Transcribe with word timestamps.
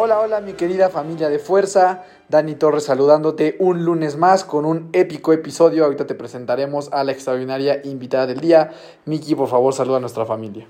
Hola, 0.00 0.20
hola 0.20 0.40
mi 0.40 0.52
querida 0.52 0.90
familia 0.90 1.28
de 1.28 1.40
fuerza. 1.40 2.04
Dani 2.28 2.54
Torres 2.54 2.84
saludándote 2.84 3.56
un 3.58 3.84
lunes 3.84 4.16
más 4.16 4.44
con 4.44 4.64
un 4.64 4.90
épico 4.92 5.32
episodio. 5.32 5.84
Ahorita 5.84 6.06
te 6.06 6.14
presentaremos 6.14 6.88
a 6.92 7.02
la 7.02 7.10
extraordinaria 7.10 7.80
invitada 7.82 8.28
del 8.28 8.38
día. 8.38 8.70
Miki, 9.06 9.34
por 9.34 9.48
favor, 9.48 9.74
saluda 9.74 9.96
a 9.96 10.00
nuestra 10.00 10.24
familia. 10.24 10.68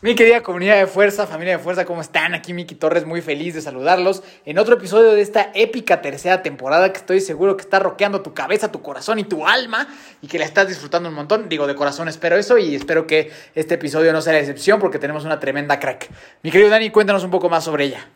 Mi 0.00 0.16
querida 0.16 0.42
comunidad 0.42 0.78
de 0.78 0.88
fuerza, 0.88 1.28
familia 1.28 1.58
de 1.58 1.62
fuerza, 1.62 1.84
¿cómo 1.84 2.00
están? 2.00 2.34
Aquí 2.34 2.52
Miki 2.52 2.74
Torres, 2.74 3.06
muy 3.06 3.20
feliz 3.22 3.54
de 3.54 3.62
saludarlos 3.62 4.24
en 4.44 4.58
otro 4.58 4.74
episodio 4.74 5.12
de 5.12 5.20
esta 5.20 5.52
épica 5.54 6.02
tercera 6.02 6.42
temporada 6.42 6.92
que 6.92 6.98
estoy 6.98 7.20
seguro 7.20 7.56
que 7.56 7.62
está 7.62 7.78
roqueando 7.78 8.20
tu 8.20 8.34
cabeza, 8.34 8.72
tu 8.72 8.82
corazón 8.82 9.20
y 9.20 9.24
tu 9.24 9.46
alma 9.46 9.86
y 10.22 10.26
que 10.26 10.40
la 10.40 10.44
estás 10.44 10.66
disfrutando 10.66 11.08
un 11.08 11.14
montón. 11.14 11.48
Digo, 11.48 11.68
de 11.68 11.76
corazón 11.76 12.08
espero 12.08 12.34
eso 12.34 12.58
y 12.58 12.74
espero 12.74 13.06
que 13.06 13.30
este 13.54 13.74
episodio 13.74 14.12
no 14.12 14.20
sea 14.20 14.32
la 14.32 14.40
excepción 14.40 14.80
porque 14.80 14.98
tenemos 14.98 15.24
una 15.24 15.38
tremenda 15.38 15.78
crack. 15.78 16.10
Mi 16.42 16.50
querido 16.50 16.68
Dani, 16.68 16.90
cuéntanos 16.90 17.22
un 17.22 17.30
poco 17.30 17.48
más 17.48 17.62
sobre 17.62 17.84
ella. 17.84 18.08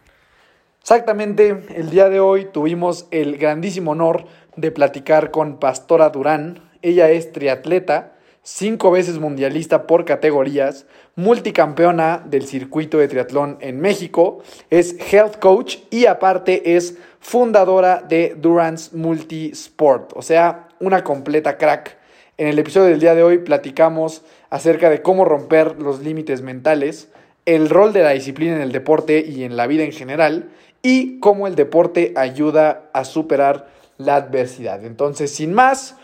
Exactamente, 0.84 1.62
el 1.76 1.88
día 1.88 2.10
de 2.10 2.20
hoy 2.20 2.44
tuvimos 2.44 3.06
el 3.10 3.38
grandísimo 3.38 3.92
honor 3.92 4.26
de 4.54 4.70
platicar 4.70 5.30
con 5.30 5.58
Pastora 5.58 6.10
Durán. 6.10 6.60
Ella 6.82 7.08
es 7.08 7.32
triatleta, 7.32 8.12
cinco 8.42 8.90
veces 8.90 9.18
mundialista 9.18 9.86
por 9.86 10.04
categorías, 10.04 10.84
multicampeona 11.16 12.22
del 12.26 12.46
circuito 12.46 12.98
de 12.98 13.08
triatlón 13.08 13.56
en 13.62 13.80
México, 13.80 14.42
es 14.68 14.94
health 15.10 15.38
coach 15.38 15.78
y 15.90 16.04
aparte 16.04 16.76
es 16.76 16.98
fundadora 17.18 18.04
de 18.06 18.36
Durance 18.36 18.94
Multisport, 18.94 20.12
o 20.14 20.20
sea, 20.20 20.68
una 20.80 21.02
completa 21.02 21.56
crack. 21.56 21.96
En 22.36 22.46
el 22.46 22.58
episodio 22.58 22.90
del 22.90 23.00
día 23.00 23.14
de 23.14 23.22
hoy 23.22 23.38
platicamos 23.38 24.22
acerca 24.50 24.90
de 24.90 25.00
cómo 25.00 25.24
romper 25.24 25.80
los 25.80 26.00
límites 26.00 26.42
mentales, 26.42 27.08
el 27.46 27.70
rol 27.70 27.94
de 27.94 28.02
la 28.02 28.10
disciplina 28.10 28.56
en 28.56 28.60
el 28.60 28.72
deporte 28.72 29.24
y 29.26 29.44
en 29.44 29.56
la 29.56 29.66
vida 29.66 29.84
en 29.84 29.92
general, 29.92 30.50
y 30.84 31.18
cómo 31.18 31.46
el 31.48 31.56
deporte 31.56 32.12
ayuda 32.14 32.82
a 32.92 33.04
superar 33.04 33.68
la 33.96 34.16
adversidad. 34.16 34.84
Entonces, 34.84 35.34
sin 35.34 35.54
más, 35.54 35.96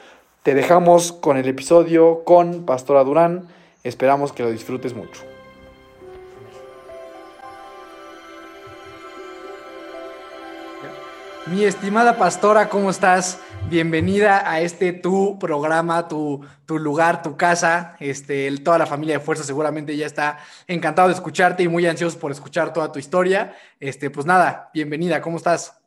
te 0.42 0.54
dejamos 0.54 1.12
con 1.12 1.36
el 1.36 1.46
episodio 1.46 2.24
con 2.24 2.64
Pastora 2.64 3.04
Durán. 3.04 3.46
Esperamos 3.84 4.32
que 4.32 4.42
lo 4.42 4.50
disfrutes 4.50 4.94
mucho. 4.94 5.22
Mi 11.46 11.64
estimada 11.64 12.16
pastora, 12.16 12.70
¿cómo 12.70 12.88
estás? 12.88 13.38
Bienvenida 13.68 14.50
a 14.50 14.60
este 14.60 14.92
tu 14.92 15.38
programa, 15.38 16.08
tu, 16.08 16.44
tu 16.66 16.78
lugar, 16.78 17.22
tu 17.22 17.36
casa. 17.36 17.96
Este, 18.00 18.50
toda 18.64 18.78
la 18.78 18.86
familia 18.86 19.18
de 19.18 19.24
Fuerza 19.24 19.44
seguramente 19.44 19.96
ya 19.96 20.06
está 20.06 20.38
encantado 20.66 21.08
de 21.08 21.14
escucharte 21.14 21.62
y 21.62 21.68
muy 21.68 21.86
ansiosos 21.86 22.18
por 22.18 22.32
escuchar 22.32 22.72
toda 22.72 22.90
tu 22.90 22.98
historia. 22.98 23.56
Este, 23.78 24.10
pues 24.10 24.26
nada, 24.26 24.70
bienvenida, 24.74 25.20
¿cómo 25.20 25.36
estás? 25.36 25.80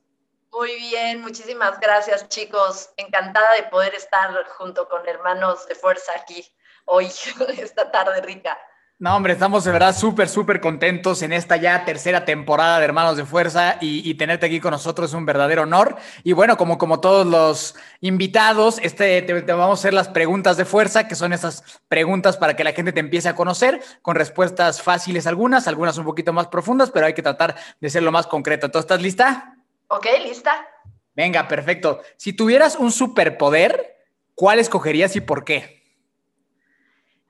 Muy 0.51 0.75
bien, 0.75 1.21
muchísimas 1.21 1.79
gracias 1.79 2.29
chicos. 2.29 2.91
Encantada 2.95 3.55
de 3.55 3.63
poder 3.63 3.95
estar 3.95 4.31
junto 4.57 4.87
con 4.87 5.07
hermanos 5.07 5.67
de 5.67 5.75
fuerza 5.75 6.11
aquí 6.15 6.45
hoy, 6.85 7.05
esta 7.57 7.91
tarde 7.91 8.21
rica. 8.21 8.57
No, 9.03 9.17
hombre, 9.17 9.33
estamos 9.33 9.65
de 9.65 9.71
verdad 9.73 9.93
súper, 9.93 10.29
súper 10.29 10.61
contentos 10.61 11.23
en 11.23 11.33
esta 11.33 11.57
ya 11.57 11.83
tercera 11.83 12.23
temporada 12.23 12.79
de 12.79 12.85
Hermanos 12.85 13.17
de 13.17 13.25
Fuerza 13.25 13.75
y, 13.81 14.09
y 14.09 14.13
tenerte 14.13 14.45
aquí 14.45 14.61
con 14.61 14.71
nosotros 14.71 15.09
es 15.09 15.13
un 15.13 15.25
verdadero 15.25 15.63
honor. 15.63 15.97
Y 16.23 16.31
bueno, 16.31 16.55
como, 16.55 16.77
como 16.77 17.01
todos 17.01 17.27
los 17.27 17.75
invitados, 17.99 18.79
este, 18.81 19.21
te, 19.23 19.41
te 19.41 19.51
vamos 19.51 19.77
a 19.77 19.81
hacer 19.81 19.93
las 19.93 20.07
preguntas 20.07 20.55
de 20.55 20.63
fuerza, 20.63 21.05
que 21.05 21.15
son 21.15 21.33
esas 21.33 21.81
preguntas 21.89 22.37
para 22.37 22.55
que 22.55 22.63
la 22.63 22.71
gente 22.71 22.93
te 22.93 23.01
empiece 23.01 23.27
a 23.27 23.35
conocer, 23.35 23.81
con 24.01 24.15
respuestas 24.15 24.81
fáciles 24.81 25.27
algunas, 25.27 25.67
algunas 25.67 25.97
un 25.97 26.05
poquito 26.05 26.31
más 26.31 26.47
profundas, 26.47 26.89
pero 26.89 27.05
hay 27.05 27.13
que 27.13 27.21
tratar 27.21 27.57
de 27.81 27.89
ser 27.89 28.03
lo 28.03 28.11
más 28.13 28.25
concreto. 28.25 28.71
¿Tú 28.71 28.79
estás 28.79 29.01
lista? 29.01 29.57
¿Ok? 29.89 30.07
¿Lista? 30.25 30.65
Venga, 31.13 31.49
perfecto. 31.49 32.01
Si 32.15 32.31
tuvieras 32.31 32.77
un 32.77 32.89
superpoder, 32.89 33.97
¿cuál 34.33 34.59
escogerías 34.59 35.13
y 35.17 35.19
por 35.19 35.43
qué? 35.43 35.83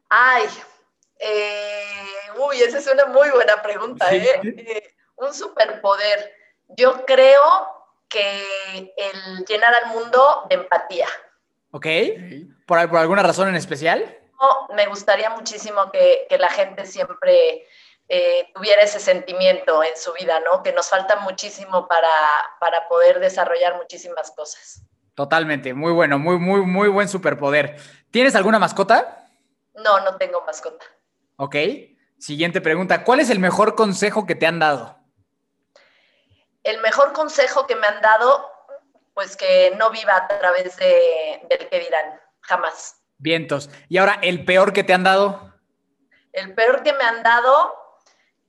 Ay, 0.07 0.43
eh, 1.23 1.85
uy, 2.37 2.61
esa 2.61 2.77
es 2.79 2.87
una 2.87 3.05
muy 3.05 3.29
buena 3.29 3.61
pregunta. 3.61 4.13
¿eh? 4.13 4.41
Eh, 4.43 4.95
Un 5.15 5.33
superpoder. 5.33 6.33
Yo 6.69 7.05
creo 7.05 7.41
que 8.09 8.93
el 8.97 9.45
llenar 9.45 9.73
al 9.75 9.87
mundo 9.87 10.45
de 10.49 10.55
empatía. 10.55 11.07
¿Ok? 11.71 11.87
¿Por, 12.67 12.89
por 12.89 12.99
alguna 12.99 13.23
razón 13.23 13.49
en 13.49 13.55
especial? 13.55 14.17
No, 14.39 14.67
me 14.75 14.85
gustaría 14.87 15.29
muchísimo 15.29 15.91
que, 15.91 16.25
que 16.29 16.37
la 16.37 16.49
gente 16.49 16.85
siempre 16.85 17.67
eh, 18.09 18.51
tuviera 18.53 18.81
ese 18.81 18.99
sentimiento 18.99 19.83
en 19.83 19.95
su 19.95 20.13
vida, 20.13 20.39
¿no? 20.41 20.61
Que 20.61 20.73
nos 20.73 20.89
falta 20.89 21.15
muchísimo 21.17 21.87
para, 21.87 22.09
para 22.59 22.87
poder 22.87 23.19
desarrollar 23.19 23.75
muchísimas 23.77 24.31
cosas. 24.31 24.81
Totalmente, 25.15 25.73
muy 25.73 25.91
bueno, 25.91 26.19
muy, 26.19 26.37
muy, 26.37 26.61
muy 26.61 26.89
buen 26.89 27.07
superpoder. 27.07 27.77
¿Tienes 28.11 28.35
alguna 28.35 28.59
mascota? 28.59 29.29
No, 29.75 29.99
no 30.01 30.17
tengo 30.17 30.41
mascota. 30.41 30.85
Ok. 31.37 31.55
Siguiente 32.17 32.61
pregunta. 32.61 33.03
¿Cuál 33.03 33.19
es 33.19 33.29
el 33.29 33.39
mejor 33.39 33.75
consejo 33.75 34.25
que 34.25 34.35
te 34.35 34.45
han 34.45 34.59
dado? 34.59 34.97
El 36.63 36.79
mejor 36.81 37.11
consejo 37.11 37.67
que 37.67 37.75
me 37.75 37.85
han 37.85 38.01
dado, 38.01 38.49
pues 39.13 39.35
que 39.35 39.73
no 39.77 39.91
viva 39.91 40.15
a 40.15 40.27
través 40.39 40.77
de, 40.77 41.41
del 41.49 41.67
que 41.67 41.79
dirán, 41.79 42.19
jamás. 42.39 43.01
Vientos. 43.17 43.69
Y 43.89 43.97
ahora, 43.97 44.19
¿el 44.21 44.45
peor 44.45 44.71
que 44.71 44.83
te 44.83 44.93
han 44.93 45.03
dado? 45.03 45.53
El 46.31 46.53
peor 46.53 46.81
que 46.83 46.93
me 46.93 47.03
han 47.03 47.23
dado, 47.23 47.73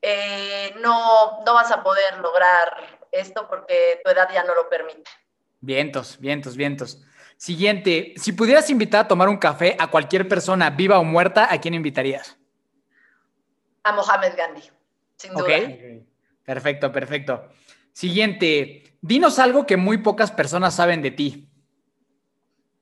eh, 0.01 0.73
no, 0.81 1.43
no 1.45 1.55
vas 1.55 1.73
a 1.73 1.83
poder 1.83 2.19
lograr 2.19 2.77
esto 3.11 3.49
porque 3.49 4.01
tu 4.05 4.11
edad 4.11 4.29
ya 4.33 4.45
no 4.45 4.55
lo 4.55 4.69
permite. 4.69 5.11
Vientos, 5.61 6.21
vientos, 6.21 6.57
vientos. 6.57 7.03
Siguiente. 7.37 8.15
Si 8.17 8.33
pudieras 8.33 8.71
invitar 8.71 9.05
a 9.05 9.09
tomar 9.09 9.29
un 9.29 9.39
café 9.39 9.77
a 9.79 9.89
cualquier 9.89 10.29
persona, 10.29 10.71
viva 10.71 10.99
o 10.99 11.05
muerta, 11.05 11.53
¿a 11.53 11.61
quién 11.61 11.75
invitarías? 11.75 12.39
A 13.85 13.93
Mohamed 13.93 14.37
Gandhi, 14.37 14.63
sin 15.17 15.33
duda. 15.35 15.45
Ok. 15.57 16.05
Perfecto, 16.45 16.91
perfecto. 16.93 17.49
Siguiente. 17.93 18.97
Dinos 19.01 19.39
algo 19.39 19.67
que 19.67 19.77
muy 19.77 19.99
pocas 19.99 20.31
personas 20.33 20.75
saben 20.75 21.01
de 21.03 21.11
ti. 21.11 21.49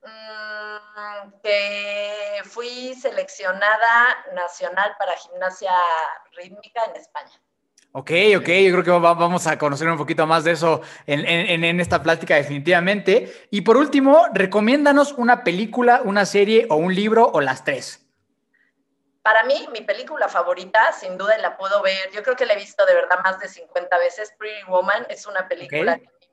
Mm, 0.04 1.30
que 1.42 2.40
fui 2.44 2.94
seleccionada 2.94 4.16
nacional 4.34 4.92
para 4.98 5.12
gimnasia 5.16 5.72
rítmica 6.36 6.82
en 6.90 7.00
España. 7.00 7.32
Ok, 7.94 8.10
ok, 8.38 8.46
yo 8.48 8.72
creo 8.72 8.84
que 8.84 8.90
va- 8.90 9.12
vamos 9.14 9.46
a 9.46 9.58
conocer 9.58 9.86
un 9.88 9.98
poquito 9.98 10.26
más 10.26 10.44
de 10.44 10.52
eso 10.52 10.80
en, 11.06 11.26
en- 11.26 11.62
en 11.64 11.78
esta 11.80 12.02
plática 12.02 12.36
definitivamente. 12.36 13.46
Y 13.50 13.60
por 13.60 13.76
último, 13.76 14.26
recomiéndanos 14.32 15.12
una 15.12 15.44
película, 15.44 16.00
una 16.04 16.24
serie 16.24 16.66
o 16.70 16.76
un 16.76 16.94
libro 16.94 17.26
o 17.32 17.40
las 17.42 17.64
tres. 17.64 18.01
Para 19.22 19.44
mí, 19.44 19.68
mi 19.72 19.82
película 19.82 20.28
favorita, 20.28 20.92
sin 20.92 21.16
duda, 21.16 21.38
la 21.38 21.56
puedo 21.56 21.80
ver, 21.82 22.10
yo 22.12 22.22
creo 22.22 22.34
que 22.36 22.44
la 22.46 22.54
he 22.54 22.56
visto 22.56 22.84
de 22.86 22.94
verdad 22.94 23.20
más 23.22 23.38
de 23.38 23.48
50 23.48 23.98
veces, 23.98 24.34
Pretty 24.38 24.64
Woman, 24.68 25.06
es 25.08 25.26
una 25.26 25.46
película 25.48 25.94
Ok. 25.94 26.00
que 26.00 26.06
a 26.08 26.10
mí 26.18 26.26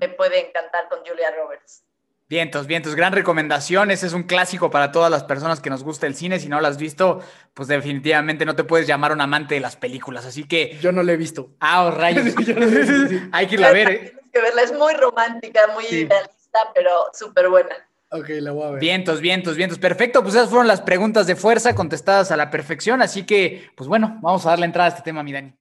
me, 0.00 0.06
me 0.06 0.14
puede 0.14 0.48
encantar 0.48 0.88
con 0.88 1.00
Julia 1.04 1.30
Roberts. 1.36 1.82
Vientos, 2.28 2.66
vientos, 2.66 2.94
gran 2.94 3.12
recomendación. 3.12 3.90
Ese 3.90 4.06
es 4.06 4.14
un 4.14 4.22
clásico 4.22 4.70
para 4.70 4.90
todas 4.90 5.10
las 5.10 5.22
personas 5.24 5.60
que 5.60 5.68
nos 5.68 5.84
gusta 5.84 6.06
el 6.06 6.14
cine. 6.14 6.38
Si 6.38 6.48
no 6.48 6.62
lo 6.62 6.66
has 6.68 6.78
visto, 6.78 7.20
pues 7.52 7.68
definitivamente 7.68 8.46
no 8.46 8.56
te 8.56 8.64
puedes 8.64 8.86
llamar 8.86 9.12
un 9.12 9.20
amante 9.20 9.56
de 9.56 9.60
las 9.60 9.76
películas. 9.76 10.24
Así 10.24 10.48
que, 10.48 10.78
Yo 10.80 10.92
no 10.92 11.02
lo 11.02 11.12
he 11.12 11.16
visto. 11.18 11.50
ah, 11.60 11.84
oh, 11.84 11.90
rayos. 11.90 12.32
Sí, 12.34 12.44
yo 12.46 12.54
no 12.54 12.66
sé, 12.70 12.86
sí, 12.86 13.08
sí. 13.08 13.28
Hay 13.32 13.48
que 13.48 13.54
irla 13.56 13.68
a 13.68 13.72
ver. 13.72 13.90
¿eh? 13.90 13.98
Tienes 13.98 14.24
que 14.32 14.40
verla, 14.40 14.62
es 14.62 14.72
muy 14.72 14.94
romántica, 14.94 15.66
muy 15.74 15.84
Sí. 15.84 15.96
idealista, 16.02 16.70
pero 16.74 17.10
súper 17.12 17.50
buena. 17.50 17.76
Ok, 18.14 18.28
la 18.40 18.52
voy 18.52 18.64
a 18.64 18.70
ver. 18.72 18.80
Vientos, 18.80 19.22
vientos, 19.22 19.56
vientos. 19.56 19.78
Perfecto, 19.78 20.22
pues 20.22 20.34
esas 20.34 20.50
fueron 20.50 20.68
las 20.68 20.82
preguntas 20.82 21.26
de 21.26 21.34
fuerza 21.34 21.74
contestadas 21.74 22.30
a 22.30 22.36
la 22.36 22.50
perfección. 22.50 23.00
Asle 23.00 23.24
que, 23.24 23.70
pues 23.74 23.88
bueno, 23.88 24.18
vamos 24.20 24.44
a 24.44 24.50
darle 24.50 24.66
entrada 24.66 24.90
a 24.90 24.90
este 24.90 25.02
tema, 25.02 25.22
mi 25.22 25.32
Dani. 25.32 25.54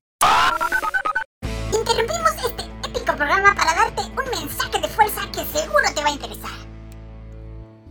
Interrumpimos 1.73 2.31
este 2.45 2.63
épico 2.89 3.15
programa 3.15 3.55
para 3.55 3.73
darte 3.73 4.01
un 4.01 4.41
mensaje 4.41 4.81
de 4.81 4.87
fuerza 4.89 5.21
que 5.31 5.45
seguro 5.45 5.85
te 5.95 6.03
va 6.03 6.09
a 6.09 6.11
interesar. 6.11 6.51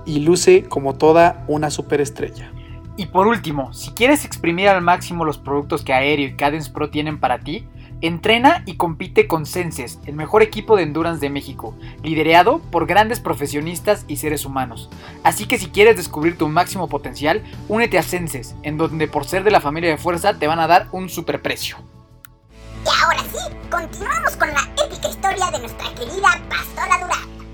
y 0.06 0.20
luce 0.20 0.64
como 0.64 0.94
toda 0.94 1.44
una 1.49 1.70
superestrella. 1.70 2.53
Y 2.97 3.06
por 3.06 3.26
último, 3.26 3.75
si 3.75 3.91
quieres 3.91 4.25
exprimir 4.25 4.69
al 4.69 4.81
máximo 4.81 5.25
los 5.25 5.37
productos 5.37 5.82
que 5.82 5.93
Aéreo 5.93 6.29
y 6.29 6.37
Cadence 6.37 6.70
Pro 6.70 6.88
tienen 6.88 7.20
para 7.20 7.41
ti, 7.41 7.67
Entrena 8.03 8.62
y 8.67 8.76
compite 8.76 9.26
con 9.26 9.47
Senses, 9.47 10.00
el 10.05 10.14
mejor 10.14 10.43
equipo 10.43 10.76
de 10.76 10.82
endurance 10.82 11.20
de 11.20 11.31
México, 11.31 11.75
liderado 12.03 12.58
por 12.70 12.87
grandes 12.87 13.20
profesionistas 13.20 14.05
y 14.06 14.17
seres 14.17 14.44
humanos. 14.44 14.91
Así 15.25 15.47
que 15.47 15.58
si 15.58 15.69
quieres 15.69 15.97
descubrir 15.97 16.37
tu 16.37 16.47
máximo 16.49 16.88
potencial, 16.88 17.43
únete 17.69 17.97
a 17.97 18.02
Senses, 18.02 18.55
en 18.62 18.76
donde 18.76 19.09
por 19.09 19.25
ser 19.25 19.44
de 19.44 19.50
la 19.50 19.62
familia 19.62 19.88
de 19.88 19.97
fuerza 19.97 20.38
te 20.38 20.47
van 20.47 20.61
a 20.61 20.67
dar 20.67 20.88
un 20.93 21.09
superprecio. 21.09 21.79
Y 22.85 22.88
ahora 23.02 23.23
sí, 23.32 23.56
continuamos 23.70 24.37
con 24.37 24.49
la 24.49 24.69
épica 24.85 25.09
historia 25.09 25.50
de 25.50 25.59
nuestra 25.61 25.94
querida 25.94 26.38
Pastora 26.50 26.99
Durán. 27.00 27.46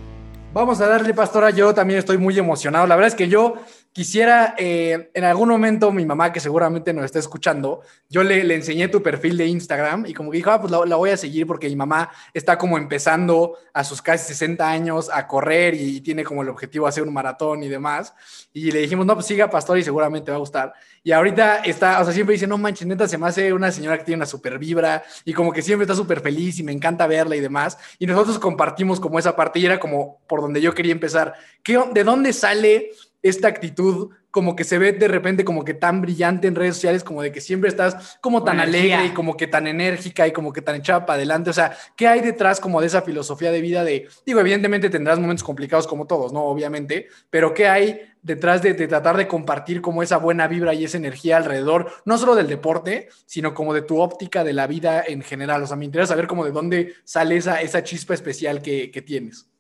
Vamos 0.55 0.83
a 0.83 0.87
darle, 0.87 1.15
Pastora, 1.15 1.49
yo 1.49 1.73
también 1.73 1.99
estoy 1.99 2.19
muy 2.19 2.39
emocionado. 2.39 2.87
La 2.87 2.95
verdad 2.95 3.09
es 3.09 3.15
que 3.15 3.29
yo 3.29 3.55
Quisiera, 3.93 4.55
eh, 4.57 5.11
en 5.13 5.25
algún 5.25 5.51
momento, 5.51 5.93
mi 5.93 6.07
mamá, 6.07 6.33
que 6.33 6.41
seguramente 6.41 6.95
nos 6.95 7.05
está 7.05 7.19
escuchando, 7.19 7.83
yo 8.09 8.23
le, 8.23 8.43
le 8.43 8.55
enseñé 8.55 8.89
tu 8.89 9.03
perfil 9.03 9.37
de 9.37 9.47
Instagram 9.47 10.07
y 10.07 10.15
como 10.15 10.31
que 10.31 10.39
dijo, 10.39 10.51
ah, 10.51 10.59
pues 10.59 10.71
la, 10.71 10.97
voy 10.97 11.11
a 11.11 11.17
seguir 11.19 11.47
porque 11.47 11.69
mi 11.69 11.77
mamá 11.77 12.11
está 12.33 12.57
como 12.57 12.79
empezando 12.79 13.59
a 13.75 13.85
sus 13.85 14.01
casi 14.01 14.25
60 14.29 14.67
años 14.67 15.11
a 15.13 15.27
correr 15.27 15.75
y, 15.75 16.01
tiene 16.01 16.25
como 16.25 16.41
el 16.41 16.49
objetivo 16.49 16.87
hacer 16.87 17.03
un 17.03 17.13
maratón 17.13 17.63
y 17.65 17.69
demás. 17.69 18.15
Y 18.55 18.71
le 18.71 18.81
dijimos, 18.81 19.05
no, 19.05 19.13
pues 19.13 19.27
siga 19.27 19.51
Pastor 19.51 19.79
y 19.79 19.83
seguramente 19.83 20.31
va 20.31 20.39
a 20.39 20.41
gustar. 20.41 20.73
Y 21.05 21.13
ahorita 21.13 21.57
está, 21.59 22.01
o 22.01 22.05
sea, 22.05 22.15
siempre 22.15 22.33
dice, 22.33 22.47
no 22.47 22.57
manches, 22.57 22.89
neta, 22.89 23.07
se 23.07 23.19
me 23.19 23.27
hace 23.27 23.53
una 23.53 23.71
señora 23.71 23.99
que 23.99 24.05
tiene 24.05 24.17
una 24.17 24.27
super 24.27 24.59
vibra 24.59 25.03
y 25.27 25.35
como 25.35 25.53
que 25.53 25.61
siempre 25.61 25.85
está 25.85 25.95
súper 25.95 26.21
feliz 26.21 26.59
y 26.59 26.63
me 26.63 26.73
encanta 26.73 27.07
verla 27.07 27.37
y 27.37 27.41
demás. 27.41 27.77
Y 27.99 28.07
nosotros 28.07 28.39
compartimos 28.39 29.01
como 29.01 29.19
esa 29.19 29.37
parte 29.37 29.59
y 29.59 29.67
era 29.67 29.79
como 29.79 30.21
por 30.27 30.41
donde 30.41 30.63
yo 30.63 30.75
quería 30.75 30.93
empezar. 30.93 31.35
¿Qué, 31.63 31.79
¿De 31.93 32.05
dónde 32.05 32.33
sale? 32.33 32.91
Esta 33.23 33.49
actitud 33.49 34.11
como 34.33 34.57
que 34.57 34.65
se 34.65 34.79
ve 34.79 34.93
de 34.93 35.09
repente 35.09 35.45
como 35.45 35.63
que 35.63 35.75
tan 35.75 36.01
brillante 36.01 36.49
en 36.49 36.55
redes 36.55 36.77
sociales, 36.77 37.05
como 37.05 37.21
de 37.21 37.31
que 37.31 37.43
siempre 37.43 37.69
estás 37.69 38.19
como 38.23 38.43
tan 38.43 38.61
alegre 38.61 39.07
y 39.07 39.11
como 39.11 39.37
que 39.37 39.47
tan 39.47 39.67
enérgica 39.67 40.27
y 40.27 40.33
como 40.33 40.55
que 40.55 40.63
tan 40.63 40.77
echada 40.77 41.05
para 41.05 41.17
adelante. 41.17 41.51
O 41.51 41.53
sea, 41.53 41.77
¿qué 41.97 42.09
hay 42.09 42.23
detrás 42.23 42.59
como 42.59 42.81
de 42.81 42.87
esa 42.87 43.03
filosofía 43.03 43.53
de 43.53 43.61
vida 43.61 43.85
de, 43.85 44.09
digo, 44.25 44.41
evidentemente 44.41 44.89
tendrás 44.89 45.19
momentos 45.19 45.45
complicados 45.45 45.87
como 45.87 46.07
todos, 46.07 46.33
¿no? 46.33 46.45
Obviamente, 46.45 47.09
pero 47.29 47.53
¿qué 47.53 47.69
hay 47.69 48.01
detrás 48.23 48.63
de, 48.63 48.73
de 48.73 48.89
tratar 48.89 49.19
de 49.19 49.29
compartir 49.29 49.83
como 49.83 50.03
esa 50.03 50.17
buena 50.17 50.49
vibra 50.49 50.73
y 50.73 50.85
esa 50.85 50.97
energía 50.97 51.37
alrededor, 51.37 51.93
no 52.07 52.17
solo 52.17 52.35
del 52.35 52.49
deporte, 52.49 53.11
sino 53.27 53.53
como 53.53 53.75
de 53.75 53.83
tu 53.83 54.01
óptica 54.01 54.45
de 54.45 54.55
la 54.55 54.67
vida 54.67 55.05
en 55.07 55.21
general? 55.21 55.63
O 55.63 55.67
sea, 55.67 55.77
me 55.77 55.85
interesa 55.85 56.15
saber 56.15 56.27
como 56.27 56.47
de 56.47 56.53
dónde 56.53 56.95
sale 57.05 57.37
esa, 57.37 57.61
esa 57.61 57.85
chispa 57.85 58.15
especial 58.15 58.63
que, 58.63 58.91
que 58.91 59.03
tienes. 59.03 59.52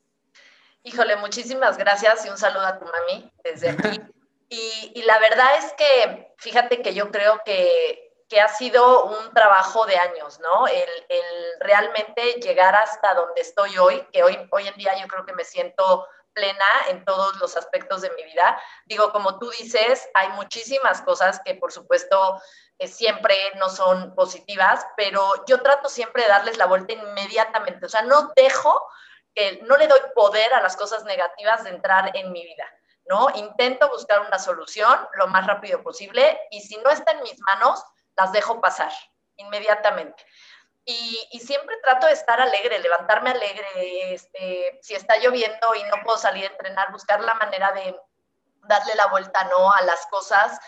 Híjole, 0.84 1.17
muchísimas 1.17 1.79
gracias 1.79 2.26
y 2.26 2.29
un 2.29 2.38
saludo 2.38 2.67
a 2.67 2.79
tu 2.79 2.84
mami 2.84 3.32
desde 3.44 3.70
aquí. 3.70 4.00
Y, 4.55 5.00
la 5.06 5.19
verdad 5.19 5.56
es 5.56 5.73
que, 5.79 6.34
fíjate 6.37 6.82
que 6.82 6.93
yo 6.93 7.11
creo 7.11 7.40
que, 7.43 8.12
que 8.29 8.38
ha 8.38 8.49
sido 8.49 9.06
un 9.06 9.32
trabajo 9.32 9.87
de 9.87 9.96
años, 9.96 10.40
¿no? 10.40 10.67
El, 10.67 10.90
el, 11.08 11.25
realmente 11.61 12.34
llegar 12.34 12.75
hasta 12.75 13.14
donde 13.14 13.40
estoy 13.40 13.79
hoy, 13.79 14.06
que 14.12 14.23
hoy, 14.23 14.37
hoy 14.50 14.69
en 14.69 14.75
día 14.75 14.94
yo 15.00 15.08
creo 15.08 15.25
que 15.25 15.32
me 15.32 15.44
siento 15.44 16.06
plena 16.34 16.67
en 16.88 17.02
todos 17.06 17.37
los 17.40 17.56
aspectos 17.56 18.02
de 18.02 18.11
mi 18.11 18.25
vida. 18.25 18.61
Digo, 18.87 19.11
como 19.12 19.38
tú 19.38 19.50
dices, 19.50 20.06
hay 20.12 20.29
muchísimas 20.31 21.00
cosas 21.02 21.40
que 21.44 21.55
por 21.55 21.73
supuesto 21.73 22.40
eh, 22.79 22.88
siempre 22.88 23.37
no 23.56 23.69
son 23.69 24.14
positivas, 24.14 24.87
pero 24.96 25.44
yo 25.46 25.62
trato 25.62 25.88
siempre 25.88 26.25
de 26.25 26.29
darles 26.29 26.58
la 26.58 26.67
vuelta 26.67 26.93
inmediatamente, 26.93 27.87
o 27.87 27.88
sea, 27.88 28.02
no 28.02 28.32
dejo 28.37 28.87
no 29.62 29.76
le 29.76 29.87
doy 29.88 30.00
poder 30.14 30.52
a 30.55 30.61
las 30.61 30.76
cosas 30.76 31.05
negativas 31.05 31.64
de 31.64 31.70
entrar 31.70 32.11
en 32.14 32.32
mi 32.32 32.44
vida, 32.44 32.67
¿no? 33.06 33.29
Intento 33.34 33.88
buscar 33.88 34.20
una 34.20 34.38
solución 34.38 35.08
lo 35.14 35.26
más 35.29 35.46
rápido 35.46 35.82
posible 35.82 36.38
y 36.50 36.61
si 36.61 36.76
no 36.79 36.90
está 36.90 37.12
en 37.12 37.23
mis 37.23 37.40
manos, 37.40 37.82
las 38.17 38.32
dejo 38.32 38.61
pasar 38.61 38.93
inmediatamente. 39.37 40.25
Y, 40.84 41.38
siempre 41.38 41.76
trato 41.82 42.06
de 42.06 42.12
estar 42.12 42.40
alegre, 42.40 42.81
levantarme 42.81 43.31
alegre, 43.31 44.14
este, 44.14 44.81
si 44.82 44.94
está 44.94 45.17
lloviendo 45.19 45.75
y 45.76 45.82
no 45.84 46.02
puedo 46.02 46.19
salir 46.19 46.44
a 46.44 46.49
entrenar, 46.49 46.90
buscar 46.90 47.20
la 47.20 47.34
manera 47.34 47.70
de 47.73 47.96
darle 48.64 48.94
la 48.96 49.06
vuelta, 49.06 49.44
¿no? 49.44 49.73
A 49.73 49.82
las 49.82 50.06
cosas 50.06 50.58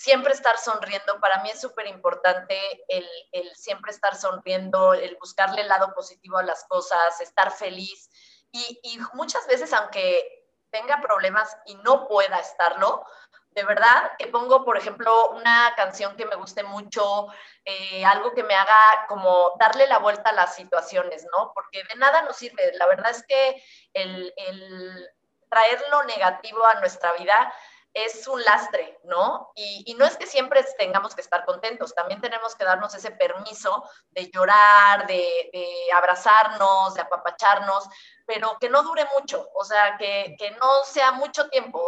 siempre 0.00 0.32
estar 0.32 0.56
sonriendo, 0.56 1.20
para 1.20 1.42
mí 1.42 1.50
es 1.50 1.60
súper 1.60 1.86
importante 1.86 2.58
el, 2.88 3.06
siempre 3.54 3.90
estar 3.90 4.16
sonriendo, 4.16 4.94
el 4.94 5.14
buscarle 5.16 5.60
el 5.60 5.68
lado 5.68 5.92
positivo 5.94 6.38
a 6.38 6.42
las 6.42 6.64
cosas, 6.64 7.20
estar 7.20 7.52
feliz. 7.52 8.08
Y, 8.50 8.98
muchas 9.12 9.46
veces, 9.46 9.74
aunque 9.74 10.48
tenga 10.70 11.02
problemas 11.02 11.54
y 11.66 11.74
no 11.74 12.08
pueda 12.08 12.38
estarlo, 12.38 13.04
de 13.50 13.62
verdad 13.64 14.12
que 14.18 14.28
pongo, 14.28 14.64
por 14.64 14.78
ejemplo, 14.78 15.32
una 15.32 15.74
canción 15.76 16.16
que 16.16 16.24
me 16.24 16.36
guste 16.36 16.62
mucho, 16.62 17.26
eh, 17.66 18.02
algo 18.02 18.32
que 18.32 18.42
me 18.42 18.54
haga 18.54 19.06
como 19.06 19.52
darle 19.58 19.86
la 19.86 19.98
vuelta 19.98 20.30
a 20.30 20.34
las 20.34 20.54
situaciones, 20.54 21.26
¿no? 21.36 21.52
Porque 21.54 21.84
de 21.84 21.96
nada 21.96 22.22
nos 22.22 22.36
sirve. 22.36 22.72
La 22.78 22.86
verdad 22.86 23.10
es 23.10 23.22
que 23.26 23.62
el, 23.92 24.32
el 24.34 25.10
traer 25.50 25.78
lo 25.90 26.04
negativo 26.04 26.64
a 26.64 26.80
nuestra 26.80 27.12
vida 27.12 27.52
es 27.92 28.26
un 28.28 28.42
lastre, 28.44 28.98
¿no? 29.04 29.50
Y, 29.56 29.94
no 29.98 30.04
es 30.04 30.16
que 30.16 30.26
siempre 30.26 30.64
tengamos 30.78 31.14
que 31.14 31.20
estar 31.20 31.44
contentos, 31.44 31.94
también 31.94 32.20
tenemos 32.20 32.54
que 32.54 32.64
darnos 32.64 32.94
ese 32.94 33.10
permiso 33.10 33.84
de 34.10 34.30
llorar, 34.30 35.06
de, 35.06 35.88
abrazarnos, 35.92 36.94
de 36.94 37.02
apapacharnos, 37.02 37.88
pero 38.26 38.56
que 38.60 38.70
no 38.70 38.82
dure 38.82 39.06
mucho, 39.18 39.48
o 39.54 39.64
sea, 39.64 39.96
que, 39.98 40.36
que, 40.38 40.52
no 40.52 40.84
sea 40.84 41.12
mucho 41.12 41.48
tiempo. 41.48 41.82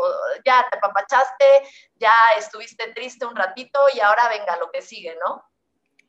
Ya 0.44 0.66
te 0.68 0.78
apapachaste, 0.78 1.68
ya 1.96 2.12
estuviste 2.36 2.92
triste 2.92 3.24
un 3.24 3.36
ratito 3.36 3.80
y 3.94 4.00
ahora 4.00 4.28
venga 4.28 4.56
lo 4.56 4.70
que 4.70 4.82
sigue, 4.82 5.16
¿no? 5.24 5.51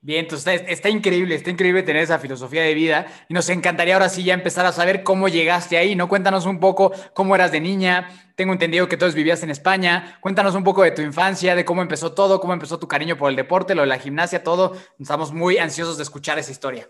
Bien, 0.05 0.25
entonces 0.25 0.63
está, 0.67 0.89
increíble, 0.89 1.33
está 1.33 1.49
increíble 1.49 1.81
tener 1.81 2.03
esa 2.03 2.19
filosofía 2.19 2.61
de 2.61 2.73
vida 2.73 3.07
y 3.29 3.33
nos 3.33 3.47
encantaría 3.47 3.93
ahora 3.93 4.09
sí 4.09 4.21
ya 4.25 4.33
empezar 4.33 4.65
a 4.65 4.73
saber 4.73 5.01
cómo 5.01 5.29
llegaste 5.29 5.77
ahí, 5.77 5.95
¿no? 5.95 6.09
Cuéntanos 6.09 6.45
un 6.45 6.59
poco 6.59 6.91
cómo 7.13 7.35
eras 7.35 7.53
de 7.53 7.61
niña, 7.61 8.09
tengo 8.35 8.51
entendido 8.51 8.89
que 8.89 8.97
todos 8.97 9.15
vivías 9.15 9.43
en 9.43 9.49
España, 9.49 10.17
cuéntanos 10.19 10.55
un 10.55 10.65
poco 10.65 10.83
de 10.83 10.91
tu 10.91 11.01
infancia, 11.01 11.55
de 11.55 11.63
cómo 11.63 11.81
empezó 11.81 12.11
todo, 12.11 12.41
cómo 12.41 12.51
empezó 12.51 12.77
tu 12.79 12.87
cariño 12.89 13.15
por 13.17 13.29
el 13.29 13.37
deporte, 13.37 13.75
lo 13.75 13.83
de 13.83 13.87
la 13.87 13.97
gimnasia, 13.97 14.43
todo, 14.43 14.75
estamos 14.99 15.31
muy 15.31 15.57
ansiosos 15.57 15.95
de 15.95 16.03
escuchar 16.03 16.37
esa 16.37 16.51
historia. 16.51 16.89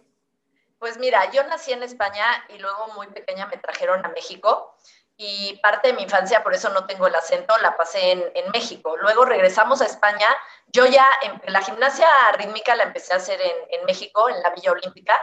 Pues 0.79 0.97
mira, 0.97 1.31
yo 1.31 1.43
nací 1.43 1.71
en 1.71 1.83
España 1.83 2.25
y 2.49 2.57
luego 2.57 2.93
muy 2.95 3.05
pequeña 3.09 3.45
me 3.45 3.57
trajeron 3.57 4.03
a 4.03 4.09
México 4.09 4.75
y 5.17 5.59
parte 5.61 5.89
de 5.89 5.93
mi 5.93 6.03
infancia, 6.03 6.43
por 6.43 6.53
eso 6.53 6.69
no 6.69 6.85
tengo 6.85 7.07
el 7.07 7.15
acento, 7.15 7.55
la 7.59 7.77
pasé 7.77 8.11
en, 8.11 8.31
en 8.33 8.51
México. 8.51 8.97
Luego 8.97 9.25
regresamos 9.25 9.81
a 9.81 9.85
España. 9.85 10.27
Yo 10.67 10.85
ya, 10.85 11.07
en, 11.21 11.39
la 11.53 11.61
gimnasia 11.61 12.07
rítmica 12.37 12.75
la 12.75 12.83
empecé 12.83 13.13
a 13.13 13.17
hacer 13.17 13.39
en, 13.39 13.79
en 13.79 13.85
México, 13.85 14.29
en 14.29 14.41
la 14.41 14.49
Villa 14.49 14.71
Olímpica, 14.71 15.19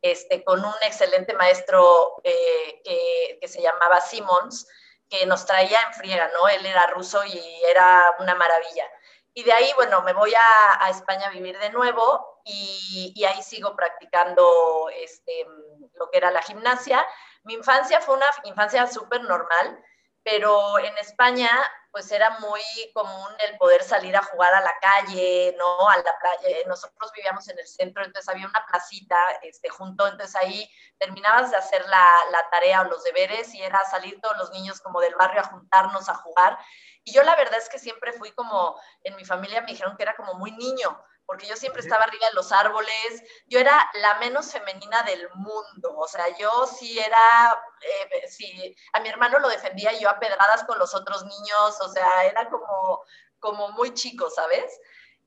este, 0.00 0.42
con 0.44 0.64
un 0.64 0.74
excelente 0.82 1.34
maestro 1.34 2.20
eh, 2.24 2.80
que, 2.84 3.38
que, 3.40 3.48
se 3.48 3.60
llamaba 3.60 4.00
Simons, 4.00 4.66
que 5.08 5.26
nos 5.26 5.44
traía 5.44 5.80
en 5.82 5.94
friega, 5.94 6.30
¿no? 6.32 6.48
Él 6.48 6.64
era 6.64 6.86
ruso 6.88 7.22
y 7.24 7.62
era 7.68 8.14
una 8.18 8.34
maravilla. 8.34 8.88
Y 9.34 9.42
de 9.42 9.52
ahí, 9.52 9.70
bueno, 9.76 10.02
me 10.02 10.12
voy 10.14 10.32
a, 10.34 10.84
a 10.84 10.90
España 10.90 11.26
a 11.26 11.30
vivir 11.30 11.58
de 11.58 11.70
nuevo 11.70 12.40
y, 12.44 13.12
y 13.14 13.24
ahí 13.24 13.42
sigo 13.42 13.76
practicando 13.76 14.88
este, 14.94 15.46
lo 15.94 16.10
que 16.10 16.18
era 16.18 16.30
la 16.30 16.42
gimnasia 16.42 17.04
mi 17.44 17.54
infancia 17.54 18.00
fue 18.00 18.16
una 18.16 18.26
infancia 18.44 18.86
súper 18.86 19.22
normal, 19.22 19.82
pero 20.22 20.78
en 20.78 20.96
España 20.98 21.50
pues 21.94 22.10
era 22.10 22.40
muy 22.40 22.60
común 22.92 23.28
el 23.46 23.56
poder 23.56 23.84
salir 23.84 24.16
a 24.16 24.22
jugar 24.24 24.52
a 24.52 24.60
la 24.62 24.72
calle, 24.80 25.54
¿no? 25.56 25.88
A 25.88 25.96
la 25.98 26.18
playa. 26.18 26.56
Nosotros 26.66 27.12
vivíamos 27.14 27.46
en 27.48 27.56
el 27.56 27.68
centro, 27.68 28.04
entonces 28.04 28.28
había 28.28 28.48
una 28.48 28.66
placita 28.66 29.16
este, 29.42 29.68
junto, 29.68 30.04
entonces 30.08 30.34
ahí 30.34 30.68
terminabas 30.98 31.52
de 31.52 31.56
hacer 31.56 31.86
la, 31.86 32.04
la 32.32 32.50
tarea 32.50 32.80
o 32.80 32.84
los 32.86 33.04
deberes 33.04 33.54
y 33.54 33.62
era 33.62 33.84
salir 33.84 34.20
todos 34.20 34.36
los 34.38 34.50
niños 34.50 34.80
como 34.80 35.00
del 35.00 35.14
barrio 35.14 35.42
a 35.42 35.44
juntarnos 35.44 36.08
a 36.08 36.14
jugar. 36.14 36.58
Y 37.04 37.12
yo 37.12 37.22
la 37.22 37.36
verdad 37.36 37.58
es 37.58 37.68
que 37.68 37.78
siempre 37.78 38.12
fui 38.12 38.32
como, 38.32 38.76
en 39.04 39.14
mi 39.14 39.24
familia 39.24 39.60
me 39.60 39.70
dijeron 39.70 39.96
que 39.96 40.02
era 40.02 40.16
como 40.16 40.34
muy 40.34 40.50
niño, 40.50 41.00
porque 41.26 41.46
yo 41.46 41.56
siempre 41.56 41.82
estaba 41.82 42.04
arriba 42.04 42.28
de 42.28 42.34
los 42.34 42.52
árboles, 42.52 43.22
yo 43.46 43.58
era 43.58 43.90
la 43.94 44.14
menos 44.16 44.52
femenina 44.52 45.02
del 45.02 45.28
mundo, 45.34 45.96
o 45.96 46.06
sea, 46.06 46.26
yo 46.38 46.66
sí 46.66 46.98
era, 46.98 47.62
eh, 47.80 48.28
sí, 48.28 48.76
a 48.92 49.00
mi 49.00 49.08
hermano 49.08 49.38
lo 49.38 49.48
defendía 49.48 49.92
yo 49.98 50.08
a 50.08 50.18
pedradas 50.18 50.64
con 50.64 50.78
los 50.78 50.94
otros 50.94 51.24
niños, 51.24 51.80
o 51.80 51.88
sea, 51.88 52.24
era 52.24 52.48
como, 52.50 53.04
como 53.38 53.70
muy 53.70 53.94
chico, 53.94 54.28
¿sabes? 54.30 54.80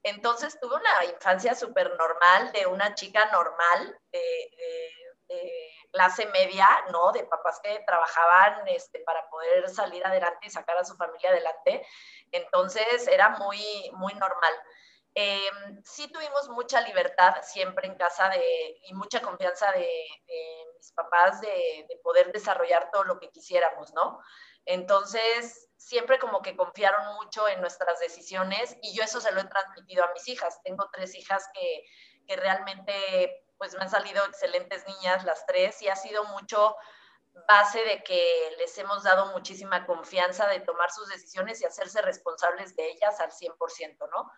Entonces 0.03 0.57
tuve 0.61 0.75
una 0.75 1.05
infancia 1.05 1.55
súper 1.55 1.95
normal, 1.97 2.51
de 2.53 2.65
una 2.67 2.95
chica 2.95 3.25
normal, 3.31 3.99
de, 4.11 4.21
clase 5.91 6.27
media, 6.27 6.67
¿no? 6.91 7.11
De 7.11 7.23
papás 7.23 7.59
que 7.63 7.83
trabajaban 7.85 8.67
este, 8.67 8.99
para 8.99 9.27
poder 9.29 9.67
salir 9.69 10.05
adelante 10.05 10.47
y 10.47 10.49
sacar 10.49 10.77
a 10.77 10.85
su 10.85 10.95
familia 10.95 11.31
adelante. 11.31 11.85
Entonces 12.31 13.07
era 13.07 13.29
muy, 13.29 13.91
muy 13.93 14.13
normal. 14.13 14.53
Eh, 15.19 15.49
sí 15.83 16.11
tuvimos 16.11 16.47
mucha 16.49 16.79
libertad 16.81 17.37
siempre 17.41 17.87
en 17.87 17.95
casa 17.95 18.29
de, 18.29 18.79
y 18.83 18.93
mucha 18.93 19.19
confianza 19.19 19.71
de, 19.71 19.89
mis 20.77 20.91
papás 20.91 21.41
de, 21.41 21.87
poder 22.03 22.31
desarrollar 22.31 22.91
todo 22.91 23.03
lo 23.03 23.19
que 23.19 23.31
quisiéramos, 23.31 23.91
¿no? 23.95 24.19
Entonces, 24.65 25.69
siempre 25.75 26.19
como 26.19 26.43
que 26.43 26.55
confiaron 26.55 27.15
mucho 27.15 27.47
en 27.47 27.61
nuestras 27.61 27.99
decisiones 27.99 28.77
y 28.83 28.95
yo 28.95 29.03
eso 29.03 29.19
se 29.19 29.31
lo 29.31 29.41
he 29.41 29.45
transmitido 29.45 30.03
a 30.03 30.13
mis 30.13 30.27
hijas. 30.27 30.61
Tengo 30.61 30.87
tres 30.93 31.15
hijas 31.15 31.49
que, 31.51 31.83
que 32.27 32.35
realmente 32.35 33.43
pues 33.57 33.73
me 33.73 33.85
han 33.85 33.89
salido 33.89 34.23
excelentes 34.23 34.85
niñas 34.85 35.25
las 35.25 35.47
tres 35.47 35.81
y 35.81 35.87
ha 35.87 35.95
sido 35.95 36.25
mucho 36.25 36.75
base 37.47 37.83
de 37.83 38.03
que 38.03 38.55
les 38.59 38.77
hemos 38.77 39.01
dado 39.01 39.31
muchísima 39.31 39.87
confianza 39.87 40.45
de 40.45 40.59
tomar 40.59 40.91
sus 40.91 41.09
decisiones 41.09 41.59
y 41.59 41.65
hacerse 41.65 42.03
responsables 42.03 42.75
de 42.75 42.87
ellas 42.91 43.19
al 43.19 43.31
100%, 43.31 43.97
¿no? 44.11 44.31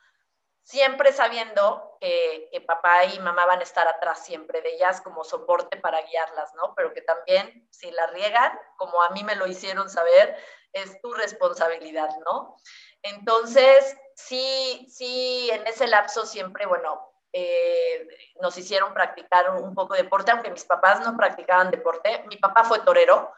Siempre 0.63 1.11
sabiendo 1.11 1.97
que, 1.99 2.63
papá 2.67 3.05
y 3.05 3.19
mamá 3.19 3.45
van 3.45 3.59
a 3.59 3.63
estar 3.63 3.87
atrás 3.87 4.23
siempre 4.23 4.61
de 4.61 4.75
ellas 4.75 5.01
como 5.01 5.23
soporte 5.23 5.77
para 5.77 6.01
guiarlas, 6.01 6.53
¿no? 6.55 6.73
Pero 6.75 6.93
que 6.93 7.01
también 7.01 7.67
si 7.71 7.89
la 7.91 8.07
riegan, 8.07 8.57
como 8.77 9.01
a 9.01 9.09
mí 9.09 9.23
me 9.23 9.35
lo 9.35 9.47
hicieron 9.47 9.89
saber, 9.89 10.37
es 10.73 11.01
tu 11.01 11.13
responsabilidad, 11.13 12.09
¿no? 12.25 12.55
Entonces, 13.01 13.97
sí, 14.15 14.87
sí, 14.89 15.49
en 15.51 15.65
ese 15.65 15.87
lapso 15.87 16.25
siempre, 16.25 16.65
bueno, 16.65 17.09
eh, 17.31 18.07
nos 18.41 18.57
hicieron 18.57 18.93
practicar 18.93 19.51
un 19.51 19.75
poco 19.75 19.93
de 19.93 20.03
deporte, 20.03 20.31
aunque 20.31 20.51
mis 20.51 20.65
papás 20.65 20.99
no 21.01 21.15
practicaban 21.15 21.71
deporte. 21.71 22.23
Mi 22.27 22.37
papá 22.37 22.63
fue 22.63 22.79
torero 22.79 23.33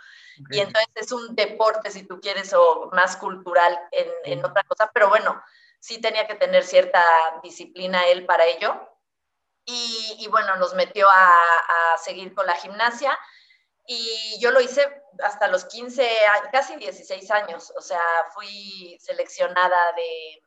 y 0.50 0.60
entonces 0.60 0.90
es 0.96 1.12
un 1.12 1.36
deporte, 1.36 1.92
si 1.92 2.08
tú 2.08 2.20
quieres, 2.20 2.54
o 2.54 2.90
más 2.94 3.18
cultural 3.18 3.78
en, 3.92 4.08
en 4.26 4.46
otra 4.46 4.64
cosa, 4.64 4.90
pero 4.94 5.10
bueno, 5.10 5.42
sí 5.82 6.00
tenía 6.00 6.28
que 6.28 6.36
tener 6.36 6.64
cierta 6.64 7.04
disciplina 7.44 8.08
él 8.08 8.26
para 8.26 8.46
ello. 8.46 8.88
Y, 9.66 10.28
bueno, 10.30 10.56
nos 10.58 10.74
metió 10.76 11.08
a, 11.10 11.98
seguir 11.98 12.34
con 12.34 12.46
la 12.46 12.56
gimnasia. 12.56 13.18
Y 13.86 14.38
yo 14.40 14.52
lo 14.52 14.62
hice 14.62 15.04
hasta 15.24 15.48
los 15.48 15.66
15, 15.66 16.08
casi 16.52 16.76
16 16.76 17.30
años, 17.32 17.74
o 17.76 17.82
sea, 17.82 18.02
fui 18.34 18.98
seleccionada 19.00 19.94
de, 19.94 20.44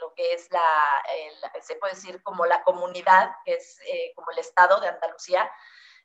lo 0.00 0.12
que 0.14 0.34
es 0.34 0.50
la, 0.50 1.02
se 1.62 1.76
puede 1.76 1.94
decir 1.94 2.22
como 2.22 2.44
la 2.44 2.62
comunidad, 2.62 3.30
que 3.44 3.54
es 3.54 3.78
eh, 3.86 4.12
como 4.14 4.30
el 4.32 4.38
estado 4.38 4.80
de 4.80 4.88
Andalucía, 4.88 5.50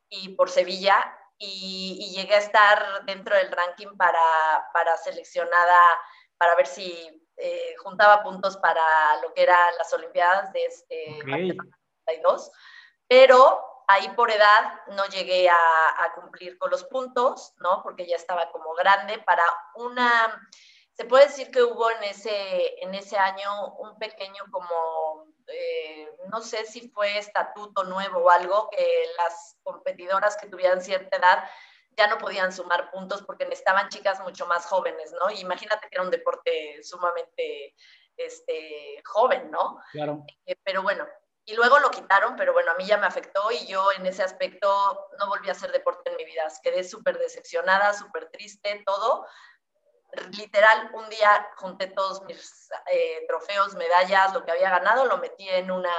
y 0.07 0.29
por 0.35 0.49
Sevilla, 0.49 1.17
y, 1.37 2.13
llegué 2.15 2.35
a 2.35 2.39
estar 2.39 3.05
dentro 3.05 3.35
del 3.35 3.51
ranking 3.51 3.97
para, 3.97 4.69
para 4.73 4.95
seleccionada, 4.97 5.79
para 6.37 6.55
ver 6.55 6.67
si 6.67 7.20
eh, 7.41 7.75
juntaba 7.83 8.21
puntos 8.21 8.57
para 8.57 8.81
lo 9.23 9.33
que 9.33 9.43
eran 9.43 9.75
las 9.77 9.91
Olimpiadas 9.93 10.53
de 10.53 10.65
este 10.65 11.19
okay. 11.23 11.57
pero 13.07 13.71
ahí 13.87 14.09
por 14.15 14.31
edad 14.31 14.81
no 14.87 15.05
llegué 15.07 15.49
a, 15.49 15.55
cumplir 16.15 16.57
con 16.57 16.71
los 16.71 16.83
puntos, 16.85 17.53
¿no? 17.59 17.81
Porque 17.83 18.05
ya 18.05 18.15
estaba 18.15 18.51
como 18.51 18.73
grande 18.73 19.17
para 19.19 19.43
una, 19.75 20.49
se 20.93 21.05
puede 21.05 21.25
decir 21.27 21.51
que 21.51 21.63
hubo 21.63 21.89
en 21.91 22.03
ese, 22.03 22.83
en 22.83 22.93
ese 22.93 23.17
año 23.17 23.73
un 23.79 23.97
pequeño 23.97 24.43
como, 24.51 25.25
eh, 25.47 26.09
no 26.31 26.41
sé 26.41 26.65
si 26.65 26.89
fue 26.89 27.17
estatuto 27.17 27.83
nuevo 27.85 28.19
o 28.19 28.29
algo, 28.29 28.69
que 28.69 29.05
las 29.17 29.57
competidoras 29.63 30.37
que 30.37 30.47
tuvieran 30.47 30.81
cierta 30.81 31.17
edad 31.17 31.43
ya 31.97 32.07
no 32.07 32.17
podían 32.17 32.51
sumar 32.51 32.91
puntos 32.91 33.21
porque 33.23 33.45
necesitaban 33.45 33.89
chicas 33.89 34.19
mucho 34.21 34.45
más 34.45 34.65
jóvenes, 34.65 35.13
¿no? 35.13 35.29
imagínate 35.31 35.87
que 35.89 35.95
era 35.95 36.03
un 36.03 36.11
deporte 36.11 36.81
sumamente 36.83 37.75
este, 38.17 39.01
joven, 39.05 39.49
¿no? 39.51 39.79
Claro. 39.91 40.23
Eh, 40.45 40.55
pero 40.63 40.83
bueno, 40.83 41.07
y 41.45 41.55
luego 41.55 41.79
lo 41.79 41.89
quitaron, 41.89 42.35
pero 42.35 42.53
bueno, 42.53 42.71
a 42.71 42.75
mí 42.75 42.85
ya 42.85 42.97
me 42.97 43.07
afectó 43.07 43.51
y 43.51 43.65
yo 43.65 43.91
en 43.93 44.05
ese 44.05 44.23
aspecto 44.23 45.07
no 45.17 45.27
volví 45.27 45.49
a 45.49 45.53
hacer 45.53 45.71
deporte 45.71 46.11
en 46.11 46.17
mi 46.17 46.25
vida. 46.25 46.43
Quedé 46.61 46.83
súper 46.83 47.17
decepcionada, 47.17 47.93
súper 47.93 48.29
triste, 48.29 48.83
todo. 48.85 49.25
Literal, 50.37 50.91
un 50.93 51.09
día 51.09 51.49
junté 51.57 51.87
todos 51.87 52.21
mis 52.23 52.69
eh, 52.91 53.25
trofeos, 53.27 53.75
medallas, 53.75 54.33
lo 54.33 54.45
que 54.45 54.51
había 54.51 54.69
ganado, 54.69 55.05
lo 55.05 55.17
metí 55.17 55.49
en 55.49 55.71
una, 55.71 55.93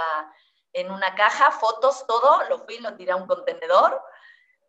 en 0.73 0.91
una 0.91 1.15
caja, 1.15 1.51
fotos, 1.51 2.07
todo, 2.07 2.45
lo 2.49 2.59
fui, 2.65 2.79
lo 2.79 2.95
tiré 2.95 3.13
a 3.13 3.17
un 3.17 3.27
contenedor 3.27 4.01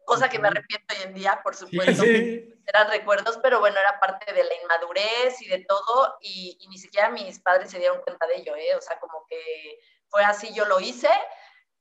cosa 0.05 0.29
que 0.29 0.39
me 0.39 0.47
arrepiento 0.47 0.93
hoy 0.93 1.03
en 1.03 1.13
día, 1.13 1.39
por 1.43 1.55
supuesto. 1.55 2.03
Eran 2.65 2.89
recuerdos, 2.89 3.39
pero 3.43 3.59
bueno, 3.59 3.77
era 3.77 3.99
parte 3.99 4.33
de 4.33 4.43
la 4.43 4.53
inmadurez 4.61 5.41
y 5.41 5.49
de 5.49 5.65
todo, 5.67 6.17
y, 6.21 6.57
ni 6.69 6.77
siquiera 6.77 7.09
mis 7.09 7.39
padres 7.39 7.69
se 7.69 7.77
dieron 7.77 8.01
cuenta 8.01 8.25
de 8.27 8.37
ello, 8.37 8.55
¿eh? 8.55 8.73
O 8.77 8.81
sea, 8.81 8.97
como 8.99 9.25
que 9.29 9.79
fue 10.07 10.23
así, 10.23 10.53
yo 10.53 10.63
lo 10.65 10.79
hice, 10.79 11.09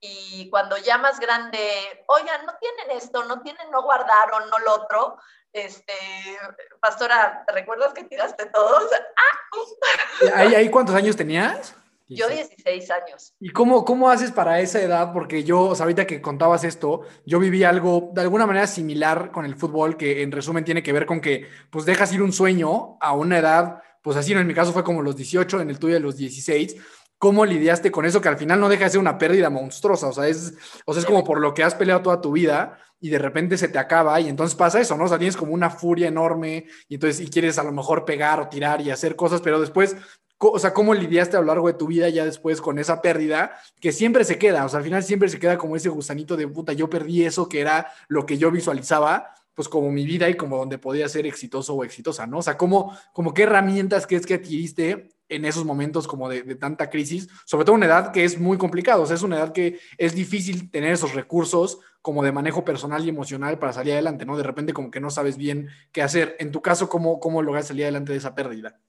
y 0.00 0.50
cuando 0.50 0.76
ya 0.78 0.98
más 0.98 1.20
grande, 1.20 2.04
oigan, 2.08 2.44
no 2.44 2.56
tienen 2.58 2.96
esto, 2.96 3.24
no 3.24 3.42
tienen, 3.42 3.70
no 3.70 3.82
guardaron, 3.82 4.50
no 4.50 4.58
lo 4.58 4.74
otro, 4.74 5.18
este, 5.52 5.94
pastora, 6.80 7.44
¿te 7.46 7.52
recuerdas 7.52 7.92
que 7.94 8.04
tiraste 8.04 8.46
todos? 8.46 8.90
¡Ah! 9.16 10.34
¿Ahí, 10.34 10.54
ahí 10.56 10.68
cuántos 10.68 10.96
años 10.96 11.14
tenías? 11.14 11.76
Yo 12.16 12.28
16 12.28 12.90
años. 12.90 13.34
¿Y 13.40 13.50
cómo, 13.50 13.84
cómo 13.84 14.10
haces 14.10 14.32
para 14.32 14.60
esa 14.60 14.80
edad? 14.80 15.12
Porque 15.12 15.44
yo, 15.44 15.62
o 15.62 15.74
sea, 15.74 15.84
ahorita 15.84 16.06
que 16.06 16.20
contabas 16.20 16.64
esto, 16.64 17.02
yo 17.26 17.38
viví 17.38 17.64
algo 17.64 18.10
de 18.14 18.22
alguna 18.22 18.46
manera 18.46 18.66
similar 18.66 19.30
con 19.30 19.44
el 19.44 19.56
fútbol, 19.56 19.96
que 19.96 20.22
en 20.22 20.32
resumen 20.32 20.64
tiene 20.64 20.82
que 20.82 20.92
ver 20.92 21.06
con 21.06 21.20
que 21.20 21.46
pues 21.70 21.84
dejas 21.84 22.12
ir 22.12 22.22
un 22.22 22.32
sueño 22.32 22.96
a 23.00 23.12
una 23.14 23.38
edad, 23.38 23.82
pues 24.02 24.16
así 24.16 24.32
en 24.32 24.46
mi 24.46 24.54
caso 24.54 24.72
fue 24.72 24.84
como 24.84 25.02
los 25.02 25.16
18, 25.16 25.60
en 25.60 25.70
el 25.70 25.78
tuyo 25.78 25.94
de 25.94 26.00
los 26.00 26.16
16. 26.16 26.76
¿Cómo 27.18 27.46
lidiaste 27.46 27.92
con 27.92 28.04
eso 28.04 28.20
que 28.20 28.28
al 28.28 28.36
final 28.36 28.58
no 28.58 28.68
deja 28.68 28.84
de 28.84 28.90
ser 28.90 29.00
una 29.00 29.16
pérdida 29.16 29.48
monstruosa? 29.48 30.08
O 30.08 30.12
sea, 30.12 30.26
es, 30.26 30.54
o 30.84 30.92
sea, 30.92 31.00
es 31.00 31.06
como 31.06 31.22
por 31.22 31.40
lo 31.40 31.54
que 31.54 31.62
has 31.62 31.76
peleado 31.76 32.02
toda 32.02 32.20
tu 32.20 32.32
vida 32.32 32.78
y 33.00 33.10
de 33.10 33.18
repente 33.18 33.56
se 33.56 33.68
te 33.68 33.78
acaba 33.78 34.20
y 34.20 34.28
entonces 34.28 34.56
pasa 34.56 34.80
eso, 34.80 34.96
¿no? 34.96 35.04
O 35.04 35.08
sea, 35.08 35.18
tienes 35.18 35.36
como 35.36 35.52
una 35.52 35.70
furia 35.70 36.08
enorme 36.08 36.66
y 36.88 36.94
entonces 36.94 37.20
y 37.20 37.30
quieres 37.30 37.58
a 37.58 37.62
lo 37.62 37.70
mejor 37.70 38.04
pegar 38.04 38.40
o 38.40 38.48
tirar 38.48 38.80
y 38.80 38.90
hacer 38.90 39.14
cosas, 39.14 39.40
pero 39.40 39.60
después 39.60 39.96
o 40.50 40.58
sea, 40.58 40.72
cómo 40.72 40.94
lidiaste 40.94 41.36
a 41.36 41.40
lo 41.40 41.46
largo 41.46 41.68
de 41.68 41.74
tu 41.74 41.86
vida 41.86 42.08
ya 42.08 42.24
después 42.24 42.60
con 42.60 42.78
esa 42.78 43.00
pérdida 43.02 43.52
que 43.80 43.92
siempre 43.92 44.24
se 44.24 44.38
queda, 44.38 44.64
o 44.64 44.68
sea, 44.68 44.78
al 44.78 44.84
final 44.84 45.02
siempre 45.02 45.28
se 45.28 45.38
queda 45.38 45.58
como 45.58 45.76
ese 45.76 45.88
gusanito 45.88 46.36
de 46.36 46.48
puta, 46.48 46.72
yo 46.72 46.90
perdí 46.90 47.24
eso 47.24 47.48
que 47.48 47.60
era 47.60 47.92
lo 48.08 48.26
que 48.26 48.38
yo 48.38 48.50
visualizaba, 48.50 49.34
pues 49.54 49.68
como 49.68 49.90
mi 49.90 50.06
vida 50.06 50.28
y 50.28 50.34
como 50.34 50.56
donde 50.56 50.78
podía 50.78 51.08
ser 51.08 51.26
exitoso 51.26 51.74
o 51.74 51.84
exitosa, 51.84 52.26
¿no? 52.26 52.38
O 52.38 52.42
sea, 52.42 52.56
cómo, 52.56 52.96
como 53.12 53.34
qué 53.34 53.42
herramientas 53.42 54.06
que 54.06 54.16
es 54.16 54.26
que 54.26 54.34
adquiriste 54.34 55.10
en 55.28 55.44
esos 55.44 55.64
momentos 55.64 56.06
como 56.06 56.28
de, 56.28 56.42
tanta 56.56 56.90
crisis, 56.90 57.28
sobre 57.44 57.64
todo 57.64 57.76
una 57.76 57.86
edad 57.86 58.12
que 58.12 58.24
es 58.24 58.38
muy 58.38 58.58
complicado, 58.58 59.02
o 59.02 59.06
sea, 59.06 59.16
es 59.16 59.22
una 59.22 59.36
edad 59.36 59.52
que 59.52 59.78
es 59.98 60.14
difícil 60.14 60.70
tener 60.70 60.92
esos 60.92 61.14
recursos 61.14 61.78
como 62.02 62.22
de 62.22 62.32
manejo 62.32 62.64
personal 62.64 63.04
y 63.04 63.08
emocional 63.08 63.58
para 63.58 63.72
salir 63.72 63.94
adelante, 63.94 64.26
¿no? 64.26 64.36
De 64.36 64.42
repente 64.42 64.72
como 64.72 64.90
que 64.90 65.00
no 65.00 65.10
sabes 65.10 65.36
bien 65.36 65.68
qué 65.92 66.02
hacer. 66.02 66.36
En 66.38 66.50
tu 66.50 66.60
caso, 66.60 66.88
¿cómo, 66.88 67.20
cómo 67.20 67.42
logras 67.42 67.68
salir 67.68 67.84
adelante 67.84 68.12
de 68.12 68.18
esa 68.18 68.34
pérdida? 68.34 68.80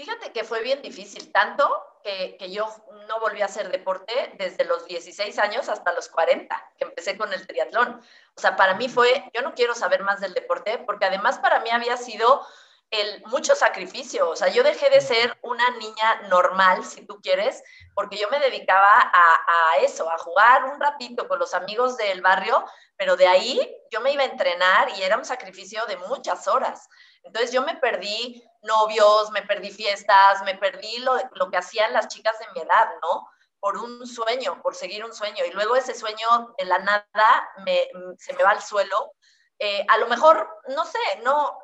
Fíjate 0.00 0.32
que 0.32 0.44
fue 0.44 0.62
bien 0.62 0.80
difícil, 0.80 1.30
tanto 1.30 1.68
que, 2.02 2.38
que, 2.38 2.50
yo 2.50 2.66
no 3.06 3.20
volví 3.20 3.42
a 3.42 3.44
hacer 3.44 3.70
deporte 3.70 4.32
desde 4.38 4.64
los 4.64 4.86
16 4.86 5.38
años 5.38 5.68
hasta 5.68 5.92
los 5.92 6.08
40, 6.08 6.72
que 6.78 6.84
empecé 6.84 7.18
con 7.18 7.30
el 7.34 7.46
triatlón. 7.46 8.00
O 8.34 8.40
sea, 8.40 8.56
para 8.56 8.72
mí 8.76 8.88
fue, 8.88 9.30
yo 9.34 9.42
no 9.42 9.52
quiero 9.52 9.74
saber 9.74 10.02
más 10.02 10.22
del 10.22 10.32
deporte, 10.32 10.78
porque 10.78 11.04
además 11.04 11.38
para 11.40 11.60
mí 11.60 11.68
había 11.68 11.98
sido 11.98 12.46
el 12.90 13.22
mucho 13.26 13.54
sacrificio. 13.54 14.30
O 14.30 14.36
sea, 14.36 14.48
yo 14.48 14.62
dejé 14.62 14.88
de 14.88 15.02
ser 15.02 15.36
una 15.42 15.68
niña 15.72 16.22
normal, 16.30 16.82
si 16.82 17.04
tú 17.04 17.20
quieres, 17.20 17.62
porque 17.94 18.16
yo 18.16 18.30
me 18.30 18.40
dedicaba 18.40 18.88
a, 18.88 19.74
a 19.74 19.76
eso, 19.82 20.10
a 20.10 20.16
jugar 20.16 20.64
un 20.64 20.80
ratito 20.80 21.28
con 21.28 21.38
los 21.38 21.52
amigos 21.52 21.98
del 21.98 22.22
barrio, 22.22 22.64
pero 22.96 23.16
de 23.16 23.26
ahí 23.26 23.76
yo 23.90 24.00
me 24.00 24.12
iba 24.12 24.22
a 24.22 24.28
entrenar 24.28 24.88
y 24.96 25.02
era 25.02 25.18
un 25.18 25.26
sacrificio 25.26 25.84
de 25.84 25.98
muchas 25.98 26.48
horas. 26.48 26.88
Entonces 27.22 27.52
yo 27.52 27.60
me 27.60 27.76
perdí 27.76 28.42
novios, 28.62 29.30
me 29.30 29.42
perdí 29.42 29.70
fiestas, 29.70 30.42
me 30.44 30.56
perdí 30.56 30.98
lo, 30.98 31.16
lo 31.34 31.50
que 31.50 31.56
hacían 31.56 31.92
las 31.92 32.08
chicas 32.08 32.38
de 32.38 32.46
mi 32.54 32.60
edad, 32.60 32.88
¿no? 33.02 33.28
Por 33.58 33.76
un 33.76 34.06
sueño, 34.06 34.60
por 34.62 34.74
seguir 34.74 35.04
un 35.04 35.12
sueño. 35.12 35.44
Y 35.44 35.50
luego 35.52 35.76
ese 35.76 35.94
sueño 35.94 36.54
de 36.58 36.64
la 36.64 36.78
nada 36.78 37.48
me, 37.64 37.88
se 38.18 38.32
me 38.34 38.42
va 38.42 38.50
al 38.50 38.62
suelo 38.62 39.14
eh, 39.62 39.84
a 39.88 39.98
lo 39.98 40.06
mejor, 40.08 40.48
no 40.68 40.86
sé, 40.86 40.98
no, 41.22 41.58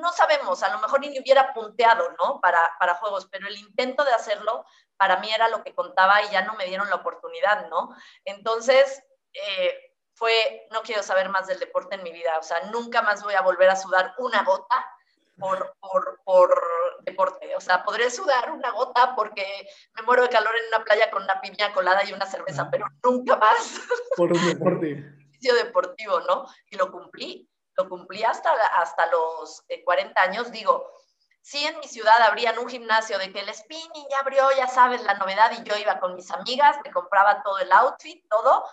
no 0.00 0.12
sabemos, 0.12 0.64
a 0.64 0.68
lo 0.70 0.80
mejor 0.80 0.98
ni 0.98 1.16
hubiera 1.16 1.54
punteado, 1.54 2.10
¿no? 2.18 2.40
Para, 2.40 2.58
para 2.80 2.96
juegos, 2.96 3.28
pero 3.30 3.46
el 3.46 3.56
intento 3.56 4.04
de 4.04 4.10
hacerlo 4.10 4.64
para 4.96 5.18
mí 5.18 5.32
era 5.32 5.46
lo 5.46 5.62
que 5.62 5.72
contaba 5.72 6.22
y 6.22 6.30
ya 6.30 6.42
no 6.42 6.54
me 6.54 6.64
dieron 6.64 6.90
la 6.90 6.96
oportunidad, 6.96 7.68
¿no? 7.68 7.94
Entonces, 8.24 9.00
eh, 9.32 9.92
fue, 10.14 10.66
no 10.72 10.82
quiero 10.82 11.04
saber 11.04 11.28
más 11.28 11.46
del 11.46 11.60
deporte 11.60 11.94
en 11.94 12.02
mi 12.02 12.10
vida, 12.10 12.36
o 12.36 12.42
sea, 12.42 12.62
nunca 12.72 13.00
más 13.02 13.22
voy 13.22 13.34
a 13.34 13.42
volver 13.42 13.70
a 13.70 13.76
sudar 13.76 14.12
una 14.18 14.42
gota 14.42 14.84
por, 15.38 15.76
por, 15.80 16.20
por, 16.24 16.62
deporte. 17.02 17.54
O 17.56 17.60
sea, 17.60 17.84
podré 17.84 18.10
sudar 18.10 18.50
una 18.50 18.70
gota 18.70 19.14
porque 19.14 19.68
me 19.94 20.02
muero 20.02 20.22
de 20.22 20.28
calor 20.28 20.52
en 20.56 20.68
una 20.74 20.84
playa 20.84 21.10
con 21.10 21.22
una 21.22 21.40
piña 21.40 21.72
colada 21.72 22.04
y 22.04 22.12
una 22.12 22.26
cerveza, 22.26 22.68
pero 22.70 22.86
nunca 23.02 23.36
más. 23.36 23.80
Por 24.16 24.32
un 24.32 24.46
deporte. 24.46 25.04
deportivo, 25.40 26.20
¿no? 26.20 26.46
Y 26.70 26.76
lo 26.76 26.90
cumplí, 26.90 27.48
lo 27.76 27.88
cumplí 27.88 28.24
hasta, 28.24 28.50
hasta 28.78 29.06
los 29.06 29.62
40 29.84 30.20
eh, 30.20 30.24
años. 30.24 30.50
Digo, 30.50 30.90
sí 31.42 31.64
en 31.64 31.78
mi 31.78 31.86
ciudad 31.86 32.20
abrían 32.22 32.58
un 32.58 32.68
gimnasio 32.68 33.18
de 33.18 33.32
que 33.32 33.40
el 33.40 33.54
spinning 33.54 34.06
ya 34.10 34.20
abrió, 34.20 34.48
ya 34.56 34.66
sabes, 34.66 35.02
la 35.04 35.14
novedad, 35.14 35.52
y 35.52 35.62
yo 35.62 35.76
iba 35.76 36.00
con 36.00 36.14
mis 36.14 36.30
amigas, 36.32 36.76
me 36.84 36.90
compraba 36.90 37.42
todo 37.42 37.58
el 37.58 37.70
outfit, 37.70 38.26
todo, 38.28 38.64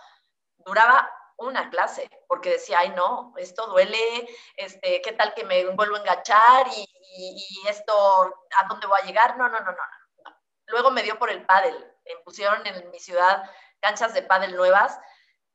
duraba 0.65 1.10
una 1.38 1.70
clase, 1.70 2.10
porque 2.28 2.52
decía, 2.52 2.80
ay 2.80 2.90
no, 2.90 3.34
esto 3.38 3.68
duele, 3.68 4.28
este, 4.58 5.02
¿qué 5.02 5.12
tal 5.13 5.34
que 5.34 5.44
me 5.44 5.66
vuelvo 5.72 5.96
a 5.96 6.00
enganchar 6.00 6.68
y, 6.75 6.86
y, 7.16 7.68
esto, 7.68 7.94
¿a 8.60 8.68
dónde 8.68 8.88
voy 8.88 8.98
a 9.02 9.06
llegar? 9.06 9.38
No, 9.38 9.48
no, 9.50 9.60
no, 9.60 9.72
no, 9.72 9.78
Luego 10.68 10.92
me 10.92 11.04
dio 11.04 11.20
por 11.20 11.30
el 11.30 11.46
pádel, 11.46 11.75
me 12.06 12.16
pusieron 12.24 12.66
en 12.66 12.90
mi 12.90 13.00
ciudad 13.00 13.44
canchas 13.82 14.13
de 14.13 14.24
pádel 14.24 14.56
nuevas 14.56 14.98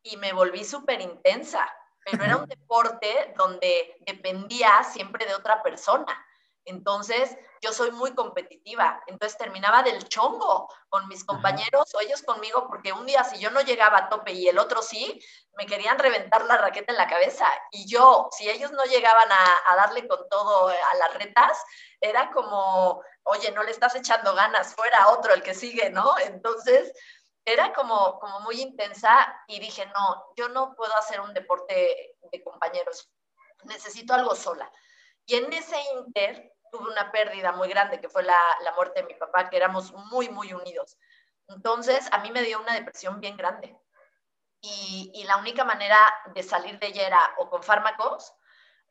y 0.03 0.17
me 0.17 0.33
volví 0.33 0.65
súper 0.65 1.01
intensa, 1.01 1.69
pero 2.05 2.25
era 2.25 2.37
un 2.37 2.47
deporte 2.49 3.35
donde 3.37 3.97
dependía 4.01 4.85
siempre 4.85 5.27
de 5.27 5.35
otra 5.35 5.63
persona. 5.63 6.27
Entonces, 6.69 7.35
yo 7.63 7.73
soy 7.73 7.91
muy 7.93 8.15
competitiva. 8.15 9.03
Entonces, 9.07 9.39
terminaba 9.39 9.83
del 9.83 10.07
chongo 10.09 10.69
con 10.91 11.09
mis 11.09 11.25
compañeros 11.25 11.95
o 11.95 12.01
ellos 12.01 12.23
conmigo, 12.23 12.69
porque 12.69 12.93
un 12.93 13.07
día 13.07 13.25
si 13.25 13.39
yo 13.39 13.51
no 13.51 13.63
llegaba 13.63 13.99
a 13.99 14.09
tope 14.09 14.33
y 14.33 14.49
el 14.49 14.59
otro 14.59 14.83
sí, 14.83 15.19
me 15.53 15.67
querían 15.67 15.99
reventar 15.99 16.45
la 16.45 16.59
raqueta 16.59 16.93
en 16.93 16.99
la 16.99 17.09
cabeza. 17.09 17.47
Y 17.71 17.87
yo, 17.87 18.29
si 18.33 18.51
ellos 18.51 18.71
no 18.73 18.85
llegaban 18.85 19.29
a, 19.33 19.77
darle 19.77 20.07
con 20.07 20.29
todo 20.29 20.69
a 20.69 20.97
las 20.99 21.15
retas, 21.15 21.59
era 22.01 22.31
como, 22.33 23.03
oye, 23.23 23.51
no 23.53 23.63
le 23.63 23.71
estás 23.71 23.95
echando 23.95 24.35
ganas, 24.35 24.75
fuera 24.75 25.09
otro 25.09 25.33
el 25.33 25.43
que 25.43 25.55
sigue, 25.55 25.89
¿no? 25.91 26.19
Entonces, 26.19 26.93
era 27.47 27.73
como, 27.73 28.19
como 28.19 28.41
muy 28.41 28.61
intensa 28.61 29.43
y 29.47 29.59
dije, 29.59 29.87
no, 29.87 30.33
yo 30.37 30.49
no 30.49 30.75
puedo 30.75 30.95
hacer 30.97 31.21
un 31.23 31.33
deporte 31.33 32.15
de 32.31 32.45
compañeros, 32.45 33.11
necesito 33.65 34.13
algo 34.13 34.35
sola. 34.35 34.71
Y 35.25 35.37
en 35.37 35.53
ese 35.53 35.77
inter 35.95 36.55
tuve 36.71 36.91
una 36.91 37.11
pérdida 37.13 37.53
muy 37.53 37.69
grande, 37.69 38.01
que 38.01 38.09
fue 38.09 38.23
la, 38.23 38.39
la 38.63 38.73
muerte 38.73 39.01
de 39.01 39.07
mi 39.07 39.15
papá, 39.15 39.49
que 39.49 39.57
éramos 39.57 39.93
muy, 40.11 40.29
muy 40.29 40.53
unidos. 40.53 40.97
Entonces, 41.49 42.09
a 42.13 42.19
mí 42.19 42.31
me 42.31 42.43
dio 42.43 42.61
una 42.61 42.75
depresión 42.75 43.21
bien 43.21 43.37
grande. 43.37 43.77
Y, 44.61 45.13
y, 45.15 45.25
la 45.25 45.37
única 45.37 45.65
manera 45.65 45.97
de 46.35 46.43
salir 46.43 46.79
de 46.81 46.89
ella 46.89 47.07
era 47.07 47.35
o 47.39 47.49
con 47.49 47.63
fármacos 47.63 48.35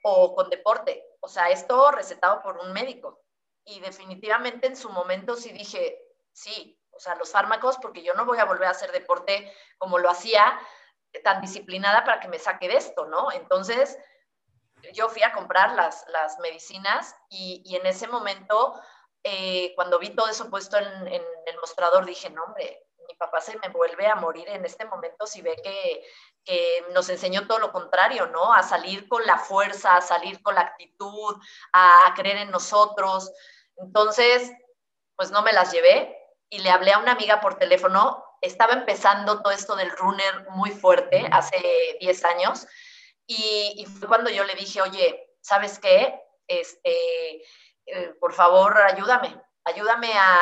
o 0.03 0.33
con 0.33 0.49
deporte. 0.49 1.03
O 1.19 1.27
sea, 1.27 1.49
esto 1.49 1.91
recetado 1.91 2.41
por 2.41 2.57
un 2.57 2.71
médico. 2.71 3.21
Y 3.65 3.81
definitivamente 3.81 4.67
en 4.67 4.77
su 4.77 4.89
momento 4.89 5.35
sí 5.35 5.51
dije, 5.51 5.99
sí, 6.31 6.79
o 6.91 6.99
sea, 6.99 7.15
los 7.15 7.31
fármacos, 7.31 7.77
porque 7.81 8.01
yo 8.01 8.13
no 8.13 8.25
voy 8.25 8.39
a 8.39 8.45
volver 8.45 8.67
a 8.67 8.71
hacer 8.71 8.91
deporte 8.91 9.53
como 9.77 9.99
lo 9.99 10.09
hacía, 10.09 10.57
tan 11.23 11.41
disciplinada 11.41 12.03
para 12.03 12.19
que 12.19 12.27
me 12.27 12.39
saque 12.39 12.67
de 12.67 12.77
esto, 12.77 13.05
¿no? 13.05 13.31
Entonces, 13.31 13.97
yo 14.93 15.09
fui 15.09 15.23
a 15.23 15.33
comprar 15.33 15.73
las, 15.73 16.05
las 16.09 16.39
medicinas 16.39 17.15
y, 17.29 17.61
y 17.65 17.75
en 17.75 17.85
ese 17.85 18.07
momento, 18.07 18.79
eh, 19.23 19.73
cuando 19.75 19.99
vi 19.99 20.09
todo 20.11 20.27
eso 20.27 20.49
puesto 20.49 20.77
en, 20.77 21.07
el 21.07 21.59
mostrador, 21.59 22.05
dije, 22.05 22.29
no, 22.29 22.43
hombre, 22.43 22.83
mi 23.07 23.15
papá 23.15 23.39
se 23.41 23.57
me 23.59 23.69
vuelve 23.69 24.07
a 24.07 24.15
morir 24.15 24.47
en 24.49 24.65
este 24.65 24.85
momento 24.85 25.25
si 25.25 25.41
ve 25.41 25.55
que, 25.63 26.03
que 26.43 26.85
nos 26.93 27.09
enseñó 27.09 27.47
todo 27.47 27.59
lo 27.59 27.71
contrario, 27.71 28.27
¿no? 28.27 28.53
A 28.53 28.63
salir 28.63 29.07
con 29.07 29.25
la 29.25 29.37
fuerza, 29.37 29.95
a 29.95 30.01
salir 30.01 30.41
con 30.41 30.55
la 30.55 30.61
actitud, 30.61 31.35
a, 31.71 32.07
a 32.07 32.13
creer 32.13 32.37
en 32.37 32.51
nosotros. 32.51 33.31
Entonces, 33.77 34.51
pues 35.15 35.31
no 35.31 35.41
me 35.41 35.53
las 35.53 35.71
llevé 35.71 36.15
y 36.49 36.59
le 36.59 36.69
hablé 36.69 36.93
a 36.93 36.99
una 36.99 37.13
amiga 37.13 37.39
por 37.39 37.55
teléfono. 37.55 38.23
Estaba 38.41 38.73
empezando 38.73 39.41
todo 39.41 39.53
esto 39.53 39.75
del 39.75 39.89
runner 39.91 40.49
muy 40.49 40.71
fuerte 40.71 41.27
hace 41.31 41.97
10 42.01 42.25
años 42.25 42.67
y, 43.27 43.85
fue 43.99 44.07
cuando 44.07 44.29
yo 44.29 44.43
le 44.43 44.55
dije, 44.55 44.81
oye, 44.81 45.35
¿sabes 45.41 45.79
qué? 45.79 46.19
Este, 46.47 47.43
eh, 47.85 48.13
por 48.19 48.33
favor, 48.33 48.77
ayúdame, 48.81 49.39
ayúdame 49.65 50.11
a, 50.13 50.39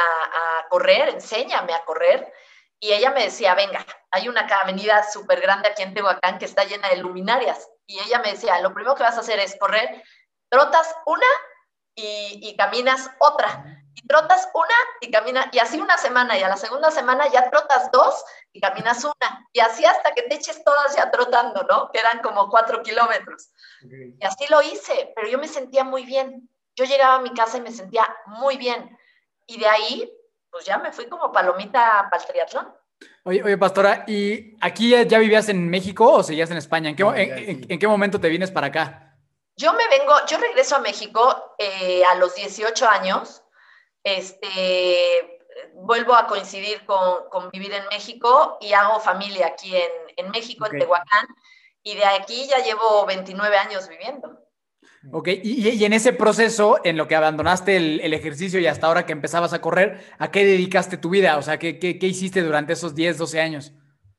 correr, 0.70 1.10
enséñame 1.10 1.74
a 1.74 1.84
correr. 1.84 2.32
Y 2.80 2.92
ella 2.92 3.12
me 3.12 3.24
decía, 3.24 3.56
venga, 3.56 3.86
hay 4.12 4.30
una 4.30 4.42
avenida 4.42 5.04
súper 5.04 5.42
grande 5.42 5.70
aquí 5.70 5.82
en 5.82 5.94
Tehuacán 5.94 6.38
que 6.38 6.46
está 6.46 6.64
llena 6.66 6.90
de 6.90 6.98
luminarias. 6.98 7.70
Y 7.88 8.00
ella 8.00 8.20
me 8.20 8.32
decía, 8.32 8.60
lo 8.62 8.74
primero 8.74 8.96
que 8.96 9.04
vas 9.04 9.18
a 9.18 9.22
hacer 9.22 9.40
es 9.40 9.58
correr, 9.60 10.04
trotas 10.50 10.96
una 11.06 11.28
y, 11.96 12.40
y 12.42 12.56
caminas 12.56 13.10
otra 13.20 13.82
y 13.96 14.06
trotas 14.08 14.50
una 14.54 14.76
y 15.02 15.10
caminas, 15.10 15.48
y 15.52 15.60
así 15.60 15.80
una 15.80 15.98
semana, 15.98 16.38
y 16.38 16.44
a 16.44 16.50
la 16.50 16.58
segunda 16.58 16.92
semana 16.92 17.28
ya 17.30 17.50
trotas 17.50 17.90
dos 17.92 18.24
y 18.52 18.60
caminas 18.60 19.04
una, 19.04 19.45
y 19.56 19.62
así 19.62 19.86
hasta 19.86 20.14
que 20.14 20.24
te 20.24 20.36
eches 20.36 20.62
todas 20.66 20.98
ya 20.98 21.10
trotando, 21.10 21.64
¿no? 21.64 21.90
Que 21.90 22.00
eran 22.00 22.20
como 22.20 22.50
cuatro 22.50 22.84
kilómetros. 22.84 23.52
Y 23.82 24.26
así 24.26 24.46
lo 24.50 24.62
hice, 24.62 25.14
pero 25.16 25.30
yo 25.30 25.38
me 25.38 25.48
sentía 25.48 25.86
muy 25.86 26.06
bien. 26.06 26.50
Yo 26.76 26.84
llegaba 26.84 27.16
a 27.16 27.22
mi 27.22 27.34
casa 27.34 27.58
y 27.58 27.62
me 27.62 27.72
sentía 27.72 28.06
muy 28.26 28.58
bien. 28.58 28.98
Y 29.48 29.58
de 29.58 29.66
ahí, 29.66 30.12
pues 30.52 30.66
ya 30.66 30.78
me 30.78 30.92
fui 30.92 31.06
como 31.08 31.32
palomita 31.32 32.06
para 32.12 32.22
el 32.22 32.28
triatlón. 32.28 32.76
Oye, 33.24 33.42
oye, 33.44 33.58
Pastora, 33.58 34.04
¿y 34.08 34.58
aquí 34.60 34.90
ya, 34.90 35.20
vivías 35.20 35.48
en 35.48 35.70
México 35.70 36.12
o 36.12 36.22
seguías 36.22 36.52
en 36.52 36.58
España? 36.58 36.90
¿En 36.90 36.98
qué, 36.98 37.66
en 37.70 37.80
qué 37.80 37.88
momento 37.88 38.20
te 38.20 38.28
vienes 38.28 38.52
para 38.52 38.68
acá? 38.68 39.18
Yo 39.56 39.72
me 39.72 39.88
vengo, 39.88 40.14
yo 40.28 40.38
regreso 40.38 40.76
a 40.76 40.80
México 40.80 41.56
eh, 41.58 42.04
a 42.12 42.16
los 42.16 42.36
18 42.36 42.90
años 42.90 43.42
este, 44.04 45.35
vuelvo 45.74 46.16
a 46.16 46.28
coincidir 46.28 46.86
con, 46.86 47.50
vivir 47.52 47.74
en 47.74 47.86
México 47.90 48.58
y 48.62 48.74
hago 48.74 49.00
familia 49.00 49.48
aquí 49.48 49.74
en, 50.18 50.32
México, 50.32 50.66
en 50.66 50.80
Tehuacán, 50.80 51.28
y 51.84 51.96
de 51.96 52.06
aquí 52.06 52.48
ya 52.48 52.64
llevo 52.64 53.06
29 53.06 53.58
años 53.58 53.88
viviendo. 53.88 54.40
Ok, 55.12 55.30
y, 55.44 55.84
en 55.86 55.94
ese 55.94 56.14
proceso, 56.14 56.80
en 56.84 56.98
lo 56.98 57.08
que 57.08 57.16
abandonaste 57.16 57.78
el, 57.78 58.14
ejercicio 58.14 58.60
y 58.60 58.66
hasta 58.66 58.88
ahora 58.88 59.06
que 59.06 59.12
empezabas 59.12 59.54
a 59.54 59.62
correr, 59.62 60.04
¿a 60.18 60.32
qué 60.32 60.46
dedicaste 60.46 60.98
tu 60.98 61.10
vida? 61.10 61.38
O 61.38 61.44
sea, 61.44 61.60
¿qué, 61.60 61.78
qué, 61.78 62.00
qué 62.00 62.08
hiciste 62.08 62.42
durante 62.42 62.74
esos 62.74 62.96
10, 62.96 63.18
12 63.20 63.40
años? 63.40 63.74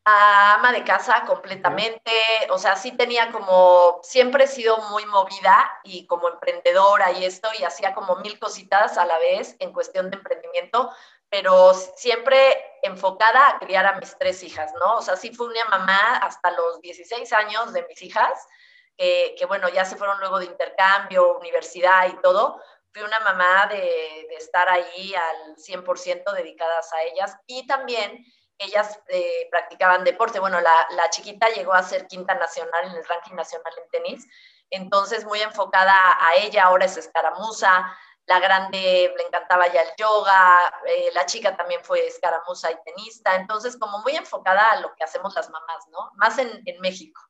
ama 0.09 0.71
de 0.71 0.85
casa 0.85 1.25
completamente, 1.27 2.13
o 2.51 2.59
sea, 2.59 2.77
sí 2.77 2.93
tenía 2.93 3.33
como, 3.33 3.99
siempre 4.05 4.45
he 4.45 4.47
sido 4.47 4.79
muy 4.91 5.05
movida 5.07 5.81
y 5.83 6.07
como 6.07 6.29
emprendedora 6.29 7.11
y 7.11 7.25
esto, 7.25 7.49
y 7.59 7.65
hacía 7.65 7.93
como 7.93 8.15
mil 8.17 8.39
cositas 8.39 8.99
a 8.99 9.05
la 9.05 9.19
vez 9.19 9.57
en 9.59 9.73
cuestión 9.73 10.09
de 10.11 10.19
emprendimiento, 10.19 10.93
pero 11.39 11.75
siempre 11.75 12.57
enfocada 12.83 13.51
a 13.51 13.59
criar 13.59 13.85
a 13.85 13.99
mis 13.99 14.17
tres 14.17 14.43
hijas, 14.43 14.73
¿no? 14.81 14.97
O 14.97 15.03
sea, 15.03 15.17
sí 15.17 15.35
fui 15.35 15.49
una 15.49 15.67
mamá 15.67 16.17
hasta 16.17 16.51
los 16.53 16.81
16 16.81 17.31
años 17.35 17.75
de 17.75 17.87
mis 17.87 18.01
hijas, 18.01 18.49
que 18.97 19.45
bueno, 19.47 19.69
ya 19.69 19.85
se 19.85 19.97
fueron 19.97 20.19
luego 20.19 20.39
de 20.39 20.47
intercambio, 20.47 21.37
universidad 21.37 22.09
y 22.09 22.19
todo, 22.23 22.59
fui 22.91 23.03
una 23.03 23.21
mamá 23.21 23.67
de, 23.67 24.29
estar 24.39 24.67
ahí 24.71 25.15
al 25.15 25.57
100% 25.57 26.33
dedicadas 26.33 26.91
a 26.95 27.03
ellas 27.03 27.37
y 27.47 27.67
también 27.67 28.25
ellas 28.57 28.99
eh, 29.09 29.47
practicaban 29.51 30.05
deporte. 30.05 30.41
Bueno, 30.41 30.59
la, 30.63 30.87
la, 30.91 31.11
chiquita 31.11 31.51
llegó 31.51 31.75
a 31.75 31.83
ser 31.83 32.07
quinta 32.07 32.35
nacional 32.35 32.87
en 32.87 32.97
el 32.97 33.05
ranking 33.05 33.35
nacional 33.35 33.75
en 33.77 33.91
tenis, 33.91 34.27
entonces 34.71 35.27
muy 35.27 35.43
enfocada 35.43 36.17
a 36.19 36.37
ella, 36.37 36.65
ahora 36.65 36.87
es 36.87 36.97
escaramuza, 36.97 37.95
la 38.27 38.41
grande 38.41 39.13
le 39.17 39.23
encantaba 39.27 39.73
ya 39.73 39.83
el 39.83 39.91
yoga, 39.97 40.75
eh, 40.87 41.11
la 41.15 41.27
chica 41.27 41.57
también 41.57 41.81
fue 41.83 42.07
escaramuza 42.07 42.71
y 42.71 42.77
tenista, 42.85 43.37
entonces 43.37 43.77
como 43.77 44.01
muy 44.01 44.17
enfocada 44.17 44.73
a 44.73 44.81
lo 44.81 44.95
que 44.95 45.05
hacemos 45.05 45.35
las 45.35 45.49
mamás, 45.51 45.87
¿no? 45.91 46.11
Más 46.17 46.39
en, 46.39 46.63
en 46.65 46.81
México. 46.81 47.21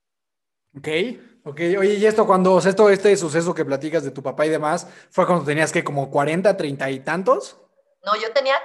Ok, 0.77 0.89
ok. 1.45 1.61
Oye, 1.79 1.95
y 1.95 2.07
esto 2.07 2.27
cuando, 2.27 2.59
esto, 2.59 2.91
este 2.91 3.17
suceso 3.17 3.55
que 3.55 3.65
platicas 3.65 4.05
de 4.05 4.11
tu 4.11 4.23
papá 4.23 4.45
y 4.45 4.51
demás, 4.51 4.87
fue 5.11 5.27
cuando 5.27 5.45
tenías 5.45 5.73
que 5.73 5.83
como 5.83 6.11
40, 6.11 6.57
30 6.57 6.91
y 6.91 7.01
tantos? 7.01 7.59
No, 8.03 8.15
yo 8.17 8.33
tenía, 8.33 8.57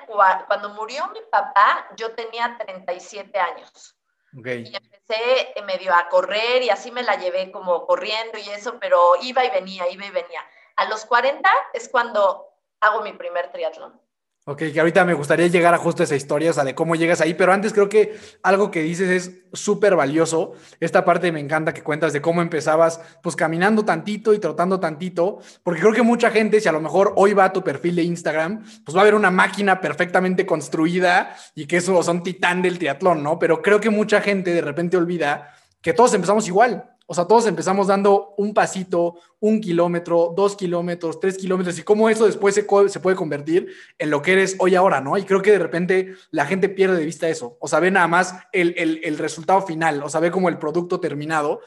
cuando 0.47 0.69
murió 0.69 1.07
mi 1.13 1.21
papá, 1.31 1.87
yo 1.95 2.11
tenía 2.11 2.57
37 2.59 3.39
años. 3.39 3.97
Okay. 4.37 4.63
Y 4.65 4.75
empecé 4.75 5.53
eh, 5.55 5.61
medio 5.63 5.93
a 5.93 6.07
correr 6.09 6.63
y 6.63 6.69
así 6.69 6.91
me 6.91 7.03
la 7.03 7.15
llevé 7.15 7.51
como 7.51 7.85
corriendo 7.85 8.37
y 8.37 8.49
eso, 8.49 8.77
pero 8.79 9.15
iba 9.21 9.43
y 9.43 9.49
venía, 9.49 9.89
iba 9.89 10.05
y 10.05 10.11
venía. 10.11 10.41
A 10.75 10.89
los 10.89 11.05
40 11.05 11.49
es 11.73 11.89
cuando 11.89 12.47
hago 12.79 13.01
mi 13.01 13.13
primer 13.13 13.51
triatlón. 13.51 13.99
Ok, 14.47 14.57
que 14.73 14.79
ahorita 14.79 15.05
me 15.05 15.13
gustaría 15.13 15.45
llegar 15.45 15.75
a 15.75 15.77
justo 15.77 16.01
esa 16.01 16.15
historia, 16.15 16.49
o 16.49 16.53
sea, 16.53 16.63
de 16.63 16.73
cómo 16.73 16.95
llegas 16.95 17.21
ahí, 17.21 17.35
pero 17.35 17.53
antes 17.53 17.73
creo 17.73 17.87
que 17.89 18.17
algo 18.41 18.71
que 18.71 18.81
dices 18.81 19.09
es 19.09 19.43
súper 19.53 19.95
valioso. 19.95 20.53
Esta 20.79 21.05
parte 21.05 21.31
me 21.31 21.39
encanta 21.39 21.75
que 21.75 21.83
cuentas 21.83 22.11
de 22.11 22.23
cómo 22.23 22.41
empezabas, 22.41 22.99
pues 23.21 23.35
caminando 23.35 23.85
tantito 23.85 24.33
y 24.33 24.39
trotando 24.39 24.79
tantito, 24.79 25.37
porque 25.61 25.81
creo 25.81 25.93
que 25.93 26.01
mucha 26.01 26.31
gente, 26.31 26.59
si 26.59 26.67
a 26.67 26.71
lo 26.71 26.81
mejor 26.81 27.13
hoy 27.17 27.33
va 27.33 27.45
a 27.45 27.53
tu 27.53 27.63
perfil 27.63 27.97
de 27.97 28.01
Instagram, 28.01 28.65
pues 28.83 28.97
va 28.97 29.01
a 29.01 29.05
ver 29.05 29.13
una 29.13 29.29
máquina 29.29 29.79
perfectamente 29.79 30.43
construida 30.43 31.35
y 31.53 31.67
que 31.67 31.77
eso 31.77 32.01
son 32.01 32.23
titán 32.23 32.63
del 32.63 32.79
triatlón, 32.79 33.21
¿no? 33.21 33.37
Pero 33.37 33.61
creo 33.61 33.79
que 33.79 33.91
mucha 33.91 34.21
gente 34.21 34.55
de 34.55 34.61
repente 34.61 34.97
olvida 34.97 35.53
que 35.83 35.93
todos 35.93 36.15
empezamos 36.15 36.47
igual. 36.47 36.90
O 37.11 37.13
sea, 37.13 37.25
todos 37.25 37.45
empezamos 37.45 37.87
dando 37.87 38.33
un 38.37 38.53
pasito, 38.53 39.15
un 39.41 39.59
kilómetro, 39.59 40.33
dos 40.33 40.55
kilómetros, 40.55 41.19
tres 41.19 41.37
kilómetros, 41.37 41.77
y 41.77 41.83
cómo 41.83 42.07
eso 42.07 42.25
después 42.25 42.55
se, 42.55 42.63
puede 42.63 43.15
convertir 43.17 43.67
en 43.99 44.09
lo 44.09 44.21
que 44.21 44.31
eres 44.31 44.55
hoy 44.59 44.75
ahora, 44.75 45.01
¿no? 45.01 45.17
Y 45.17 45.25
creo 45.25 45.41
que 45.41 45.51
de 45.51 45.59
repente 45.59 46.13
la 46.29 46.45
gente 46.45 46.69
pierde 46.69 46.95
de 46.95 47.03
vista 47.03 47.27
eso, 47.27 47.57
o 47.59 47.67
sea, 47.67 47.81
ve 47.81 47.91
nada 47.91 48.07
más 48.07 48.35
el, 48.53 48.73
el, 48.77 49.01
el 49.03 49.17
resultado 49.17 49.61
final, 49.61 50.01
o 50.03 50.07
sea, 50.07 50.21
ve 50.21 50.31
como 50.31 50.47
el 50.47 50.57
producto 50.57 51.01
terminado, 51.01 51.59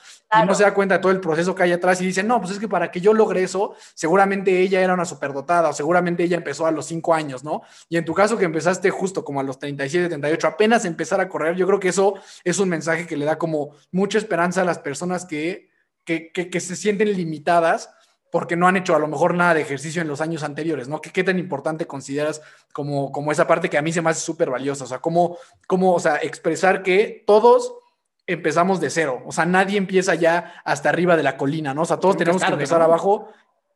y 0.42 0.46
no 0.46 0.54
se 0.54 0.64
da 0.64 0.74
cuenta 0.74 0.96
de 0.96 1.00
todo 1.00 1.12
el 1.12 1.20
proceso 1.20 1.54
que 1.54 1.62
hay 1.62 1.72
atrás 1.72 2.00
y 2.00 2.06
dice, 2.06 2.22
no, 2.22 2.40
pues 2.40 2.52
es 2.52 2.58
que 2.58 2.68
para 2.68 2.90
que 2.90 3.00
yo 3.00 3.12
logre 3.12 3.42
eso, 3.42 3.74
seguramente 3.94 4.60
ella 4.60 4.80
era 4.80 4.94
una 4.94 5.04
superdotada, 5.04 5.68
o 5.68 5.72
seguramente 5.72 6.22
ella 6.24 6.36
empezó 6.36 6.66
a 6.66 6.70
los 6.70 6.86
cinco 6.86 7.14
años, 7.14 7.44
¿no? 7.44 7.62
Y 7.88 7.96
en 7.96 8.04
tu 8.04 8.14
caso 8.14 8.36
que 8.36 8.44
empezaste 8.44 8.90
justo 8.90 9.24
como 9.24 9.40
a 9.40 9.42
los 9.42 9.58
37, 9.58 10.08
38, 10.08 10.46
apenas 10.46 10.84
empezar 10.84 11.20
a 11.20 11.28
correr, 11.28 11.56
yo 11.56 11.66
creo 11.66 11.80
que 11.80 11.88
eso 11.88 12.14
es 12.44 12.58
un 12.58 12.68
mensaje 12.68 13.06
que 13.06 13.16
le 13.16 13.24
da 13.24 13.38
como 13.38 13.70
mucha 13.92 14.18
esperanza 14.18 14.62
a 14.62 14.64
las 14.64 14.78
personas 14.78 15.24
que 15.24 15.74
que, 16.04 16.60
se 16.60 16.76
sienten 16.76 17.12
limitadas 17.12 17.90
porque 18.30 18.56
no 18.56 18.66
han 18.66 18.76
hecho 18.76 18.94
a 18.96 18.98
lo 18.98 19.06
mejor 19.06 19.34
nada 19.34 19.54
de 19.54 19.62
ejercicio 19.62 20.02
en 20.02 20.08
los 20.08 20.20
años 20.20 20.42
anteriores, 20.42 20.88
¿no? 20.88 21.00
¿Qué, 21.00 21.10
qué 21.10 21.22
tan 21.22 21.38
importante 21.38 21.86
consideras 21.86 22.42
como, 22.72 23.12
como 23.12 23.30
esa 23.30 23.46
parte 23.46 23.70
que 23.70 23.78
a 23.78 23.82
mí 23.82 23.92
se 23.92 24.02
me 24.02 24.10
hace 24.10 24.20
súper 24.20 24.50
valiosa? 24.50 24.84
O 24.84 24.86
sea, 24.86 24.98
cómo, 24.98 25.38
cómo, 25.66 25.94
o 25.94 26.00
sea, 26.00 26.16
expresar 26.16 26.82
que 26.82 27.22
todos 27.26 27.74
empezamos 28.26 28.80
de 28.80 28.90
cero, 28.90 29.22
o 29.26 29.32
sea, 29.32 29.44
nadie 29.44 29.76
empieza 29.76 30.14
ya 30.14 30.62
hasta 30.64 30.88
arriba 30.88 31.16
de 31.16 31.22
la 31.22 31.36
colina, 31.36 31.74
¿no? 31.74 31.82
O 31.82 31.86
sea, 31.86 31.98
todos 31.98 32.16
tenemos 32.16 32.42
que 32.42 32.52
empezar 32.52 32.80
abajo 32.80 33.28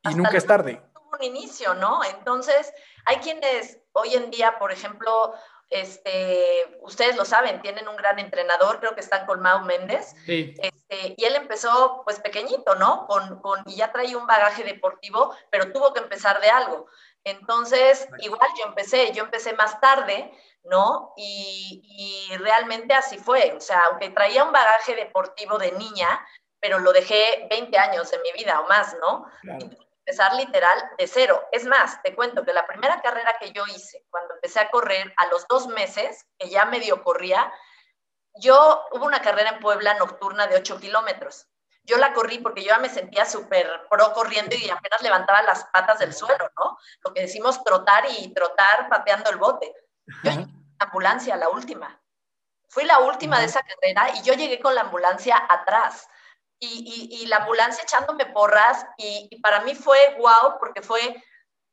y 0.05 0.15
nunca 0.15 0.37
es 0.37 0.47
tarde. 0.47 0.81
Un 1.13 1.23
inicio, 1.23 1.75
¿no? 1.75 2.01
Entonces, 2.05 2.73
hay 3.05 3.17
quienes 3.17 3.79
hoy 3.93 4.15
en 4.15 4.31
día, 4.31 4.59
por 4.59 4.73
ejemplo, 4.73 5.35
este, 5.71 6.79
ustedes 6.81 7.17
lo 7.17 7.25
saben, 7.25 7.61
tienen 7.61 7.89
un 7.89 7.97
gran 7.97 8.19
entrenador, 8.19 8.81
creo 8.81 8.95
que 8.95 9.01
están 9.01 9.27
con 9.27 9.41
Mau 9.41 9.65
Méndez. 9.65 10.15
Este, 10.27 11.15
y 11.17 11.25
él 11.25 11.37
empezó 11.37 12.03
pues 12.05 12.21
pequeñito, 12.21 12.75
¿no? 12.77 13.07
Con, 13.07 13.41
con, 13.41 13.63
y 13.67 13.77
ya 13.77 13.93
traía 13.93 14.17
un 14.17 14.27
bagaje 14.27 14.65
deportivo, 14.65 15.35
pero 15.51 15.73
tuvo 15.73 15.93
que 15.93 16.01
empezar 16.01 16.41
de 16.41 16.49
algo. 16.49 16.87
Entonces, 17.25 18.09
igual 18.21 18.49
yo 18.59 18.69
empecé, 18.69 19.13
yo 19.13 19.25
empecé 19.25 19.53
más 19.53 19.81
tarde, 19.81 20.33
¿no? 20.65 21.13
Y, 21.17 21.83
y, 22.31 22.37
realmente 22.37 22.95
así 22.95 23.19
fue. 23.19 23.55
O 23.57 23.61
sea, 23.61 23.87
aunque 23.87 24.11
traía 24.11 24.45
un 24.45 24.53
bagaje 24.53 24.95
deportivo 24.95 25.59
de 25.59 25.73
niña, 25.73 26.27
pero 26.61 26.79
lo 26.79 26.93
dejé 26.93 27.47
20 27.51 27.79
años 27.79 28.11
de 28.11 28.19
mi 28.19 28.33
vida 28.33 28.61
o 28.61 28.69
más, 28.69 28.97
¿no? 29.01 29.31
Claro 29.43 29.69
empezar 30.09 30.35
literal 30.35 30.79
de 30.97 31.07
cero. 31.07 31.47
Es 31.53 31.67
más, 31.67 32.03
te 32.03 32.15
cuento 32.15 32.43
que 32.43 32.55
la 32.55 32.67
primera 32.67 33.03
carrera 33.03 33.37
que 33.39 33.53
yo 33.53 33.67
hice, 33.67 34.07
cuando 34.11 34.35
empecé 34.35 34.59
a 34.61 34.71
correr 34.71 35.13
a 35.19 35.27
los 35.27 35.47
dos 35.49 35.67
meses, 35.67 36.25
que 36.39 36.49
ya 36.49 36.65
medio 36.65 37.03
corría, 37.03 37.53
yo 38.41 38.83
hubo 38.93 39.05
una 39.05 39.21
carrera 39.21 39.51
en 39.51 39.61
Puebla 39.61 39.95
nocturna 39.95 40.47
de 40.47 40.57
8 40.57 40.81
kilómetros. 40.81 41.47
Yo 41.85 41.99
la 41.99 42.15
corrí 42.15 42.39
porque 42.39 42.63
yo 42.63 42.69
ya 42.69 42.79
me 42.79 42.89
sentía 42.89 43.27
súper 43.27 43.87
pro 43.91 44.15
corriendo 44.15 44.57
y 44.57 44.71
apenas 44.71 45.03
levantaba 45.03 45.43
las 45.43 45.65
patas 45.65 45.99
del 45.99 46.15
suelo, 46.15 46.51
¿no? 46.57 46.79
Lo 47.05 47.13
que 47.13 47.23
decimos 47.23 47.63
trotar 47.63 48.05
y 48.19 48.33
trotar 48.33 48.89
pateando 48.89 49.29
el 49.29 49.37
bote. 49.37 49.75
Yo 50.25 50.31
llegué 50.31 50.45
con 50.45 50.77
la 50.79 50.87
ambulancia, 50.87 51.37
la 51.37 51.49
última. 51.49 52.01
Fui 52.69 52.85
la 52.85 53.01
última 53.01 53.39
de 53.39 53.47
esa 53.47 53.63
carrera 53.63 54.11
y 54.17 54.23
yo 54.23 54.35
llegué 54.35 54.61
con 54.61 54.75
la 54.75 54.83
ambulancia 54.83 55.43
atrás 55.49 56.07
y, 56.61 57.27
la 57.27 57.39
ambulancia 57.39 57.83
echándome 57.85 58.27
porras 58.27 58.85
y, 58.97 59.41
para 59.41 59.61
mí 59.61 59.75
fue 59.75 60.17
wow 60.19 60.59
porque 60.59 60.83
fue, 60.83 61.23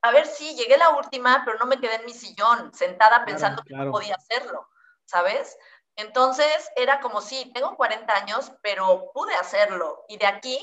a 0.02 0.12
ver, 0.12 0.26
sí, 0.28 0.56
llegué 0.56 0.78
la 0.78 0.92
última, 0.92 1.44
pero 1.44 1.58
no 1.58 1.66
me 1.66 1.80
quedé 1.80 1.96
en 1.96 2.06
mi 2.06 2.14
sillón 2.14 2.74
sentada 2.74 3.26
pensando 3.26 3.64
que 3.64 3.74
no 3.74 3.92
podía 3.92 4.16
hacerlo, 4.16 4.70
¿sabes? 5.06 5.58
Entonces 5.96 6.70
era 6.76 7.00
como, 7.00 7.22
sí, 7.22 7.52
tengo 7.54 7.76
40 7.76 8.14
años, 8.14 8.52
pero 8.62 9.12
pude 9.14 9.34
hacerlo. 9.36 10.06
Y 10.08 10.18
de 10.18 10.28
aquí 10.28 10.60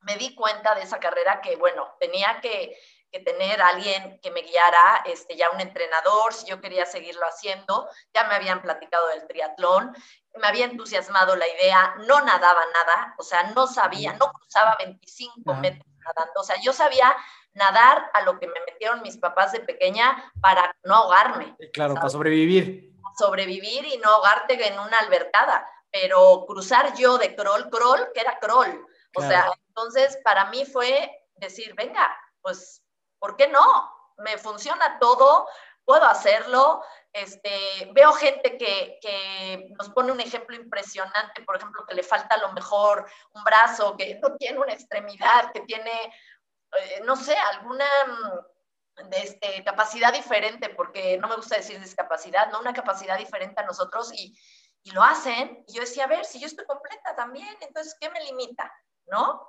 me 0.00 0.16
di 0.16 0.34
cuenta 0.34 0.74
de 0.74 0.82
esa 0.82 0.98
carrera 0.98 1.40
que, 1.40 1.56
bueno, 1.56 1.94
tenía 2.00 2.40
que, 2.40 2.76
que 3.10 3.20
tener 3.20 3.60
alguien 3.62 4.18
que 4.20 4.30
me 4.30 4.42
guiara, 4.42 5.02
este, 5.06 5.36
ya 5.36 5.50
un 5.50 5.60
entrenador, 5.60 6.32
si 6.32 6.46
yo 6.46 6.60
quería 6.60 6.86
seguirlo 6.86 7.24
haciendo, 7.26 7.88
ya 8.14 8.24
me 8.24 8.34
habían 8.34 8.62
platicado 8.62 9.08
del 9.08 9.26
triatlón, 9.26 9.94
me 10.34 10.46
había 10.46 10.66
entusiasmado 10.66 11.36
la 11.36 11.48
idea, 11.48 11.94
no 12.06 12.20
nadaba 12.20 12.60
nada, 12.74 13.14
o 13.18 13.22
sea, 13.22 13.44
no 13.54 13.66
sabía, 13.66 14.12
no 14.14 14.30
cruzaba 14.30 14.76
25 14.78 15.54
metros 15.54 15.86
nadando, 16.04 16.40
o 16.40 16.44
sea, 16.44 16.56
yo 16.62 16.72
sabía 16.72 17.16
nadar 17.54 18.10
a 18.14 18.22
lo 18.22 18.38
que 18.38 18.46
me 18.46 18.60
metieron 18.66 19.02
mis 19.02 19.16
papás 19.16 19.52
de 19.52 19.60
pequeña 19.60 20.32
para 20.40 20.74
no 20.84 20.94
ahogarme. 20.94 21.56
Claro, 21.72 21.94
para 21.94 22.08
sobrevivir. 22.08 22.92
Sobrevivir 23.18 23.84
y 23.86 23.98
no 23.98 24.10
ahogarte 24.10 24.66
en 24.66 24.78
una 24.78 24.98
albercada, 24.98 25.68
pero 25.90 26.44
cruzar 26.46 26.94
yo 26.96 27.18
de 27.18 27.34
crawl, 27.34 27.68
crawl, 27.68 28.12
que 28.14 28.20
era 28.20 28.38
crawl. 28.38 28.86
O 29.16 29.22
sea, 29.22 29.50
entonces 29.68 30.18
para 30.22 30.44
mí 30.50 30.64
fue 30.64 31.10
decir, 31.36 31.74
venga, 31.74 32.16
pues 32.40 32.82
¿por 33.18 33.36
qué 33.36 33.48
no? 33.48 33.94
Me 34.18 34.38
funciona 34.38 34.98
todo, 34.98 35.48
puedo 35.84 36.04
hacerlo. 36.04 36.82
Este, 37.12 37.90
veo 37.94 38.12
gente 38.12 38.58
que, 38.58 38.98
que, 39.00 39.68
nos 39.78 39.88
pone 39.90 40.12
un 40.12 40.20
ejemplo 40.20 40.54
impresionante, 40.54 41.42
por 41.42 41.56
ejemplo, 41.56 41.84
que 41.86 41.94
le 41.94 42.02
falta 42.02 42.34
a 42.34 42.40
lo 42.40 42.52
mejor 42.52 43.06
un 43.32 43.42
brazo, 43.42 43.96
que 43.96 44.18
no 44.22 44.36
tiene 44.36 44.58
una 44.58 44.74
extremidad, 44.74 45.50
que 45.52 45.60
tiene, 45.62 45.92
eh, 46.78 47.00
no 47.04 47.16
sé, 47.16 47.34
alguna 47.34 47.86
mm, 48.06 49.12
este, 49.12 49.64
capacidad 49.64 50.12
diferente, 50.12 50.68
porque 50.70 51.16
no 51.18 51.28
me 51.28 51.36
gusta 51.36 51.56
decir 51.56 51.80
discapacidad, 51.80 52.50
¿no? 52.50 52.60
Una 52.60 52.74
capacidad 52.74 53.16
diferente 53.16 53.60
a 53.60 53.66
nosotros 53.66 54.12
y, 54.12 54.38
y 54.82 54.90
lo 54.90 55.02
hacen. 55.02 55.64
Y 55.66 55.74
yo 55.74 55.80
decía, 55.80 56.04
a 56.04 56.08
ver, 56.08 56.24
si 56.24 56.38
yo 56.38 56.46
estoy 56.46 56.66
completa 56.66 57.16
también, 57.16 57.56
entonces, 57.60 57.96
¿qué 57.98 58.10
me 58.10 58.22
limita? 58.24 58.70
¿No? 59.06 59.42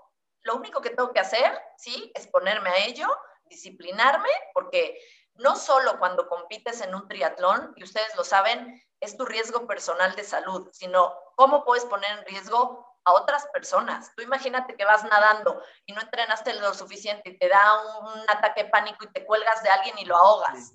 Lo 0.43 0.55
único 0.55 0.79
que 0.79 0.91
tengo 0.91 1.11
que 1.11 1.19
hacer, 1.19 1.51
sí, 1.77 2.11
es 2.15 2.27
ponerme 2.27 2.69
a 2.69 2.85
ello 2.85 3.09
disciplinarme, 3.49 4.29
porque 4.53 4.99
no 5.35 5.55
solo 5.55 5.97
cuando 5.99 6.27
compites 6.27 6.81
en 6.81 6.93
un 6.93 7.07
triatlón, 7.07 7.73
y 7.75 7.83
ustedes 7.83 8.15
lo 8.15 8.23
saben, 8.23 8.81
es 8.99 9.17
tu 9.17 9.25
riesgo 9.25 9.65
personal 9.67 10.15
de 10.15 10.23
salud, 10.23 10.69
sino 10.73 11.13
cómo 11.35 11.63
puedes 11.63 11.85
poner 11.85 12.11
en 12.19 12.25
riesgo 12.25 12.85
a 13.05 13.13
otras 13.13 13.47
personas. 13.47 14.13
Tú 14.15 14.23
imagínate 14.23 14.75
que 14.75 14.85
vas 14.85 15.03
nadando 15.05 15.61
y 15.85 15.93
no 15.93 16.01
entrenaste 16.01 16.53
lo 16.55 16.73
suficiente 16.73 17.29
y 17.29 17.37
te 17.37 17.47
da 17.47 17.81
un, 17.99 18.29
ataque 18.29 18.63
de 18.63 18.69
pánico 18.69 19.05
y 19.05 19.11
te 19.11 19.25
cuelgas 19.25 19.63
de 19.63 19.69
alguien 19.69 19.97
y 19.99 20.05
lo 20.05 20.17
ahogas. 20.17 20.73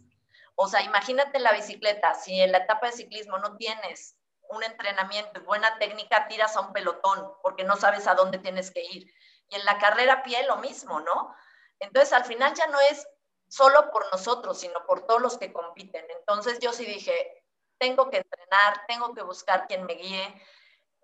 O 0.57 0.69
sea, 0.69 0.83
imagínate 0.83 1.37
en 1.37 1.43
la 1.43 1.53
bicicleta, 1.53 2.15
si 2.15 2.41
en 2.41 2.53
la 2.53 2.59
etapa 2.59 2.87
de 2.87 2.93
ciclismo 2.93 3.39
no 3.39 3.57
tienes 3.57 4.17
un 4.49 4.63
entrenamiento 4.63 5.41
y 5.41 5.45
buena 5.45 5.79
técnica, 5.79 6.29
tiras 6.29 6.57
a 6.57 6.61
un 6.61 6.73
pelotón 6.73 7.33
porque 7.43 7.65
no 7.65 7.77
sabes 7.77 8.07
a 8.07 8.15
dónde 8.15 8.39
tienes 8.39 8.71
que 8.71 8.83
ir. 8.83 9.13
Y 9.49 9.57
en 9.57 9.65
la 9.65 9.79
carrera 9.79 10.23
pie 10.23 10.47
lo 10.47 10.57
mismo, 10.59 11.01
¿no? 11.01 11.35
Entonces, 11.81 12.13
al 12.13 12.25
final 12.25 12.55
ya 12.55 12.67
no 12.69 12.81
es 12.81 13.07
solo 13.49 13.91
por 13.91 14.11
nosotros, 14.11 14.59
sino 14.59 14.85
por 14.87 15.07
todos 15.07 15.21
los 15.21 15.39
que 15.39 15.53
compiten. 15.53 16.05
Entonces, 16.19 16.59
yo 16.61 16.73
sí 16.73 16.85
dije, 16.85 17.45
tengo 17.79 18.11
que 18.11 18.19
entrenar, 18.19 18.87
tengo 18.89 19.15
que 19.15 19.23
buscar 19.23 19.67
quien 19.67 19.85
me 19.85 19.95
guíe. 19.95 20.43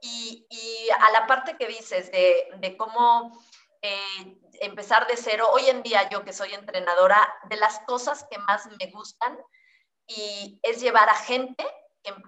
Y, 0.03 0.47
a 0.99 1.11
la 1.11 1.27
parte 1.27 1.57
que 1.57 1.67
dices 1.67 2.11
de, 2.11 2.77
cómo 2.79 3.39
eh, 3.83 4.39
empezar 4.61 5.07
de 5.07 5.17
cero, 5.17 5.49
hoy 5.53 5.69
en 5.69 5.83
día 5.83 6.09
yo 6.09 6.25
que 6.25 6.33
soy 6.33 6.55
entrenadora, 6.55 7.21
de 7.45 7.57
las 7.57 7.81
cosas 7.81 8.27
que 8.31 8.39
más 8.39 8.67
me 8.67 8.91
gustan 8.91 9.39
y 10.07 10.59
es 10.63 10.81
llevar 10.81 11.09
a 11.09 11.15
gente 11.15 11.65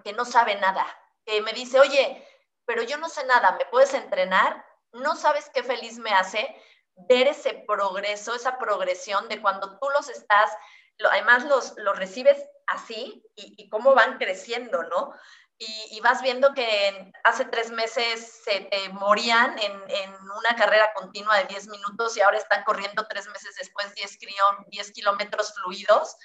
que 0.03 0.13
no 0.13 0.23
sabe 0.23 0.55
nada, 0.55 0.85
que 1.25 1.41
me 1.41 1.51
dice, 1.53 1.79
oye, 1.79 2.25
pero 2.65 2.83
yo 2.83 2.97
no 2.97 3.09
sé 3.09 3.25
nada, 3.25 3.53
¿me 3.53 3.65
puedes 3.65 3.93
entrenar? 3.93 4.65
No 4.91 5.15
sabes 5.15 5.49
qué 5.53 5.63
feliz 5.63 5.97
me 5.97 6.11
hace 6.11 6.55
ver 6.95 7.27
ese 7.27 7.63
progreso, 7.67 8.35
esa 8.35 8.57
progresión 8.57 9.27
de 9.29 9.41
cuando 9.41 9.77
tú 9.79 9.89
los 9.89 10.09
estás, 10.09 10.51
además 11.09 11.43
los, 11.45 11.73
los 11.77 11.97
recibes 11.97 12.37
así 12.67 13.23
y, 13.35 13.69
cómo 13.69 13.93
van 13.93 14.17
creciendo, 14.17 14.83
¿no? 14.83 15.13
Y, 15.57 15.99
vas 16.01 16.21
viendo 16.21 16.53
que 16.53 17.11
hace 17.23 17.45
tres 17.45 17.71
meses 17.71 18.41
se 18.43 18.61
te 18.61 18.89
morían 18.89 19.57
en, 19.59 19.71
en, 19.71 20.13
una 20.13 20.55
carrera 20.57 20.91
continua 20.93 21.37
de 21.37 21.45
10 21.45 21.67
minutos 21.69 22.17
y 22.17 22.21
ahora 22.21 22.37
están 22.37 22.63
corriendo 22.65 23.07
tres 23.07 23.27
meses 23.27 23.55
después 23.57 23.93
10, 23.95 24.17
10 24.67 24.91
kilómetros 24.91 25.53
fluidos 25.53 26.17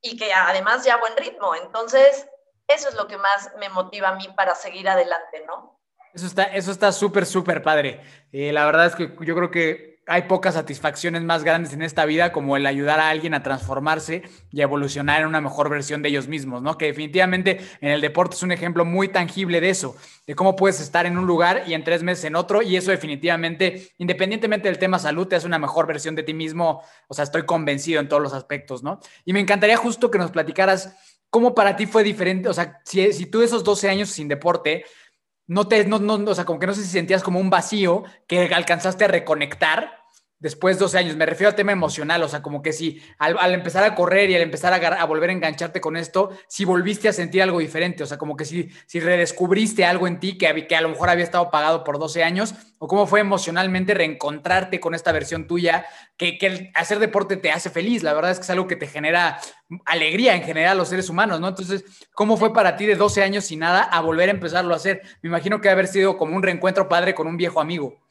y 0.00 0.16
que 0.16 0.32
además 0.32 0.84
ya 0.84 0.96
buen 0.96 1.16
ritmo. 1.16 1.54
Entonces, 1.54 2.26
eso 2.66 2.88
es 2.88 2.94
lo 2.96 3.06
que 3.06 3.18
más 3.18 3.52
me 3.58 3.68
motiva 3.68 4.08
a 4.08 4.16
mí 4.16 4.26
para 4.36 4.56
seguir 4.56 4.88
adelante, 4.88 5.44
¿no? 5.46 5.80
Eso 6.12 6.26
está 6.26 6.44
eso 6.44 6.72
está 6.72 6.90
súper, 6.92 7.24
súper 7.24 7.62
padre. 7.62 8.02
Eh, 8.32 8.52
la 8.52 8.66
verdad 8.66 8.86
es 8.86 8.96
que 8.96 9.16
yo 9.20 9.34
creo 9.34 9.50
que 9.50 9.91
hay 10.12 10.22
pocas 10.24 10.52
satisfacciones 10.52 11.22
más 11.22 11.42
grandes 11.42 11.72
en 11.72 11.80
esta 11.80 12.04
vida 12.04 12.32
como 12.32 12.58
el 12.58 12.66
ayudar 12.66 13.00
a 13.00 13.08
alguien 13.08 13.32
a 13.32 13.42
transformarse 13.42 14.22
y 14.50 14.60
evolucionar 14.60 15.22
en 15.22 15.26
una 15.26 15.40
mejor 15.40 15.70
versión 15.70 16.02
de 16.02 16.10
ellos 16.10 16.28
mismos, 16.28 16.60
¿no? 16.60 16.76
Que 16.76 16.84
definitivamente 16.84 17.62
en 17.80 17.88
el 17.88 18.02
deporte 18.02 18.36
es 18.36 18.42
un 18.42 18.52
ejemplo 18.52 18.84
muy 18.84 19.08
tangible 19.08 19.62
de 19.62 19.70
eso, 19.70 19.96
de 20.26 20.34
cómo 20.34 20.54
puedes 20.54 20.80
estar 20.80 21.06
en 21.06 21.16
un 21.16 21.26
lugar 21.26 21.64
y 21.66 21.72
en 21.72 21.82
tres 21.82 22.02
meses 22.02 22.26
en 22.26 22.36
otro 22.36 22.60
y 22.60 22.76
eso 22.76 22.90
definitivamente, 22.90 23.88
independientemente 23.96 24.68
del 24.68 24.76
tema 24.76 24.98
salud, 24.98 25.26
te 25.26 25.36
hace 25.36 25.46
una 25.46 25.58
mejor 25.58 25.86
versión 25.86 26.14
de 26.14 26.24
ti 26.24 26.34
mismo, 26.34 26.82
o 27.08 27.14
sea, 27.14 27.22
estoy 27.22 27.46
convencido 27.46 27.98
en 27.98 28.08
todos 28.10 28.22
los 28.22 28.34
aspectos, 28.34 28.82
¿no? 28.82 29.00
Y 29.24 29.32
me 29.32 29.40
encantaría 29.40 29.78
justo 29.78 30.10
que 30.10 30.18
nos 30.18 30.30
platicaras 30.30 30.94
cómo 31.30 31.54
para 31.54 31.74
ti 31.74 31.86
fue 31.86 32.02
diferente, 32.02 32.50
o 32.50 32.52
sea, 32.52 32.82
si, 32.84 33.14
si 33.14 33.24
tú 33.24 33.40
esos 33.40 33.64
12 33.64 33.88
años 33.88 34.10
sin 34.10 34.28
deporte, 34.28 34.84
no 35.46 35.66
te, 35.68 35.86
no, 35.86 35.98
no, 35.98 36.14
o 36.30 36.34
sea, 36.34 36.44
como 36.44 36.58
que 36.58 36.66
no 36.66 36.74
sé 36.74 36.82
si 36.82 36.90
sentías 36.90 37.22
como 37.22 37.40
un 37.40 37.48
vacío 37.48 38.04
que 38.26 38.54
alcanzaste 38.54 39.06
a 39.06 39.08
reconectar 39.08 40.01
después 40.42 40.76
de 40.76 40.80
12 40.80 40.98
años. 40.98 41.16
Me 41.16 41.24
refiero 41.24 41.48
al 41.48 41.54
tema 41.54 41.72
emocional, 41.72 42.22
o 42.22 42.28
sea, 42.28 42.42
como 42.42 42.60
que 42.60 42.72
si 42.72 43.00
al, 43.18 43.54
empezar 43.54 43.84
a 43.84 43.94
correr 43.94 44.28
y 44.28 44.34
al 44.34 44.42
empezar 44.42 44.74
a, 44.74 45.04
volver 45.06 45.30
a 45.30 45.32
engancharte 45.32 45.80
con 45.80 45.96
esto, 45.96 46.30
si 46.48 46.64
volviste 46.64 47.08
a 47.08 47.12
sentir 47.12 47.42
algo 47.42 47.60
diferente, 47.60 48.02
o 48.02 48.06
sea, 48.06 48.18
como 48.18 48.36
que 48.36 48.44
si, 48.44 48.68
si 48.86 49.00
redescubriste 49.00 49.84
algo 49.84 50.06
en 50.06 50.18
ti 50.18 50.36
que, 50.36 50.66
que 50.66 50.76
a 50.76 50.80
lo 50.80 50.90
mejor 50.90 51.08
había 51.08 51.24
estado 51.24 51.50
pagado 51.50 51.84
por 51.84 51.98
12 51.98 52.24
años, 52.24 52.54
o 52.78 52.88
cómo 52.88 53.06
fue 53.06 53.20
emocionalmente 53.20 53.94
reencontrarte 53.94 54.80
con 54.80 54.96
esta 54.96 55.12
versión 55.12 55.46
tuya, 55.46 55.86
que, 56.16 56.36
que 56.38 56.72
hacer 56.74 56.98
deporte 56.98 57.36
te 57.36 57.52
hace 57.52 57.70
feliz, 57.70 58.02
la 58.02 58.12
verdad 58.12 58.32
es 58.32 58.38
que 58.38 58.42
es 58.42 58.50
algo 58.50 58.66
que 58.66 58.76
te 58.76 58.88
genera 58.88 59.38
alegría 59.86 60.34
en 60.34 60.42
general 60.42 60.72
a 60.72 60.74
los 60.74 60.88
seres 60.88 61.08
humanos, 61.08 61.40
¿no? 61.40 61.48
Entonces, 61.48 61.84
¿cómo 62.14 62.36
fue 62.36 62.52
para 62.52 62.76
ti 62.76 62.84
de 62.84 62.96
12 62.96 63.22
años 63.22 63.44
sin 63.44 63.60
nada 63.60 63.84
a 63.84 64.00
volver 64.00 64.28
a 64.28 64.32
empezarlo 64.32 64.74
a 64.74 64.76
hacer? 64.76 65.02
Me 65.22 65.28
imagino 65.28 65.60
que 65.60 65.70
haber 65.70 65.86
sido 65.86 66.16
como 66.16 66.34
un 66.34 66.42
reencuentro 66.42 66.88
padre 66.88 67.14
con 67.14 67.28
un 67.28 67.36
viejo 67.36 67.60
amigo. 67.60 68.01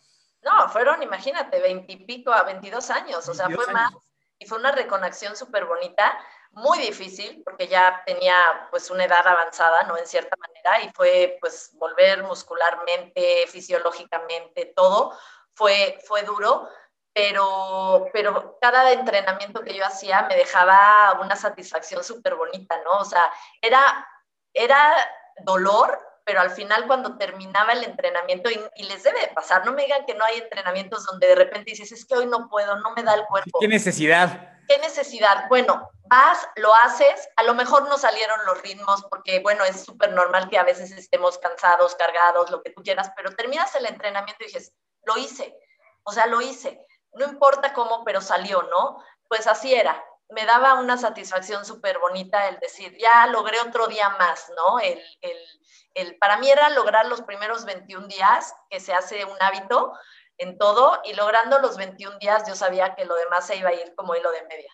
No, 0.42 0.70
fueron, 0.70 1.04
imagínate, 1.04 1.60
veintipico 1.60 2.32
a 2.32 2.44
veintidós 2.44 2.90
años, 2.90 3.28
o 3.30 3.34
sea, 3.34 3.48
fue 3.50 3.68
más, 3.68 3.94
y 4.40 4.48
fue 4.48 4.58
una 4.58 4.72
reconexión 4.72 5.36
súper 5.36 5.66
bonita, 5.66 6.18
muy 6.52 6.80
difícil, 6.80 7.44
porque 7.46 7.68
ya 7.68 8.02
tenía 8.06 8.68
pues 8.72 8.90
una 8.90 9.06
edad 9.06 9.26
avanzada, 9.26 9.84
¿no? 9.84 9.98
En 9.98 10.08
cierta 10.08 10.36
manera, 10.38 10.82
y 10.82 10.92
fue 10.94 11.38
pues 11.40 11.72
volver 11.74 12.24
muscularmente, 12.24 13.46
fisiológicamente, 13.48 14.74
todo, 14.76 15.16
fue, 15.54 16.00
fue 16.06 16.24
duro, 16.24 16.68
pero, 17.14 18.08
pero 18.14 18.58
cada 18.60 18.92
entrenamiento 18.92 19.62
que 19.62 19.76
yo 19.76 19.86
hacía 19.86 20.24
me 20.24 20.36
dejaba 20.36 21.20
una 21.22 21.36
satisfacción 21.36 22.04
súper 22.04 22.36
bonita, 22.36 22.82
¿no? 22.84 23.00
O 23.00 23.06
sea, 23.06 23.32
era, 23.62 24.08
era 24.54 24.96
dolor, 25.44 26.00
pero 26.26 26.42
al 26.42 26.52
final 26.52 26.88
cuando 26.88 27.18
terminaba 27.18 27.74
el 27.74 27.84
entrenamiento, 27.84 28.50
y, 28.50 28.84
les 28.84 29.04
debe 29.04 29.32
pasar, 29.34 29.66
no 29.66 29.74
me 29.74 29.84
digan 29.84 30.06
que 30.06 30.14
no 30.14 30.24
hay 30.26 30.40
entrenamientos 30.40 31.06
donde 31.06 31.28
de 31.28 31.36
repente 31.36 31.72
dices, 31.72 31.92
es 31.92 32.06
que 32.06 32.16
hoy 32.16 32.26
no 32.26 32.50
puedo, 32.50 32.78
no 32.78 32.92
me 32.92 33.04
da 33.04 33.14
el 33.16 33.26
cuerpo. 33.26 33.60
¿Qué 33.60 33.68
necesidad? 33.68 34.60
¿Qué 34.68 34.78
necesidad? 34.78 35.48
Bueno, 35.50 35.90
vas, 36.04 36.48
lo 36.56 36.74
haces, 36.76 37.30
a 37.36 37.44
lo 37.44 37.54
mejor 37.54 37.88
no 37.90 37.98
salieron 37.98 38.40
los 38.46 38.62
ritmos 38.62 39.04
porque, 39.10 39.40
bueno, 39.40 39.64
es 39.64 39.84
súper 39.84 40.12
normal 40.12 40.50
que 40.50 40.58
a 40.58 40.64
veces 40.64 40.92
estemos 40.92 41.38
cansados, 41.38 41.96
cargados, 41.96 42.52
lo 42.52 42.62
que 42.62 42.72
tú 42.72 42.84
quieras, 42.84 43.12
pero 43.16 43.36
terminas 43.36 43.74
el 43.76 43.86
entrenamiento 43.86 44.44
y 44.44 44.48
dices, 44.48 44.74
lo 45.04 45.18
hice, 45.18 45.58
o 46.04 46.12
sea, 46.12 46.28
lo 46.28 46.42
hice, 46.42 46.86
no 47.14 47.26
importa 47.26 47.74
cómo, 47.74 48.04
pero 48.04 48.22
salió, 48.22 48.64
¿no? 48.64 49.04
Pues 49.28 49.48
así 49.48 49.74
era, 49.74 50.04
me 50.32 50.46
daba 50.46 50.76
una 50.76 50.98
satisfacción 50.98 51.66
súper 51.66 52.00
bonita 52.00 52.48
el 52.48 52.60
decir, 52.60 52.98
ya 52.98 53.28
logré 53.28 53.60
otro 53.60 53.88
día 53.88 54.10
más, 54.18 54.52
¿no? 54.56 54.80
El, 54.80 55.00
el, 55.22 55.38
el, 55.94 56.18
para 56.18 56.38
mí 56.38 56.50
era 56.50 56.70
lograr 56.70 57.06
los 57.08 57.22
primeros 57.22 57.66
21 57.66 58.08
días, 58.08 58.54
que 58.70 58.80
se 58.80 58.94
hace 58.94 59.26
un 59.26 59.38
hábito 59.40 59.94
en 60.38 60.58
todo, 60.58 61.00
y 61.04 61.14
logrando 61.14 61.60
los 61.60 61.78
21 61.78 62.18
días 62.20 62.44
yo 62.48 62.56
sabía 62.56 62.96
que 62.96 63.06
lo 63.06 63.16
demás 63.16 63.46
se 63.46 63.58
iba 63.58 63.70
a 63.70 63.74
ir 63.74 63.94
como 63.96 64.16
hilo 64.16 64.32
de 64.32 64.44
media. 64.44 64.72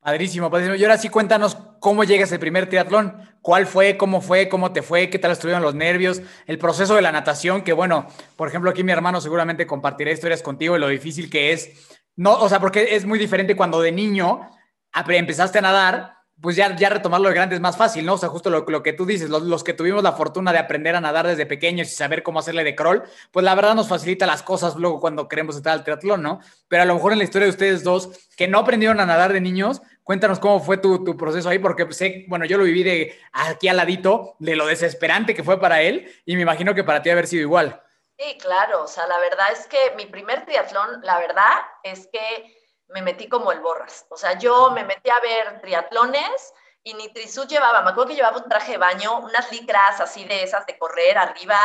Padrísimo, 0.00 0.50
padrísimo. 0.50 0.76
Y 0.76 0.82
ahora 0.82 0.96
sí 0.96 1.10
cuéntanos 1.10 1.58
cómo 1.78 2.04
llegas 2.04 2.32
el 2.32 2.38
primer 2.38 2.66
triatlón. 2.66 3.36
¿Cuál 3.42 3.66
fue? 3.66 3.98
¿Cómo 3.98 4.22
fue? 4.22 4.48
¿Cómo 4.48 4.72
te 4.72 4.80
fue? 4.80 5.10
¿Qué 5.10 5.18
tal 5.18 5.32
estuvieron 5.32 5.62
los 5.62 5.74
nervios? 5.74 6.22
El 6.46 6.58
proceso 6.58 6.94
de 6.94 7.02
la 7.02 7.12
natación, 7.12 7.62
que 7.62 7.74
bueno, 7.74 8.06
por 8.36 8.48
ejemplo, 8.48 8.70
aquí 8.70 8.82
mi 8.82 8.92
hermano 8.92 9.20
seguramente 9.20 9.66
compartirá 9.66 10.10
historias 10.10 10.42
contigo 10.42 10.72
de 10.72 10.80
lo 10.80 10.88
difícil 10.88 11.28
que 11.28 11.52
es. 11.52 11.98
No, 12.16 12.32
o 12.40 12.48
sea, 12.48 12.60
porque 12.60 12.96
es 12.96 13.04
muy 13.04 13.18
diferente 13.18 13.54
cuando 13.54 13.80
de 13.82 13.92
niño 13.92 14.50
empezaste 14.94 15.58
a 15.58 15.62
nadar 15.62 16.20
pues 16.40 16.56
ya, 16.56 16.74
ya 16.74 16.88
retomarlo 16.88 17.28
de 17.28 17.34
grande 17.34 17.54
es 17.54 17.60
más 17.60 17.76
fácil, 17.76 18.06
¿no? 18.06 18.14
O 18.14 18.18
sea, 18.18 18.28
justo 18.28 18.48
lo, 18.48 18.82
que 18.82 18.92
tú 18.92 19.04
dices, 19.04 19.28
los, 19.28 19.62
que 19.62 19.74
tuvimos 19.74 20.02
la 20.02 20.12
fortuna 20.12 20.52
de 20.52 20.58
aprender 20.58 20.96
a 20.96 21.00
nadar 21.00 21.26
desde 21.26 21.44
pequeños 21.44 21.88
y 21.88 21.90
saber 21.90 22.22
cómo 22.22 22.38
hacerle 22.38 22.64
de 22.64 22.74
crawl, 22.74 23.02
pues 23.30 23.44
la 23.44 23.54
verdad 23.54 23.74
nos 23.74 23.88
facilita 23.88 24.26
las 24.26 24.42
cosas 24.42 24.76
luego 24.76 25.00
cuando 25.00 25.28
queremos 25.28 25.56
entrar 25.56 25.74
al 25.74 25.84
triatlón, 25.84 26.22
¿no? 26.22 26.40
Pero 26.68 26.82
a 26.82 26.86
lo 26.86 26.94
mejor 26.94 27.12
en 27.12 27.18
la 27.18 27.24
historia 27.24 27.44
de 27.46 27.50
ustedes 27.50 27.84
dos, 27.84 28.30
que 28.36 28.48
no 28.48 28.58
aprendieron 28.58 29.00
a 29.00 29.06
nadar 29.06 29.32
de 29.32 29.40
niños, 29.40 29.82
cuéntanos 30.02 30.38
cómo 30.38 30.60
fue 30.60 30.78
tu, 30.78 31.04
tu 31.04 31.16
proceso 31.16 31.48
ahí, 31.50 31.58
porque 31.58 31.92
sé, 31.92 32.24
bueno, 32.28 32.46
yo 32.46 32.56
lo 32.56 32.64
viví 32.64 32.82
de 32.82 33.18
aquí 33.32 33.68
al 33.68 33.76
ladito, 33.76 34.36
de 34.38 34.56
lo 34.56 34.66
desesperante 34.66 35.34
que 35.34 35.44
fue 35.44 35.60
para 35.60 35.82
él, 35.82 36.10
y 36.24 36.36
me 36.36 36.42
imagino 36.42 36.74
que 36.74 36.84
para 36.84 37.02
ti 37.02 37.10
haber 37.10 37.26
sido 37.26 37.42
igual. 37.42 37.82
Sí, 38.18 38.38
claro, 38.38 38.84
o 38.84 38.86
sea, 38.86 39.06
la 39.06 39.18
verdad 39.18 39.46
es 39.52 39.66
que 39.66 39.78
mi 39.96 40.06
primer 40.06 40.44
triatlón, 40.44 41.00
la 41.02 41.18
verdad 41.18 41.58
es 41.82 42.08
que 42.12 42.59
me 42.90 43.02
metí 43.02 43.28
como 43.28 43.52
el 43.52 43.60
borras. 43.60 44.06
O 44.10 44.16
sea, 44.16 44.38
yo 44.38 44.70
me 44.70 44.84
metí 44.84 45.10
a 45.10 45.20
ver 45.20 45.60
triatlones 45.60 46.52
y 46.82 46.94
Nitrisud 46.94 47.46
llevaba, 47.46 47.82
me 47.82 47.90
acuerdo 47.90 48.08
que 48.08 48.16
llevaba 48.16 48.38
un 48.38 48.48
traje 48.48 48.72
de 48.72 48.78
baño, 48.78 49.18
unas 49.18 49.50
licras 49.52 50.00
así 50.00 50.24
de 50.24 50.42
esas 50.42 50.66
de 50.66 50.78
correr 50.78 51.18
arriba. 51.18 51.58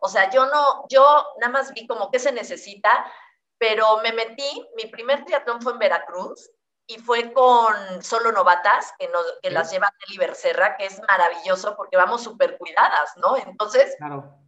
O 0.00 0.08
sea, 0.08 0.30
yo 0.30 0.46
no, 0.46 0.84
yo 0.88 1.26
nada 1.40 1.52
más 1.52 1.72
vi 1.72 1.86
como 1.86 2.10
qué 2.10 2.18
se 2.18 2.32
necesita, 2.32 3.10
pero 3.58 3.98
me 3.98 4.12
metí, 4.12 4.68
mi 4.76 4.86
primer 4.86 5.24
triatlón 5.24 5.62
fue 5.62 5.72
en 5.72 5.78
Veracruz 5.78 6.50
y 6.86 6.98
fue 6.98 7.32
con 7.32 8.02
solo 8.02 8.30
novatas 8.32 8.92
que, 8.98 9.08
nos, 9.08 9.24
que 9.42 9.50
las 9.50 9.70
lleva 9.70 9.92
Nelly 10.00 10.18
Bercerra, 10.18 10.76
que 10.76 10.86
es 10.86 11.00
maravilloso 11.08 11.76
porque 11.76 11.96
vamos 11.96 12.22
súper 12.22 12.58
cuidadas, 12.58 13.16
¿no? 13.16 13.36
Entonces, 13.36 13.96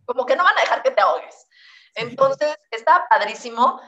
como 0.05 0.27
que 0.27 0.37
no 0.37 0.45
van 0.45 0.57
a 0.57 0.61
dejar 0.61 0.83
que 0.83 0.91
te 0.91 1.01
ahogues. 1.01 1.47
Entonces, 1.95 2.57
estaba 2.71 3.07
padrísimo 3.09 3.81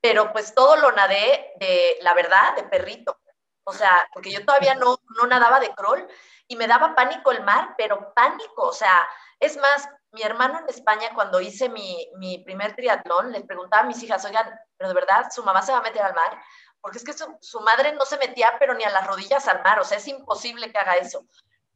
pero 0.00 0.32
pues 0.32 0.54
todo 0.54 0.76
lo 0.76 0.92
nadé 0.92 1.52
de, 1.58 1.98
la 2.02 2.14
verdad, 2.14 2.54
de 2.56 2.64
perrito. 2.64 3.18
O 3.64 3.72
sea, 3.72 4.08
porque 4.12 4.30
yo 4.30 4.44
todavía 4.44 4.74
no, 4.76 4.98
no 5.16 5.26
nadaba 5.26 5.58
de 5.58 5.74
crawl 5.74 6.06
y 6.46 6.56
me 6.56 6.68
daba 6.68 6.94
pánico 6.94 7.32
el 7.32 7.42
mar, 7.42 7.74
pero 7.76 8.12
pánico. 8.14 8.62
O 8.62 8.72
sea, 8.72 9.08
es 9.40 9.56
más, 9.56 9.88
mi 10.12 10.22
hermano 10.22 10.60
en 10.60 10.68
España, 10.68 11.10
cuando 11.14 11.40
hice 11.40 11.68
mi, 11.68 12.08
mi 12.16 12.38
primer 12.38 12.76
triatlón, 12.76 13.32
les 13.32 13.44
preguntaba 13.44 13.82
a 13.82 13.86
mis 13.86 14.02
hijas, 14.02 14.24
oigan, 14.24 14.48
pero 14.76 14.88
de 14.88 14.94
verdad, 14.94 15.26
su 15.34 15.42
mamá 15.42 15.62
se 15.62 15.72
va 15.72 15.78
a 15.78 15.82
meter 15.82 16.02
al 16.02 16.14
mar, 16.14 16.40
porque 16.80 16.98
es 16.98 17.04
que 17.04 17.12
su, 17.12 17.36
su, 17.40 17.60
madre 17.60 17.92
no 17.92 18.04
se 18.06 18.18
metía, 18.18 18.54
pero 18.58 18.74
ni 18.74 18.84
a 18.84 18.90
las 18.90 19.06
rodillas 19.06 19.48
al 19.48 19.62
mar, 19.62 19.80
o 19.80 19.84
sea, 19.84 19.98
es 19.98 20.06
imposible 20.06 20.70
que 20.70 20.78
haga 20.78 20.94
eso. 20.94 21.26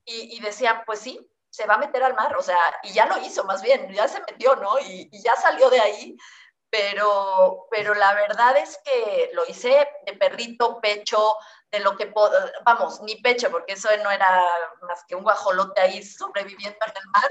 Y, 0.04 0.36
y, 0.36 0.40
decían, 0.40 0.82
pues 0.86 1.00
sí, 1.00 1.18
se 1.50 1.66
va 1.66 1.74
a 1.74 1.78
meter 1.78 2.02
al 2.04 2.14
mar, 2.14 2.36
o 2.36 2.42
sea, 2.42 2.58
y 2.84 2.92
ya 2.92 3.06
lo 3.06 3.18
hizo 3.18 3.44
más 3.44 3.60
bien, 3.62 3.92
ya 3.92 4.06
se 4.06 4.20
metió, 4.20 4.54
¿no? 4.56 4.78
Y, 4.78 5.08
y 5.10 5.22
ya 5.22 5.34
salió 5.36 5.68
de 5.68 5.80
ahí, 5.80 6.16
pero, 6.70 7.66
pero 7.70 7.94
la 7.94 8.14
verdad 8.14 8.56
es 8.56 8.78
que 8.84 9.30
lo 9.34 9.44
hice 9.46 9.88
de 10.06 10.12
perrito, 10.14 10.80
pecho, 10.80 11.36
de 11.70 11.80
lo 11.80 11.96
que, 11.96 12.12
vamos, 12.64 13.00
ni 13.02 13.16
pecho, 13.16 13.50
porque 13.50 13.74
eso 13.74 13.88
no 14.02 14.10
era 14.10 14.44
más 14.82 15.04
que 15.04 15.14
un 15.14 15.22
guajolote 15.22 15.80
ahí 15.80 16.02
sobreviviendo 16.02 16.78
en 16.86 16.96
el 16.96 17.08
mar. 17.08 17.30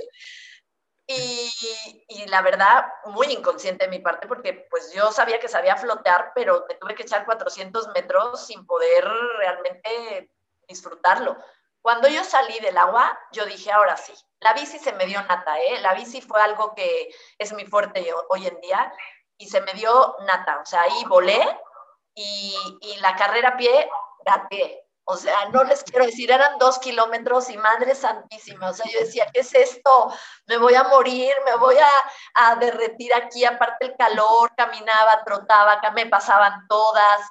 Y, 1.08 2.06
y, 2.08 2.28
la 2.28 2.42
verdad, 2.42 2.86
muy 3.06 3.28
inconsciente 3.28 3.86
de 3.86 3.90
mi 3.90 4.00
parte, 4.00 4.28
porque 4.28 4.68
pues 4.70 4.94
yo 4.94 5.12
sabía 5.12 5.40
que 5.40 5.48
sabía 5.48 5.76
flotear, 5.76 6.34
pero 6.36 6.66
me 6.70 6.76
tuve 6.76 6.94
que 6.94 7.02
echar 7.02 7.26
400 7.26 7.88
metros 7.96 8.46
sin 8.46 8.66
poder 8.68 9.06
realmente 9.38 10.30
disfrutarlo. 10.68 11.36
Cuando 11.82 12.08
yo 12.10 12.24
salí 12.24 12.60
del 12.60 12.78
agua, 12.78 13.18
yo 13.32 13.46
dije, 13.46 13.72
ahora 13.72 13.98
sí, 13.98 14.14
la 14.40 14.54
bici 14.54 14.78
se 14.78 14.94
me 14.94 15.06
dio 15.06 15.22
nata, 15.24 15.60
¿eh? 15.60 15.80
La 15.82 15.96
bici 15.96 16.22
fue 16.22 16.42
algo 16.42 16.76
que 16.76 17.10
es 17.40 17.54
muy 17.54 17.66
fuerte 17.66 18.06
hoy 18.30 18.46
en 18.46 18.60
día 18.62 18.94
y 19.40 19.48
se 19.48 19.62
me 19.62 19.74
dio 19.74 20.16
nata, 20.28 20.60
o 20.62 20.66
sea, 20.66 20.82
ahí 20.82 21.06
volé 21.08 21.40
y, 22.14 22.56
y 22.82 22.98
la 22.98 23.16
carrera 23.16 23.50
a 23.50 23.58
pie 23.58 23.90
gaté. 24.26 24.86
O 25.12 25.18
sea, 25.18 25.50
no 25.50 25.64
les 25.64 25.84
quiero 25.84 26.06
decir, 26.06 26.30
eran 26.30 26.60
dos 26.60 26.78
kilómetros 26.78 27.50
y 27.50 27.58
madre 27.58 27.96
santísima. 27.96 28.70
O 28.70 28.74
sea, 28.74 28.86
yo 28.92 29.00
decía, 29.00 29.26
¿qué 29.34 29.40
es 29.40 29.56
esto? 29.56 30.14
Me 30.46 30.58
voy 30.58 30.76
a 30.76 30.84
morir, 30.84 31.34
me 31.46 31.56
voy 31.56 31.78
a, 31.80 31.90
a 32.36 32.56
derretir 32.58 33.12
aquí. 33.16 33.44
Aparte 33.44 33.88
el 33.88 33.96
calor, 33.98 34.54
caminaba, 34.56 35.24
trotaba, 35.26 35.82
me 35.96 36.06
pasaban 36.06 36.68
todas. 36.68 37.22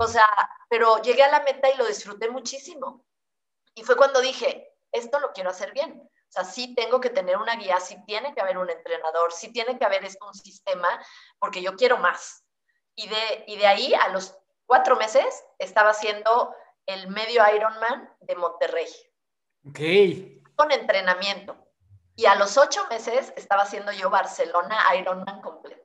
O 0.00 0.08
sea, 0.08 0.26
pero 0.68 1.00
llegué 1.00 1.22
a 1.22 1.30
la 1.30 1.44
meta 1.44 1.70
y 1.70 1.76
lo 1.76 1.86
disfruté 1.86 2.28
muchísimo. 2.28 3.04
Y 3.76 3.84
fue 3.84 3.94
cuando 3.96 4.20
dije, 4.20 4.74
esto 4.90 5.20
lo 5.20 5.32
quiero 5.32 5.50
hacer 5.50 5.72
bien. 5.72 6.10
O 6.32 6.34
sea, 6.34 6.44
sí 6.44 6.74
tengo 6.74 6.98
que 6.98 7.10
tener 7.10 7.36
una 7.36 7.56
guía, 7.56 7.78
sí 7.78 8.02
tiene 8.06 8.34
que 8.34 8.40
haber 8.40 8.56
un 8.56 8.70
entrenador, 8.70 9.32
sí 9.32 9.52
tiene 9.52 9.78
que 9.78 9.84
haber 9.84 10.02
un 10.26 10.32
sistema, 10.32 10.88
porque 11.38 11.60
yo 11.60 11.76
quiero 11.76 11.98
más. 11.98 12.46
Y 12.94 13.06
de, 13.06 13.44
y 13.46 13.58
de 13.58 13.66
ahí 13.66 13.92
a 13.92 14.08
los 14.08 14.34
cuatro 14.64 14.96
meses 14.96 15.44
estaba 15.58 15.90
haciendo 15.90 16.54
el 16.86 17.08
medio 17.08 17.42
Ironman 17.54 18.16
de 18.20 18.34
Monterrey. 18.36 18.88
Ok. 19.68 20.54
Con 20.56 20.72
entrenamiento. 20.72 21.54
Y 22.16 22.24
a 22.24 22.34
los 22.36 22.56
ocho 22.56 22.86
meses 22.88 23.34
estaba 23.36 23.64
haciendo 23.64 23.92
yo 23.92 24.08
Barcelona 24.08 24.82
Ironman 24.96 25.42
completo. 25.42 25.81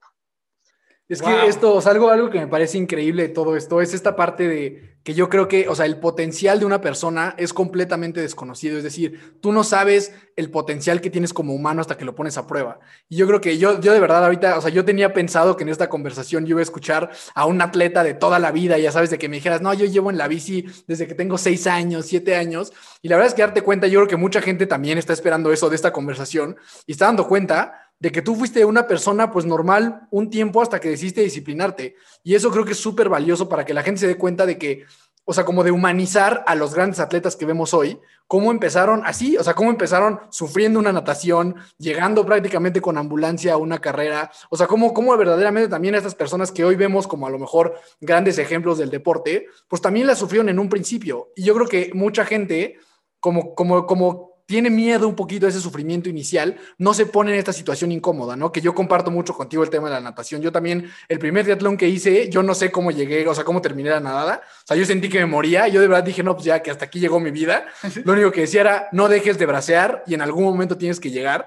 Es 1.10 1.22
que 1.22 1.48
esto, 1.48 1.74
o 1.74 1.82
sea, 1.82 1.94
algo, 1.94 2.10
algo 2.10 2.30
que 2.30 2.40
me 2.40 2.48
parece 2.48 2.78
increíble 2.78 3.24
de 3.24 3.30
todo 3.30 3.56
esto 3.56 3.80
es 3.80 3.94
esta 3.94 4.18
parte 4.18 4.48
de 4.48 4.98
que 5.08 5.14
yo 5.14 5.30
creo 5.30 5.48
que, 5.48 5.70
o 5.70 5.76
sea, 5.76 5.86
el 5.86 6.02
potencial 6.02 6.60
de 6.60 6.66
una 6.66 6.82
persona 6.82 7.34
es 7.38 7.54
completamente 7.54 8.20
desconocido. 8.20 8.78
Es 8.78 8.84
decir, 8.84 9.38
tú 9.40 9.54
no 9.54 9.64
sabes 9.64 10.14
el 10.36 10.52
potencial 10.52 11.00
que 11.00 11.10
tienes 11.10 11.32
como 11.32 11.54
humano 11.54 11.80
hasta 11.80 11.96
que 11.96 12.04
lo 12.04 12.14
pones 12.14 12.38
a 12.38 12.46
prueba. 12.46 12.82
Y 13.08 13.16
yo 13.16 13.26
creo 13.26 13.40
que 13.40 13.58
yo, 13.58 13.80
yo 13.80 13.94
de 13.94 14.02
verdad 14.02 14.26
ahorita, 14.26 14.58
o 14.58 14.62
sea, 14.62 14.70
yo 14.70 14.84
tenía 14.84 15.14
pensado 15.14 15.56
que 15.56 15.64
en 15.64 15.70
esta 15.70 15.88
conversación 15.88 16.46
yo 16.46 16.50
iba 16.50 16.60
a 16.60 16.64
escuchar 16.64 17.10
a 17.34 17.46
un 17.46 17.62
atleta 17.62 18.04
de 18.04 18.16
toda 18.16 18.38
la 18.38 18.52
vida, 18.52 18.78
ya 18.78 18.92
sabes, 18.92 19.10
de 19.10 19.18
que 19.18 19.30
me 19.30 19.38
dijeras, 19.38 19.62
no, 19.62 19.74
yo 19.74 19.86
llevo 19.86 20.12
en 20.12 20.18
la 20.18 20.28
bici 20.28 20.66
desde 20.88 21.08
que 21.08 21.16
tengo 21.16 21.38
seis 21.38 21.68
años, 21.68 22.06
siete 22.06 22.36
años. 22.36 22.74
Y 23.02 23.08
la 23.08 23.16
verdad 23.16 23.30
es 23.30 23.34
que 23.34 23.44
darte 23.44 23.62
cuenta, 23.62 23.88
yo 23.88 24.00
creo 24.00 24.10
que 24.10 24.18
mucha 24.18 24.42
gente 24.42 24.68
también 24.68 24.98
está 24.98 25.14
esperando 25.14 25.54
eso 25.54 25.70
de 25.70 25.78
esta 25.78 25.94
conversación 25.94 26.58
y 26.86 26.92
está 26.92 27.06
dando 27.06 27.30
cuenta 27.30 27.87
de 28.00 28.12
que 28.12 28.22
tú 28.22 28.36
fuiste 28.36 28.64
una 28.66 28.88
persona 28.88 29.32
pues 29.32 29.46
normal 29.46 30.08
un 30.12 30.30
tiempo 30.30 30.62
hasta 30.62 30.80
que 30.80 30.90
decidiste 30.90 31.22
disciplinarte. 31.22 31.96
Y 32.24 32.36
eso 32.36 32.52
creo 32.52 32.66
que 32.66 32.74
es 32.74 32.80
súper 32.80 33.10
valioso 33.10 33.50
para 33.50 33.66
que 33.66 33.74
la 33.74 33.84
gente 33.84 34.02
se 34.02 34.08
dé 34.08 34.18
cuenta 34.18 34.46
de 34.46 34.58
que, 34.58 34.86
o 35.26 35.34
sea, 35.34 35.44
como 35.44 35.64
de 35.64 35.72
humanizar 35.72 36.44
a 36.48 36.56
los 36.56 36.74
grandes 36.74 37.00
atletas 37.00 37.36
que 37.36 37.46
vemos 37.46 37.74
hoy, 37.74 38.00
cómo 38.28 38.52
empezaron 38.52 39.02
así, 39.06 39.36
o 39.38 39.44
sea, 39.44 39.56
cómo 39.56 39.72
empezaron 39.72 40.20
sufriendo 40.30 40.80
una 40.80 40.94
natación, 40.94 41.56
llegando 41.78 42.26
prácticamente 42.26 42.82
con 42.82 42.98
ambulancia 42.98 43.54
a 43.54 43.58
una 43.58 43.80
carrera, 43.80 44.32
o 44.50 44.58
sea, 44.58 44.68
cómo, 44.68 44.94
cómo 44.94 45.16
verdaderamente 45.18 45.70
también 45.70 45.96
estas 45.96 46.16
personas 46.16 46.52
que 46.52 46.64
hoy 46.64 46.76
vemos 46.76 47.08
como 47.08 47.26
a 47.26 47.30
lo 47.30 47.40
mejor 47.40 47.80
grandes 48.00 48.38
ejemplos 48.38 48.78
del 48.78 48.90
deporte, 48.90 49.48
pues 49.68 49.82
también 49.82 50.08
la 50.08 50.16
sufrieron 50.16 50.50
en 50.50 50.60
un 50.60 50.70
principio. 50.70 51.32
Y 51.36 51.44
yo 51.44 51.56
creo 51.56 51.68
que 51.68 51.92
mucha 51.94 52.26
gente, 52.26 52.78
como, 53.20 53.56
como, 53.56 53.86
como 53.86 54.37
tiene 54.48 54.70
miedo 54.70 55.08
un 55.10 55.16
poquito 55.16 55.46
a 55.46 55.50
ese 55.50 55.60
sufrimiento 55.60 56.10
inicial, 56.10 56.58
no 56.78 56.94
se 56.94 57.06
pone 57.06 57.34
en 57.34 57.38
esta 57.38 57.52
situación 57.52 57.92
incómoda, 57.92 58.38
¿no? 58.38 58.52
Que 58.52 58.62
yo 58.62 58.74
comparto 58.74 59.12
mucho 59.12 59.34
contigo 59.34 59.62
el 59.62 59.70
tema 59.70 59.90
de 59.90 59.96
la 59.96 60.00
natación. 60.00 60.42
Yo 60.42 60.54
también, 60.54 60.90
el 61.10 61.20
primer 61.20 61.44
triatlón 61.44 61.76
que 61.76 61.90
hice, 61.90 62.30
yo 62.30 62.42
no 62.42 62.56
sé 62.56 62.72
cómo 62.72 62.90
llegué, 62.92 63.28
o 63.28 63.36
sea, 63.36 63.44
cómo 63.44 63.62
terminé 63.62 63.90
la 63.90 64.00
nadada. 64.00 64.42
O 64.64 64.68
sea, 64.68 64.78
yo 64.78 64.86
sentí 64.86 65.10
que 65.10 65.20
me 65.20 65.26
moría. 65.26 65.68
Yo 65.68 65.82
de 65.82 65.90
verdad 65.90 66.06
dije, 66.06 66.24
no, 66.24 66.34
pues 66.34 66.46
ya 66.46 66.64
que 66.64 66.72
hasta 66.72 66.86
aquí 66.86 67.02
llegó 67.02 67.20
mi 67.20 67.30
vida. 67.30 67.66
Lo 68.06 68.14
único 68.14 68.32
que 68.32 68.42
decía 68.42 68.62
era, 68.62 68.88
no 68.94 69.10
dejes 69.10 69.38
de 69.38 69.46
bracear 69.46 70.04
y 70.08 70.14
en 70.14 70.22
algún 70.22 70.46
momento 70.46 70.78
tienes 70.78 71.02
que 71.02 71.12
llegar. 71.12 71.46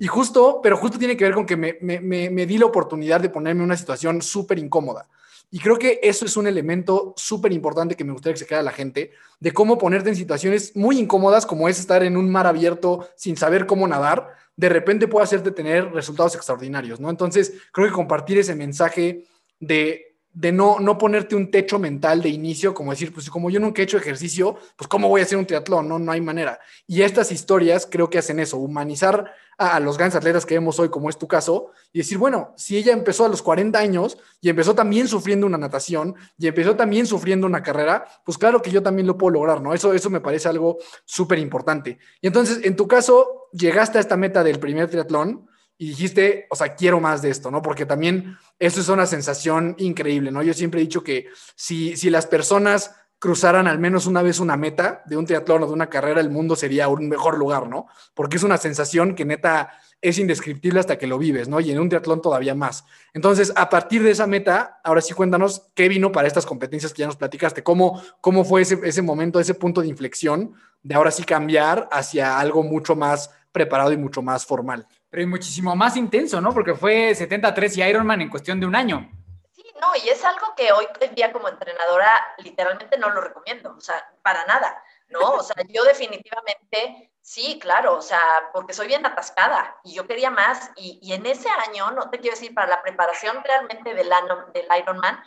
Y 0.00 0.08
justo, 0.08 0.58
pero 0.60 0.76
justo 0.76 0.98
tiene 0.98 1.16
que 1.16 1.24
ver 1.24 1.34
con 1.34 1.46
que 1.46 1.56
me, 1.56 1.78
me, 1.80 2.00
me 2.00 2.46
di 2.46 2.58
la 2.58 2.66
oportunidad 2.66 3.20
de 3.20 3.28
ponerme 3.28 3.60
en 3.60 3.66
una 3.66 3.76
situación 3.76 4.22
súper 4.22 4.58
incómoda. 4.58 5.06
Y 5.50 5.58
creo 5.58 5.78
que 5.78 5.98
eso 6.02 6.24
es 6.24 6.36
un 6.36 6.46
elemento 6.46 7.12
súper 7.16 7.52
importante 7.52 7.96
que 7.96 8.04
me 8.04 8.12
gustaría 8.12 8.34
que 8.34 8.40
se 8.40 8.46
quede 8.46 8.60
a 8.60 8.62
la 8.62 8.70
gente, 8.70 9.10
de 9.40 9.52
cómo 9.52 9.78
ponerte 9.78 10.08
en 10.08 10.16
situaciones 10.16 10.76
muy 10.76 10.98
incómodas, 10.98 11.44
como 11.44 11.68
es 11.68 11.80
estar 11.80 12.02
en 12.04 12.16
un 12.16 12.30
mar 12.30 12.46
abierto 12.46 13.08
sin 13.16 13.36
saber 13.36 13.66
cómo 13.66 13.88
nadar, 13.88 14.28
de 14.56 14.68
repente 14.68 15.08
puede 15.08 15.24
hacerte 15.24 15.50
tener 15.50 15.90
resultados 15.92 16.34
extraordinarios, 16.34 17.00
¿no? 17.00 17.10
Entonces, 17.10 17.54
creo 17.72 17.88
que 17.88 17.94
compartir 17.94 18.38
ese 18.38 18.54
mensaje 18.54 19.24
de 19.58 20.09
de 20.32 20.52
no, 20.52 20.78
no 20.78 20.96
ponerte 20.96 21.34
un 21.34 21.50
techo 21.50 21.78
mental 21.78 22.22
de 22.22 22.28
inicio, 22.28 22.72
como 22.72 22.92
decir, 22.92 23.12
pues 23.12 23.28
como 23.28 23.50
yo 23.50 23.58
nunca 23.58 23.82
he 23.82 23.84
hecho 23.84 23.96
ejercicio, 23.96 24.56
pues 24.76 24.86
cómo 24.86 25.08
voy 25.08 25.20
a 25.20 25.24
hacer 25.24 25.36
un 25.36 25.46
triatlón, 25.46 25.88
no, 25.88 25.98
no 25.98 26.12
hay 26.12 26.20
manera. 26.20 26.60
Y 26.86 27.02
estas 27.02 27.32
historias 27.32 27.86
creo 27.90 28.08
que 28.08 28.18
hacen 28.18 28.38
eso, 28.38 28.56
humanizar 28.56 29.32
a, 29.58 29.80
los 29.80 29.98
grandes 29.98 30.16
atletas 30.16 30.46
que 30.46 30.54
vemos 30.54 30.78
hoy, 30.78 30.88
como 30.88 31.10
es 31.10 31.18
tu 31.18 31.26
caso, 31.26 31.72
y 31.92 31.98
decir, 31.98 32.16
bueno, 32.16 32.54
si 32.56 32.76
ella 32.76 32.92
empezó 32.92 33.24
a 33.24 33.28
los 33.28 33.42
40 33.42 33.78
años 33.78 34.18
y 34.40 34.48
empezó 34.48 34.74
también 34.74 35.08
sufriendo 35.08 35.46
una 35.46 35.58
natación 35.58 36.14
y 36.38 36.46
empezó 36.46 36.76
también 36.76 37.06
sufriendo 37.06 37.46
una 37.46 37.62
carrera, 37.62 38.06
pues 38.24 38.38
claro 38.38 38.62
que 38.62 38.70
yo 38.70 38.82
también 38.82 39.06
lo 39.06 39.18
puedo 39.18 39.32
lograr, 39.32 39.60
¿no? 39.60 39.74
Eso, 39.74 39.92
eso 39.92 40.10
me 40.10 40.20
parece 40.20 40.48
algo 40.48 40.78
súper 41.04 41.40
importante. 41.40 41.98
Y 42.20 42.28
entonces, 42.28 42.60
en 42.64 42.76
tu 42.76 42.86
caso, 42.86 43.48
llegaste 43.52 43.98
a 43.98 44.00
esta 44.00 44.16
meta 44.16 44.44
del 44.44 44.60
primer 44.60 44.88
triatlón, 44.88 45.50
y 45.80 45.88
dijiste, 45.88 46.46
o 46.50 46.56
sea, 46.56 46.74
quiero 46.74 47.00
más 47.00 47.22
de 47.22 47.30
esto, 47.30 47.50
¿no? 47.50 47.62
Porque 47.62 47.86
también 47.86 48.36
eso 48.60 48.80
es 48.80 48.88
una 48.90 49.06
sensación 49.06 49.74
increíble, 49.78 50.30
¿no? 50.30 50.42
Yo 50.42 50.52
siempre 50.52 50.80
he 50.80 50.84
dicho 50.84 51.02
que 51.02 51.28
si, 51.56 51.96
si 51.96 52.10
las 52.10 52.26
personas 52.26 52.94
cruzaran 53.18 53.66
al 53.66 53.78
menos 53.78 54.06
una 54.06 54.22
vez 54.22 54.38
una 54.38 54.56
meta 54.56 55.02
de 55.06 55.16
un 55.16 55.26
triatlón 55.26 55.62
o 55.62 55.66
de 55.66 55.72
una 55.72 55.88
carrera, 55.88 56.20
el 56.20 56.30
mundo 56.30 56.56
sería 56.56 56.88
un 56.88 57.08
mejor 57.08 57.38
lugar, 57.38 57.68
¿no? 57.68 57.86
Porque 58.14 58.36
es 58.36 58.42
una 58.42 58.58
sensación 58.58 59.14
que 59.14 59.24
neta 59.24 59.70
es 60.02 60.18
indescriptible 60.18 60.80
hasta 60.80 60.98
que 60.98 61.06
lo 61.06 61.18
vives, 61.18 61.48
¿no? 61.48 61.60
Y 61.60 61.70
en 61.70 61.80
un 61.80 61.88
triatlón 61.88 62.22
todavía 62.22 62.54
más. 62.54 62.84
Entonces, 63.12 63.52
a 63.56 63.68
partir 63.68 64.02
de 64.02 64.10
esa 64.10 64.26
meta, 64.26 64.80
ahora 64.84 65.00
sí 65.00 65.12
cuéntanos 65.14 65.70
qué 65.74 65.88
vino 65.88 66.12
para 66.12 66.28
estas 66.28 66.46
competencias 66.46 66.92
que 66.92 67.00
ya 67.00 67.06
nos 67.06 67.16
platicaste, 67.16 67.62
cómo, 67.62 68.02
cómo 68.20 68.44
fue 68.44 68.62
ese, 68.62 68.78
ese 68.84 69.02
momento, 69.02 69.40
ese 69.40 69.54
punto 69.54 69.82
de 69.82 69.88
inflexión 69.88 70.54
de 70.82 70.94
ahora 70.94 71.10
sí 71.10 71.24
cambiar 71.24 71.88
hacia 71.92 72.38
algo 72.38 72.62
mucho 72.62 72.96
más 72.96 73.30
preparado 73.52 73.92
y 73.92 73.98
mucho 73.98 74.22
más 74.22 74.46
formal 74.46 74.86
pero 75.10 75.26
muchísimo 75.26 75.74
más 75.74 75.96
intenso, 75.96 76.40
¿no? 76.40 76.54
Porque 76.54 76.74
fue 76.74 77.14
73 77.14 77.76
y 77.76 77.82
Ironman 77.82 78.22
en 78.22 78.30
cuestión 78.30 78.60
de 78.60 78.66
un 78.66 78.76
año. 78.76 79.10
Sí, 79.50 79.64
no, 79.80 79.88
y 79.96 80.08
es 80.08 80.24
algo 80.24 80.54
que 80.56 80.72
hoy 80.72 80.86
en 81.00 81.14
día 81.16 81.32
como 81.32 81.48
entrenadora 81.48 82.34
literalmente 82.38 82.96
no 82.96 83.10
lo 83.10 83.20
recomiendo, 83.20 83.74
o 83.76 83.80
sea, 83.80 84.08
para 84.22 84.44
nada, 84.46 84.82
¿no? 85.08 85.32
O 85.32 85.42
sea, 85.42 85.56
yo 85.68 85.82
definitivamente, 85.82 87.12
sí, 87.20 87.58
claro, 87.60 87.96
o 87.96 88.02
sea, 88.02 88.22
porque 88.52 88.72
soy 88.72 88.86
bien 88.86 89.04
atascada 89.04 89.76
y 89.82 89.94
yo 89.94 90.06
quería 90.06 90.30
más, 90.30 90.70
y, 90.76 91.00
y 91.02 91.12
en 91.12 91.26
ese 91.26 91.48
año, 91.66 91.90
no 91.90 92.08
te 92.08 92.20
quiero 92.20 92.36
decir, 92.36 92.54
para 92.54 92.68
la 92.68 92.82
preparación 92.82 93.42
realmente 93.42 93.92
del, 93.94 94.10
del 94.54 94.68
Ironman, 94.78 95.20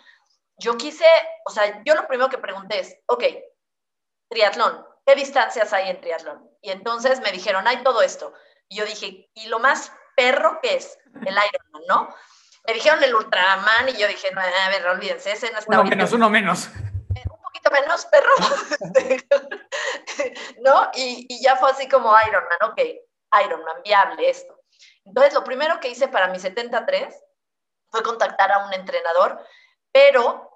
yo 0.58 0.78
quise, 0.78 1.06
o 1.46 1.52
sea, 1.52 1.84
yo 1.84 1.94
lo 1.96 2.08
primero 2.08 2.30
que 2.30 2.38
pregunté 2.38 2.80
es, 2.80 2.98
ok, 3.08 3.24
triatlón, 4.30 4.86
¿qué 5.06 5.16
distancias 5.16 5.74
hay 5.74 5.90
en 5.90 6.00
triatlón? 6.00 6.50
Y 6.62 6.72
entonces 6.72 7.20
me 7.20 7.34
dijeron, 7.34 7.68
hay 7.68 7.84
todo 7.84 8.02
esto 8.02 8.34
y 8.70 8.78
yo 8.78 8.86
dije, 8.86 9.30
¿y 9.34 9.48
lo 9.48 9.60
más 9.60 9.92
perro 10.16 10.60
que 10.62 10.76
es? 10.76 10.98
El 11.14 11.34
Ironman, 11.34 11.84
¿no? 11.88 12.16
Me 12.66 12.74
dijeron 12.74 13.04
el 13.04 13.14
Ultraman 13.14 13.90
y 13.90 13.98
yo 13.98 14.08
dije, 14.08 14.32
no, 14.32 14.42
a 14.42 14.70
ver, 14.70 14.88
olvídense, 14.88 15.32
ese 15.32 15.52
no 15.52 15.60
está 15.60 15.80
Uno 15.80 15.90
menos, 15.90 16.12
uno 16.14 16.30
menos. 16.30 16.68
Eh, 17.16 17.24
un 17.30 17.42
poquito 17.42 17.70
menos, 17.72 18.06
perro. 18.06 18.32
¿No? 20.62 20.90
Y, 20.94 21.26
y, 21.30 21.44
ya 21.44 21.58
fue 21.58 21.72
así 21.72 21.90
como 21.90 22.16
Ironman, 22.28 22.72
ok, 22.72 22.82
Ironman, 23.46 23.84
viable 23.84 24.30
esto. 24.30 24.58
Entonces, 25.06 25.34
lo 25.34 25.44
primero 25.44 25.80
que 25.80 25.90
hice 25.90 26.08
para 26.08 26.30
mi 26.30 26.40
73 26.40 27.14
fue 27.90 28.02
contactar 28.02 28.52
a 28.52 28.66
un 28.66 28.74
entrenador, 28.74 29.46
pero 29.92 30.50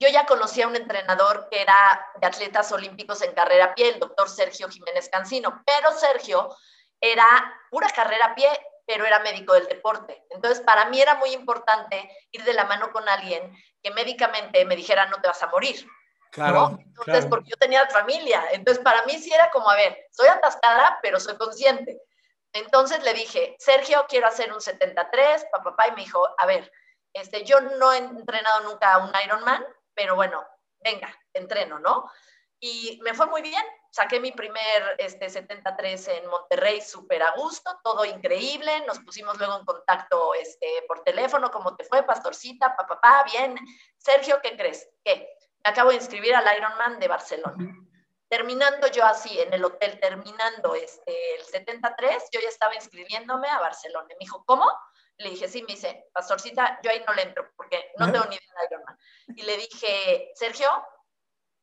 yo 0.00 0.08
ya 0.08 0.24
conocía 0.24 0.64
a 0.64 0.68
un 0.68 0.76
entrenador 0.76 1.48
que 1.50 1.60
era 1.60 2.06
de 2.20 2.26
atletas 2.26 2.72
olímpicos 2.72 3.20
en 3.22 3.34
carrera 3.34 3.66
a 3.66 3.74
pie, 3.74 3.90
el 3.90 4.00
doctor 4.00 4.28
Sergio 4.28 4.68
Jiménez 4.68 5.08
Cancino, 5.10 5.62
pero 5.66 5.92
Sergio 5.92 6.56
era 7.02 7.26
pura 7.70 7.90
carrera 7.90 8.26
a 8.26 8.34
pie, 8.34 8.48
pero 8.86 9.04
era 9.04 9.18
médico 9.18 9.52
del 9.52 9.66
deporte. 9.66 10.24
Entonces, 10.30 10.60
para 10.60 10.86
mí 10.86 11.00
era 11.00 11.16
muy 11.16 11.30
importante 11.30 12.08
ir 12.30 12.44
de 12.44 12.54
la 12.54 12.64
mano 12.64 12.90
con 12.92 13.06
alguien 13.08 13.54
que 13.82 13.90
médicamente 13.90 14.64
me 14.64 14.76
dijera, 14.76 15.06
no 15.06 15.20
te 15.20 15.28
vas 15.28 15.42
a 15.42 15.48
morir. 15.48 15.86
Claro. 16.30 16.78
Entonces, 16.78 17.26
porque 17.26 17.50
yo 17.50 17.56
tenía 17.56 17.86
familia. 17.88 18.42
Entonces, 18.52 18.82
para 18.82 19.04
mí 19.04 19.18
sí 19.18 19.32
era 19.32 19.50
como, 19.50 19.68
a 19.68 19.76
ver, 19.76 20.06
soy 20.12 20.28
atascada, 20.28 20.98
pero 21.02 21.20
soy 21.20 21.36
consciente. 21.36 22.00
Entonces 22.54 23.02
le 23.02 23.14
dije, 23.14 23.56
Sergio, 23.58 24.06
quiero 24.08 24.26
hacer 24.26 24.52
un 24.52 24.60
73, 24.60 25.46
papá, 25.50 25.64
papá, 25.64 25.88
y 25.88 25.92
me 25.92 26.02
dijo, 26.02 26.22
a 26.38 26.46
ver, 26.46 26.70
este, 27.12 27.44
yo 27.44 27.60
no 27.60 27.92
he 27.92 27.98
entrenado 27.98 28.60
nunca 28.60 28.94
a 28.94 28.98
un 28.98 29.12
Ironman, 29.24 29.64
pero 29.94 30.14
bueno, 30.14 30.46
venga, 30.80 31.14
entreno, 31.32 31.78
¿no? 31.78 32.10
Y 32.64 33.00
me 33.02 33.12
fue 33.12 33.26
muy 33.26 33.42
bien, 33.42 33.64
saqué 33.90 34.20
mi 34.20 34.30
primer 34.30 34.94
este, 34.98 35.28
73 35.28 36.06
en 36.06 36.28
Monterrey 36.28 36.80
súper 36.80 37.20
a 37.20 37.32
gusto, 37.32 37.76
todo 37.82 38.04
increíble, 38.04 38.86
nos 38.86 39.00
pusimos 39.00 39.36
luego 39.36 39.58
en 39.58 39.64
contacto 39.64 40.32
este, 40.34 40.68
por 40.86 41.02
teléfono, 41.02 41.50
¿cómo 41.50 41.74
te 41.74 41.82
fue, 41.82 42.04
pastorcita? 42.04 42.76
Papá, 42.76 43.00
pa, 43.00 43.24
bien. 43.24 43.56
Sergio, 43.98 44.38
¿qué 44.40 44.56
crees? 44.56 44.88
¿Qué? 45.02 45.28
Me 45.64 45.70
acabo 45.72 45.90
de 45.90 45.96
inscribir 45.96 46.36
al 46.36 46.56
Ironman 46.56 47.00
de 47.00 47.08
Barcelona. 47.08 47.56
Terminando 48.28 48.86
yo 48.86 49.04
así, 49.04 49.40
en 49.40 49.52
el 49.52 49.64
hotel, 49.64 49.98
terminando 49.98 50.76
este, 50.76 51.34
el 51.34 51.44
73, 51.44 52.28
yo 52.30 52.38
ya 52.38 52.48
estaba 52.48 52.76
inscribiéndome 52.76 53.48
a 53.48 53.58
Barcelona. 53.58 54.06
Me 54.08 54.14
dijo, 54.20 54.44
¿cómo? 54.44 54.70
Le 55.16 55.30
dije, 55.30 55.48
sí, 55.48 55.62
me 55.62 55.74
dice, 55.74 56.06
pastorcita, 56.12 56.78
yo 56.84 56.92
ahí 56.92 57.02
no 57.04 57.12
le 57.12 57.22
entro 57.22 57.50
porque 57.56 57.90
no 57.98 58.12
tengo 58.12 58.24
ni 58.26 58.36
idea 58.36 58.60
de 58.60 58.66
Ironman. 58.70 58.98
Y 59.34 59.42
le 59.42 59.56
dije, 59.56 60.30
Sergio, 60.36 60.70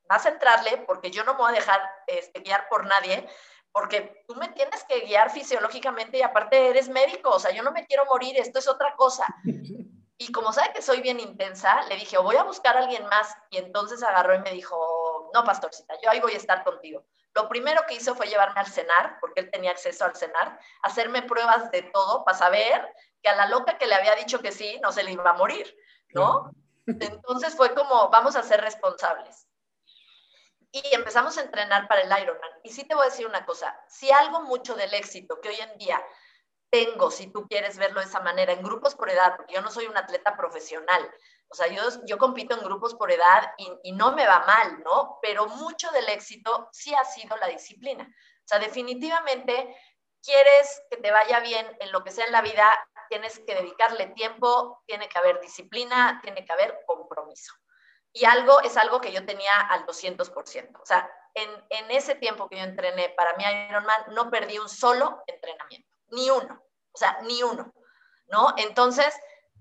vas 0.09 0.25
a 0.25 0.29
entrarle 0.29 0.83
porque 0.87 1.11
yo 1.11 1.23
no 1.23 1.33
me 1.33 1.39
voy 1.39 1.51
a 1.51 1.55
dejar 1.55 1.79
este, 2.07 2.41
guiar 2.41 2.67
por 2.67 2.85
nadie, 2.87 3.29
porque 3.71 4.25
tú 4.27 4.35
me 4.35 4.49
tienes 4.49 4.83
que 4.85 5.01
guiar 5.01 5.29
fisiológicamente 5.29 6.17
y 6.17 6.23
aparte 6.23 6.69
eres 6.69 6.89
médico, 6.89 7.29
o 7.29 7.39
sea, 7.39 7.51
yo 7.51 7.61
no 7.61 7.71
me 7.71 7.85
quiero 7.85 8.05
morir, 8.05 8.35
esto 8.37 8.59
es 8.59 8.67
otra 8.67 8.95
cosa. 8.97 9.25
Y 10.21 10.33
como 10.33 10.51
sabe 10.51 10.73
que 10.73 10.81
soy 10.81 10.99
bien 10.99 11.17
intensa, 11.21 11.81
le 11.83 11.95
dije, 11.95 12.17
voy 12.17 12.35
a 12.35 12.43
buscar 12.43 12.75
a 12.75 12.81
alguien 12.81 13.05
más. 13.05 13.37
Y 13.51 13.57
entonces 13.57 14.03
agarró 14.03 14.35
y 14.35 14.39
me 14.39 14.51
dijo, 14.51 15.31
no, 15.33 15.45
pastorcita, 15.45 15.93
yo 16.03 16.09
ahí 16.09 16.19
voy 16.19 16.33
a 16.33 16.35
estar 16.35 16.65
contigo. 16.65 17.05
Lo 17.33 17.47
primero 17.47 17.83
que 17.87 17.93
hizo 17.93 18.13
fue 18.15 18.27
llevarme 18.27 18.59
al 18.59 18.67
cenar, 18.67 19.17
porque 19.21 19.39
él 19.39 19.49
tenía 19.49 19.71
acceso 19.71 20.03
al 20.03 20.17
cenar, 20.17 20.59
hacerme 20.81 21.21
pruebas 21.21 21.71
de 21.71 21.83
todo 21.83 22.25
para 22.25 22.37
saber 22.37 22.85
que 23.23 23.29
a 23.29 23.35
la 23.37 23.45
loca 23.45 23.77
que 23.77 23.87
le 23.87 23.95
había 23.95 24.13
dicho 24.15 24.41
que 24.41 24.51
sí, 24.51 24.77
no 24.83 24.91
se 24.91 25.03
le 25.03 25.13
iba 25.13 25.29
a 25.29 25.37
morir, 25.37 25.73
¿no? 26.13 26.51
Entonces 26.85 27.55
fue 27.55 27.73
como, 27.73 28.09
vamos 28.09 28.35
a 28.35 28.43
ser 28.43 28.59
responsables 28.59 29.48
y 30.71 30.81
empezamos 30.93 31.37
a 31.37 31.41
entrenar 31.41 31.87
para 31.87 32.01
el 32.01 32.23
Ironman. 32.23 32.51
Y 32.63 32.71
sí 32.71 32.83
te 32.83 32.95
voy 32.95 33.03
a 33.03 33.09
decir 33.09 33.25
una 33.25 33.45
cosa, 33.45 33.77
si 33.87 34.11
algo 34.11 34.41
mucho 34.41 34.75
del 34.75 34.93
éxito 34.93 35.39
que 35.41 35.49
hoy 35.49 35.59
en 35.59 35.77
día 35.77 36.03
tengo, 36.69 37.09
si 37.09 37.31
tú 37.31 37.47
quieres 37.47 37.77
verlo 37.77 37.99
de 37.99 38.05
esa 38.05 38.19
manera, 38.19 38.53
en 38.53 38.61
grupos 38.61 38.95
por 38.95 39.09
edad, 39.09 39.35
porque 39.35 39.55
yo 39.55 39.61
no 39.61 39.71
soy 39.71 39.87
un 39.87 39.97
atleta 39.97 40.37
profesional. 40.37 41.09
O 41.51 41.55
sea, 41.55 41.67
yo, 42.05 42.17
compito 42.19 42.55
en 42.55 42.63
grupos 42.63 42.93
por 42.93 43.11
edad 43.11 43.53
y, 43.57 43.71
y 43.83 43.91
no 43.93 44.11
me 44.11 44.27
va 44.27 44.45
mal, 44.45 44.83
¿no? 44.83 45.17
Pero 45.21 45.47
mucho 45.47 45.89
del 45.91 46.07
éxito 46.09 46.69
sí 46.71 46.93
ha 46.93 47.03
sido 47.03 47.35
la 47.37 47.47
disciplina. 47.47 48.03
O 48.03 48.47
sea, 48.47 48.59
definitivamente 48.59 49.75
quieres 50.21 50.81
que 50.91 50.97
te 50.97 51.11
vaya 51.11 51.39
bien 51.39 51.65
en 51.79 51.91
lo 51.91 52.03
que 52.03 52.11
sea 52.11 52.25
en 52.25 52.31
la 52.31 52.41
vida, 52.41 52.71
tienes 53.09 53.39
que 53.39 53.55
dedicarle 53.55 54.07
tiempo, 54.07 54.83
tiene 54.85 55.09
que 55.09 55.17
haber 55.17 55.39
disciplina, 55.39 56.19
tiene 56.21 56.45
que 56.45 56.53
haber 56.53 56.79
compromiso. 56.85 57.53
Y 58.13 58.25
algo 58.25 58.61
es 58.61 58.75
algo 58.77 59.01
que 59.01 59.11
yo 59.11 59.25
tenía 59.25 59.55
al 59.69 59.85
200%. 59.85 60.79
O 60.81 60.85
sea, 60.85 61.09
en, 61.33 61.49
en 61.69 61.91
ese 61.91 62.15
tiempo 62.15 62.49
que 62.49 62.57
yo 62.57 62.63
entrené 62.63 63.09
para 63.09 63.35
mi 63.37 63.43
Ironman, 63.43 64.13
no 64.13 64.29
perdí 64.29 64.57
un 64.57 64.69
solo 64.69 65.23
entrenamiento, 65.27 65.87
ni 66.09 66.29
uno, 66.29 66.61
o 66.91 66.97
sea, 66.97 67.19
ni 67.23 67.43
uno, 67.43 67.73
¿no? 68.27 68.53
Entonces, 68.57 69.13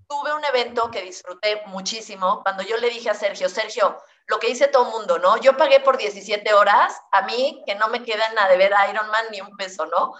tuve 0.07 0.33
un 0.33 0.43
evento 0.43 0.89
que 0.89 1.03
disfruté 1.03 1.61
muchísimo 1.67 2.41
cuando 2.43 2.63
yo 2.63 2.77
le 2.77 2.89
dije 2.89 3.11
a 3.11 3.13
Sergio, 3.13 3.47
Sergio, 3.47 4.01
lo 4.25 4.39
que 4.39 4.47
dice 4.47 4.67
todo 4.67 4.85
el 4.87 4.91
mundo, 4.91 5.19
¿no? 5.19 5.37
Yo 5.37 5.55
pagué 5.55 5.79
por 5.79 5.97
17 5.97 6.53
horas, 6.53 6.99
a 7.11 7.23
mí 7.23 7.63
que 7.65 7.75
no 7.75 7.87
me 7.89 8.03
queda 8.03 8.27
en 8.27 8.49
de 8.49 8.57
ver 8.57 8.73
Ironman 8.89 9.25
ni 9.31 9.41
un 9.41 9.55
peso, 9.55 9.85
¿no? 9.85 10.13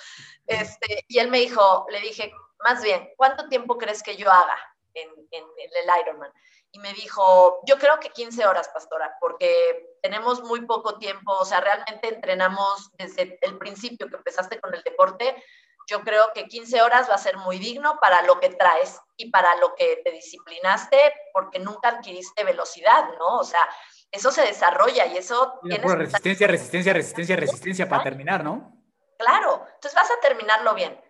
Este, 0.46 1.06
y 1.08 1.20
él 1.20 1.30
me 1.30 1.40
dijo, 1.40 1.86
le 1.90 2.00
dije, 2.02 2.32
más 2.64 2.82
bien, 2.84 3.10
¿cuánto 3.18 3.48
tiempo 3.50 3.78
crees 3.78 4.04
que 4.04 4.16
yo 4.16 4.32
haga 4.32 4.58
en, 4.94 5.10
en, 5.32 5.44
en 5.44 5.72
el 5.76 6.02
Ironman? 6.02 6.32
Y 6.72 6.80
me 6.80 6.94
dijo, 6.94 7.62
yo 7.66 7.78
creo 7.78 8.00
que 8.00 8.10
15 8.10 8.46
horas, 8.46 8.70
pastora, 8.70 9.16
porque 9.20 9.98
tenemos 10.04 10.44
muy 10.44 10.66
poco 10.66 10.98
tiempo, 11.00 11.34
o 11.34 11.46
sea, 11.46 11.62
realmente 11.62 12.14
entrenamos 12.14 12.92
desde 12.94 13.40
el 13.42 13.58
principio 13.58 14.08
que 14.08 14.18
empezaste 14.18 14.60
con 14.60 14.74
el 14.74 14.84
deporte, 14.84 15.44
yo 15.90 16.02
creo 16.02 16.32
que 16.34 16.46
15 16.46 16.82
horas 16.84 17.10
va 17.10 17.16
a 17.16 17.18
ser 17.18 17.38
muy 17.38 17.58
digno 17.58 17.98
para 18.00 18.22
lo 18.22 18.40
que 18.40 18.50
traes 18.50 19.02
y 19.18 19.32
para 19.32 19.56
lo 19.56 19.74
que 19.74 20.02
te 20.06 20.12
disciplinaste, 20.12 20.98
porque 21.34 21.58
nunca 21.58 21.90
adquiriste 21.90 22.44
velocidad, 22.44 23.10
¿no? 23.18 23.40
O 23.40 23.44
sea, 23.44 23.68
eso 24.12 24.32
se 24.32 24.44
desarrolla 24.44 25.08
y 25.08 25.18
eso... 25.18 25.60
Tienes 25.64 25.92
resistencia, 25.92 26.48
resistencia, 26.48 26.94
resistencia, 26.94 27.36
resistencia 27.36 27.90
para 27.90 28.04
terminar, 28.04 28.44
¿no? 28.44 28.72
Claro, 29.18 29.66
entonces 29.66 29.96
vas 29.96 30.12
a 30.12 30.20
terminarlo 30.22 30.76
bien. 30.76 31.04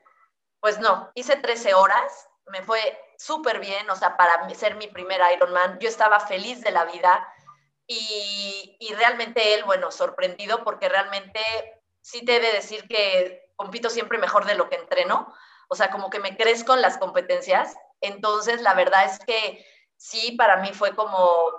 Pues 0.61 0.79
no, 0.79 1.11
hice 1.13 1.35
13 1.35 1.73
horas, 1.73 2.29
me 2.47 2.63
fue 2.63 2.79
súper 3.19 3.59
bien, 3.59 3.89
o 3.89 3.95
sea, 3.97 4.15
para 4.15 4.49
ser 4.55 4.75
mi 4.75 4.87
primer 4.87 5.19
Ironman, 5.33 5.77
yo 5.79 5.89
estaba 5.89 6.21
feliz 6.21 6.61
de 6.61 6.71
la 6.71 6.85
vida 6.85 7.27
y, 7.85 8.93
realmente 8.95 9.55
él, 9.55 9.63
bueno, 9.65 9.91
sorprendido 9.91 10.63
porque 10.63 10.87
realmente 10.87 11.41
sí 12.01 12.23
te 12.23 12.37
he 12.37 12.39
de 12.39 12.53
decir 12.53 12.87
que 12.87 13.51
compito 13.57 13.89
siempre 13.89 14.17
mejor 14.17 14.45
de 14.45 14.55
lo 14.55 14.69
que 14.69 14.77
entreno, 14.77 15.33
o 15.67 15.75
sea, 15.75 15.91
como 15.91 16.09
que 16.09 16.19
me 16.19 16.37
crezco 16.37 16.73
en 16.73 16.81
las 16.81 16.97
competencias, 16.97 17.75
entonces 17.99 18.61
la 18.61 18.73
verdad 18.73 19.03
es 19.05 19.19
que 19.19 19.65
sí, 19.97 20.31
para 20.37 20.57
mí 20.57 20.71
fue 20.73 20.95
como 20.95 21.51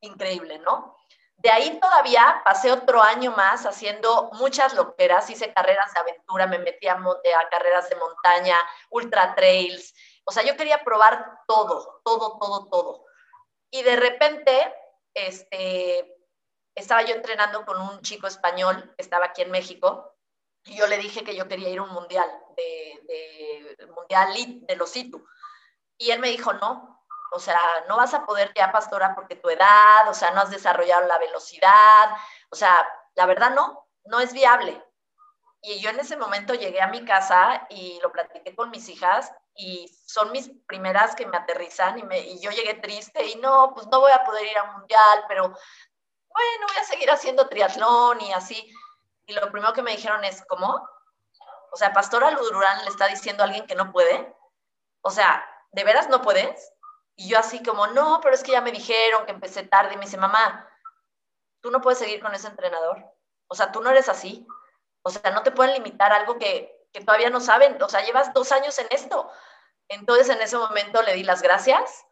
increíble, 0.00 0.58
¿no? 0.58 0.94
De 1.36 1.50
ahí 1.50 1.80
todavía 1.80 2.42
pasé 2.44 2.70
otro 2.70 3.02
año 3.02 3.32
más 3.32 3.64
haciendo 3.64 4.30
muchas 4.34 4.74
loqueras, 4.74 5.28
hice 5.30 5.52
carreras 5.54 5.92
de 5.94 6.00
aventura, 6.00 6.46
me 6.46 6.58
metí 6.58 6.86
a, 6.86 6.94
a 6.94 7.48
carreras 7.50 7.88
de 7.88 7.96
montaña, 7.96 8.56
ultra 8.90 9.34
trails, 9.34 9.94
o 10.24 10.32
sea, 10.32 10.42
yo 10.44 10.56
quería 10.56 10.84
probar 10.84 11.40
todo, 11.46 12.00
todo, 12.04 12.38
todo, 12.38 12.68
todo. 12.68 13.04
Y 13.70 13.82
de 13.82 13.96
repente, 13.96 14.74
este, 15.14 16.16
estaba 16.74 17.02
yo 17.02 17.14
entrenando 17.14 17.64
con 17.64 17.80
un 17.80 18.00
chico 18.02 18.26
español 18.26 18.94
estaba 18.96 19.26
aquí 19.26 19.42
en 19.42 19.50
México 19.50 20.14
y 20.64 20.76
yo 20.76 20.86
le 20.86 20.98
dije 20.98 21.24
que 21.24 21.34
yo 21.34 21.48
quería 21.48 21.68
ir 21.68 21.78
a 21.78 21.82
un 21.82 21.90
mundial, 21.90 22.30
de, 22.56 23.76
de 23.78 23.86
mundial 23.88 24.32
de 24.66 24.76
los 24.76 24.96
ITU. 24.96 25.26
Y 25.98 26.10
él 26.10 26.20
me 26.20 26.28
dijo, 26.28 26.52
no, 26.54 27.04
o 27.32 27.38
sea, 27.38 27.58
no 27.88 27.96
vas 27.96 28.14
a 28.14 28.24
poder 28.24 28.52
ya, 28.54 28.70
pastora, 28.70 29.14
porque 29.14 29.36
tu 29.36 29.48
edad, 29.48 30.08
o 30.08 30.14
sea, 30.14 30.30
no 30.32 30.42
has 30.42 30.50
desarrollado 30.50 31.06
la 31.06 31.18
velocidad, 31.18 32.10
o 32.50 32.56
sea, 32.56 32.86
la 33.14 33.26
verdad 33.26 33.50
no, 33.50 33.88
no 34.04 34.20
es 34.20 34.32
viable. 34.32 34.82
Y 35.62 35.80
yo 35.80 35.90
en 35.90 36.00
ese 36.00 36.16
momento 36.16 36.54
llegué 36.54 36.80
a 36.80 36.88
mi 36.88 37.04
casa 37.04 37.66
y 37.70 37.98
lo 38.02 38.12
platiqué 38.12 38.54
con 38.54 38.70
mis 38.70 38.88
hijas 38.88 39.32
y 39.54 39.88
son 40.06 40.32
mis 40.32 40.50
primeras 40.66 41.14
que 41.14 41.26
me 41.26 41.36
aterrizan 41.36 41.98
y, 41.98 42.02
me, 42.04 42.18
y 42.20 42.40
yo 42.40 42.50
llegué 42.50 42.74
triste 42.74 43.26
y 43.26 43.36
no, 43.36 43.72
pues 43.74 43.86
no 43.88 44.00
voy 44.00 44.12
a 44.12 44.24
poder 44.24 44.46
ir 44.46 44.56
a 44.58 44.64
un 44.64 44.72
mundial, 44.80 45.24
pero 45.28 45.42
bueno, 45.48 46.66
voy 46.66 46.76
a 46.80 46.84
seguir 46.84 47.10
haciendo 47.10 47.48
triatlón 47.48 48.20
y 48.22 48.32
así. 48.32 48.72
Y 49.26 49.34
lo 49.34 49.50
primero 49.50 49.72
que 49.72 49.82
me 49.82 49.92
dijeron 49.92 50.24
es, 50.24 50.44
¿cómo? 50.46 50.88
O 51.72 51.76
sea, 51.76 51.92
Pastora 51.92 52.30
Ludurán 52.30 52.84
le 52.84 52.90
está 52.90 53.06
diciendo 53.08 53.42
a 53.42 53.46
alguien 53.46 53.66
que 53.66 53.74
no 53.74 53.92
puede. 53.92 54.34
O 55.02 55.10
sea, 55.10 55.46
¿de 55.72 55.84
veras 55.84 56.08
no 56.08 56.22
puedes? 56.22 56.72
Y 57.16 57.28
yo 57.28 57.38
así 57.38 57.62
como, 57.62 57.86
no, 57.88 58.20
pero 58.22 58.34
es 58.34 58.42
que 58.42 58.52
ya 58.52 58.60
me 58.60 58.72
dijeron 58.72 59.26
que 59.26 59.32
empecé 59.32 59.62
tarde. 59.64 59.94
Y 59.94 59.96
me 59.96 60.04
dice, 60.04 60.16
mamá, 60.16 60.68
tú 61.60 61.70
no 61.70 61.80
puedes 61.80 61.98
seguir 61.98 62.20
con 62.20 62.34
ese 62.34 62.48
entrenador. 62.48 63.04
O 63.48 63.54
sea, 63.54 63.70
tú 63.72 63.80
no 63.82 63.90
eres 63.90 64.08
así. 64.08 64.46
O 65.02 65.10
sea, 65.10 65.30
no 65.32 65.42
te 65.42 65.50
pueden 65.50 65.74
limitar 65.74 66.12
algo 66.12 66.38
que, 66.38 66.71
que 66.92 67.00
todavía 67.00 67.30
no 67.30 67.40
saben. 67.40 67.80
O 67.82 67.88
sea, 67.88 68.04
llevas 68.04 68.32
dos 68.34 68.52
años 68.52 68.78
en 68.78 68.86
esto. 68.90 69.30
Entonces, 69.88 70.28
en 70.28 70.40
ese 70.40 70.56
momento 70.56 71.02
le 71.02 71.14
di 71.14 71.22
las 71.22 71.42
gracias 71.42 72.04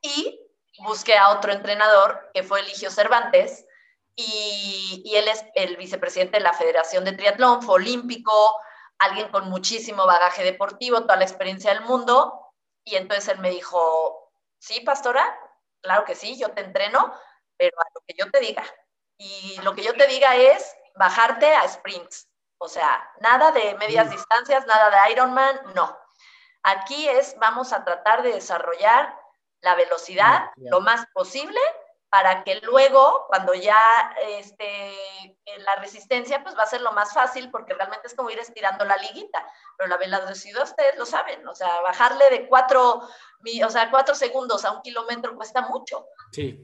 y 0.00 0.40
busqué 0.80 1.16
a 1.16 1.30
otro 1.30 1.52
entrenador, 1.52 2.30
que 2.34 2.42
fue 2.42 2.60
Eligio 2.60 2.90
Cervantes, 2.90 3.66
y, 4.14 5.12
él 5.14 5.28
es 5.28 5.44
el 5.54 5.76
vicepresidente 5.76 6.38
de 6.38 6.42
la 6.42 6.52
Federación 6.52 7.04
de 7.04 7.12
Triatlón, 7.12 7.62
fue 7.62 7.76
olímpico, 7.76 8.32
alguien 8.98 9.28
con 9.30 9.48
muchísimo 9.48 10.06
bagaje 10.06 10.42
deportivo, 10.42 11.02
toda 11.02 11.16
la 11.16 11.24
experiencia 11.24 11.72
del 11.72 11.82
mundo, 11.82 12.52
y 12.84 12.96
entonces 12.96 13.28
él 13.28 13.38
me 13.38 13.50
dijo, 13.50 14.32
sí, 14.58 14.80
pastora, 14.80 15.38
claro 15.80 16.04
que 16.04 16.14
sí, 16.14 16.38
yo 16.38 16.50
te 16.50 16.62
entreno, 16.62 17.14
pero 17.56 17.76
a 17.80 17.90
lo 17.94 18.00
que 18.06 18.14
yo 18.18 18.30
te 18.30 18.40
diga. 18.40 18.64
Y 19.18 19.60
lo 19.62 19.74
que 19.74 19.82
yo 19.82 19.94
te 19.94 20.06
diga 20.06 20.34
es 20.36 20.76
bajarte 20.96 21.54
a 21.54 21.68
sprints, 21.68 22.27
o 22.58 22.68
sea, 22.68 23.10
nada 23.20 23.52
de 23.52 23.74
medias 23.76 24.10
distancias, 24.10 24.66
nada 24.66 24.90
de 24.90 25.12
Ironman, 25.12 25.60
no. 25.74 25.98
Aquí 26.62 27.08
es, 27.08 27.36
vamos 27.38 27.72
a 27.72 27.84
tratar 27.84 28.22
de 28.22 28.32
desarrollar 28.32 29.16
la 29.60 29.74
velocidad 29.74 30.50
lo 30.56 30.80
más 30.80 31.06
posible 31.12 31.60
para 32.10 32.42
que 32.42 32.56
luego, 32.62 33.26
cuando 33.28 33.52
ya 33.54 33.78
este, 34.28 35.36
la 35.58 35.76
resistencia, 35.76 36.42
pues 36.42 36.56
va 36.56 36.62
a 36.62 36.68
ser 36.68 36.80
lo 36.80 36.92
más 36.92 37.12
fácil, 37.12 37.50
porque 37.50 37.74
realmente 37.74 38.06
es 38.06 38.14
como 38.14 38.30
ir 38.30 38.38
estirando 38.38 38.84
la 38.84 38.96
liguita. 38.96 39.46
Pero 39.76 39.90
la 39.90 39.98
velocidad, 39.98 40.62
ustedes 40.62 40.96
lo 40.96 41.04
saben, 41.04 41.46
o 41.46 41.54
sea, 41.54 41.80
bajarle 41.82 42.30
de 42.30 42.48
cuatro, 42.48 43.02
o 43.02 43.70
sea, 43.70 43.90
cuatro 43.90 44.14
segundos 44.14 44.64
a 44.64 44.72
un 44.72 44.80
kilómetro 44.80 45.36
cuesta 45.36 45.62
mucho. 45.62 46.06
Sí. 46.32 46.58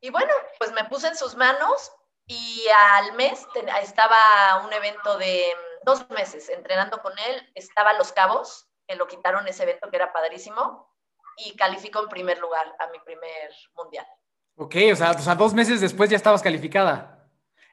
Y 0.00 0.10
bueno, 0.10 0.32
pues 0.58 0.72
me 0.72 0.84
puse 0.84 1.08
en 1.08 1.16
sus 1.16 1.34
manos 1.34 1.92
y 2.28 2.66
al 2.94 3.14
mes 3.14 3.46
estaba 3.82 4.62
un 4.64 4.72
evento 4.72 5.16
de 5.18 5.42
dos 5.84 6.08
meses 6.10 6.48
entrenando 6.50 7.00
con 7.00 7.12
él, 7.18 7.50
estaba 7.54 7.94
Los 7.94 8.12
Cabos, 8.12 8.68
que 8.86 8.96
lo 8.96 9.06
quitaron 9.06 9.48
ese 9.48 9.62
evento 9.62 9.90
que 9.90 9.96
era 9.96 10.12
padrísimo, 10.12 10.94
y 11.38 11.56
calificó 11.56 12.02
en 12.02 12.08
primer 12.08 12.38
lugar 12.38 12.66
a 12.78 12.88
mi 12.88 12.98
primer 13.00 13.50
mundial. 13.74 14.06
Ok, 14.56 14.74
o 14.92 14.96
sea, 14.96 15.12
o 15.12 15.18
sea, 15.18 15.34
dos 15.34 15.54
meses 15.54 15.80
después 15.80 16.10
ya 16.10 16.16
estabas 16.16 16.42
calificada. 16.42 17.26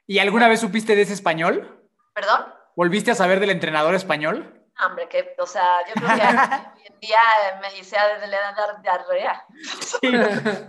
¿Y 0.06 0.20
alguna 0.20 0.48
vez 0.48 0.60
supiste 0.60 0.94
de 0.94 1.02
ese 1.02 1.12
español? 1.12 1.88
¿Perdón? 2.14 2.46
¿Volviste 2.76 3.10
a 3.10 3.16
saber 3.16 3.40
del 3.40 3.50
entrenador 3.50 3.94
español? 3.94 4.64
Hombre, 4.84 5.08
que, 5.08 5.34
o 5.38 5.46
sea, 5.46 5.80
yo 5.88 5.94
creo 5.94 6.08
que 6.08 6.22
hoy 6.76 6.86
en 6.86 7.00
día 7.00 7.18
me 7.60 7.78
hice 7.78 7.96
de 7.96 8.30
dar 8.30 8.82
diarrea. 8.82 9.44
Sí. 9.80 10.12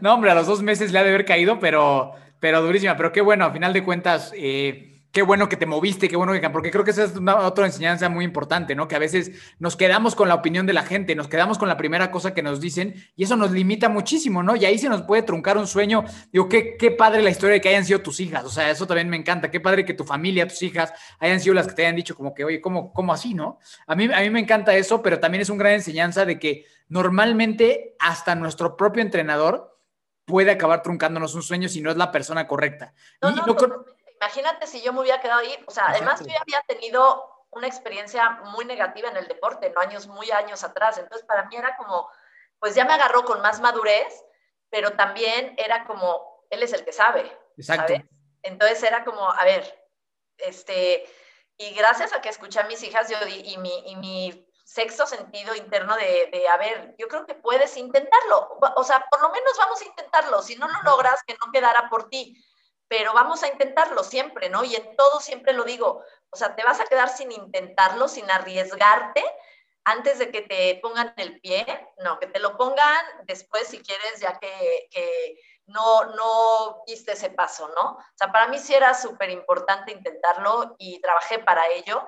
No, 0.01 0.13
hombre, 0.13 0.31
a 0.31 0.35
los 0.35 0.47
dos 0.47 0.61
meses 0.61 0.91
le 0.91 0.99
ha 0.99 1.03
de 1.03 1.09
haber 1.09 1.25
caído, 1.25 1.59
pero, 1.59 2.15
pero 2.39 2.61
durísima. 2.61 2.95
Pero 2.97 3.11
qué 3.11 3.21
bueno, 3.21 3.45
a 3.45 3.51
final 3.51 3.73
de 3.73 3.83
cuentas, 3.83 4.31
eh, 4.35 4.97
qué 5.11 5.23
bueno 5.23 5.49
que 5.49 5.57
te 5.57 5.65
moviste, 5.65 6.07
qué 6.09 6.15
bueno 6.15 6.33
que... 6.33 6.49
Porque 6.49 6.69
creo 6.69 6.83
que 6.83 6.91
esa 6.91 7.03
es 7.05 7.15
una 7.15 7.37
otra 7.37 7.65
enseñanza 7.65 8.07
muy 8.07 8.23
importante, 8.23 8.75
¿no? 8.75 8.87
Que 8.87 8.95
a 8.95 8.99
veces 8.99 9.31
nos 9.57 9.75
quedamos 9.75 10.13
con 10.13 10.27
la 10.27 10.35
opinión 10.35 10.67
de 10.67 10.73
la 10.73 10.83
gente, 10.83 11.15
nos 11.15 11.27
quedamos 11.27 11.57
con 11.57 11.67
la 11.67 11.75
primera 11.75 12.11
cosa 12.11 12.35
que 12.35 12.43
nos 12.43 12.61
dicen 12.61 12.93
y 13.15 13.23
eso 13.23 13.35
nos 13.35 13.51
limita 13.51 13.89
muchísimo, 13.89 14.43
¿no? 14.43 14.55
Y 14.55 14.65
ahí 14.65 14.77
se 14.77 14.89
nos 14.89 15.01
puede 15.01 15.23
truncar 15.23 15.57
un 15.57 15.65
sueño. 15.65 16.03
Digo, 16.31 16.47
qué, 16.47 16.77
qué 16.77 16.91
padre 16.91 17.23
la 17.23 17.31
historia 17.31 17.53
de 17.53 17.61
que 17.61 17.69
hayan 17.69 17.85
sido 17.85 18.01
tus 18.01 18.19
hijas, 18.19 18.43
o 18.45 18.49
sea, 18.49 18.69
eso 18.69 18.85
también 18.85 19.09
me 19.09 19.17
encanta. 19.17 19.49
Qué 19.49 19.59
padre 19.59 19.85
que 19.85 19.95
tu 19.95 20.03
familia, 20.03 20.47
tus 20.47 20.61
hijas, 20.61 20.93
hayan 21.19 21.39
sido 21.39 21.55
las 21.55 21.67
que 21.67 21.73
te 21.73 21.81
hayan 21.83 21.95
dicho 21.95 22.15
como 22.15 22.35
que, 22.35 22.43
oye, 22.43 22.61
¿cómo, 22.61 22.93
cómo 22.93 23.11
así, 23.11 23.33
no? 23.33 23.57
A 23.87 23.95
mí, 23.95 24.09
a 24.13 24.21
mí 24.21 24.29
me 24.29 24.39
encanta 24.39 24.75
eso, 24.75 25.01
pero 25.01 25.19
también 25.19 25.41
es 25.41 25.49
una 25.49 25.59
gran 25.59 25.73
enseñanza 25.73 26.25
de 26.25 26.37
que 26.37 26.65
normalmente 26.89 27.95
hasta 27.99 28.35
nuestro 28.35 28.77
propio 28.77 29.01
entrenador 29.01 29.76
puede 30.27 30.51
acabar 30.51 30.83
truncándonos 30.83 31.33
un 31.33 31.41
sueño 31.41 31.69
si 31.69 31.81
no 31.81 31.89
es 31.89 31.97
la 31.97 32.11
persona 32.11 32.47
correcta. 32.47 32.93
No, 33.21 33.29
y 33.29 33.35
no, 33.35 33.45
no, 33.45 33.85
imagínate 34.21 34.67
si 34.67 34.81
yo 34.81 34.93
me 34.93 34.99
hubiera 34.99 35.21
quedado 35.21 35.39
ahí, 35.39 35.57
o 35.65 35.71
sea, 35.71 35.87
además 35.87 36.19
yo 36.19 36.27
ya 36.27 36.41
había 36.41 36.61
tenido 36.67 37.47
una 37.51 37.65
experiencia 37.65 38.29
muy 38.51 38.65
negativa 38.65 39.09
en 39.09 39.17
el 39.17 39.27
deporte, 39.27 39.71
no 39.73 39.79
años, 39.79 40.05
muy 40.07 40.29
años 40.31 40.63
atrás, 40.63 40.97
entonces 40.97 41.25
para 41.25 41.45
mí 41.45 41.55
era 41.55 41.77
como, 41.77 42.09
pues 42.59 42.75
ya 42.75 42.83
me 42.83 42.93
agarró 42.93 43.23
con 43.23 43.41
más 43.41 43.61
madurez, 43.61 44.25
pero 44.69 44.91
también 44.91 45.55
era 45.57 45.85
como, 45.85 46.45
él 46.49 46.61
es 46.61 46.73
el 46.73 46.83
que 46.83 46.91
sabe, 46.91 47.31
Exacto. 47.55 47.93
¿sabes? 47.93 48.05
Entonces 48.43 48.83
era 48.83 49.05
como, 49.05 49.31
a 49.31 49.45
ver, 49.45 49.89
este, 50.37 51.05
y 51.57 51.73
gracias 51.73 52.11
a 52.11 52.19
que 52.19 52.29
escuché 52.29 52.59
a 52.59 52.67
mis 52.67 52.83
hijas 52.83 53.09
yo, 53.09 53.17
y, 53.27 53.57
mi, 53.57 53.89
y 53.89 53.95
mi 53.95 54.46
sexto 54.67 55.07
sentido 55.07 55.55
interno 55.55 55.95
de, 55.95 56.29
de, 56.29 56.45
a 56.49 56.57
ver, 56.57 56.93
yo 56.99 57.07
creo 57.07 57.25
que 57.25 57.35
puedes 57.35 57.77
intentarlo. 57.77 58.59
O 58.75 58.83
sea, 58.83 59.07
por 59.09 59.21
lo 59.21 59.29
menos 59.29 59.53
vamos 59.57 59.81
a 59.81 59.85
intentarlo. 59.85 60.41
Si 60.41 60.57
no 60.57 60.67
lo 60.67 60.83
logras, 60.83 61.23
que 61.25 61.35
no 61.35 61.53
quedará 61.53 61.89
por 61.89 62.09
ti. 62.09 62.35
Pero 62.89 63.13
vamos 63.13 63.41
a 63.43 63.47
intentarlo 63.47 64.03
siempre, 64.03 64.49
¿no? 64.49 64.65
Y 64.65 64.75
en 64.75 64.97
todo 64.97 65.21
siempre 65.21 65.53
lo 65.53 65.63
digo. 65.63 66.03
O 66.31 66.35
sea, 66.35 66.53
te 66.53 66.65
vas 66.65 66.81
a 66.81 66.85
quedar 66.85 67.07
sin 67.07 67.31
intentarlo, 67.31 68.09
sin 68.09 68.29
arriesgarte 68.29 69.23
antes 69.85 70.19
de 70.19 70.31
que 70.31 70.41
te 70.41 70.77
pongan 70.81 71.13
el 71.15 71.39
pie. 71.39 71.65
No, 71.99 72.19
que 72.19 72.27
te 72.27 72.39
lo 72.39 72.57
pongan 72.57 73.05
después 73.23 73.69
si 73.69 73.79
quieres, 73.79 74.19
ya 74.19 74.37
que, 74.37 74.89
que 74.91 75.39
no, 75.67 76.03
no 76.07 76.83
viste 76.85 77.13
ese 77.13 77.29
paso, 77.29 77.69
¿no? 77.69 77.91
O 77.91 78.03
sea, 78.15 78.33
para 78.33 78.49
mí 78.49 78.59
sí 78.59 78.75
era 78.75 78.93
súper 78.93 79.29
importante 79.29 79.93
intentarlo 79.93 80.75
y 80.77 80.99
trabajé 80.99 81.39
para 81.39 81.65
ello 81.69 82.05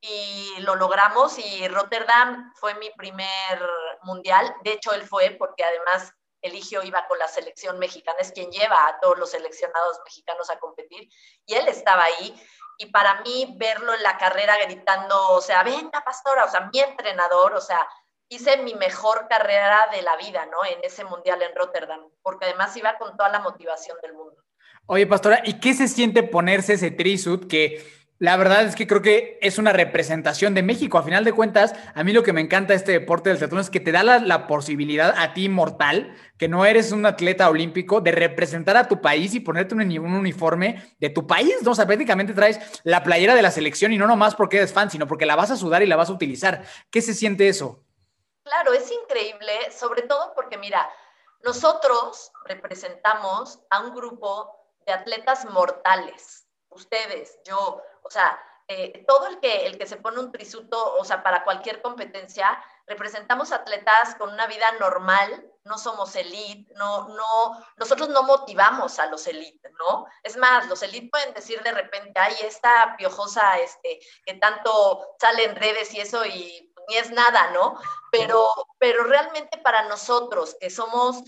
y 0.00 0.54
lo 0.60 0.76
logramos 0.76 1.38
y 1.38 1.66
Rotterdam 1.68 2.52
fue 2.56 2.74
mi 2.74 2.90
primer 2.90 3.60
mundial. 4.02 4.54
De 4.62 4.72
hecho, 4.72 4.92
él 4.92 5.02
fue 5.02 5.36
porque 5.38 5.64
además 5.64 6.12
Eligio 6.40 6.82
iba 6.84 7.06
con 7.08 7.18
la 7.18 7.26
selección 7.26 7.78
mexicana, 7.78 8.18
es 8.20 8.32
quien 8.32 8.50
lleva 8.50 8.86
a 8.86 9.00
todos 9.00 9.18
los 9.18 9.30
seleccionados 9.30 9.98
mexicanos 10.04 10.50
a 10.50 10.58
competir 10.58 11.08
y 11.46 11.54
él 11.54 11.66
estaba 11.68 12.04
ahí. 12.04 12.34
Y 12.78 12.86
para 12.92 13.22
mí 13.22 13.56
verlo 13.58 13.92
en 13.92 14.02
la 14.04 14.16
carrera 14.18 14.56
gritando, 14.64 15.30
o 15.30 15.40
sea, 15.40 15.64
venga 15.64 16.04
pastora, 16.04 16.44
o 16.44 16.48
sea, 16.48 16.70
mi 16.72 16.78
entrenador, 16.78 17.54
o 17.54 17.60
sea, 17.60 17.84
hice 18.28 18.58
mi 18.58 18.74
mejor 18.74 19.26
carrera 19.28 19.88
de 19.90 20.02
la 20.02 20.16
vida, 20.16 20.46
¿no? 20.46 20.64
En 20.64 20.78
ese 20.84 21.04
mundial 21.04 21.42
en 21.42 21.56
Rotterdam, 21.56 22.08
porque 22.22 22.44
además 22.44 22.76
iba 22.76 22.96
con 22.98 23.16
toda 23.16 23.30
la 23.30 23.40
motivación 23.40 23.96
del 24.00 24.12
mundo. 24.12 24.40
Oye, 24.86 25.06
pastora, 25.08 25.40
¿y 25.44 25.58
qué 25.58 25.74
se 25.74 25.88
siente 25.88 26.22
ponerse 26.22 26.74
ese 26.74 26.92
trisut 26.92 27.48
que 27.48 27.97
la 28.20 28.36
verdad 28.36 28.64
es 28.64 28.74
que 28.74 28.88
creo 28.88 29.00
que 29.00 29.38
es 29.42 29.58
una 29.58 29.72
representación 29.72 30.52
de 30.52 30.64
México. 30.64 30.98
A 30.98 31.04
final 31.04 31.24
de 31.24 31.32
cuentas, 31.32 31.74
a 31.94 32.02
mí 32.02 32.12
lo 32.12 32.24
que 32.24 32.32
me 32.32 32.40
encanta 32.40 32.74
este 32.74 32.92
deporte 32.92 33.30
del 33.30 33.38
teatrón 33.38 33.60
es 33.60 33.70
que 33.70 33.78
te 33.78 33.92
da 33.92 34.02
la, 34.02 34.46
posibilidad 34.48 35.14
a 35.16 35.34
ti, 35.34 35.48
mortal, 35.48 36.16
que 36.36 36.48
no 36.48 36.64
eres 36.64 36.90
un 36.90 37.06
atleta 37.06 37.48
olímpico, 37.48 38.00
de 38.00 38.10
representar 38.10 38.76
a 38.76 38.88
tu 38.88 39.00
país 39.00 39.34
y 39.34 39.40
ponerte 39.40 39.74
un, 39.74 39.82
un, 39.82 40.14
uniforme 40.14 40.96
de 40.98 41.10
tu 41.10 41.26
país, 41.28 41.62
¿no? 41.62 41.70
O 41.70 41.74
sea, 41.74 41.86
prácticamente 41.86 42.34
traes 42.34 42.58
la 42.82 43.04
playera 43.04 43.36
de 43.36 43.42
la 43.42 43.52
selección 43.52 43.92
y 43.92 43.98
no 43.98 44.08
nomás 44.08 44.34
porque 44.34 44.56
eres 44.56 44.72
fan, 44.72 44.90
sino 44.90 45.06
porque 45.06 45.26
la 45.26 45.36
vas 45.36 45.52
a 45.52 45.56
sudar 45.56 45.82
y 45.82 45.86
la 45.86 45.96
vas 45.96 46.10
a 46.10 46.14
utilizar. 46.14 46.64
¿Qué 46.90 47.02
se 47.02 47.14
siente 47.14 47.48
eso? 47.48 47.84
Claro, 48.42 48.72
es 48.72 48.90
increíble, 48.90 49.52
sobre 49.70 50.02
todo 50.02 50.32
porque, 50.34 50.58
mira, 50.58 50.90
nosotros 51.44 52.32
representamos 52.46 53.60
a 53.70 53.80
un 53.80 53.94
grupo 53.94 54.50
de 54.86 54.92
atletas 54.92 55.44
mortales. 55.44 56.46
Ustedes, 56.70 57.38
yo, 57.44 57.82
o 58.02 58.10
sea, 58.10 58.38
eh, 58.70 59.02
todo 59.08 59.28
el 59.28 59.40
que, 59.40 59.66
el 59.66 59.78
que 59.78 59.86
se 59.86 59.96
pone 59.96 60.20
un 60.20 60.30
trisuto, 60.30 60.96
o 60.96 61.02
sea, 61.02 61.22
para 61.22 61.42
cualquier 61.42 61.80
competencia, 61.80 62.62
representamos 62.86 63.50
atletas 63.50 64.14
con 64.16 64.30
una 64.30 64.46
vida 64.46 64.70
normal, 64.78 65.50
no 65.64 65.78
somos 65.78 66.14
elite, 66.16 66.70
no, 66.74 67.08
no, 67.08 67.66
nosotros 67.78 68.10
no 68.10 68.24
motivamos 68.24 68.98
a 68.98 69.06
los 69.06 69.26
elite, 69.26 69.70
¿no? 69.78 70.06
Es 70.22 70.36
más, 70.36 70.68
los 70.68 70.82
elite 70.82 71.08
pueden 71.10 71.32
decir 71.32 71.62
de 71.62 71.72
repente, 71.72 72.12
ay, 72.20 72.34
esta 72.42 72.94
piojosa, 72.98 73.58
este, 73.58 74.00
que 74.26 74.34
tanto 74.34 75.16
sale 75.18 75.44
en 75.44 75.56
redes 75.56 75.94
y 75.94 76.00
eso, 76.00 76.26
y 76.26 76.70
ni 76.88 76.96
es 76.96 77.10
nada, 77.10 77.50
¿no? 77.52 77.80
Pero, 78.12 78.50
pero 78.78 79.04
realmente 79.04 79.56
para 79.58 79.84
nosotros, 79.84 80.56
que 80.60 80.68
somos 80.68 81.22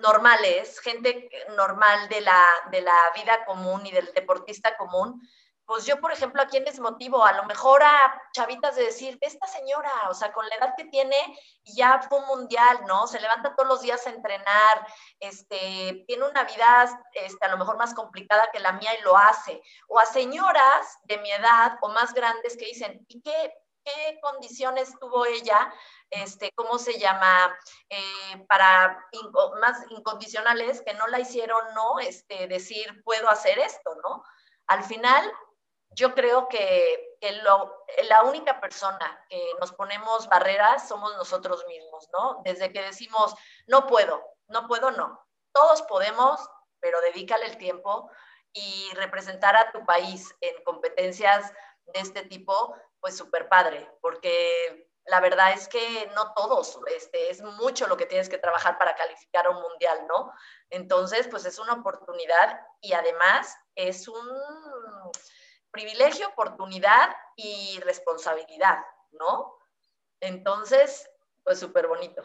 normales, 0.00 0.80
gente 0.80 1.28
normal 1.56 2.08
de 2.08 2.22
la, 2.22 2.42
de 2.72 2.80
la 2.80 2.96
vida 3.14 3.44
común 3.44 3.86
y 3.86 3.92
del 3.92 4.12
deportista 4.14 4.76
común, 4.76 5.20
pues 5.66 5.84
yo, 5.84 6.00
por 6.00 6.12
ejemplo, 6.12 6.40
¿a 6.40 6.46
quién 6.46 6.64
les 6.64 6.78
motivo? 6.78 7.24
A 7.24 7.32
lo 7.32 7.44
mejor 7.44 7.82
a 7.82 8.22
chavitas 8.32 8.76
de 8.76 8.84
decir, 8.84 9.18
esta 9.20 9.46
señora, 9.48 9.90
o 10.08 10.14
sea, 10.14 10.32
con 10.32 10.48
la 10.48 10.54
edad 10.54 10.74
que 10.76 10.84
tiene, 10.84 11.16
ya 11.64 12.00
fue 12.08 12.20
un 12.20 12.26
mundial, 12.26 12.84
¿no? 12.86 13.08
Se 13.08 13.20
levanta 13.20 13.54
todos 13.56 13.68
los 13.68 13.80
días 13.82 14.06
a 14.06 14.10
entrenar, 14.10 14.86
este, 15.18 16.04
tiene 16.06 16.24
una 16.24 16.44
vida, 16.44 17.02
este, 17.14 17.44
a 17.44 17.48
lo 17.48 17.58
mejor 17.58 17.76
más 17.78 17.94
complicada 17.94 18.50
que 18.52 18.60
la 18.60 18.72
mía 18.72 18.96
y 18.96 19.02
lo 19.02 19.16
hace. 19.16 19.60
O 19.88 19.98
a 19.98 20.06
señoras 20.06 20.98
de 21.02 21.18
mi 21.18 21.32
edad 21.32 21.78
o 21.80 21.88
más 21.88 22.14
grandes 22.14 22.56
que 22.56 22.66
dicen, 22.66 23.04
¿y 23.08 23.20
qué, 23.22 23.52
qué 23.84 24.20
condiciones 24.22 24.96
tuvo 25.00 25.26
ella? 25.26 25.72
Este, 26.10 26.52
¿cómo 26.54 26.78
se 26.78 26.98
llama? 27.00 27.58
Eh, 27.88 28.46
para 28.48 29.04
más 29.60 29.84
incondicionales 29.90 30.80
que 30.82 30.94
no 30.94 31.08
la 31.08 31.18
hicieron, 31.18 31.74
¿no? 31.74 31.98
Este, 31.98 32.46
decir, 32.46 33.02
puedo 33.02 33.28
hacer 33.28 33.58
esto, 33.58 33.96
¿no? 34.04 34.22
Al 34.68 34.82
final, 34.84 35.32
yo 35.96 36.14
creo 36.14 36.48
que, 36.48 37.02
la 38.08 38.22
única 38.22 38.60
persona 38.60 39.24
que 39.28 39.52
nos 39.58 39.72
ponemos 39.72 40.28
barreras 40.28 40.86
somos 40.86 41.16
nosotros 41.16 41.64
mismos, 41.66 42.06
¿no? 42.12 42.42
Desde 42.44 42.70
que 42.70 42.82
decimos, 42.82 43.34
no 43.66 43.86
puedo, 43.86 44.22
no 44.48 44.68
puedo, 44.68 44.92
no. 44.92 45.26
Todos 45.50 45.82
podemos, 45.82 46.38
pero 46.78 47.00
dedícale 47.00 47.46
el 47.46 47.56
tiempo 47.56 48.08
y 48.52 48.92
representar 48.94 49.56
a 49.56 49.72
tu 49.72 49.84
país 49.84 50.32
en 50.40 50.62
competencias 50.62 51.52
de 51.86 52.00
este 52.00 52.22
tipo, 52.22 52.76
pues 53.00 53.16
súper 53.16 53.48
padre, 53.48 53.90
porque 54.02 54.88
la 55.06 55.20
verdad 55.20 55.52
es 55.52 55.66
que 55.68 56.10
no 56.14 56.32
todos, 56.34 56.78
este, 56.94 57.30
es 57.30 57.42
mucho 57.42 57.86
lo 57.86 57.96
que 57.96 58.06
tienes 58.06 58.28
que 58.28 58.38
trabajar 58.38 58.76
para 58.76 58.94
calificar 58.94 59.46
a 59.46 59.50
un 59.50 59.62
mundial, 59.62 60.06
¿no? 60.06 60.32
Entonces, 60.70 61.28
pues 61.28 61.44
es 61.46 61.58
una 61.58 61.74
oportunidad 61.74 62.60
y 62.80 62.92
además 62.92 63.56
es 63.74 64.06
un 64.06 64.28
privilegio, 65.70 66.28
oportunidad 66.28 67.10
y 67.36 67.78
responsabilidad, 67.80 68.78
¿no? 69.12 69.54
Entonces, 70.20 71.08
pues 71.44 71.58
súper 71.58 71.86
bonito. 71.86 72.22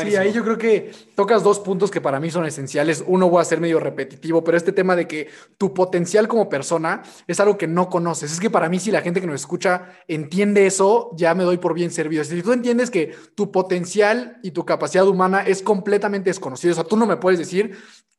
Sí, 0.00 0.16
ahí 0.16 0.32
yo 0.32 0.42
creo 0.42 0.56
que 0.56 0.90
tocas 1.14 1.42
dos 1.42 1.60
puntos 1.60 1.90
que 1.90 2.00
para 2.00 2.18
mí 2.18 2.30
son 2.30 2.46
esenciales. 2.46 3.04
Uno 3.06 3.28
voy 3.28 3.42
a 3.42 3.44
ser 3.44 3.60
medio 3.60 3.78
repetitivo, 3.78 4.42
pero 4.42 4.56
este 4.56 4.72
tema 4.72 4.96
de 4.96 5.06
que 5.06 5.30
tu 5.58 5.74
potencial 5.74 6.26
como 6.26 6.48
persona 6.48 7.02
es 7.26 7.38
algo 7.40 7.58
que 7.58 7.66
no 7.66 7.88
conoces. 7.88 8.32
Es 8.32 8.40
que 8.40 8.50
para 8.50 8.68
mí 8.68 8.80
si 8.80 8.90
la 8.90 9.02
gente 9.02 9.20
que 9.20 9.26
nos 9.26 9.40
escucha 9.40 9.92
entiende 10.08 10.66
eso, 10.66 11.10
ya 11.14 11.34
me 11.34 11.44
doy 11.44 11.58
por 11.58 11.74
bien 11.74 11.90
servido. 11.90 12.24
Si 12.24 12.42
tú 12.42 12.52
entiendes 12.52 12.90
que 12.90 13.14
tu 13.34 13.52
potencial 13.52 14.40
y 14.42 14.50
tu 14.52 14.64
capacidad 14.64 15.06
humana 15.06 15.42
es 15.42 15.62
completamente 15.62 16.30
desconocido, 16.30 16.72
o 16.72 16.74
sea, 16.74 16.84
tú 16.84 16.96
no 16.96 17.06
me 17.06 17.18
puedes 17.18 17.38
decir, 17.38 17.76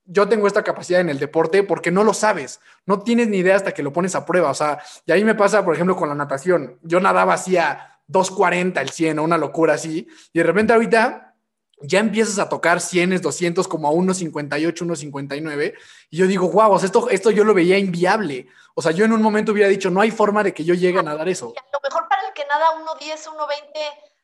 yo 0.08 0.28
tengo 0.28 0.48
esta 0.48 0.64
capacidad 0.64 1.02
en 1.02 1.10
el 1.10 1.20
deporte 1.20 1.64
porque 1.64 1.92
no 1.92 2.04
lo 2.04 2.14
sabes, 2.14 2.60
no 2.86 3.02
tienes 3.02 3.28
ni 3.28 3.38
idea 3.38 3.56
hasta 3.56 3.74
que 3.74 3.84
lo 3.84 3.94
pones 3.94 4.16
a 4.16 4.26
prueba. 4.26 4.50
O 4.50 4.54
sea, 4.54 4.82
y 5.06 5.12
ahí 5.12 5.24
me 5.24 5.36
pasa, 5.36 5.64
por 5.64 5.76
ejemplo, 5.76 5.96
con 5.96 6.10
la 6.10 6.16
natación. 6.16 6.80
Yo 6.82 7.00
nadaba 7.00 7.34
así 7.34 7.58
a 7.58 8.00
2.40 8.08 8.82
el 8.82 8.90
100 8.90 9.20
o 9.20 9.24
una 9.24 9.38
locura 9.38 9.74
así, 9.74 10.08
y 10.32 10.40
de 10.40 10.44
repente 10.44 10.74
ahorita 10.74 11.36
ya 11.82 12.00
empiezas 12.00 12.40
a 12.40 12.50
tocar 12.50 12.82
100, 12.82 13.22
200 13.22 13.68
como 13.68 13.88
a 13.88 13.92
1.58, 13.92 14.74
1.59 14.74 15.76
y 16.10 16.18
yo 16.18 16.26
digo, 16.26 16.50
wow, 16.50 16.76
esto, 16.78 17.10
esto 17.10 17.30
yo 17.30 17.44
lo 17.44 17.54
veía 17.54 17.78
inviable. 17.78 18.48
O 18.74 18.82
sea, 18.82 18.92
yo 18.92 19.06
en 19.06 19.12
un 19.12 19.22
momento 19.22 19.52
hubiera 19.52 19.70
dicho, 19.70 19.90
no 19.90 20.02
hay 20.02 20.10
forma 20.10 20.44
de 20.44 20.54
que 20.54 20.64
yo 20.64 20.74
llegue 20.74 21.00
a 21.00 21.04
nadar 21.04 21.30
eso. 21.30 21.54
A 21.56 21.78
lo 21.78 21.80
mejor 21.84 22.08
para 22.08 22.28
el 22.28 22.34
que 22.34 22.46
nada 22.46 22.66
1.10, 23.00 23.28
1.20, 23.28 23.48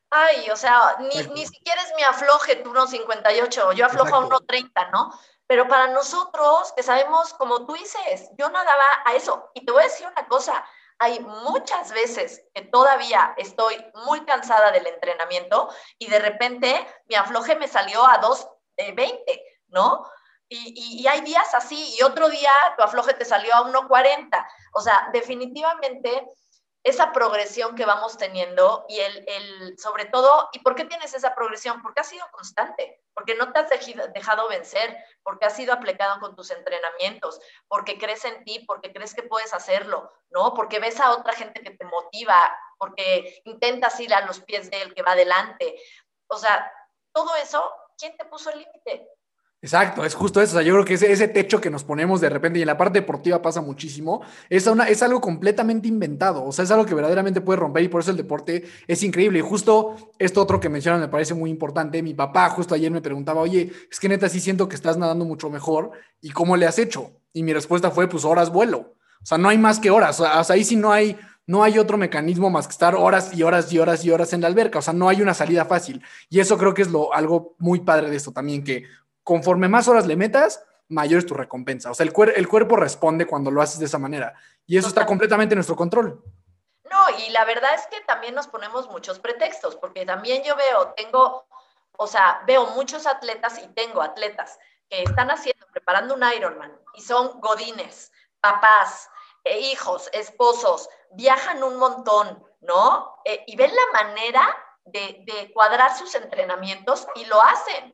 ay, 0.09 0.49
o 0.49 0.55
sea, 0.55 0.97
ni, 0.99 1.33
ni, 1.33 1.45
siquiera 1.45 1.81
es 1.81 1.93
mi 1.95 2.03
afloje 2.03 2.55
tu 2.57 2.73
1.58, 2.73 3.73
yo 3.75 3.85
aflojo 3.85 4.15
a 4.15 4.29
1.30, 4.29 4.91
¿no? 4.91 5.11
Pero 5.53 5.67
para 5.67 5.85
nosotros, 5.85 6.73
que 6.75 6.81
sabemos, 6.81 7.31
como 7.35 7.67
tú 7.67 7.73
dices, 7.73 8.31
yo 8.39 8.49
nadaba 8.49 8.85
a 9.05 9.13
eso. 9.13 9.51
Y 9.53 9.63
te 9.63 9.71
voy 9.71 9.81
a 9.81 9.85
decir 9.85 10.07
una 10.07 10.27
cosa, 10.27 10.65
hay 10.97 11.19
muchas 11.19 11.91
veces 11.91 12.43
que 12.55 12.63
todavía 12.63 13.35
estoy 13.37 13.75
muy 14.07 14.25
cansada 14.25 14.71
del 14.71 14.87
entrenamiento 14.87 15.69
y 15.99 16.09
de 16.09 16.17
repente 16.17 16.87
mi 17.05 17.13
afloje 17.13 17.55
me 17.55 17.67
salió 17.67 18.03
a 18.03 18.19
2.20, 18.19 19.21
¿no? 19.67 20.09
Y, 20.49 21.03
y, 21.03 21.05
hay 21.05 21.21
días 21.21 21.53
así 21.53 21.97
y 21.99 22.01
otro 22.01 22.29
día 22.29 22.51
tu 22.75 22.83
afloje 22.83 23.13
te 23.13 23.23
salió 23.23 23.53
a 23.53 23.63
1.40. 23.65 24.47
O 24.73 24.81
sea, 24.81 25.07
definitivamente 25.13 26.29
esa 26.83 27.13
progresión 27.13 27.75
que 27.75 27.85
vamos 27.85 28.17
teniendo 28.17 28.85
y 28.89 28.99
el, 28.99 29.23
el, 29.27 29.79
sobre 29.79 30.05
todo, 30.05 30.49
¿y 30.51 30.59
por 30.59 30.75
qué 30.75 30.83
tienes 30.83 31.13
esa 31.13 31.33
progresión? 31.33 31.81
Porque 31.81 32.01
has 32.01 32.09
sido 32.09 32.25
constante, 32.31 33.01
porque 33.13 33.35
no 33.35 33.53
te 33.53 33.59
has 33.59 33.69
dejado 34.13 34.49
vencer, 34.49 34.97
porque 35.23 35.45
has 35.45 35.55
sido 35.55 35.73
aplicado 35.73 36.19
con 36.19 36.35
tus 36.35 36.51
entrenamientos, 36.51 37.39
porque 37.69 37.97
crees 37.97 38.25
en 38.25 38.43
ti, 38.43 38.65
porque 38.67 38.91
crees 38.91 39.13
que 39.13 39.23
puedes 39.23 39.53
hacerlo, 39.53 40.11
¿no? 40.29 40.53
Porque 40.53 40.79
ves 40.79 40.99
a 40.99 41.11
otra 41.11 41.31
gente 41.33 41.61
que 41.61 41.71
te 41.71 41.85
motiva, 41.85 42.53
porque 42.77 43.41
intentas 43.45 43.97
ir 44.01 44.13
a 44.13 44.25
los 44.25 44.41
pies 44.41 44.69
de 44.69 44.81
él 44.81 44.93
que 44.93 45.03
va 45.03 45.13
adelante. 45.13 45.79
O 46.27 46.37
sea, 46.37 46.69
todo 47.13 47.33
eso, 47.37 47.63
¿quién 47.97 48.17
te 48.17 48.25
puso 48.25 48.49
el 48.49 48.59
límite? 48.59 49.07
Exacto, 49.63 50.03
es 50.03 50.13
justo 50.13 50.41
eso. 50.41 50.57
O 50.57 50.59
sea, 50.59 50.61
yo 50.61 50.73
creo 50.73 50.83
que 50.83 50.95
ese, 50.95 51.27
techo 51.29 51.61
que 51.61 51.69
nos 51.69 51.85
ponemos 51.85 52.19
de 52.19 52.27
repente, 52.27 52.59
y 52.59 52.63
en 52.63 52.67
la 52.67 52.77
parte 52.77 52.99
deportiva 52.99 53.41
pasa 53.41 53.61
muchísimo, 53.61 54.21
es, 54.49 54.67
una, 54.67 54.89
es 54.89 55.01
algo 55.01 55.21
completamente 55.21 55.87
inventado. 55.87 56.43
O 56.43 56.51
sea, 56.51 56.65
es 56.65 56.71
algo 56.71 56.85
que 56.85 56.93
verdaderamente 56.93 57.39
puede 57.39 57.61
romper 57.61 57.81
y 57.81 57.87
por 57.87 58.01
eso 58.01 58.11
el 58.11 58.17
deporte 58.17 58.65
es 58.85 59.03
increíble. 59.03 59.39
Y 59.39 59.41
justo 59.41 59.95
esto 60.19 60.41
otro 60.41 60.59
que 60.59 60.67
mencionan 60.67 60.99
me 60.99 61.07
parece 61.07 61.33
muy 61.33 61.49
importante. 61.49 62.03
Mi 62.03 62.13
papá 62.13 62.49
justo 62.49 62.75
ayer 62.75 62.91
me 62.91 62.99
preguntaba, 62.99 63.39
oye, 63.39 63.71
es 63.89 64.01
que 64.01 64.09
neta 64.09 64.27
sí 64.27 64.41
siento 64.41 64.67
que 64.67 64.75
estás 64.75 64.97
nadando 64.97 65.23
mucho 65.23 65.49
mejor. 65.49 65.91
¿Y 66.19 66.31
cómo 66.31 66.57
le 66.57 66.65
has 66.65 66.77
hecho? 66.77 67.13
Y 67.31 67.41
mi 67.43 67.53
respuesta 67.53 67.89
fue, 67.89 68.09
pues 68.09 68.25
horas 68.25 68.51
vuelo. 68.51 68.95
O 69.21 69.25
sea, 69.25 69.37
no 69.37 69.47
hay 69.47 69.57
más 69.57 69.79
que 69.79 69.91
horas. 69.91 70.19
O 70.19 70.43
sea, 70.43 70.55
ahí 70.55 70.65
sí 70.65 70.75
no 70.75 70.91
hay 70.91 71.17
no 71.45 71.63
hay 71.63 71.77
otro 71.77 71.97
mecanismo 71.97 72.49
más 72.49 72.67
que 72.67 72.71
estar 72.71 72.95
horas 72.95 73.33
y 73.33 73.43
horas 73.43 73.71
y 73.73 73.79
horas 73.79 74.05
y 74.05 74.11
horas 74.11 74.31
en 74.31 74.41
la 74.41 74.47
alberca, 74.47 74.79
o 74.79 74.81
sea, 74.81 74.93
no 74.93 75.09
hay 75.09 75.21
una 75.21 75.33
salida 75.33 75.65
fácil. 75.65 76.01
Y 76.29 76.39
eso 76.39 76.57
creo 76.57 76.73
que 76.73 76.83
es 76.83 76.89
lo, 76.89 77.13
algo 77.13 77.55
muy 77.59 77.81
padre 77.81 78.09
de 78.09 78.15
esto 78.15 78.31
también, 78.31 78.63
que 78.63 78.83
conforme 79.23 79.67
más 79.67 79.87
horas 79.87 80.05
le 80.05 80.15
metas, 80.15 80.65
mayor 80.89 81.19
es 81.19 81.25
tu 81.25 81.33
recompensa. 81.33 81.91
O 81.91 81.93
sea, 81.93 82.05
el, 82.05 82.13
el 82.35 82.47
cuerpo 82.47 82.75
responde 82.75 83.25
cuando 83.25 83.51
lo 83.51 83.61
haces 83.61 83.79
de 83.79 83.85
esa 83.85 83.97
manera. 83.97 84.33
Y 84.65 84.77
eso 84.77 84.87
está 84.87 85.05
completamente 85.05 85.53
en 85.53 85.57
nuestro 85.57 85.75
control. 85.75 86.23
No, 86.89 87.09
y 87.19 87.29
la 87.31 87.43
verdad 87.45 87.73
es 87.73 87.87
que 87.87 88.01
también 88.01 88.35
nos 88.35 88.47
ponemos 88.47 88.89
muchos 88.89 89.19
pretextos, 89.19 89.75
porque 89.77 90.05
también 90.05 90.43
yo 90.43 90.55
veo, 90.55 90.93
tengo, 90.95 91.47
o 91.97 92.07
sea, 92.07 92.43
veo 92.45 92.67
muchos 92.67 93.07
atletas 93.07 93.59
y 93.63 93.67
tengo 93.69 94.01
atletas 94.01 94.59
que 94.89 95.01
están 95.01 95.31
haciendo, 95.31 95.65
preparando 95.71 96.13
un 96.13 96.23
Ironman 96.35 96.71
y 96.93 97.01
son 97.01 97.39
godines, 97.39 98.11
papás, 98.39 99.09
eh, 99.43 99.59
hijos, 99.59 100.09
esposos, 100.13 100.87
viajan 101.11 101.63
un 101.63 101.77
montón, 101.77 102.45
¿no? 102.61 103.17
Eh, 103.25 103.43
y 103.47 103.55
ven 103.55 103.71
la 103.73 104.03
manera 104.03 104.57
de, 104.85 105.23
de 105.25 105.51
cuadrar 105.51 105.97
sus 105.97 106.13
entrenamientos 106.13 107.07
y 107.15 107.25
lo 107.25 107.41
hacen. 107.41 107.93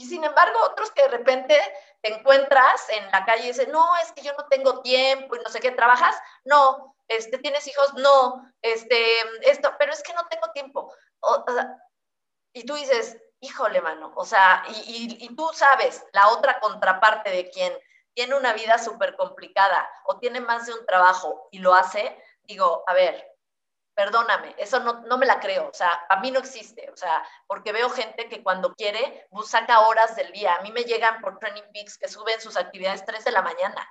Y 0.00 0.06
sin 0.06 0.24
embargo, 0.24 0.58
otros 0.64 0.90
que 0.92 1.02
de 1.02 1.08
repente 1.08 1.60
te 2.00 2.14
encuentras 2.14 2.88
en 2.88 3.10
la 3.10 3.22
calle 3.26 3.44
y 3.44 3.48
dicen, 3.48 3.70
no, 3.70 3.84
es 3.98 4.12
que 4.12 4.22
yo 4.22 4.32
no 4.32 4.46
tengo 4.46 4.80
tiempo 4.80 5.36
y 5.36 5.40
no 5.40 5.50
sé 5.50 5.60
qué, 5.60 5.72
¿trabajas? 5.72 6.16
No, 6.44 6.96
este, 7.06 7.36
¿tienes 7.36 7.66
hijos? 7.66 7.92
No, 7.94 8.50
este, 8.62 9.04
esto, 9.42 9.74
pero 9.78 9.92
es 9.92 10.02
que 10.02 10.14
no 10.14 10.26
tengo 10.28 10.50
tiempo. 10.52 10.90
y 12.54 12.64
tú 12.64 12.76
dices, 12.76 13.18
híjole, 13.40 13.82
mano, 13.82 14.14
o 14.16 14.24
sea, 14.24 14.64
y, 14.86 15.18
y, 15.20 15.36
tú 15.36 15.50
sabes 15.52 16.02
la 16.12 16.28
otra 16.28 16.60
contraparte 16.60 17.28
de 17.30 17.50
quien 17.50 17.70
tiene 18.14 18.36
una 18.36 18.54
vida 18.54 18.78
súper 18.78 19.16
complicada 19.16 19.86
o 20.06 20.18
tiene 20.18 20.40
más 20.40 20.64
de 20.64 20.72
un 20.72 20.86
trabajo 20.86 21.46
y 21.50 21.58
lo 21.58 21.74
hace, 21.74 22.16
digo, 22.44 22.84
a 22.86 22.94
ver, 22.94 23.29
perdóname, 24.00 24.54
eso 24.56 24.80
no, 24.80 25.02
no, 25.02 25.18
me 25.18 25.26
la 25.26 25.40
creo, 25.40 25.68
o 25.68 25.74
sea, 25.74 26.06
a 26.08 26.20
mí 26.20 26.30
no 26.30 26.38
existe, 26.38 26.88
o 26.90 26.96
sea, 26.96 27.22
porque 27.46 27.70
veo 27.70 27.90
gente 27.90 28.30
que 28.30 28.42
cuando 28.42 28.72
quiere 28.72 29.26
pues, 29.28 29.50
saca 29.50 29.80
horas 29.80 30.16
del 30.16 30.32
día, 30.32 30.54
a 30.54 30.62
mí 30.62 30.72
me 30.72 30.84
llegan 30.84 31.20
por 31.20 31.38
Training 31.38 31.70
Peaks 31.74 31.98
que 31.98 32.08
suben 32.08 32.40
sus 32.40 32.56
actividades 32.56 33.04
3 33.04 33.22
de 33.22 33.30
la 33.30 33.42
mañana, 33.42 33.86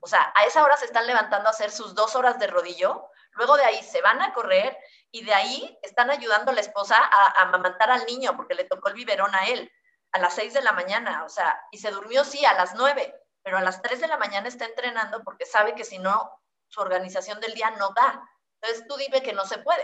o 0.00 0.06
sea, 0.06 0.34
a 0.36 0.44
esa 0.44 0.62
hora 0.62 0.76
se 0.76 0.84
están 0.84 1.06
levantando 1.06 1.48
a 1.48 1.52
hacer 1.52 1.70
sus 1.70 1.94
dos 1.94 2.14
horas 2.14 2.38
de 2.38 2.46
rodillo, 2.46 3.08
luego 3.32 3.56
de 3.56 3.64
ahí 3.64 3.82
se 3.82 4.02
van 4.02 4.20
a 4.20 4.34
correr 4.34 4.76
y 5.10 5.24
de 5.24 5.32
ahí 5.32 5.78
están 5.80 6.10
ayudando 6.10 6.50
a 6.50 6.54
la 6.54 6.60
esposa 6.60 6.98
a, 6.98 7.40
amamantar 7.40 7.90
al 7.90 8.04
niño 8.04 8.36
porque 8.36 8.54
le 8.54 8.64
tocó 8.64 8.88
el 8.88 8.94
biberón 8.96 9.34
a 9.34 9.46
él 9.46 9.72
a 10.12 10.18
las 10.18 10.34
6 10.34 10.52
de 10.52 10.60
la 10.60 10.72
mañana, 10.72 11.24
o 11.24 11.30
sea, 11.30 11.58
y 11.70 11.78
se 11.78 11.90
durmió 11.90 12.22
sí 12.24 12.44
a 12.44 12.52
las 12.52 12.74
9, 12.74 13.14
pero 13.42 13.56
a 13.56 13.62
las 13.62 13.80
3 13.80 13.98
de 13.98 14.08
la 14.08 14.18
mañana 14.18 14.46
está 14.46 14.66
entrenando 14.66 15.24
porque 15.24 15.46
sabe 15.46 15.74
que 15.74 15.84
si 15.84 15.98
no, 15.98 16.38
su 16.68 16.82
organización 16.82 17.40
del 17.40 17.54
día 17.54 17.70
no 17.70 17.94
da. 17.94 18.28
Entonces 18.60 18.86
tú 18.88 18.96
dime 18.96 19.22
que 19.22 19.32
no 19.32 19.44
se 19.44 19.58
puede. 19.58 19.82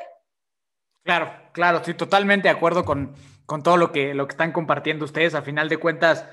Claro, 1.02 1.32
claro, 1.52 1.78
estoy 1.78 1.94
totalmente 1.94 2.48
de 2.48 2.54
acuerdo 2.54 2.84
con, 2.84 3.14
con 3.46 3.62
todo 3.62 3.76
lo 3.76 3.92
que, 3.92 4.14
lo 4.14 4.26
que 4.26 4.32
están 4.32 4.52
compartiendo 4.52 5.04
ustedes. 5.04 5.34
A 5.34 5.42
final 5.42 5.68
de 5.68 5.76
cuentas, 5.76 6.24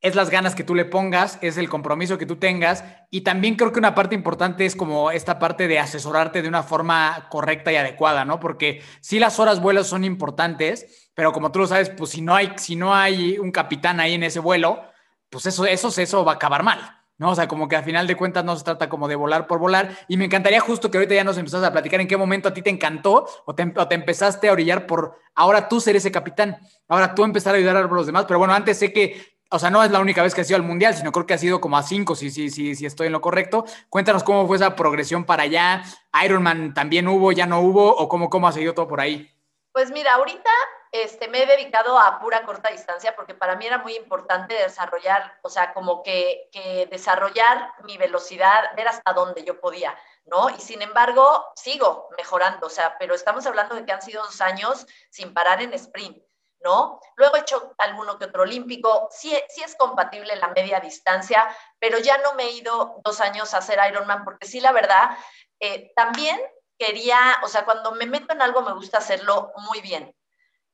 es 0.00 0.14
las 0.14 0.30
ganas 0.30 0.54
que 0.54 0.64
tú 0.64 0.74
le 0.74 0.86
pongas, 0.86 1.38
es 1.42 1.58
el 1.58 1.68
compromiso 1.68 2.16
que 2.16 2.26
tú 2.26 2.36
tengas 2.36 2.84
y 3.10 3.20
también 3.20 3.56
creo 3.56 3.72
que 3.72 3.78
una 3.78 3.94
parte 3.94 4.14
importante 4.14 4.64
es 4.64 4.74
como 4.74 5.10
esta 5.10 5.38
parte 5.38 5.68
de 5.68 5.78
asesorarte 5.78 6.40
de 6.40 6.48
una 6.48 6.62
forma 6.62 7.28
correcta 7.28 7.70
y 7.70 7.76
adecuada, 7.76 8.24
¿no? 8.24 8.40
Porque 8.40 8.82
sí 9.00 9.18
las 9.18 9.38
horas 9.38 9.60
vuelos 9.60 9.88
son 9.88 10.04
importantes, 10.04 11.10
pero 11.14 11.32
como 11.32 11.52
tú 11.52 11.60
lo 11.60 11.66
sabes, 11.66 11.90
pues 11.90 12.10
si 12.10 12.22
no 12.22 12.34
hay, 12.34 12.52
si 12.56 12.76
no 12.76 12.94
hay 12.94 13.38
un 13.38 13.52
capitán 13.52 14.00
ahí 14.00 14.14
en 14.14 14.22
ese 14.22 14.40
vuelo, 14.40 14.82
pues 15.28 15.44
eso, 15.46 15.66
eso, 15.66 15.88
eso 16.00 16.24
va 16.24 16.32
a 16.32 16.36
acabar 16.36 16.62
mal. 16.62 16.99
¿No? 17.20 17.32
O 17.32 17.34
sea, 17.34 17.46
como 17.46 17.68
que 17.68 17.76
a 17.76 17.82
final 17.82 18.06
de 18.06 18.16
cuentas 18.16 18.46
no 18.46 18.56
se 18.56 18.64
trata 18.64 18.88
como 18.88 19.06
de 19.06 19.14
volar 19.14 19.46
por 19.46 19.58
volar. 19.58 19.94
Y 20.08 20.16
me 20.16 20.24
encantaría 20.24 20.58
justo 20.58 20.90
que 20.90 20.96
ahorita 20.96 21.14
ya 21.14 21.22
nos 21.22 21.36
empezaste 21.36 21.66
a 21.66 21.70
platicar 21.70 22.00
en 22.00 22.08
qué 22.08 22.16
momento 22.16 22.48
a 22.48 22.54
ti 22.54 22.62
te 22.62 22.70
encantó 22.70 23.28
o 23.44 23.54
te, 23.54 23.70
o 23.76 23.86
te, 23.86 23.94
empezaste 23.94 24.48
a 24.48 24.52
orillar 24.52 24.86
por 24.86 25.18
ahora 25.34 25.68
tú 25.68 25.82
ser 25.82 25.96
ese 25.96 26.10
capitán, 26.10 26.56
ahora 26.88 27.14
tú 27.14 27.22
empezar 27.22 27.54
a 27.54 27.58
ayudar 27.58 27.76
a 27.76 27.82
los 27.82 28.06
demás. 28.06 28.24
Pero 28.26 28.38
bueno, 28.38 28.54
antes 28.54 28.78
sé 28.78 28.90
que 28.90 29.22
o 29.52 29.58
sea, 29.58 29.68
no 29.68 29.82
es 29.82 29.90
la 29.90 30.00
única 30.00 30.22
vez 30.22 30.34
que 30.34 30.40
has 30.40 30.48
ido 30.48 30.56
al 30.56 30.62
Mundial, 30.62 30.94
sino 30.94 31.12
creo 31.12 31.26
que 31.26 31.34
ha 31.34 31.38
sido 31.38 31.60
como 31.60 31.76
a 31.76 31.82
cinco, 31.82 32.14
si, 32.14 32.30
si, 32.30 32.48
si, 32.48 32.74
si 32.74 32.86
estoy 32.86 33.08
en 33.08 33.12
lo 33.12 33.20
correcto. 33.20 33.66
Cuéntanos 33.90 34.22
cómo 34.22 34.46
fue 34.46 34.56
esa 34.56 34.74
progresión 34.74 35.24
para 35.24 35.42
allá. 35.42 35.82
Ironman 36.24 36.72
también 36.72 37.06
hubo, 37.06 37.32
ya 37.32 37.46
no 37.46 37.60
hubo, 37.60 37.94
o 37.96 38.08
cómo, 38.08 38.30
cómo 38.30 38.48
ha 38.48 38.52
seguido 38.52 38.72
todo 38.72 38.88
por 38.88 39.00
ahí. 39.00 39.28
Pues 39.72 39.90
mira, 39.90 40.14
ahorita 40.14 40.50
este, 40.92 41.28
me 41.28 41.42
he 41.42 41.46
dedicado 41.46 41.98
a 41.98 42.18
pura 42.18 42.44
corta 42.44 42.70
distancia 42.70 43.14
porque 43.14 43.34
para 43.34 43.56
mí 43.56 43.66
era 43.66 43.78
muy 43.78 43.96
importante 43.96 44.54
desarrollar, 44.54 45.38
o 45.42 45.48
sea, 45.48 45.72
como 45.72 46.02
que, 46.02 46.48
que 46.52 46.86
desarrollar 46.86 47.72
mi 47.84 47.96
velocidad, 47.96 48.74
ver 48.76 48.88
hasta 48.88 49.12
dónde 49.12 49.44
yo 49.44 49.60
podía, 49.60 49.96
¿no? 50.24 50.50
Y 50.50 50.60
sin 50.60 50.82
embargo, 50.82 51.52
sigo 51.54 52.08
mejorando, 52.16 52.66
o 52.66 52.70
sea, 52.70 52.96
pero 52.98 53.14
estamos 53.14 53.46
hablando 53.46 53.74
de 53.74 53.84
que 53.84 53.92
han 53.92 54.02
sido 54.02 54.22
dos 54.22 54.40
años 54.40 54.86
sin 55.10 55.32
parar 55.32 55.62
en 55.62 55.74
sprint. 55.74 56.22
¿no? 56.62 57.00
Luego 57.16 57.36
he 57.36 57.40
hecho 57.40 57.74
alguno 57.78 58.18
que 58.18 58.26
otro 58.26 58.42
olímpico, 58.42 59.08
sí, 59.10 59.34
sí 59.48 59.62
es 59.62 59.74
compatible 59.76 60.36
la 60.36 60.48
media 60.48 60.78
distancia, 60.78 61.48
pero 61.78 61.98
ya 61.98 62.18
no 62.18 62.34
me 62.34 62.44
he 62.44 62.52
ido 62.52 63.00
dos 63.02 63.20
años 63.22 63.54
a 63.54 63.58
hacer 63.58 63.78
Ironman 63.88 64.24
porque 64.24 64.46
sí, 64.46 64.60
la 64.60 64.72
verdad, 64.72 65.16
eh, 65.58 65.90
también 65.96 66.38
quería, 66.78 67.38
o 67.44 67.48
sea, 67.48 67.64
cuando 67.64 67.92
me 67.92 68.06
meto 68.06 68.32
en 68.32 68.42
algo 68.42 68.62
me 68.62 68.74
gusta 68.74 68.98
hacerlo 68.98 69.52
muy 69.56 69.80
bien. 69.80 70.14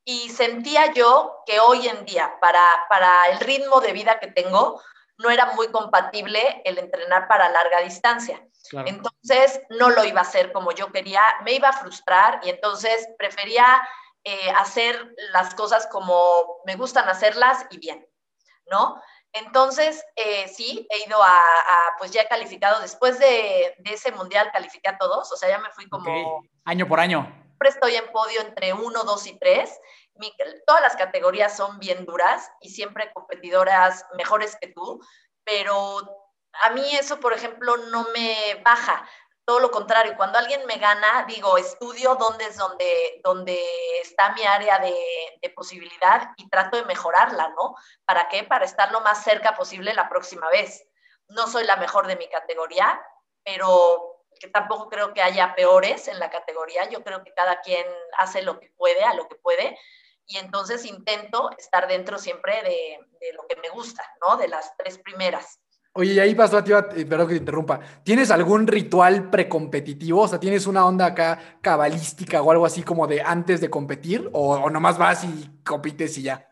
Y 0.09 0.31
sentía 0.31 0.93
yo 0.93 1.43
que 1.47 1.59
hoy 1.59 1.89
en 1.89 2.05
día, 2.05 2.39
para, 2.41 2.65
para 2.89 3.29
el 3.31 3.41
ritmo 3.41 3.81
de 3.81 3.93
vida 3.93 4.21
que 4.21 4.29
tengo, 4.29 4.81
no 5.19 5.31
era 5.31 5.47
muy 5.55 5.67
compatible 5.69 6.63
el 6.65 6.79
entrenar 6.79 7.27
para 7.27 7.49
larga 7.49 7.81
distancia. 7.81 8.41
Entonces, 8.73 9.61
no 9.71 9.91
lo 9.91 10.05
iba 10.05 10.21
a 10.21 10.23
hacer 10.23 10.53
como 10.53 10.71
yo 10.71 10.93
quería, 10.93 11.23
me 11.45 11.55
iba 11.55 11.71
a 11.71 11.77
frustrar 11.77 12.41
y 12.45 12.51
entonces 12.51 13.09
prefería 13.19 13.67
eh, 14.23 14.51
hacer 14.57 15.15
las 15.33 15.57
cosas 15.57 15.89
como 15.89 16.61
me 16.67 16.77
gustan 16.77 17.09
hacerlas 17.09 17.67
y 17.71 17.79
bien, 17.79 18.07
¿no? 18.71 19.03
Entonces, 19.33 20.05
eh, 20.15 20.47
sí, 20.49 20.87
he 20.89 21.05
ido 21.05 21.21
a, 21.21 21.39
pues 21.99 22.13
ya 22.13 22.23
he 22.23 22.29
calificado, 22.29 22.81
después 22.81 23.19
de, 23.19 23.75
ese 23.85 24.13
mundial 24.13 24.51
califiqué 24.53 24.89
a 24.89 24.99
todos, 24.99 25.31
o 25.33 25.37
sea, 25.37 25.49
ya 25.49 25.59
me 25.59 25.71
fui 25.71 25.89
como... 25.89 26.43
Año 26.65 26.87
por 26.87 27.01
año. 27.01 27.46
Siempre 27.57 27.69
estoy 27.71 27.97
en 27.97 28.13
podio 28.13 28.43
entre 28.43 28.75
uno, 28.75 29.05
dos 29.05 29.27
y 29.27 29.39
tres. 29.39 29.81
todas 30.67 30.83
las 30.83 30.95
categorías 30.95 31.57
son 31.57 31.79
bien 31.79 32.05
duras 32.05 32.51
y 32.61 32.69
siempre 32.69 33.11
competidoras 33.15 34.05
mejores 34.19 34.59
que 34.61 34.69
tú, 34.69 35.01
pero 35.43 35.99
a 36.65 36.71
mí 36.71 36.85
eso, 36.97 37.19
por 37.19 37.33
ejemplo, 37.33 37.79
no 37.79 38.07
me 38.13 38.61
baja 38.63 39.09
todo 39.47 39.61
lo 39.61 39.71
contrario, 39.71 40.17
cuando 40.19 40.39
alguien 40.39 40.67
me 40.67 40.77
gana, 40.77 41.25
digo, 41.27 41.57
estudio 41.57 42.17
dónde 42.17 42.45
es 42.45 42.59
donde, 42.59 43.21
donde 43.23 43.59
está 44.03 44.35
mi 44.35 44.43
área 44.43 44.79
de, 44.81 44.93
posibilidad 45.55 46.33
y 46.37 46.51
trato 46.51 46.77
de 46.77 46.85
mejorarla, 46.85 47.49
¿no? 47.57 47.75
¿Para 48.05 48.29
qué? 48.29 48.45
Para 48.45 48.67
estar 48.67 48.93
lo 48.93 49.01
más 49.01 49.25
cerca 49.25 49.55
posible 49.55 49.95
la 49.95 50.11
próxima 50.11 50.51
vez. 50.51 50.85
No 51.29 51.47
soy 51.47 51.65
la 51.65 51.77
mejor 51.77 52.07
de 52.07 52.17
mi 52.17 52.29
categoría, 52.29 53.01
pero 53.43 54.16
que 54.39 54.49
tampoco 54.49 54.89
creo 54.89 55.13
que 55.13 55.23
haya 55.23 55.55
peores 55.55 56.09
en 56.09 56.19
la 56.19 56.31
categoría. 56.31 56.89
Yo 56.91 57.03
creo 57.03 57.23
que 57.23 57.33
cada 57.35 57.61
quien 57.61 57.87
hace 58.19 58.43
lo 58.43 58.61
que 58.61 58.71
puede, 58.77 59.03
a 59.03 59.15
lo 59.15 59.29
que 59.29 59.37
puede, 59.37 59.79
y 60.27 60.39
entonces 60.39 60.85
intento 60.85 61.51
estar 61.59 61.87
dentro 61.87 62.19
siempre 62.19 62.63
de, 62.63 62.99
de 63.21 63.33
lo 63.33 63.47
que 63.49 63.57
me 63.57 63.69
gusta, 63.69 64.03
¿no? 64.27 64.37
De 64.37 64.49
las 64.49 64.77
tres 64.77 64.99
primeras. 64.99 65.61
Oye, 65.99 66.13
y 66.13 66.21
ahí 66.21 66.35
pasó 66.35 66.59
a 66.59 66.65
ti, 66.65 66.73
eh, 66.73 67.07
perdón 67.07 67.27
que 67.27 67.35
te 67.35 67.41
interrumpa. 67.41 67.81
¿Tienes 68.05 68.31
algún 68.31 68.67
ritual 68.67 69.31
precompetitivo? 69.31 70.21
O 70.21 70.29
sea, 70.29 70.39
¿tienes 70.39 70.67
una 70.67 70.85
onda 70.85 71.07
acá 71.07 71.59
cabalística 71.63 72.43
o 72.43 72.51
algo 72.51 72.67
así 72.67 72.83
como 72.83 73.07
de 73.07 73.23
antes 73.23 73.63
de 73.63 73.71
competir? 73.71 74.29
¿O, 74.35 74.69
nomás 74.69 74.99
vas 74.99 75.25
y 75.25 75.63
compites 75.65 76.19
y 76.19 76.25
ya? 76.25 76.47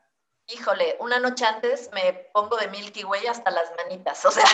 Híjole, 0.47 0.97
una 0.99 1.20
noche 1.20 1.45
antes 1.45 1.91
me 1.93 2.30
pongo 2.32 2.57
de 2.57 2.68
Milky 2.68 3.05
Way 3.05 3.26
hasta 3.26 3.51
las 3.51 3.70
manitas. 3.76 4.24
O 4.24 4.30
sea, 4.30 4.45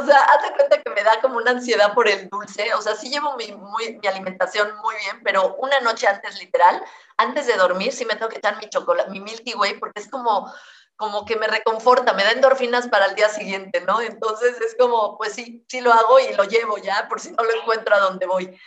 o 0.00 0.06
sea, 0.06 0.18
haz 0.18 0.42
de 0.42 0.56
cuenta 0.56 0.82
que 0.82 0.90
me 0.90 1.02
da 1.02 1.20
como 1.20 1.36
una 1.36 1.52
ansiedad 1.52 1.94
por 1.94 2.08
el 2.08 2.28
dulce. 2.28 2.72
O 2.74 2.82
sea, 2.82 2.94
sí 2.94 3.10
llevo 3.10 3.36
mi, 3.36 3.54
mi 4.00 4.08
alimentación 4.08 4.76
muy 4.82 4.94
bien, 4.96 5.20
pero 5.24 5.56
una 5.56 5.80
noche 5.80 6.06
antes, 6.06 6.38
literal, 6.38 6.82
antes 7.16 7.46
de 7.46 7.56
dormir, 7.56 7.92
sí 7.92 8.04
me 8.04 8.14
tengo 8.14 8.28
que 8.28 8.38
echar 8.38 8.58
mi 8.58 8.68
chocolate, 8.68 9.10
mi 9.10 9.20
Milky 9.20 9.54
Way, 9.54 9.78
porque 9.78 10.00
es 10.00 10.08
como 10.08 10.52
como 10.98 11.24
que 11.24 11.36
me 11.36 11.46
reconforta, 11.46 12.12
me 12.12 12.24
da 12.24 12.32
endorfinas 12.32 12.88
para 12.88 13.06
el 13.06 13.14
día 13.14 13.28
siguiente, 13.28 13.82
¿no? 13.86 14.00
Entonces 14.00 14.60
es 14.60 14.74
como, 14.76 15.16
pues 15.16 15.32
sí, 15.32 15.64
sí 15.68 15.80
lo 15.80 15.92
hago 15.92 16.18
y 16.18 16.34
lo 16.34 16.42
llevo 16.42 16.76
ya, 16.76 17.06
por 17.08 17.20
si 17.20 17.30
no 17.30 17.44
lo 17.44 17.62
encuentro 17.62 17.94
a 17.94 18.00
donde 18.00 18.26
voy. 18.26 18.58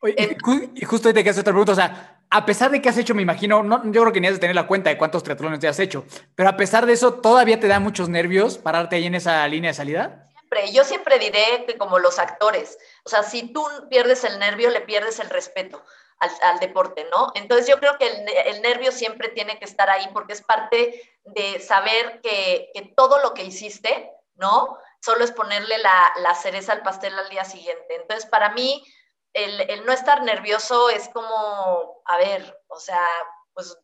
Oye, 0.00 0.36
y 0.74 0.84
justo 0.84 1.06
ahí 1.06 1.14
te 1.14 1.22
quedas 1.22 1.38
otra 1.38 1.52
pregunta, 1.52 1.72
o 1.72 1.76
sea, 1.76 2.18
a 2.30 2.44
pesar 2.44 2.72
de 2.72 2.82
que 2.82 2.88
has 2.88 2.98
hecho, 2.98 3.14
me 3.14 3.22
imagino, 3.22 3.62
no, 3.62 3.80
yo 3.92 4.02
creo 4.02 4.12
que 4.12 4.20
ni 4.20 4.26
has 4.26 4.34
de 4.34 4.40
tener 4.40 4.56
la 4.56 4.66
cuenta 4.66 4.90
de 4.90 4.98
cuántos 4.98 5.22
triatlones 5.22 5.60
te 5.60 5.68
has 5.68 5.78
hecho, 5.78 6.04
pero 6.34 6.48
a 6.48 6.56
pesar 6.56 6.84
de 6.84 6.94
eso, 6.94 7.14
¿todavía 7.14 7.60
te 7.60 7.68
da 7.68 7.78
muchos 7.78 8.08
nervios 8.08 8.58
pararte 8.58 8.96
ahí 8.96 9.06
en 9.06 9.14
esa 9.14 9.46
línea 9.46 9.70
de 9.70 9.74
salida? 9.74 10.27
Siempre, 10.48 10.72
yo 10.72 10.84
siempre 10.84 11.18
diré 11.18 11.66
que 11.66 11.76
como 11.76 11.98
los 11.98 12.18
actores, 12.18 12.78
o 13.04 13.10
sea, 13.10 13.22
si 13.22 13.52
tú 13.52 13.66
pierdes 13.90 14.24
el 14.24 14.38
nervio, 14.38 14.70
le 14.70 14.80
pierdes 14.80 15.18
el 15.18 15.28
respeto 15.28 15.84
al, 16.18 16.58
deporte, 16.58 17.06
¿no? 17.10 17.32
Entonces 17.34 17.66
yo 17.66 17.78
creo 17.78 17.98
que 17.98 18.06
el, 18.06 18.62
nervio 18.62 18.90
siempre 18.90 19.28
tiene 19.28 19.58
que 19.58 19.66
estar 19.66 19.90
ahí 19.90 20.08
porque 20.14 20.32
es 20.32 20.42
parte 20.42 21.18
de 21.24 21.60
saber 21.60 22.20
que, 22.22 22.72
todo 22.96 23.18
lo 23.20 23.34
que 23.34 23.44
hiciste, 23.44 24.10
¿no? 24.36 24.78
solo 25.00 25.22
es 25.22 25.32
ponerle 25.32 25.78
la, 25.78 26.12
la 26.22 26.34
cereza 26.34 26.72
al 26.72 26.82
pastel 26.82 27.16
al 27.18 27.28
día 27.28 27.44
siguiente. 27.44 27.94
Entonces, 27.94 28.28
para 28.28 28.50
mí, 28.50 28.82
el, 29.34 29.60
el, 29.70 29.84
no 29.84 29.92
estar 29.92 30.22
nervioso 30.22 30.88
es 30.88 31.08
como, 31.10 32.02
a 32.06 32.16
ver, 32.16 32.58
o 32.68 32.80
sea, 32.80 33.06
pues 33.52 33.76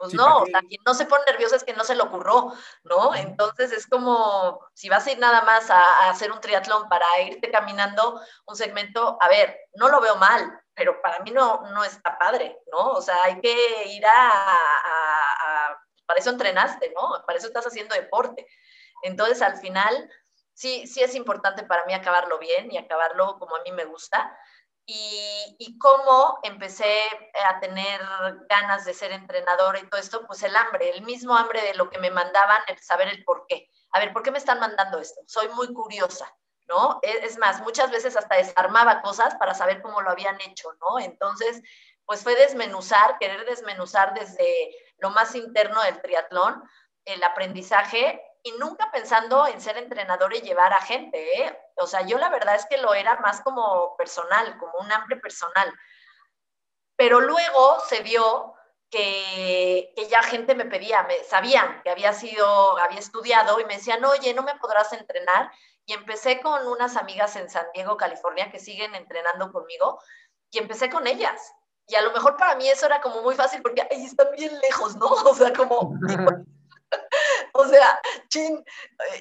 pues 0.00 0.14
no, 0.14 0.38
o 0.38 0.46
sea, 0.46 0.62
quien 0.62 0.80
no 0.86 0.94
se 0.94 1.04
pone 1.04 1.24
nervioso 1.26 1.54
es 1.54 1.62
que 1.62 1.74
no 1.74 1.84
se 1.84 1.94
le 1.94 2.02
ocurrió, 2.02 2.54
¿no? 2.84 3.14
Entonces 3.14 3.70
es 3.70 3.86
como, 3.86 4.66
si 4.72 4.88
vas 4.88 5.06
a 5.06 5.10
ir 5.10 5.18
nada 5.18 5.42
más 5.42 5.68
a, 5.68 6.08
hacer 6.08 6.32
un 6.32 6.40
triatlón 6.40 6.88
para 6.88 7.04
irte 7.20 7.50
caminando 7.50 8.18
un 8.46 8.56
segmento, 8.56 9.18
a 9.20 9.28
ver, 9.28 9.60
no 9.74 9.90
lo 9.90 10.00
veo 10.00 10.16
mal, 10.16 10.58
pero 10.72 11.02
para 11.02 11.18
mí 11.18 11.32
no, 11.32 11.60
no 11.74 11.84
está 11.84 12.18
padre, 12.18 12.58
¿no? 12.72 12.92
O 12.92 13.02
sea, 13.02 13.24
hay 13.24 13.42
que 13.42 13.88
ir 13.88 14.06
a, 14.06 14.30
a, 14.30 15.84
para 16.06 16.18
eso 16.18 16.30
entrenaste, 16.30 16.94
¿no? 16.98 17.22
Para 17.26 17.38
eso 17.38 17.48
estás 17.48 17.66
haciendo 17.66 17.94
deporte. 17.94 18.46
Entonces, 19.02 19.42
al 19.42 19.58
final, 19.58 20.10
sí, 20.54 20.86
sí 20.86 21.02
es 21.02 21.14
importante 21.14 21.62
para 21.64 21.84
mí 21.84 21.92
acabarlo 21.92 22.38
bien 22.38 22.72
y 22.72 22.78
acabarlo 22.78 23.38
como 23.38 23.54
a 23.54 23.62
mí 23.64 23.72
me 23.72 23.84
gusta 23.84 24.34
y, 24.92 25.78
cómo 25.78 26.38
empecé 26.42 27.04
a 27.46 27.60
tener 27.60 28.00
ganas 28.48 28.84
de 28.84 28.92
ser 28.92 29.12
entrenadora 29.12 29.78
y 29.78 29.88
todo 29.88 30.00
esto, 30.00 30.26
pues 30.26 30.42
el 30.42 30.54
hambre, 30.56 30.90
el 30.90 31.02
mismo 31.02 31.36
hambre 31.36 31.62
de 31.62 31.74
lo 31.74 31.88
que 31.88 31.98
me 31.98 32.10
mandaban, 32.10 32.60
el 32.66 32.78
saber 32.78 33.08
el 33.08 33.24
por 33.24 33.46
qué. 33.48 33.70
A 33.92 34.00
ver, 34.00 34.12
¿por 34.12 34.22
qué 34.22 34.30
me 34.30 34.38
están 34.38 34.58
mandando 34.58 34.98
esto? 34.98 35.20
Soy 35.26 35.48
muy 35.50 35.72
curiosa, 35.72 36.34
¿no? 36.68 36.98
E, 37.02 37.24
es, 37.24 37.38
más, 37.38 37.60
muchas 37.62 37.90
veces 37.90 38.16
hasta 38.16 38.36
desarmaba 38.36 39.00
cosas 39.00 39.34
para 39.36 39.54
saber 39.54 39.80
cómo 39.80 40.02
lo 40.02 40.10
habían 40.10 40.40
hecho, 40.40 40.72
¿no? 40.80 40.98
Entonces, 40.98 41.62
pues 42.04 42.22
fue 42.22 42.34
desmenuzar, 42.34 43.18
querer 43.18 43.46
desmenuzar 43.46 44.12
desde 44.14 44.74
lo 44.98 45.10
más 45.10 45.34
interno 45.34 45.82
del 45.82 46.02
triatlón, 46.02 46.62
el 47.04 47.22
aprendizaje 47.22 48.22
y 48.42 48.52
nunca 48.52 48.90
pensando 48.90 49.46
en 49.46 49.60
ser 49.60 49.76
entrenador 49.76 50.34
y 50.34 50.40
llevar 50.40 50.72
a 50.72 50.80
gente, 50.80 51.42
¿eh? 51.42 51.58
O 51.76 51.86
sea, 51.86 52.02
yo 52.02 52.18
la 52.18 52.28
verdad 52.28 52.54
es 52.54 52.66
que 52.66 52.78
lo 52.78 52.94
era 52.94 53.16
más 53.20 53.40
como 53.42 53.96
personal, 53.96 54.56
como 54.58 54.72
un 54.78 54.90
hambre 54.92 55.16
personal. 55.16 55.72
Pero 56.96 57.20
luego 57.20 57.80
se 57.88 58.02
vio 58.02 58.54
que, 58.90 59.94
ya 60.10 60.22
gente 60.22 60.54
me 60.54 60.64
pedía, 60.64 61.02
me, 61.04 61.22
sabían 61.24 61.82
que 61.82 61.90
había 61.90 62.12
sido, 62.12 62.76
había 62.78 62.98
estudiado 62.98 63.60
y 63.60 63.64
me 63.64 63.76
decían, 63.76 64.04
oye, 64.04 64.34
¿no 64.34 64.42
me 64.42 64.56
podrás 64.56 64.92
entrenar? 64.92 65.50
Y 65.86 65.92
empecé 65.92 66.40
con 66.40 66.66
unas 66.66 66.96
amigas 66.96 67.36
en 67.36 67.48
San 67.48 67.66
Diego, 67.74 67.96
California, 67.96 68.50
que 68.50 68.58
siguen 68.58 68.94
entrenando 68.94 69.52
conmigo, 69.52 70.00
y 70.50 70.58
empecé 70.58 70.90
con 70.90 71.06
ellas. 71.06 71.52
Y 71.86 71.94
a 71.94 72.02
lo 72.02 72.12
mejor 72.12 72.36
para 72.36 72.54
mí 72.56 72.68
eso 72.68 72.86
era 72.86 73.00
como 73.00 73.22
muy 73.22 73.34
fácil 73.34 73.62
porque, 73.62 73.86
ay, 73.90 74.04
están 74.04 74.30
bien 74.36 74.58
lejos, 74.60 74.96
¿no? 74.96 75.06
O 75.30 75.34
sea, 75.34 75.52
como, 75.52 75.94
o 77.60 77.68
sea, 77.68 78.00
chin. 78.28 78.64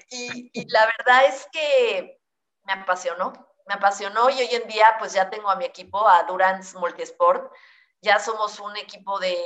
Y, 0.10 0.52
y, 0.54 0.70
la 0.70 0.86
verdad 0.98 1.26
es 1.26 1.48
que 1.52 2.20
me 2.64 2.74
apasionó, 2.74 3.34
me 3.68 3.76
apasionó 3.76 4.30
y 4.30 4.42
hoy 4.42 4.56
en 4.56 4.68
día 4.68 4.96
pues 5.00 5.14
ya 5.14 5.30
tengo 5.30 5.50
a 5.50 5.56
mi 5.56 5.66
equipo, 5.66 6.08
a 6.08 6.24
Durance 6.24 6.78
Multisport, 6.78 7.52
ya 8.02 8.20
somos 8.20 8.60
un 8.60 8.76
equipo 8.78 9.20
de 9.20 9.38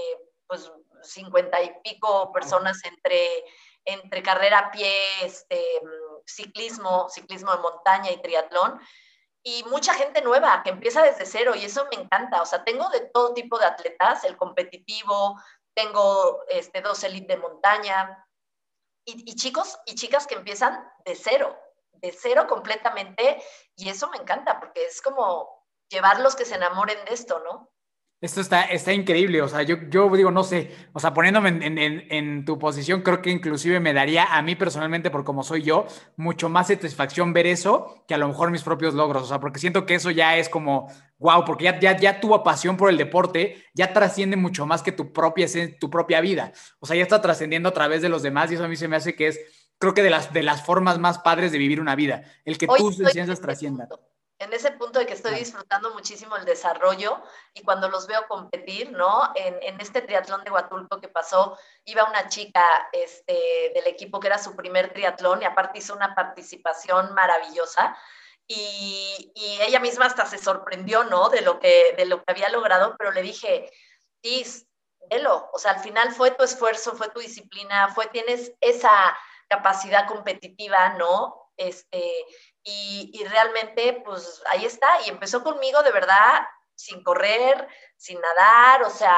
pues 0.47 0.71
cincuenta 1.03 1.61
y 1.61 1.73
pico 1.83 2.31
personas 2.31 2.83
entre, 2.85 3.43
entre 3.85 4.23
carrera 4.23 4.59
a 4.59 4.71
pie, 4.71 4.93
este, 5.23 5.61
ciclismo, 6.25 7.09
ciclismo 7.09 7.51
de 7.51 7.61
montaña 7.61 8.11
y 8.11 8.21
triatlón. 8.21 8.79
Y 9.45 9.63
mucha 9.65 9.93
gente 9.93 10.21
nueva 10.21 10.63
que 10.63 10.69
empieza 10.69 11.03
desde 11.03 11.25
cero 11.25 11.53
y 11.55 11.65
eso 11.65 11.85
me 11.91 12.01
encanta. 12.01 12.41
O 12.41 12.45
sea, 12.45 12.63
tengo 12.63 12.89
de 12.89 13.01
todo 13.13 13.33
tipo 13.33 13.59
de 13.59 13.65
atletas, 13.65 14.23
el 14.23 14.37
competitivo, 14.37 15.37
tengo 15.73 16.43
este, 16.47 16.81
dos 16.81 17.03
elite 17.03 17.35
de 17.35 17.41
montaña, 17.41 18.25
y, 19.05 19.35
chicos 19.35 19.77
y 19.85 19.95
chicas 19.95 20.27
que 20.27 20.35
empiezan 20.35 20.87
de 21.05 21.15
cero, 21.15 21.57
de 21.93 22.11
cero 22.11 22.45
completamente, 22.47 23.41
y 23.75 23.89
eso 23.89 24.09
me 24.09 24.17
encanta, 24.17 24.59
porque 24.59 24.85
es 24.85 25.01
como 25.01 25.49
llevarlos 25.89 26.35
que 26.35 26.45
se 26.45 26.55
enamoren 26.55 27.03
de 27.05 27.13
esto, 27.13 27.39
¿no? 27.39 27.72
Esto 28.23 28.39
está, 28.39 28.61
está 28.63 28.93
increíble, 28.93 29.41
o 29.41 29.49
sea, 29.49 29.63
yo, 29.63 29.75
yo 29.89 30.09
digo, 30.15 30.31
no 30.31 30.45
sé, 30.45 30.71
o 30.93 30.99
sea, 31.01 31.13
poniéndome 31.13 31.49
en, 31.49 31.77
en, 31.77 32.07
en, 32.09 32.45
tu 32.45 32.57
posición, 32.57 33.01
creo 33.01 33.21
que 33.21 33.29
inclusive 33.29 33.81
me 33.81 33.91
daría 33.91 34.23
a 34.23 34.41
mí 34.41 34.55
personalmente, 34.55 35.11
por 35.11 35.25
como 35.25 35.43
soy 35.43 35.61
yo, 35.61 35.87
mucho 36.15 36.47
más 36.47 36.67
satisfacción 36.67 37.33
ver 37.33 37.47
eso 37.47 38.05
que 38.07 38.13
a 38.13 38.17
lo 38.17 38.29
mejor 38.29 38.49
mis 38.49 38.63
propios 38.63 38.93
logros, 38.93 39.23
o 39.23 39.25
sea, 39.25 39.41
porque 39.41 39.59
siento 39.59 39.85
que 39.85 39.95
eso 39.95 40.09
ya 40.09 40.37
es 40.37 40.47
como, 40.47 40.89
wow, 41.17 41.43
porque 41.43 41.65
ya, 41.65 41.77
ya, 41.81 41.97
ya 41.97 42.21
tu 42.21 42.41
pasión 42.43 42.77
por 42.77 42.89
el 42.89 42.95
deporte 42.95 43.61
ya 43.73 43.91
trasciende 43.91 44.37
mucho 44.37 44.65
más 44.65 44.83
que 44.83 44.93
tu 44.93 45.11
propia, 45.11 45.45
tu 45.77 45.89
propia 45.89 46.21
vida, 46.21 46.53
o 46.79 46.85
sea, 46.85 46.95
ya 46.95 47.03
está 47.03 47.21
trascendiendo 47.21 47.67
a 47.67 47.73
través 47.73 48.01
de 48.01 48.07
los 48.07 48.23
demás 48.23 48.49
y 48.49 48.55
eso 48.55 48.63
a 48.63 48.69
mí 48.69 48.77
se 48.77 48.87
me 48.87 48.95
hace 48.95 49.17
que 49.17 49.27
es, 49.27 49.39
creo 49.77 49.93
que 49.93 50.01
de 50.01 50.11
las, 50.11 50.31
de 50.31 50.43
las 50.43 50.65
formas 50.65 50.97
más 50.97 51.19
padres 51.19 51.51
de 51.51 51.57
vivir 51.57 51.81
una 51.81 51.97
vida, 51.97 52.23
el 52.45 52.57
que 52.57 52.67
tus 52.67 52.95
ciencias 52.95 53.41
trasciendan 53.41 53.89
en 54.43 54.53
ese 54.53 54.71
punto 54.71 54.99
de 54.99 55.05
que 55.05 55.13
estoy 55.13 55.35
disfrutando 55.35 55.93
muchísimo 55.93 56.35
el 56.35 56.45
desarrollo 56.45 57.21
y 57.53 57.63
cuando 57.63 57.89
los 57.89 58.07
veo 58.07 58.27
competir, 58.27 58.91
¿no? 58.91 59.31
En, 59.35 59.57
en, 59.61 59.79
este 59.81 60.01
triatlón 60.01 60.43
de 60.43 60.51
Huatulco 60.51 60.99
que 60.99 61.07
pasó, 61.07 61.57
iba 61.85 62.03
una 62.03 62.27
chica 62.27 62.63
este, 62.91 63.71
del 63.73 63.87
equipo 63.87 64.19
que 64.19 64.27
era 64.27 64.37
su 64.37 64.55
primer 64.55 64.93
triatlón 64.93 65.41
y 65.41 65.45
aparte 65.45 65.79
hizo 65.79 65.95
una 65.95 66.13
participación 66.13 67.13
maravillosa 67.13 67.97
y, 68.47 69.31
y, 69.35 69.61
ella 69.61 69.79
misma 69.79 70.05
hasta 70.05 70.25
se 70.25 70.37
sorprendió, 70.37 71.03
¿no? 71.05 71.29
De 71.29 71.41
lo 71.41 71.59
que, 71.59 71.93
de 71.97 72.05
lo 72.05 72.23
que 72.23 72.31
había 72.31 72.49
logrado, 72.49 72.95
pero 72.97 73.11
le 73.11 73.21
dije, 73.21 73.71
Tis, 74.21 74.67
velo, 75.09 75.49
o 75.53 75.59
sea, 75.59 75.71
al 75.71 75.79
final 75.79 76.11
fue 76.13 76.31
tu 76.31 76.43
esfuerzo, 76.43 76.95
fue 76.95 77.09
tu 77.09 77.19
disciplina, 77.19 77.89
fue, 77.89 78.07
tienes 78.07 78.53
esa 78.61 78.91
capacidad 79.47 80.07
competitiva, 80.07 80.89
¿no? 80.97 81.42
Este, 81.57 82.25
y, 82.63 83.23
realmente, 83.29 84.01
pues 84.05 84.41
ahí 84.47 84.65
está, 84.65 84.89
y 85.05 85.09
empezó 85.09 85.43
conmigo 85.43 85.83
de 85.83 85.91
verdad 85.91 86.45
sin 86.75 87.03
correr, 87.03 87.67
sin 87.97 88.19
nadar, 88.19 88.83
o 88.83 88.89
sea, 88.89 89.15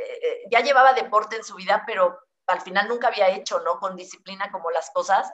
eh, 0.00 0.20
eh, 0.22 0.42
ya 0.50 0.60
llevaba 0.60 0.92
deporte 0.92 1.36
en 1.36 1.44
su 1.44 1.54
vida, 1.54 1.84
pero 1.86 2.18
al 2.46 2.60
final 2.60 2.88
nunca 2.88 3.08
había 3.08 3.28
hecho, 3.30 3.60
¿no? 3.60 3.78
Con 3.78 3.96
disciplina 3.96 4.50
como 4.52 4.70
las 4.70 4.90
cosas, 4.90 5.30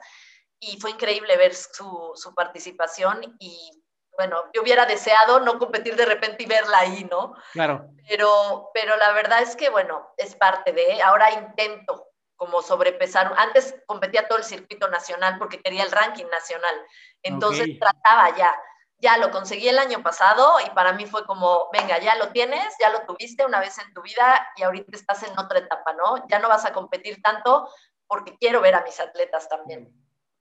y 0.59 0.79
fue 0.79 0.91
increíble 0.91 1.35
ver 1.37 1.53
su, 1.53 2.11
su 2.15 2.33
participación 2.33 3.35
y 3.39 3.83
bueno, 4.17 4.43
yo 4.53 4.61
hubiera 4.61 4.85
deseado 4.85 5.41
no 5.41 5.59
competir 5.59 5.95
de 5.95 6.05
repente 6.05 6.43
y 6.43 6.45
verla 6.45 6.79
ahí, 6.79 7.05
¿no? 7.11 7.35
Claro. 7.51 7.89
Pero, 8.07 8.69
pero 8.73 8.95
la 8.95 9.11
verdad 9.11 9.41
es 9.41 9.55
que, 9.55 9.69
bueno, 9.69 10.09
es 10.17 10.35
parte 10.35 10.71
de, 10.71 11.01
ahora 11.01 11.31
intento 11.31 12.07
como 12.35 12.61
sobrepesar. 12.61 13.33
Antes 13.37 13.75
competía 13.85 14.27
todo 14.27 14.37
el 14.37 14.43
circuito 14.43 14.89
nacional 14.89 15.37
porque 15.37 15.61
quería 15.61 15.83
el 15.83 15.91
ranking 15.91 16.25
nacional. 16.25 16.75
Entonces 17.23 17.79
trataba 17.79 18.35
ya. 18.35 18.55
Ya 18.99 19.17
lo 19.17 19.29
conseguí 19.29 19.67
el 19.67 19.77
año 19.77 20.01
pasado 20.01 20.55
y 20.65 20.69
para 20.71 20.93
mí 20.93 21.05
fue 21.05 21.25
como, 21.25 21.69
venga, 21.73 21.99
ya 21.99 22.15
lo 22.15 22.29
tienes, 22.29 22.73
ya 22.79 22.89
lo 22.89 23.01
tuviste 23.01 23.45
una 23.45 23.59
vez 23.59 23.77
en 23.77 23.93
tu 23.93 24.01
vida 24.01 24.47
y 24.55 24.63
ahorita 24.63 24.95
estás 24.95 25.23
en 25.23 25.37
otra 25.37 25.59
etapa, 25.59 25.93
¿no? 25.93 26.25
Ya 26.29 26.39
no 26.39 26.47
vas 26.47 26.65
a 26.65 26.71
competir 26.71 27.21
tanto 27.21 27.69
porque 28.07 28.37
quiero 28.37 28.61
ver 28.61 28.75
a 28.75 28.83
mis 28.83 28.99
atletas 28.99 29.49
también. 29.49 29.91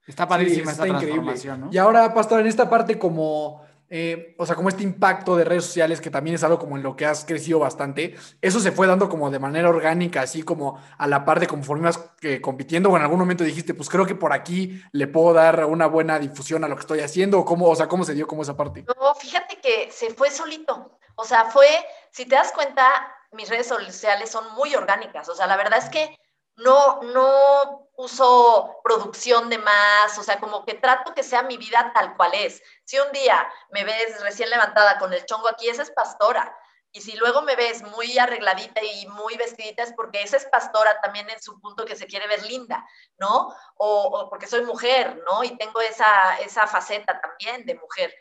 Está 0.06 0.28
padrísima 0.28 0.70
esta 0.70 0.84
transformación, 0.84 1.60
¿no? 1.62 1.68
Y 1.72 1.78
ahora, 1.78 2.12
Pastor, 2.14 2.40
en 2.40 2.46
esta 2.46 2.68
parte 2.68 2.98
como 2.98 3.66
eh, 3.96 4.34
o 4.38 4.44
sea, 4.44 4.56
como 4.56 4.68
este 4.68 4.82
impacto 4.82 5.36
de 5.36 5.44
redes 5.44 5.66
sociales, 5.66 6.00
que 6.00 6.10
también 6.10 6.34
es 6.34 6.42
algo 6.42 6.58
como 6.58 6.76
en 6.76 6.82
lo 6.82 6.96
que 6.96 7.06
has 7.06 7.24
crecido 7.24 7.60
bastante, 7.60 8.16
eso 8.42 8.58
se 8.58 8.72
fue 8.72 8.88
dando 8.88 9.08
como 9.08 9.30
de 9.30 9.38
manera 9.38 9.68
orgánica, 9.68 10.22
así 10.22 10.42
como 10.42 10.82
a 10.98 11.06
la 11.06 11.24
par 11.24 11.38
de 11.38 11.46
conforme 11.46 11.84
ibas 11.84 12.00
eh, 12.22 12.40
compitiendo, 12.40 12.90
o 12.90 12.96
en 12.96 13.02
algún 13.02 13.20
momento 13.20 13.44
dijiste, 13.44 13.72
pues 13.72 13.88
creo 13.88 14.04
que 14.04 14.16
por 14.16 14.32
aquí 14.32 14.82
le 14.90 15.06
puedo 15.06 15.32
dar 15.32 15.66
una 15.66 15.86
buena 15.86 16.18
difusión 16.18 16.64
a 16.64 16.68
lo 16.68 16.74
que 16.74 16.80
estoy 16.80 17.00
haciendo, 17.02 17.38
o 17.38 17.44
cómo, 17.44 17.68
o 17.68 17.76
sea, 17.76 17.86
cómo 17.86 18.02
se 18.02 18.14
dio 18.14 18.26
como 18.26 18.42
esa 18.42 18.56
parte. 18.56 18.82
No, 18.82 19.14
fíjate 19.14 19.60
que 19.60 19.92
se 19.92 20.12
fue 20.12 20.28
solito, 20.28 20.98
o 21.14 21.24
sea, 21.24 21.44
fue, 21.44 21.68
si 22.10 22.26
te 22.26 22.34
das 22.34 22.50
cuenta, 22.50 22.84
mis 23.30 23.48
redes 23.48 23.68
sociales 23.68 24.28
son 24.28 24.54
muy 24.56 24.74
orgánicas, 24.74 25.28
o 25.28 25.36
sea, 25.36 25.46
la 25.46 25.56
verdad 25.56 25.78
es 25.78 25.88
que 25.88 26.18
no, 26.56 27.00
no 27.00 27.83
uso 27.96 28.80
producción 28.82 29.48
de 29.50 29.58
más, 29.58 30.18
o 30.18 30.22
sea, 30.22 30.40
como 30.40 30.64
que 30.64 30.74
trato 30.74 31.14
que 31.14 31.22
sea 31.22 31.42
mi 31.42 31.56
vida 31.56 31.92
tal 31.94 32.16
cual 32.16 32.32
es. 32.34 32.62
Si 32.84 32.98
un 32.98 33.10
día 33.12 33.48
me 33.70 33.84
ves 33.84 34.20
recién 34.22 34.50
levantada 34.50 34.98
con 34.98 35.12
el 35.12 35.24
chongo 35.26 35.48
aquí, 35.48 35.68
esa 35.68 35.82
es 35.82 35.90
pastora. 35.90 36.56
Y 36.96 37.00
si 37.00 37.16
luego 37.16 37.42
me 37.42 37.56
ves 37.56 37.82
muy 37.82 38.16
arregladita 38.18 38.80
y 38.80 39.08
muy 39.08 39.36
vestidita, 39.36 39.82
es 39.82 39.92
porque 39.94 40.22
esa 40.22 40.36
es 40.36 40.46
pastora 40.46 41.00
también 41.00 41.28
en 41.28 41.42
su 41.42 41.60
punto 41.60 41.84
que 41.84 41.96
se 41.96 42.06
quiere 42.06 42.28
ver 42.28 42.44
linda, 42.44 42.86
¿no? 43.18 43.52
O, 43.76 44.28
porque 44.30 44.46
soy 44.46 44.62
mujer, 44.62 45.20
¿no? 45.28 45.42
Y 45.42 45.56
tengo 45.56 45.80
esa, 45.80 46.38
esa 46.38 46.68
faceta 46.68 47.20
también 47.20 47.66
de 47.66 47.74
mujer. 47.74 48.14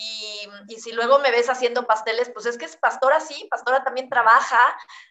Y, 0.00 0.76
si 0.80 0.92
luego 0.92 1.18
me 1.18 1.32
ves 1.32 1.50
haciendo 1.50 1.86
pasteles, 1.86 2.30
pues 2.30 2.46
es 2.46 2.56
que 2.56 2.66
es 2.66 2.76
pastora, 2.76 3.18
sí, 3.18 3.48
pastora 3.50 3.82
también 3.82 4.08
trabaja, 4.08 4.60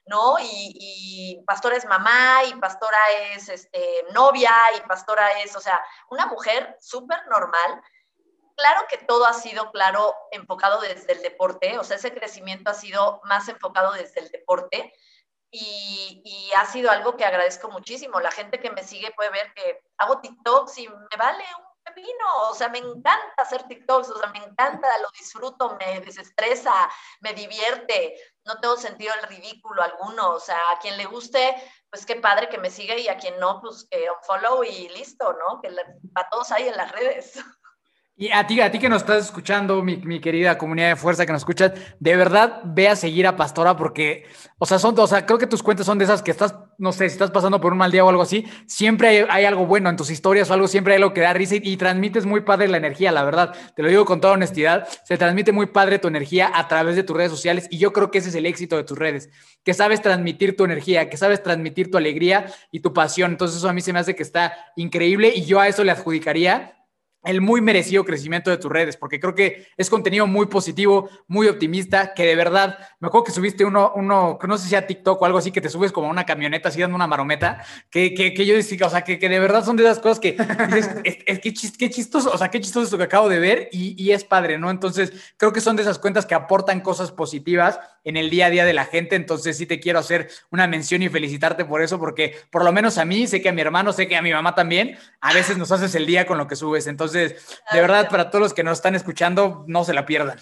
¿no? 0.06 0.38
Y, 0.40 1.44
pastora 1.46 1.76
es 1.76 1.86
mamá, 1.86 2.44
y 2.46 2.54
pastora 2.56 2.98
es 3.34 3.50
este, 3.50 4.06
novia, 4.14 4.54
y 4.78 4.88
pastora 4.88 5.42
es, 5.42 5.56
o 5.56 5.60
sea, 5.60 5.84
una 6.10 6.28
mujer 6.28 6.78
súper 6.80 7.28
normal. 7.28 7.82
Claro 8.56 8.86
que 8.90 8.98
todo 8.98 9.26
ha 9.26 9.34
sido, 9.34 9.72
claro, 9.72 10.16
enfocado 10.32 10.80
desde 10.80 11.12
el 11.12 11.22
deporte, 11.22 11.78
o 11.78 11.84
sea, 11.84 11.98
ese 11.98 12.14
crecimiento 12.14 12.72
ha 12.72 12.74
sido 12.74 13.20
más 13.26 13.50
enfocado 13.50 13.92
desde 13.92 14.22
el 14.22 14.30
deporte. 14.30 14.94
Y, 15.52 16.52
ha 16.58 16.66
sido 16.66 16.92
algo 16.92 17.16
que 17.18 17.26
agradezco 17.26 17.70
muchísimo. 17.70 18.20
La 18.20 18.32
gente 18.32 18.60
que 18.60 18.72
me 18.72 18.84
sigue 18.84 19.12
puede 19.12 19.30
ver 19.30 19.54
que 19.54 19.82
hago 19.98 20.20
TikToks 20.22 20.78
y 20.80 20.88
me 20.88 21.18
vale 21.18 21.44
un 21.60 21.67
vino, 21.96 22.50
o 22.50 22.54
sea, 22.56 22.70
me 22.70 22.80
encanta 22.80 23.34
hacer 23.38 23.64
TikToks, 23.64 24.10
o 24.10 24.20
sea, 24.20 24.30
me 24.32 24.40
encanta, 24.40 24.88
lo 25.00 25.10
disfruto, 25.12 25.78
me 25.80 26.00
desestresa, 26.02 26.90
me 27.22 27.34
divierte, 27.34 28.16
no 28.46 28.60
tengo 28.60 28.78
sentido 28.78 29.14
el 29.16 29.28
ridículo 29.28 29.82
alguno, 29.82 30.32
o 30.34 30.40
sea, 30.40 30.60
a 30.72 30.80
quien 30.80 30.98
le 30.98 31.06
guste, 31.06 31.56
pues 31.90 32.06
qué 32.06 32.16
padre 32.16 32.50
que 32.50 32.58
me 32.58 32.70
siga 32.70 32.96
y 32.96 33.08
a 33.08 33.18
quien 33.18 33.40
no, 33.40 33.62
pues 33.62 33.88
que 33.90 34.10
un 34.10 34.24
follow 34.24 34.64
y 34.64 34.90
listo, 34.90 35.34
¿no? 35.34 35.62
Que 35.62 35.70
para 36.14 36.30
todos 36.30 36.52
hay 36.52 36.68
en 36.68 36.78
las 36.78 36.92
redes. 36.92 37.34
Y 38.20 38.32
a 38.32 38.48
ti, 38.48 38.60
a 38.62 38.72
ti 38.72 38.80
que 38.80 38.90
nos 38.90 39.04
estás 39.04 39.26
escuchando, 39.26 39.84
mi, 39.84 40.20
querida 40.20 40.58
comunidad 40.58 40.90
de 40.90 40.96
fuerza 40.96 41.24
que 41.28 41.32
nos 41.32 41.42
escuchas, 41.42 41.74
de 42.00 42.16
verdad 42.16 42.62
ve 42.66 42.88
a 42.88 42.96
seguir 42.96 43.28
a 43.28 43.36
Pastora 43.36 43.78
porque, 43.78 44.26
o 44.58 44.66
sea, 44.66 44.80
son, 44.80 44.98
o 44.98 45.06
sea, 45.06 45.28
creo 45.28 45.38
que 45.38 45.46
tus 45.46 45.62
cuentas 45.62 45.86
son 45.86 46.00
de 46.00 46.06
esas 46.06 46.24
que 46.24 46.32
estás, 46.32 46.56
no 46.80 46.92
sé, 46.94 47.10
si 47.10 47.14
estás 47.14 47.30
pasando 47.30 47.62
por 47.62 47.74
un 47.74 47.78
mal 47.78 47.92
día 47.92 48.04
o 48.04 48.10
algo 48.10 48.24
así, 48.24 48.44
siempre 48.66 49.28
hay, 49.30 49.46
algo 49.46 49.68
bueno 49.68 49.92
en 49.92 49.98
tus 49.98 50.10
historias 50.10 50.50
o 50.50 50.56
algo, 50.56 50.68
siempre 50.68 50.94
hay 50.94 50.98
algo 50.98 51.14
que 51.14 51.22
da 51.22 51.32
risa 51.32 51.58
y, 51.62 51.78
transmites 51.78 52.26
muy 52.26 52.42
padre 52.42 52.68
la 52.68 52.78
energía, 52.78 53.12
la 53.12 53.24
verdad. 53.24 53.54
Te 53.76 53.84
lo 53.84 53.90
digo 53.90 54.04
con 54.04 54.20
toda 54.20 54.34
honestidad, 54.34 54.88
se 55.04 55.16
transmite 55.20 55.52
muy 55.52 55.68
padre 55.68 56.00
tu 56.00 56.08
energía 56.08 56.52
a 56.56 56.68
través 56.68 56.96
de 56.96 57.04
tus 57.04 57.16
redes 57.16 57.30
sociales 57.30 57.68
y 57.70 57.78
yo 57.78 57.94
creo 57.94 58.10
que 58.10 58.18
ese 58.18 58.30
es 58.30 58.36
el 58.36 58.48
éxito 58.48 58.78
de 58.78 58.84
tus 58.84 58.98
redes, 58.98 59.30
que 59.64 59.76
sabes 59.76 60.02
transmitir 60.02 60.58
tu 60.58 60.66
energía, 60.66 61.08
que 61.08 61.18
sabes 61.18 61.44
transmitir 61.44 61.92
tu 61.92 61.98
alegría 61.98 62.48
y 62.72 62.80
tu 62.80 62.94
pasión. 62.94 63.30
Entonces 63.30 63.58
eso 63.58 63.70
a 63.70 63.74
mí 63.74 63.82
se 63.82 63.94
me 63.94 64.00
hace 64.00 64.16
que 64.16 64.24
está 64.24 64.58
increíble 64.76 65.32
y 65.36 65.46
yo 65.46 65.60
a 65.60 65.68
eso 65.68 65.84
le 65.84 65.92
adjudicaría 65.92 66.74
el 67.24 67.42
muy 67.42 67.62
merecido 67.62 68.06
crecimiento 68.06 68.50
de 68.50 68.58
tus 68.58 68.72
redes, 68.72 68.96
porque 68.96 69.20
creo 69.20 69.36
que 69.36 69.68
es 69.76 69.90
contenido 69.90 70.28
muy 70.28 70.46
positivo, 70.46 71.10
muy 71.28 71.48
optimista, 71.48 72.14
que 72.14 72.26
de 72.26 72.36
verdad, 72.36 72.78
me 73.00 73.08
acuerdo 73.08 73.26
que 73.26 73.32
subiste 73.32 73.66
uno, 73.66 73.92
uno 73.96 74.38
que 74.40 74.48
no 74.48 74.58
sé 74.58 74.64
si 74.64 74.70
sea 74.70 74.88
TikTok 74.88 75.22
o 75.22 75.26
algo 75.26 75.38
así, 75.38 75.52
que 75.52 75.62
te 75.62 75.70
subes 75.70 75.92
como 75.92 76.10
una 76.10 76.26
camioneta 76.26 76.70
así 76.70 76.80
dando 76.80 76.96
una 76.96 77.08
marometa, 77.08 77.64
que, 77.90 78.14
que, 78.14 78.34
que 78.34 78.46
yo 78.46 78.56
decía, 78.56 78.88
o 78.88 78.90
sea, 78.90 79.04
que, 79.04 79.20
que, 79.20 79.30
de 79.30 79.40
verdad 79.40 79.66
son 79.66 79.76
de 79.76 79.84
esas 79.84 80.00
cosas 80.00 80.20
que 80.20 80.38
dices, 80.74 80.96
es, 81.04 81.40
que 81.40 81.54
qué 81.78 81.90
chistoso, 81.90 82.32
o 82.32 82.38
sea, 82.38 82.50
qué 82.50 82.62
chistoso 82.62 82.86
esto 82.86 82.98
que 82.98 83.04
acabo 83.04 83.28
de 83.30 83.40
ver 83.40 83.70
y, 83.72 84.02
y, 84.02 84.12
es 84.12 84.24
padre, 84.24 84.58
¿no? 84.58 84.70
Entonces, 84.70 85.12
creo 85.38 85.52
que 85.52 85.62
son 85.62 85.76
de 85.76 85.82
esas 85.82 86.00
cuentas 86.00 86.26
que 86.26 86.36
aportan 86.36 86.82
cosas 86.82 87.12
positivas 87.12 87.80
en 88.04 88.16
el 88.16 88.30
día 88.30 88.46
a 88.46 88.50
día 88.50 88.64
de 88.64 88.74
la 88.74 88.86
gente, 88.86 89.18
entonces 89.18 89.58
sí 89.58 89.66
te 89.66 89.82
quiero 89.82 90.00
hacer 90.00 90.30
una 90.50 90.66
mención 90.66 91.02
y 91.02 91.10
felicitarte 91.10 91.66
por 91.66 91.82
eso, 91.82 92.00
porque 92.00 92.38
por 92.52 92.64
lo 92.64 92.72
menos 92.72 92.98
a 92.98 93.04
mí, 93.04 93.28
sé 93.28 93.42
que 93.42 93.50
a 93.50 93.52
mi 93.52 93.60
hermano, 93.60 93.92
sé 93.92 94.08
que 94.08 94.16
a 94.16 94.22
mi 94.22 94.32
mamá 94.32 94.56
también, 94.56 94.98
a 95.20 95.34
veces 95.34 95.58
nos 95.58 95.74
haces 95.74 95.94
el 95.96 96.06
día 96.06 96.26
con 96.26 96.38
lo 96.38 96.48
que 96.48 96.56
subes, 96.56 96.88
entonces 96.88 97.17
entonces, 97.18 97.60
de 97.72 97.82
verdad, 97.82 98.10
para 98.10 98.30
todos 98.30 98.42
los 98.42 98.54
que 98.54 98.64
nos 98.64 98.78
están 98.78 98.96
escuchando, 98.96 99.64
no 99.68 99.84
se 99.84 99.94
la 99.94 100.06
pierdan. 100.06 100.40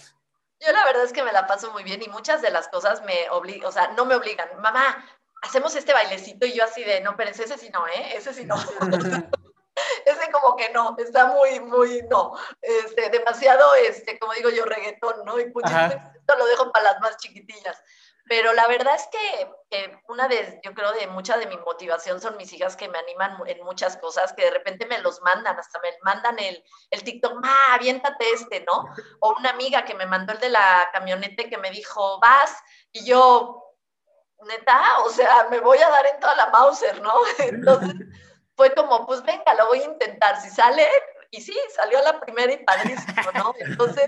Yo 0.59 0.71
la 0.71 0.85
verdad 0.85 1.03
es 1.03 1.13
que 1.13 1.23
me 1.23 1.33
la 1.33 1.47
paso 1.47 1.71
muy 1.71 1.83
bien 1.83 2.01
y 2.01 2.07
muchas 2.07 2.41
de 2.41 2.49
las 2.49 2.67
cosas 2.69 3.03
me 3.03 3.29
obligan, 3.29 3.67
o 3.67 3.71
sea, 3.71 3.89
no 3.89 4.05
me 4.05 4.15
obligan. 4.15 4.49
Mamá, 4.61 5.05
hacemos 5.41 5.75
este 5.75 5.93
bailecito 5.93 6.45
y 6.45 6.53
yo 6.53 6.63
así 6.63 6.83
de, 6.83 7.01
no, 7.01 7.15
pero 7.15 7.31
ese 7.31 7.57
sí 7.57 7.69
no, 7.69 7.87
¿eh? 7.87 8.15
Ese 8.15 8.33
sí 8.33 8.45
no. 8.45 8.55
ese 10.05 10.31
como 10.31 10.55
que 10.55 10.69
no, 10.69 10.95
está 10.97 11.27
muy, 11.27 11.59
muy, 11.59 12.01
no, 12.09 12.33
este, 12.61 13.09
demasiado, 13.09 13.75
este, 13.75 14.17
como 14.17 14.33
digo 14.33 14.49
yo, 14.49 14.65
reggaetón, 14.65 15.25
¿no? 15.25 15.39
Y 15.39 15.51
pues, 15.51 15.65
lo 16.37 16.45
dejo 16.47 16.71
para 16.71 16.91
las 16.91 17.01
más 17.01 17.17
chiquitillas. 17.17 17.81
Pero 18.27 18.53
la 18.53 18.67
verdad 18.67 18.95
es 18.95 19.07
que, 19.11 19.91
una 20.07 20.27
de, 20.27 20.59
yo 20.63 20.73
creo, 20.73 20.91
de 20.93 21.05
mucha 21.07 21.37
de 21.37 21.45
mi 21.45 21.57
motivación 21.57 22.19
son 22.19 22.37
mis 22.37 22.51
hijas 22.53 22.75
que 22.75 22.89
me 22.89 22.97
animan 22.97 23.37
en 23.45 23.63
muchas 23.63 23.97
cosas, 23.97 24.33
que 24.33 24.45
de 24.45 24.51
repente 24.51 24.87
me 24.87 24.97
los 24.99 25.21
mandan, 25.21 25.59
hasta 25.59 25.79
me 25.79 25.89
mandan 26.01 26.39
el, 26.39 26.63
el 26.89 27.03
TikTok, 27.03 27.33
ma, 27.41 27.73
aviéntate 27.75 28.25
este, 28.31 28.61
¿no? 28.61 28.85
O 29.19 29.35
una 29.37 29.51
amiga 29.51 29.85
que 29.85 29.93
me 29.93 30.07
mandó 30.07 30.33
el 30.33 30.39
de 30.39 30.49
la 30.49 30.89
camioneta 30.91 31.47
que 31.49 31.57
me 31.57 31.69
dijo, 31.69 32.19
vas, 32.19 32.57
y 32.91 33.05
yo, 33.05 33.75
neta, 34.47 34.99
o 35.03 35.09
sea, 35.09 35.47
me 35.51 35.59
voy 35.59 35.77
a 35.77 35.89
dar 35.89 36.07
en 36.07 36.19
toda 36.19 36.35
la 36.35 36.47
Mauser, 36.47 36.99
¿no? 37.01 37.13
Entonces 37.39 37.93
fue 38.55 38.73
como, 38.73 39.05
pues 39.05 39.21
venga, 39.21 39.53
lo 39.53 39.67
voy 39.67 39.81
a 39.81 39.85
intentar, 39.85 40.41
si 40.41 40.49
sale, 40.49 40.87
y 41.29 41.41
sí, 41.41 41.55
salió 41.75 42.01
la 42.01 42.19
primera 42.19 42.51
y 42.53 42.63
padrísimo, 42.63 43.31
¿no? 43.35 43.53
Entonces 43.59 44.07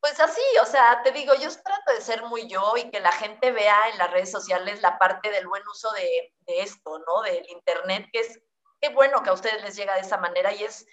pues 0.00 0.18
así, 0.18 0.40
o 0.62 0.66
sea, 0.66 1.02
te 1.02 1.12
digo, 1.12 1.34
yo 1.34 1.48
trato 1.62 1.92
de 1.92 2.00
ser 2.00 2.22
muy 2.24 2.48
yo 2.48 2.74
y 2.76 2.90
que 2.90 3.00
la 3.00 3.12
gente 3.12 3.52
vea 3.52 3.90
en 3.90 3.98
las 3.98 4.10
redes 4.10 4.30
sociales 4.30 4.80
la 4.80 4.98
parte 4.98 5.30
del 5.30 5.46
buen 5.46 5.62
uso 5.68 5.90
de, 5.92 6.32
esto, 6.46 6.98
¿no? 7.06 7.22
Del 7.22 7.48
Internet, 7.48 8.08
que 8.12 8.20
es, 8.20 8.40
qué 8.80 8.88
bueno 8.88 9.22
que 9.22 9.30
a 9.30 9.34
ustedes 9.34 9.62
les 9.62 9.76
llega 9.76 9.94
de 9.94 10.00
esa 10.00 10.16
manera 10.16 10.52
y 10.52 10.64
es, 10.64 10.86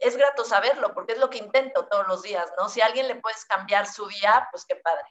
es 0.00 0.16
grato 0.16 0.44
saberlo, 0.44 0.92
porque 0.94 1.12
es 1.12 1.18
lo 1.18 1.30
que 1.30 1.38
intento 1.38 1.86
todos 1.86 2.08
los 2.08 2.22
días, 2.22 2.50
¿no? 2.58 2.68
Si 2.68 2.80
a 2.80 2.86
alguien 2.86 3.06
le 3.06 3.16
puedes 3.16 3.44
cambiar 3.44 3.86
su 3.86 4.08
día, 4.08 4.48
pues 4.50 4.64
qué 4.66 4.76
padre. 4.76 5.04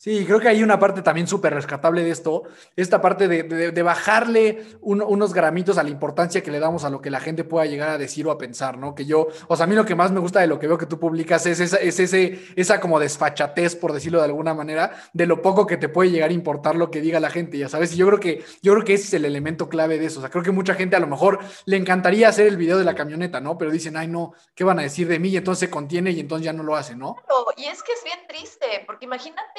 Sí, 0.00 0.24
creo 0.24 0.38
que 0.38 0.46
hay 0.46 0.62
una 0.62 0.78
parte 0.78 1.02
también 1.02 1.26
súper 1.26 1.52
rescatable 1.52 2.04
de 2.04 2.10
esto, 2.10 2.44
esta 2.76 3.00
parte 3.00 3.26
de, 3.26 3.82
bajarle 3.82 4.64
unos 4.80 5.34
gramitos 5.34 5.76
a 5.76 5.82
la 5.82 5.90
importancia 5.90 6.40
que 6.40 6.52
le 6.52 6.60
damos 6.60 6.84
a 6.84 6.90
lo 6.90 7.00
que 7.00 7.10
la 7.10 7.18
gente 7.18 7.42
pueda 7.42 7.66
llegar 7.66 7.88
a 7.88 7.98
decir 7.98 8.24
o 8.28 8.30
a 8.30 8.38
pensar, 8.38 8.78
¿no? 8.78 8.94
Que 8.94 9.06
yo, 9.06 9.26
o 9.48 9.56
sea, 9.56 9.64
a 9.64 9.66
mí 9.66 9.74
lo 9.74 9.84
que 9.84 9.96
más 9.96 10.12
me 10.12 10.20
gusta 10.20 10.38
de 10.38 10.46
lo 10.46 10.60
que 10.60 10.68
veo 10.68 10.78
que 10.78 10.86
tú 10.86 11.00
publicas 11.00 11.46
es 11.46 11.58
esa, 11.58 11.78
es 11.78 11.98
ese, 11.98 12.38
esa 12.54 12.78
como 12.78 13.00
desfachatez, 13.00 13.74
por 13.74 13.92
decirlo 13.92 14.18
de 14.18 14.26
alguna 14.26 14.54
manera, 14.54 14.92
de 15.12 15.26
lo 15.26 15.42
poco 15.42 15.66
que 15.66 15.76
te 15.76 15.88
puede 15.88 16.12
llegar 16.12 16.30
a 16.30 16.32
importar 16.32 16.76
lo 16.76 16.92
que 16.92 17.00
diga 17.00 17.18
la 17.18 17.30
gente, 17.30 17.58
ya 17.58 17.68
sabes, 17.68 17.92
y 17.92 17.96
yo 17.96 18.06
creo 18.06 18.20
que, 18.20 18.44
yo 18.62 18.74
creo 18.74 18.84
que 18.84 18.94
ese 18.94 19.04
es 19.06 19.14
el 19.14 19.24
elemento 19.24 19.68
clave 19.68 19.98
de 19.98 20.06
eso, 20.06 20.20
o 20.20 20.22
sea, 20.22 20.30
creo 20.30 20.44
que 20.44 20.52
mucha 20.52 20.74
gente 20.74 20.94
a 20.94 21.00
lo 21.00 21.08
mejor 21.08 21.40
le 21.64 21.76
encantaría 21.76 22.28
hacer 22.28 22.46
el 22.46 22.56
video 22.56 22.78
de 22.78 22.84
la 22.84 22.94
camioneta, 22.94 23.40
¿no? 23.40 23.58
Pero 23.58 23.72
dicen, 23.72 23.96
ay, 23.96 24.06
no, 24.06 24.32
¿qué 24.54 24.62
van 24.62 24.78
a 24.78 24.82
decir 24.82 25.08
de 25.08 25.18
mí? 25.18 25.30
Y 25.30 25.38
entonces 25.38 25.68
se 25.68 25.70
contiene 25.70 26.12
y 26.12 26.20
entonces 26.20 26.44
ya 26.44 26.52
no 26.52 26.62
lo 26.62 26.76
hace, 26.76 26.94
¿no? 26.94 27.16
Y 27.56 27.64
es 27.64 27.82
que 27.82 27.92
es 27.92 28.04
bien 28.04 28.20
triste, 28.28 28.84
porque 28.86 29.06
imagínate 29.06 29.58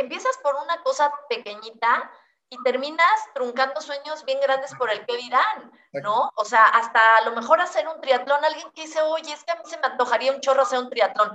empiezas 0.00 0.36
por 0.38 0.54
una 0.56 0.82
cosa 0.82 1.12
pequeñita 1.28 2.10
y 2.48 2.62
terminas 2.62 3.28
truncando 3.34 3.80
sueños 3.80 4.24
bien 4.26 4.38
grandes 4.40 4.74
por 4.74 4.90
el 4.90 5.06
que 5.06 5.16
dirán, 5.16 5.72
¿no? 6.02 6.30
O 6.36 6.44
sea, 6.44 6.64
hasta 6.64 7.16
a 7.16 7.22
lo 7.22 7.32
mejor 7.32 7.60
hacer 7.60 7.88
un 7.88 8.00
triatlón, 8.00 8.44
alguien 8.44 8.70
que 8.72 8.82
dice, 8.82 9.00
oye, 9.00 9.32
es 9.32 9.42
que 9.44 9.52
a 9.52 9.56
mí 9.56 9.62
se 9.64 9.78
me 9.78 9.86
antojaría 9.86 10.32
un 10.32 10.40
chorro 10.40 10.62
hacer 10.62 10.78
un 10.78 10.90
triatlón. 10.90 11.32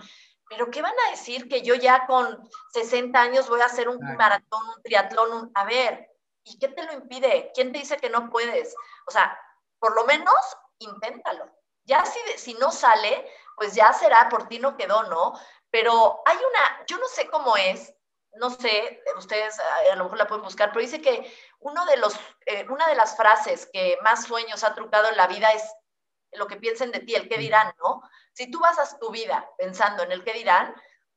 Pero 0.47 0.69
¿qué 0.69 0.81
van 0.81 0.93
a 1.07 1.11
decir 1.11 1.49
que 1.49 1.63
yo 1.63 1.73
ya 1.73 2.05
con 2.05 2.47
60 2.71 3.19
años 3.19 3.49
voy 3.49 3.61
a 3.61 3.65
hacer 3.65 3.89
un 3.89 3.99
maratón, 4.15 4.61
un 4.75 4.83
triatlón? 4.83 5.51
A 5.55 5.65
ver, 5.65 6.07
¿y 6.43 6.59
qué 6.59 6.67
te 6.67 6.83
lo 6.83 6.93
impide? 6.93 7.51
¿Quién 7.55 7.71
te 7.71 7.79
dice 7.79 7.97
que 7.97 8.11
no 8.11 8.29
puedes? 8.29 8.75
O 9.07 9.11
sea, 9.11 9.39
por 9.79 9.95
lo 9.95 10.05
menos 10.05 10.35
inténtalo. 10.77 11.49
Ya 11.85 12.05
si, 12.05 12.19
si 12.37 12.53
no 12.55 12.71
sale, 12.71 13.27
pues 13.55 13.73
ya 13.73 13.91
será, 13.91 14.29
por 14.29 14.47
ti 14.47 14.59
no 14.59 14.77
quedó, 14.77 15.03
¿no? 15.03 15.33
Pero 15.71 16.21
hay 16.25 16.37
una, 16.37 16.85
yo 16.85 16.97
no 16.99 17.07
sé 17.07 17.27
cómo 17.27 17.57
es, 17.57 17.93
no 18.39 18.49
sé, 18.49 19.01
ustedes 19.17 19.57
a 19.91 19.95
lo 19.95 20.05
mejor 20.05 20.17
la 20.17 20.27
pueden 20.27 20.43
buscar, 20.43 20.69
pero 20.69 20.81
dice 20.81 21.01
que 21.01 21.31
uno 21.59 21.85
de 21.85 21.97
los, 21.97 22.15
eh, 22.45 22.65
una 22.69 22.87
de 22.87 22.95
las 22.95 23.15
frases 23.15 23.69
que 23.71 23.97
más 24.03 24.25
sueños 24.25 24.63
ha 24.63 24.75
trucado 24.75 25.09
en 25.09 25.17
la 25.17 25.27
vida 25.27 25.51
es 25.51 25.63
lo 26.33 26.47
que 26.47 26.57
piensen 26.57 26.91
de 26.91 26.99
ti, 26.99 27.15
el 27.15 27.29
qué 27.29 27.37
dirán, 27.37 27.73
¿no? 27.79 28.01
Si 28.33 28.49
tú 28.51 28.59
vas 28.59 28.77
a 28.79 28.99
tu 28.99 29.11
vida 29.11 29.49
pensando 29.57 30.03
en 30.03 30.11
el 30.11 30.23
qué 30.23 30.33
dirán, 30.33 30.75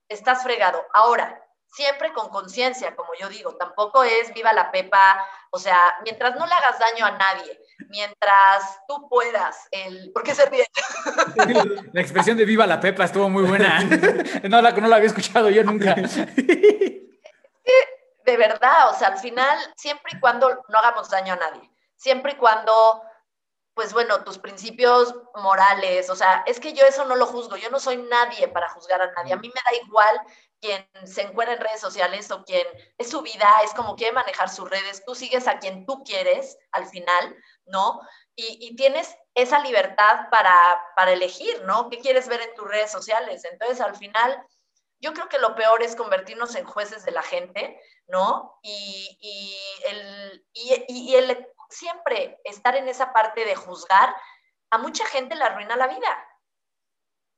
estás 0.08 0.42
fregado. 0.42 0.84
Ahora, 0.94 1.42
siempre 1.72 2.12
con 2.12 2.28
conciencia, 2.30 2.96
como 2.96 3.10
yo 3.20 3.28
digo, 3.28 3.54
tampoco 3.56 4.02
es 4.02 4.32
viva 4.34 4.52
la 4.52 4.70
pepa, 4.70 5.24
o 5.50 5.58
sea, 5.58 5.78
mientras 6.02 6.36
no 6.36 6.46
le 6.46 6.52
hagas 6.52 6.78
daño 6.78 7.06
a 7.06 7.12
nadie, 7.12 7.60
mientras 7.88 8.80
tú 8.88 9.08
puedas, 9.08 9.68
el... 9.70 10.10
¿por 10.12 10.22
qué 10.22 10.34
se 10.34 10.46
ríe? 10.46 10.66
La 11.92 12.00
expresión 12.00 12.36
de 12.36 12.44
viva 12.44 12.66
la 12.66 12.80
pepa 12.80 13.04
estuvo 13.04 13.28
muy 13.28 13.44
buena, 13.44 13.82
no 14.48 14.60
la, 14.60 14.72
no 14.72 14.88
la 14.88 14.96
había 14.96 15.08
escuchado 15.08 15.50
yo 15.50 15.62
nunca 15.64 15.94
de 18.24 18.36
verdad, 18.36 18.90
o 18.90 18.94
sea, 18.94 19.08
al 19.08 19.18
final, 19.18 19.58
siempre 19.76 20.12
y 20.14 20.20
cuando 20.20 20.62
no 20.68 20.78
hagamos 20.78 21.10
daño 21.10 21.34
a 21.34 21.36
nadie, 21.36 21.70
siempre 21.96 22.32
y 22.32 22.36
cuando, 22.36 23.02
pues 23.74 23.92
bueno, 23.92 24.24
tus 24.24 24.38
principios 24.38 25.14
morales, 25.34 26.10
o 26.10 26.16
sea, 26.16 26.44
es 26.46 26.60
que 26.60 26.72
yo 26.72 26.84
eso 26.86 27.04
no 27.04 27.16
lo 27.16 27.26
juzgo, 27.26 27.56
yo 27.56 27.70
no 27.70 27.80
soy 27.80 27.96
nadie 27.96 28.48
para 28.48 28.68
juzgar 28.70 29.00
a 29.02 29.12
nadie, 29.12 29.32
a 29.32 29.36
mí 29.36 29.48
me 29.48 29.60
da 29.64 29.84
igual 29.84 30.20
quien 30.60 30.86
se 31.04 31.22
encuentra 31.22 31.54
en 31.54 31.60
redes 31.60 31.80
sociales 31.80 32.30
o 32.30 32.44
quien 32.44 32.66
es 32.98 33.08
su 33.08 33.22
vida, 33.22 33.48
es 33.64 33.72
como 33.72 33.96
quiere 33.96 34.12
manejar 34.12 34.50
sus 34.50 34.68
redes, 34.68 35.02
tú 35.06 35.14
sigues 35.14 35.48
a 35.48 35.58
quien 35.58 35.86
tú 35.86 36.04
quieres 36.04 36.58
al 36.72 36.86
final, 36.86 37.34
¿no? 37.64 38.00
Y, 38.36 38.58
y 38.60 38.76
tienes 38.76 39.16
esa 39.34 39.60
libertad 39.60 40.28
para, 40.30 40.54
para 40.96 41.12
elegir, 41.12 41.62
¿no? 41.64 41.88
¿Qué 41.88 41.98
quieres 41.98 42.28
ver 42.28 42.42
en 42.42 42.54
tus 42.54 42.68
redes 42.68 42.90
sociales? 42.90 43.44
Entonces, 43.44 43.80
al 43.80 43.96
final 43.96 44.46
yo 45.00 45.14
creo 45.14 45.28
que 45.28 45.38
lo 45.38 45.54
peor 45.54 45.82
es 45.82 45.96
convertirnos 45.96 46.54
en 46.54 46.66
jueces 46.66 47.04
de 47.04 47.10
la 47.10 47.22
gente, 47.22 47.80
¿no? 48.06 48.58
Y, 48.62 49.58
el, 49.86 50.46
y, 50.52 51.14
el 51.14 51.48
siempre 51.70 52.40
estar 52.44 52.76
en 52.76 52.88
esa 52.88 53.12
parte 53.12 53.44
de 53.44 53.56
juzgar, 53.56 54.14
a 54.70 54.78
mucha 54.78 55.06
gente 55.06 55.34
le 55.34 55.44
arruina 55.44 55.76
la 55.76 55.86
vida, 55.86 56.28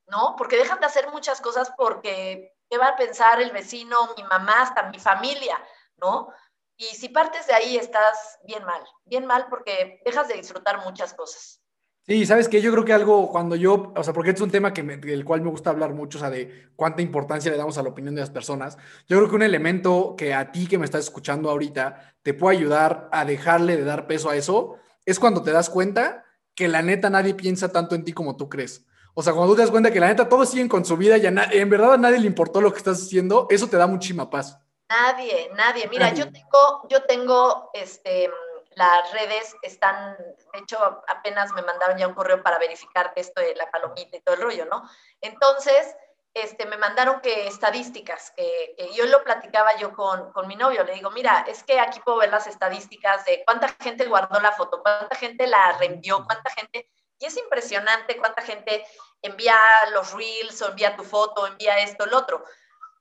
¿no? 0.06 0.34
Porque 0.36 0.56
dejan 0.56 0.80
de 0.80 0.86
hacer 0.86 1.10
muchas 1.10 1.40
cosas 1.40 1.72
porque, 1.76 2.52
¿qué 2.68 2.78
va 2.78 2.88
a 2.88 2.96
pensar 2.96 3.40
el 3.40 3.52
vecino, 3.52 4.12
mi 4.16 4.24
mamá, 4.24 4.62
hasta 4.62 4.84
mi 4.84 4.98
familia, 4.98 5.56
¿no? 5.96 6.32
Y 6.76 6.86
si 6.86 7.10
partes 7.10 7.46
de 7.46 7.54
ahí 7.54 7.76
estás 7.76 8.38
bien 8.42 8.64
mal, 8.64 8.84
bien 9.04 9.24
mal 9.24 9.48
porque 9.48 10.00
dejas 10.04 10.26
de 10.26 10.34
disfrutar 10.34 10.78
muchas 10.84 11.14
cosas. 11.14 11.61
Sí, 12.04 12.26
sabes 12.26 12.48
que 12.48 12.60
yo 12.60 12.72
creo 12.72 12.84
que 12.84 12.92
algo 12.92 13.30
cuando 13.30 13.54
yo, 13.54 13.92
o 13.94 14.02
sea, 14.02 14.12
porque 14.12 14.30
es 14.30 14.40
un 14.40 14.50
tema 14.50 14.72
que 14.72 14.82
del 14.82 15.24
cual 15.24 15.40
me 15.40 15.50
gusta 15.50 15.70
hablar 15.70 15.94
mucho, 15.94 16.18
o 16.18 16.20
sea, 16.20 16.30
de 16.30 16.70
cuánta 16.74 17.00
importancia 17.00 17.50
le 17.50 17.56
damos 17.56 17.78
a 17.78 17.82
la 17.82 17.90
opinión 17.90 18.16
de 18.16 18.20
las 18.20 18.30
personas. 18.30 18.76
Yo 19.08 19.18
creo 19.18 19.28
que 19.28 19.36
un 19.36 19.42
elemento 19.42 20.16
que 20.16 20.34
a 20.34 20.50
ti 20.50 20.66
que 20.66 20.78
me 20.78 20.84
estás 20.84 21.04
escuchando 21.04 21.48
ahorita 21.48 22.16
te 22.22 22.34
puede 22.34 22.56
ayudar 22.56 23.08
a 23.12 23.24
dejarle 23.24 23.76
de 23.76 23.84
dar 23.84 24.08
peso 24.08 24.30
a 24.30 24.36
eso 24.36 24.78
es 25.06 25.20
cuando 25.20 25.44
te 25.44 25.52
das 25.52 25.70
cuenta 25.70 26.24
que 26.56 26.66
la 26.66 26.82
neta 26.82 27.08
nadie 27.08 27.34
piensa 27.34 27.70
tanto 27.70 27.94
en 27.94 28.04
ti 28.04 28.12
como 28.12 28.36
tú 28.36 28.48
crees. 28.48 28.84
O 29.14 29.22
sea, 29.22 29.32
cuando 29.32 29.52
tú 29.52 29.56
te 29.56 29.62
das 29.62 29.70
cuenta 29.70 29.92
que 29.92 30.00
la 30.00 30.08
neta 30.08 30.28
todos 30.28 30.50
siguen 30.50 30.68
con 30.68 30.84
su 30.84 30.96
vida 30.96 31.18
y 31.18 31.26
en 31.26 31.70
verdad 31.70 31.94
a 31.94 31.98
nadie 31.98 32.18
le 32.18 32.26
importó 32.26 32.60
lo 32.60 32.72
que 32.72 32.78
estás 32.78 33.00
haciendo, 33.00 33.46
eso 33.48 33.68
te 33.68 33.76
da 33.76 33.86
muchísima 33.86 34.28
paz. 34.28 34.58
Nadie, 34.88 35.50
nadie. 35.56 35.88
Mira, 35.88 36.12
yo 36.12 36.30
tengo, 36.32 36.88
yo 36.90 37.02
tengo, 37.04 37.70
este, 37.74 38.28
las 38.76 39.12
redes 39.12 39.54
están, 39.62 40.16
de 40.16 40.58
hecho, 40.58 40.78
apenas 41.08 41.52
me 41.52 41.62
mandaron 41.62 41.98
ya 41.98 42.08
un 42.08 42.14
correo 42.14 42.42
para 42.42 42.58
verificar 42.58 43.12
esto 43.16 43.40
de 43.40 43.54
la 43.54 43.70
palomita 43.70 44.16
y 44.16 44.20
todo 44.20 44.34
el 44.36 44.42
rollo, 44.42 44.66
¿no? 44.66 44.88
Entonces, 45.20 45.94
este, 46.34 46.64
me 46.64 46.78
mandaron 46.78 47.20
que 47.20 47.46
estadísticas, 47.46 48.32
que, 48.36 48.74
yo 48.94 49.04
lo 49.06 49.22
platicaba 49.22 49.76
yo 49.76 49.92
con, 49.92 50.32
con, 50.32 50.48
mi 50.48 50.56
novio, 50.56 50.82
le 50.84 50.94
digo, 50.94 51.10
mira, 51.10 51.44
es 51.46 51.62
que 51.62 51.78
aquí 51.78 52.00
puedo 52.00 52.18
ver 52.18 52.30
las 52.30 52.46
estadísticas 52.46 53.24
de 53.26 53.42
cuánta 53.44 53.68
gente 53.80 54.06
guardó 54.06 54.40
la 54.40 54.52
foto, 54.52 54.82
cuánta 54.82 55.14
gente 55.16 55.46
la 55.46 55.72
reenvió, 55.78 56.24
cuánta 56.24 56.50
gente, 56.50 56.88
y 57.18 57.26
es 57.26 57.36
impresionante 57.36 58.16
cuánta 58.16 58.42
gente 58.42 58.84
envía 59.20 59.56
los 59.92 60.12
reels 60.12 60.60
o 60.62 60.68
envía 60.68 60.96
tu 60.96 61.04
foto, 61.04 61.46
envía 61.46 61.78
esto, 61.80 62.04
el 62.04 62.14
otro. 62.14 62.44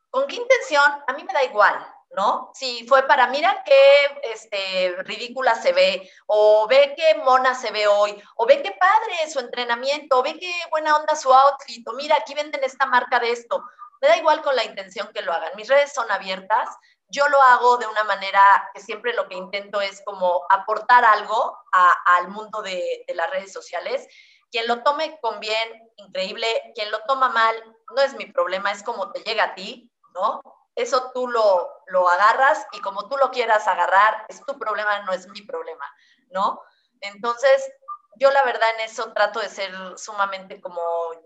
¿Con 0.09 0.27
qué 0.27 0.35
intención? 0.35 0.83
A 1.07 1.13
mí 1.13 1.23
me 1.23 1.33
da 1.33 1.43
igual, 1.43 1.87
¿no? 2.11 2.51
Si 2.53 2.85
fue 2.87 3.03
para, 3.07 3.27
mira 3.27 3.63
qué 3.65 4.21
este, 4.23 4.95
ridícula 5.03 5.55
se 5.55 5.71
ve, 5.71 6.11
o 6.25 6.67
ve 6.67 6.93
qué 6.95 7.15
mona 7.23 7.55
se 7.55 7.71
ve 7.71 7.87
hoy, 7.87 8.21
o 8.35 8.45
ve 8.45 8.61
qué 8.61 8.71
padre 8.71 9.31
su 9.31 9.39
entrenamiento, 9.39 10.19
o 10.19 10.23
ve 10.23 10.37
qué 10.37 10.53
buena 10.69 10.95
onda 10.97 11.15
su 11.15 11.33
outfit, 11.33 11.87
o 11.87 11.93
mira, 11.93 12.17
aquí 12.17 12.33
venden 12.33 12.63
esta 12.63 12.85
marca 12.85 13.19
de 13.19 13.31
esto. 13.31 13.63
Me 14.01 14.07
da 14.07 14.17
igual 14.17 14.41
con 14.41 14.55
la 14.55 14.63
intención 14.63 15.09
que 15.13 15.21
lo 15.21 15.31
hagan. 15.31 15.55
Mis 15.55 15.67
redes 15.67 15.93
son 15.93 16.09
abiertas. 16.11 16.69
Yo 17.09 17.27
lo 17.29 17.39
hago 17.43 17.77
de 17.77 17.85
una 17.85 18.03
manera 18.03 18.69
que 18.73 18.81
siempre 18.81 19.13
lo 19.13 19.27
que 19.27 19.35
intento 19.35 19.79
es 19.79 20.01
como 20.03 20.43
aportar 20.49 21.05
algo 21.05 21.55
al 21.71 22.29
mundo 22.29 22.63
de, 22.63 23.03
de 23.07 23.13
las 23.13 23.29
redes 23.29 23.53
sociales. 23.53 24.07
Quien 24.49 24.67
lo 24.67 24.81
tome 24.81 25.19
con 25.21 25.39
bien, 25.39 25.91
increíble. 25.97 26.47
Quien 26.73 26.89
lo 26.89 26.99
toma 27.03 27.29
mal, 27.29 27.55
no 27.95 28.01
es 28.01 28.15
mi 28.15 28.25
problema, 28.25 28.71
es 28.71 28.81
como 28.81 29.11
te 29.11 29.19
llega 29.21 29.43
a 29.43 29.55
ti, 29.55 29.91
¿no? 30.15 30.41
eso 30.75 31.11
tú 31.13 31.27
lo, 31.27 31.69
lo 31.91 32.07
agarras 32.09 32.65
y 32.71 32.81
como 32.81 33.07
tú 33.07 33.17
lo 33.17 33.31
quieras 33.31 33.67
agarrar, 33.67 34.25
es 34.29 34.43
tu 34.45 34.57
problema, 34.57 34.99
no 35.01 35.13
es 35.13 35.27
mi 35.27 35.41
problema, 35.41 35.85
¿no? 36.31 36.61
Entonces, 37.01 37.71
yo 38.15 38.31
la 38.31 38.43
verdad 38.43 38.67
en 38.75 38.81
eso 38.81 39.13
trato 39.13 39.39
de 39.39 39.49
ser 39.49 39.71
sumamente 39.97 40.61
como 40.61 40.81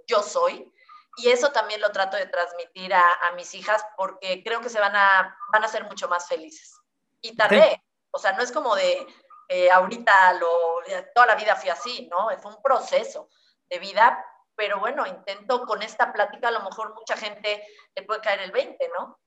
yo 0.08 0.22
soy 0.22 0.72
y 1.18 1.30
eso 1.30 1.52
también 1.52 1.82
lo 1.82 1.92
trato 1.92 2.18
de 2.18 2.28
transmitir 2.28 2.94
a, 2.94 3.14
a 3.24 3.32
mis 3.34 3.54
hijas 3.54 3.86
porque 3.98 4.44
creo 4.44 4.62
que 4.62 4.70
se 4.70 4.80
van 4.80 4.96
a, 4.96 5.38
van 5.52 5.64
a 5.64 5.68
ser 5.68 5.86
mucho 5.86 6.08
más 6.08 6.28
felices. 6.28 6.80
Y 7.22 7.36
tardé, 7.36 7.82
o 8.12 8.20
sea, 8.20 8.34
no 8.34 8.44
es 8.44 8.52
como 8.52 8.76
de 8.76 9.08
eh, 9.48 9.70
ahorita 9.70 10.34
lo, 10.34 10.82
toda 11.14 11.28
la 11.28 11.36
vida 11.36 11.56
fui 11.56 11.70
así, 11.70 12.08
¿no? 12.10 12.30
Fue 12.40 12.52
un 12.52 12.62
proceso 12.62 13.30
de 13.70 13.80
vida, 13.80 14.26
pero 14.56 14.80
bueno, 14.80 15.06
intento 15.06 15.66
con 15.66 15.82
esta 15.84 16.12
plática, 16.12 16.48
a 16.48 16.52
lo 16.52 16.62
mejor 16.62 16.94
mucha 16.96 17.16
gente 17.16 17.66
le 17.96 18.04
puede 18.04 18.22
caer 18.22 18.42
el 18.42 18.52
20, 18.52 18.90
¿no? 18.98 19.20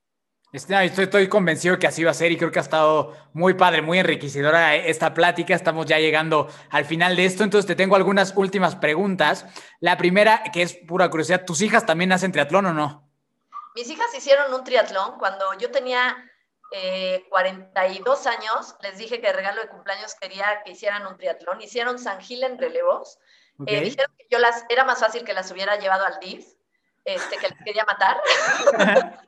Estoy, 0.50 0.86
estoy, 0.86 1.28
convencido 1.28 1.78
que 1.78 1.86
así 1.86 2.02
va 2.04 2.12
a 2.12 2.14
ser 2.14 2.32
y 2.32 2.38
creo 2.38 2.50
que 2.50 2.58
ha 2.58 2.62
estado 2.62 3.14
muy 3.34 3.52
padre, 3.52 3.82
muy 3.82 3.98
enriquecedora 3.98 4.76
esta 4.76 5.12
plática. 5.12 5.54
Estamos 5.54 5.84
ya 5.84 5.98
llegando 5.98 6.48
al 6.70 6.86
final 6.86 7.16
de 7.16 7.26
esto, 7.26 7.44
entonces 7.44 7.66
te 7.66 7.76
tengo 7.76 7.96
algunas 7.96 8.32
últimas 8.34 8.74
preguntas. 8.74 9.44
La 9.80 9.98
primera, 9.98 10.42
que 10.52 10.62
es 10.62 10.72
pura 10.72 11.10
curiosidad, 11.10 11.44
¿tus 11.44 11.60
hijas 11.60 11.84
también 11.84 12.12
hacen 12.12 12.32
triatlón 12.32 12.64
o 12.64 12.72
no? 12.72 13.06
Mis 13.74 13.90
hijas 13.90 14.06
hicieron 14.16 14.54
un 14.54 14.64
triatlón 14.64 15.18
cuando 15.18 15.44
yo 15.58 15.70
tenía 15.70 16.16
42 17.28 18.26
eh, 18.26 18.28
años. 18.30 18.74
Les 18.80 18.96
dije 18.96 19.20
que 19.20 19.26
de 19.26 19.34
regalo 19.34 19.60
de 19.60 19.68
cumpleaños 19.68 20.14
quería 20.14 20.62
que 20.64 20.72
hicieran 20.72 21.06
un 21.06 21.18
triatlón. 21.18 21.60
Hicieron 21.60 21.98
San 21.98 22.22
Gil 22.22 22.42
en 22.42 22.58
relevos. 22.58 23.18
Eh, 23.66 23.80
dijeron 23.80 24.14
que 24.16 24.26
yo 24.30 24.38
las, 24.38 24.64
era 24.70 24.84
más 24.84 25.00
fácil 25.00 25.24
que 25.24 25.34
las 25.34 25.50
hubiera 25.50 25.76
llevado 25.76 26.06
al 26.06 26.18
DIF, 26.20 26.46
este, 27.04 27.36
que 27.36 27.48
les 27.48 27.58
quería 27.64 27.84
matar. 27.84 28.20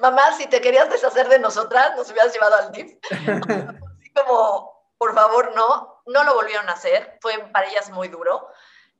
mamá, 0.00 0.32
si 0.32 0.46
te 0.46 0.60
querías 0.60 0.90
deshacer 0.90 1.28
de 1.28 1.38
nosotras, 1.38 1.96
nos 1.96 2.10
hubieras 2.10 2.32
llevado 2.32 2.56
al 2.56 2.72
DIF. 2.72 2.96
Así 3.10 4.12
como, 4.14 4.92
por 4.98 5.14
favor, 5.14 5.54
no, 5.54 6.02
no 6.06 6.24
lo 6.24 6.34
volvieron 6.34 6.68
a 6.68 6.72
hacer, 6.72 7.18
fue 7.20 7.38
para 7.52 7.68
ellas 7.68 7.90
muy 7.90 8.08
duro. 8.08 8.48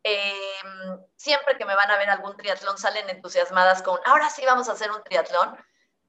Em, 0.02 1.00
siempre 1.16 1.56
que 1.56 1.64
me 1.64 1.74
van 1.74 1.90
a 1.90 1.98
ver 1.98 2.08
algún 2.08 2.36
triatlón 2.36 2.78
salen 2.78 3.10
entusiasmadas 3.10 3.82
con, 3.82 3.98
ahora 4.04 4.30
sí 4.30 4.44
vamos 4.46 4.68
a 4.68 4.72
hacer 4.72 4.90
un 4.90 5.02
triatlón, 5.02 5.56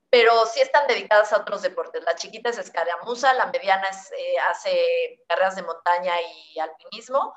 pero 0.10 0.46
sí 0.46 0.62
están 0.62 0.88
dedicadas 0.88 1.34
a 1.34 1.38
otros 1.38 1.62
deportes. 1.64 2.04
La 2.04 2.16
chiquita 2.16 2.50
es 2.50 2.58
escaramuza, 2.58 3.34
la 3.34 3.48
mediana 3.48 3.88
es, 3.90 4.12
eh, 4.12 4.38
hace 4.50 5.24
carreras 5.28 5.56
de 5.56 5.64
montaña 5.64 6.14
y 6.22 6.60
alpinismo, 6.60 7.34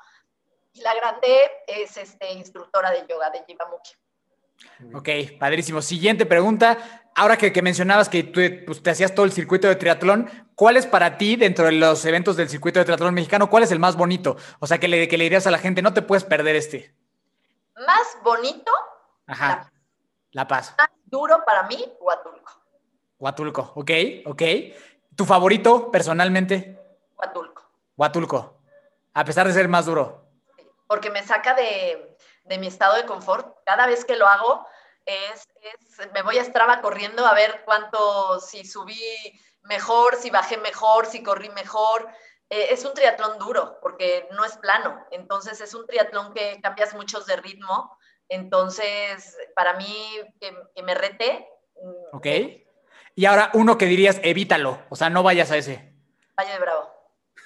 y 0.73 0.81
la 0.81 0.93
grande 0.93 1.51
es 1.67 1.97
este, 1.97 2.31
instructora 2.31 2.91
de 2.91 3.05
yoga, 3.07 3.29
de 3.31 3.43
Jivamukhi. 3.45 3.91
Ok, 4.93 5.39
padrísimo. 5.39 5.81
Siguiente 5.81 6.25
pregunta. 6.25 6.77
Ahora 7.15 7.37
que, 7.37 7.61
mencionabas 7.61 8.07
que 8.07 8.23
tú 8.23 8.39
pues, 8.65 8.81
te 8.81 8.89
hacías 8.89 9.13
todo 9.13 9.25
el 9.25 9.33
circuito 9.33 9.67
de 9.67 9.75
triatlón, 9.75 10.29
¿cuál 10.55 10.77
es 10.77 10.85
para 10.85 11.17
ti, 11.17 11.35
dentro 11.35 11.65
de 11.65 11.73
los 11.73 12.05
eventos 12.05 12.37
del 12.37 12.49
circuito 12.49 12.79
de 12.79 12.85
triatlón 12.85 13.13
mexicano, 13.13 13.49
cuál 13.49 13.63
es 13.63 13.71
el 13.71 13.79
más 13.79 13.97
bonito? 13.97 14.37
O 14.59 14.67
sea, 14.67 14.79
que 14.79 14.87
le, 14.87 15.07
que 15.07 15.17
le 15.17 15.25
dirías 15.25 15.45
a 15.45 15.51
la 15.51 15.57
gente, 15.57 15.81
no 15.81 15.93
te 15.93 16.01
puedes 16.01 16.23
perder 16.23 16.55
este. 16.55 16.95
Más 17.75 18.17
bonito. 18.23 18.71
Ajá. 19.27 19.71
La 20.31 20.47
Paz. 20.47 20.73
Más 20.77 20.89
duro 21.05 21.43
para 21.45 21.63
mí, 21.63 21.83
Huatulco. 21.99 22.51
Huatulco, 23.19 23.73
ok, 23.75 23.91
ok. 24.25 24.41
¿Tu 25.15 25.25
favorito 25.25 25.91
personalmente? 25.91 26.79
Huatulco. 27.17 27.63
Huatulco. 27.97 28.61
A 29.13 29.25
pesar 29.25 29.47
de 29.47 29.53
ser 29.53 29.67
más 29.67 29.85
duro. 29.85 30.25
Porque 30.87 31.09
me 31.09 31.21
saca 31.23 31.53
de, 31.53 32.17
de 32.45 32.57
mi 32.57 32.67
estado 32.67 32.95
de 32.95 33.05
confort. 33.05 33.57
Cada 33.65 33.85
vez 33.87 34.05
que 34.05 34.15
lo 34.15 34.27
hago, 34.27 34.65
es, 35.05 35.47
me 36.13 36.21
voy 36.21 36.37
a 36.37 36.43
Strava 36.43 36.81
corriendo 36.81 37.25
a 37.25 37.33
ver 37.33 37.61
cuánto, 37.65 38.39
si 38.39 38.65
subí 38.65 38.99
mejor, 39.63 40.15
si 40.15 40.29
bajé 40.29 40.57
mejor, 40.57 41.05
si 41.05 41.23
corrí 41.23 41.49
mejor. 41.49 42.09
Eh, 42.49 42.67
es 42.71 42.83
un 42.85 42.93
triatlón 42.93 43.39
duro 43.39 43.79
porque 43.81 44.27
no 44.31 44.43
es 44.43 44.57
plano, 44.57 45.05
entonces 45.11 45.61
es 45.61 45.73
un 45.73 45.85
triatlón 45.85 46.33
que 46.33 46.59
cambias 46.61 46.93
muchos 46.93 47.25
de 47.25 47.37
ritmo. 47.37 47.97
Entonces, 48.29 49.37
para 49.55 49.73
mí, 49.73 50.19
que, 50.39 50.83
me 50.83 50.93
rete. 50.95 51.47
Mm, 51.81 52.15
ok. 52.15 52.27
Y 53.15 53.25
ahora 53.25 53.51
uno 53.53 53.77
que 53.77 53.85
dirías, 53.85 54.21
evítalo, 54.23 54.79
o 54.89 54.95
sea, 54.95 55.09
no 55.09 55.21
vayas 55.21 55.51
a 55.51 55.57
ese. 55.57 55.93
Valle 56.37 56.53
de 56.53 56.59
Bravo. 56.59 56.89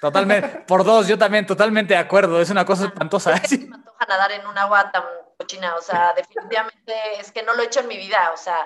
Totalmente, 0.00 0.48
por 0.66 0.84
dos, 0.84 1.08
yo 1.08 1.18
también, 1.18 1.46
totalmente 1.46 1.94
de 1.94 2.00
acuerdo, 2.00 2.40
es 2.40 2.50
una 2.50 2.64
cosa 2.64 2.84
ah, 2.84 2.86
espantosa. 2.86 3.30
me 3.30 3.74
antoja 3.74 4.06
nadar 4.06 4.32
en 4.32 4.46
un 4.46 4.56
agua 4.58 4.92
tan 4.92 5.02
cochina, 5.36 5.74
o 5.76 5.82
sea, 5.82 6.12
definitivamente 6.14 6.94
es 7.20 7.32
que 7.32 7.42
no 7.42 7.54
lo 7.54 7.62
he 7.62 7.66
hecho 7.66 7.80
en 7.80 7.88
mi 7.88 7.96
vida, 7.96 8.30
o 8.32 8.36
sea, 8.36 8.56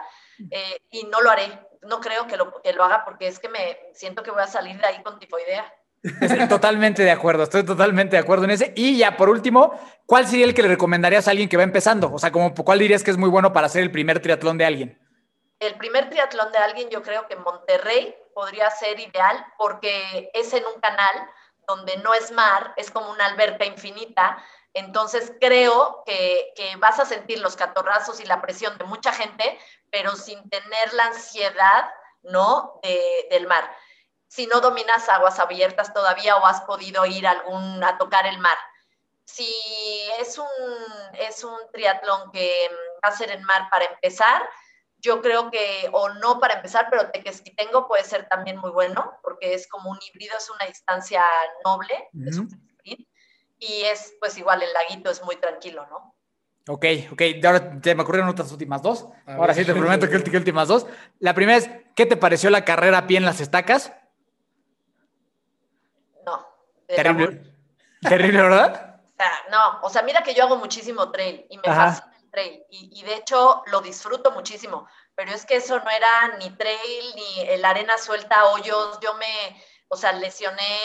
eh, 0.50 0.80
y 0.90 1.04
no 1.04 1.20
lo 1.20 1.30
haré, 1.30 1.48
no 1.82 2.00
creo 2.00 2.26
que 2.26 2.36
lo, 2.36 2.60
que 2.62 2.72
lo 2.72 2.84
haga 2.84 3.04
porque 3.04 3.26
es 3.26 3.38
que 3.38 3.48
me 3.48 3.78
siento 3.92 4.22
que 4.22 4.30
voy 4.30 4.42
a 4.42 4.46
salir 4.46 4.78
de 4.78 4.86
ahí 4.86 5.02
con 5.02 5.18
tifoidea. 5.18 5.72
totalmente 6.48 7.02
de 7.02 7.10
acuerdo, 7.10 7.42
estoy 7.42 7.64
totalmente 7.64 8.16
de 8.16 8.22
acuerdo 8.22 8.44
en 8.44 8.52
ese. 8.52 8.72
Y 8.74 8.96
ya 8.96 9.16
por 9.16 9.28
último, 9.28 9.78
¿cuál 10.06 10.26
sería 10.26 10.46
el 10.46 10.54
que 10.54 10.62
le 10.62 10.68
recomendarías 10.68 11.28
a 11.28 11.32
alguien 11.32 11.48
que 11.48 11.56
va 11.56 11.62
empezando? 11.62 12.12
O 12.12 12.18
sea, 12.18 12.32
como, 12.32 12.54
¿cuál 12.54 12.78
dirías 12.78 13.02
que 13.02 13.10
es 13.10 13.18
muy 13.18 13.28
bueno 13.28 13.52
para 13.52 13.66
hacer 13.66 13.82
el 13.82 13.90
primer 13.90 14.20
triatlón 14.20 14.56
de 14.56 14.64
alguien? 14.64 14.98
El 15.58 15.74
primer 15.74 16.08
triatlón 16.08 16.52
de 16.52 16.58
alguien, 16.58 16.88
yo 16.88 17.02
creo 17.02 17.26
que 17.28 17.36
Monterrey 17.36 18.14
podría 18.34 18.70
ser 18.70 18.98
ideal 18.98 19.44
porque 19.58 20.30
es 20.32 20.54
en 20.54 20.64
un 20.64 20.80
canal 20.80 21.28
donde 21.68 21.98
no 21.98 22.14
es 22.14 22.32
mar, 22.32 22.72
es 22.76 22.90
como 22.90 23.10
una 23.10 23.26
alberca 23.26 23.66
infinita, 23.66 24.42
entonces 24.74 25.32
creo 25.40 26.02
que, 26.06 26.52
vas 26.78 27.00
a 27.00 27.04
sentir 27.04 27.40
los 27.40 27.56
catorrazos 27.56 28.20
y 28.20 28.24
la 28.24 28.40
presión 28.40 28.76
de 28.78 28.84
mucha 28.84 29.12
gente, 29.12 29.58
pero 29.90 30.14
sin 30.16 30.48
tener 30.48 30.92
la 30.94 31.06
ansiedad, 31.06 31.90
¿no? 32.22 32.80
del 33.30 33.46
mar. 33.46 33.70
Si 34.28 34.46
no 34.46 34.60
dominas 34.60 35.08
aguas 35.08 35.38
abiertas 35.40 35.92
todavía 35.92 36.36
o 36.36 36.46
has 36.46 36.60
podido 36.62 37.04
ir 37.06 37.26
algún, 37.26 37.82
a 37.82 37.98
tocar 37.98 38.26
el 38.26 38.38
mar. 38.38 38.56
Si 39.24 39.52
es 40.20 40.38
un, 40.38 40.46
es 41.14 41.42
un 41.44 41.58
triatlón 41.72 42.30
que 42.30 42.68
va 43.04 43.08
a 43.08 43.16
ser 43.16 43.30
en 43.30 43.42
mar 43.44 43.68
para 43.70 43.86
empezar, 43.86 44.48
yo 44.98 45.22
creo 45.22 45.50
que, 45.50 45.88
o 45.92 46.10
no 46.10 46.38
para 46.40 46.54
empezar, 46.54 46.88
pero 46.90 47.10
tengo 47.56 47.88
puede 47.88 48.04
ser 48.04 48.28
también 48.28 48.58
muy 48.58 48.70
bueno, 48.70 49.18
porque 49.22 49.54
es 49.54 49.66
como 49.68 49.90
un 49.90 49.98
híbrido, 50.02 50.36
es 50.36 50.50
una 50.50 50.66
distancia 50.66 51.24
noble, 51.64 52.08
es 52.26 52.38
un 52.38 52.69
y 53.60 53.82
es 53.82 54.14
pues 54.18 54.36
igual 54.38 54.62
el 54.62 54.72
laguito 54.72 55.10
es 55.10 55.22
muy 55.22 55.36
tranquilo, 55.36 55.86
¿no? 55.88 56.16
Ok, 56.68 56.84
ok. 57.12 57.22
Ahora 57.44 57.80
te 57.80 57.94
me 57.94 58.02
ocurrieron 58.02 58.28
otras 58.30 58.50
últimas 58.52 58.82
dos. 58.82 59.06
Ahora 59.26 59.54
sí 59.54 59.64
te 59.64 59.74
prometo 59.74 60.08
que, 60.08 60.22
que 60.22 60.36
últimas 60.36 60.68
dos. 60.68 60.86
La 61.18 61.34
primera 61.34 61.58
es, 61.58 61.70
¿qué 61.94 62.06
te 62.06 62.16
pareció 62.16 62.50
la 62.50 62.64
carrera 62.64 62.98
a 62.98 63.06
pie 63.06 63.18
en 63.18 63.24
las 63.24 63.40
estacas? 63.40 63.92
No. 66.24 66.46
Terrible. 66.86 67.42
Terrible, 68.00 68.42
¿verdad? 68.42 69.00
O 69.04 69.16
sea, 69.16 69.32
no, 69.50 69.80
o 69.82 69.90
sea, 69.90 70.02
mira 70.02 70.22
que 70.22 70.34
yo 70.34 70.44
hago 70.44 70.56
muchísimo 70.56 71.10
trail 71.10 71.46
y 71.50 71.58
me 71.58 71.64
fascina 71.64 72.16
el 72.22 72.30
trail 72.30 72.62
y, 72.70 73.00
y, 73.00 73.02
de 73.02 73.16
hecho 73.16 73.62
lo 73.66 73.82
disfruto 73.82 74.30
muchísimo, 74.30 74.86
pero 75.14 75.32
es 75.32 75.44
que 75.44 75.56
eso 75.56 75.78
no 75.78 75.90
era 75.90 76.38
ni 76.38 76.48
trail 76.50 77.14
ni 77.14 77.40
el 77.48 77.62
arena 77.62 77.98
suelta 77.98 78.46
hoyos, 78.46 78.98
yo 79.02 79.12
me, 79.14 79.62
o 79.88 79.96
sea, 79.96 80.12
lesioné 80.12 80.78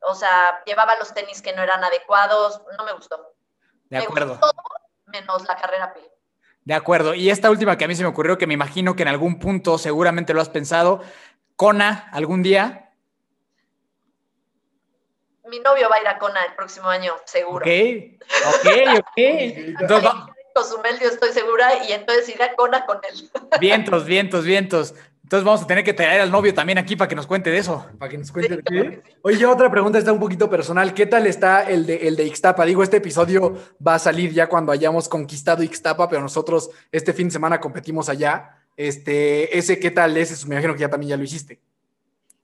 o 0.00 0.14
sea, 0.14 0.62
llevaba 0.64 0.96
los 0.98 1.12
tenis 1.14 1.42
que 1.42 1.52
no 1.52 1.62
eran 1.62 1.82
adecuados, 1.84 2.60
no 2.76 2.84
me 2.84 2.92
gustó. 2.92 3.34
De 3.90 3.98
acuerdo. 3.98 4.26
Me 4.26 4.32
gustó 4.32 4.52
menos 5.06 5.46
la 5.46 5.56
carrera 5.56 5.92
P. 5.92 6.00
De 6.64 6.74
acuerdo. 6.74 7.14
Y 7.14 7.30
esta 7.30 7.50
última 7.50 7.78
que 7.78 7.84
a 7.84 7.88
mí 7.88 7.94
se 7.94 8.02
me 8.02 8.08
ocurrió, 8.08 8.36
que 8.36 8.46
me 8.46 8.54
imagino 8.54 8.94
que 8.94 9.02
en 9.02 9.08
algún 9.08 9.38
punto 9.38 9.78
seguramente 9.78 10.34
lo 10.34 10.40
has 10.40 10.50
pensado, 10.50 11.00
Kona, 11.56 12.08
algún 12.12 12.42
día. 12.42 12.92
Mi 15.44 15.60
novio 15.60 15.88
va 15.88 15.96
a 15.96 16.00
ir 16.00 16.08
a 16.08 16.18
Kona 16.18 16.44
el 16.44 16.54
próximo 16.54 16.88
año, 16.88 17.14
seguro. 17.24 17.64
Ok, 17.64 18.20
ok, 18.46 18.98
ok. 18.98 19.12
Entonces, 19.16 20.10
Cozumel, 20.54 20.98
yo 20.98 21.08
estoy 21.08 21.32
segura, 21.32 21.84
y 21.84 21.92
entonces 21.92 22.28
iré 22.28 22.44
a 22.44 22.54
Kona 22.56 22.84
con 22.84 23.00
él. 23.08 23.30
vientos, 23.60 24.04
vientos, 24.04 24.44
vientos. 24.44 24.94
Entonces 25.28 25.44
vamos 25.44 25.60
a 25.62 25.66
tener 25.66 25.84
que 25.84 25.92
traer 25.92 26.22
al 26.22 26.30
novio 26.30 26.54
también 26.54 26.78
aquí 26.78 26.96
para 26.96 27.06
que 27.06 27.14
nos 27.14 27.26
cuente 27.26 27.50
de 27.50 27.58
eso. 27.58 27.84
Para 27.98 28.10
que 28.10 28.16
nos 28.16 28.32
cuente 28.32 28.56
de 28.56 28.62
qué. 28.62 29.02
Oye, 29.20 29.44
otra 29.44 29.70
pregunta 29.70 29.98
está 29.98 30.10
un 30.10 30.18
poquito 30.18 30.48
personal. 30.48 30.94
¿Qué 30.94 31.04
tal 31.04 31.26
está 31.26 31.64
el 31.68 31.84
de, 31.84 32.08
el 32.08 32.16
de 32.16 32.24
Ixtapa? 32.24 32.64
Digo, 32.64 32.82
este 32.82 32.96
episodio 32.96 33.54
va 33.86 33.96
a 33.96 33.98
salir 33.98 34.32
ya 34.32 34.48
cuando 34.48 34.72
hayamos 34.72 35.06
conquistado 35.06 35.62
Ixtapa, 35.62 36.08
pero 36.08 36.22
nosotros 36.22 36.70
este 36.90 37.12
fin 37.12 37.28
de 37.28 37.32
semana 37.32 37.60
competimos 37.60 38.08
allá. 38.08 38.56
Este, 38.74 39.58
ese, 39.58 39.78
¿qué 39.78 39.90
tal 39.90 40.16
es? 40.16 40.46
Me 40.46 40.54
imagino 40.54 40.72
que 40.72 40.80
ya 40.80 40.88
también 40.88 41.10
ya 41.10 41.16
lo 41.18 41.24
hiciste. 41.24 41.60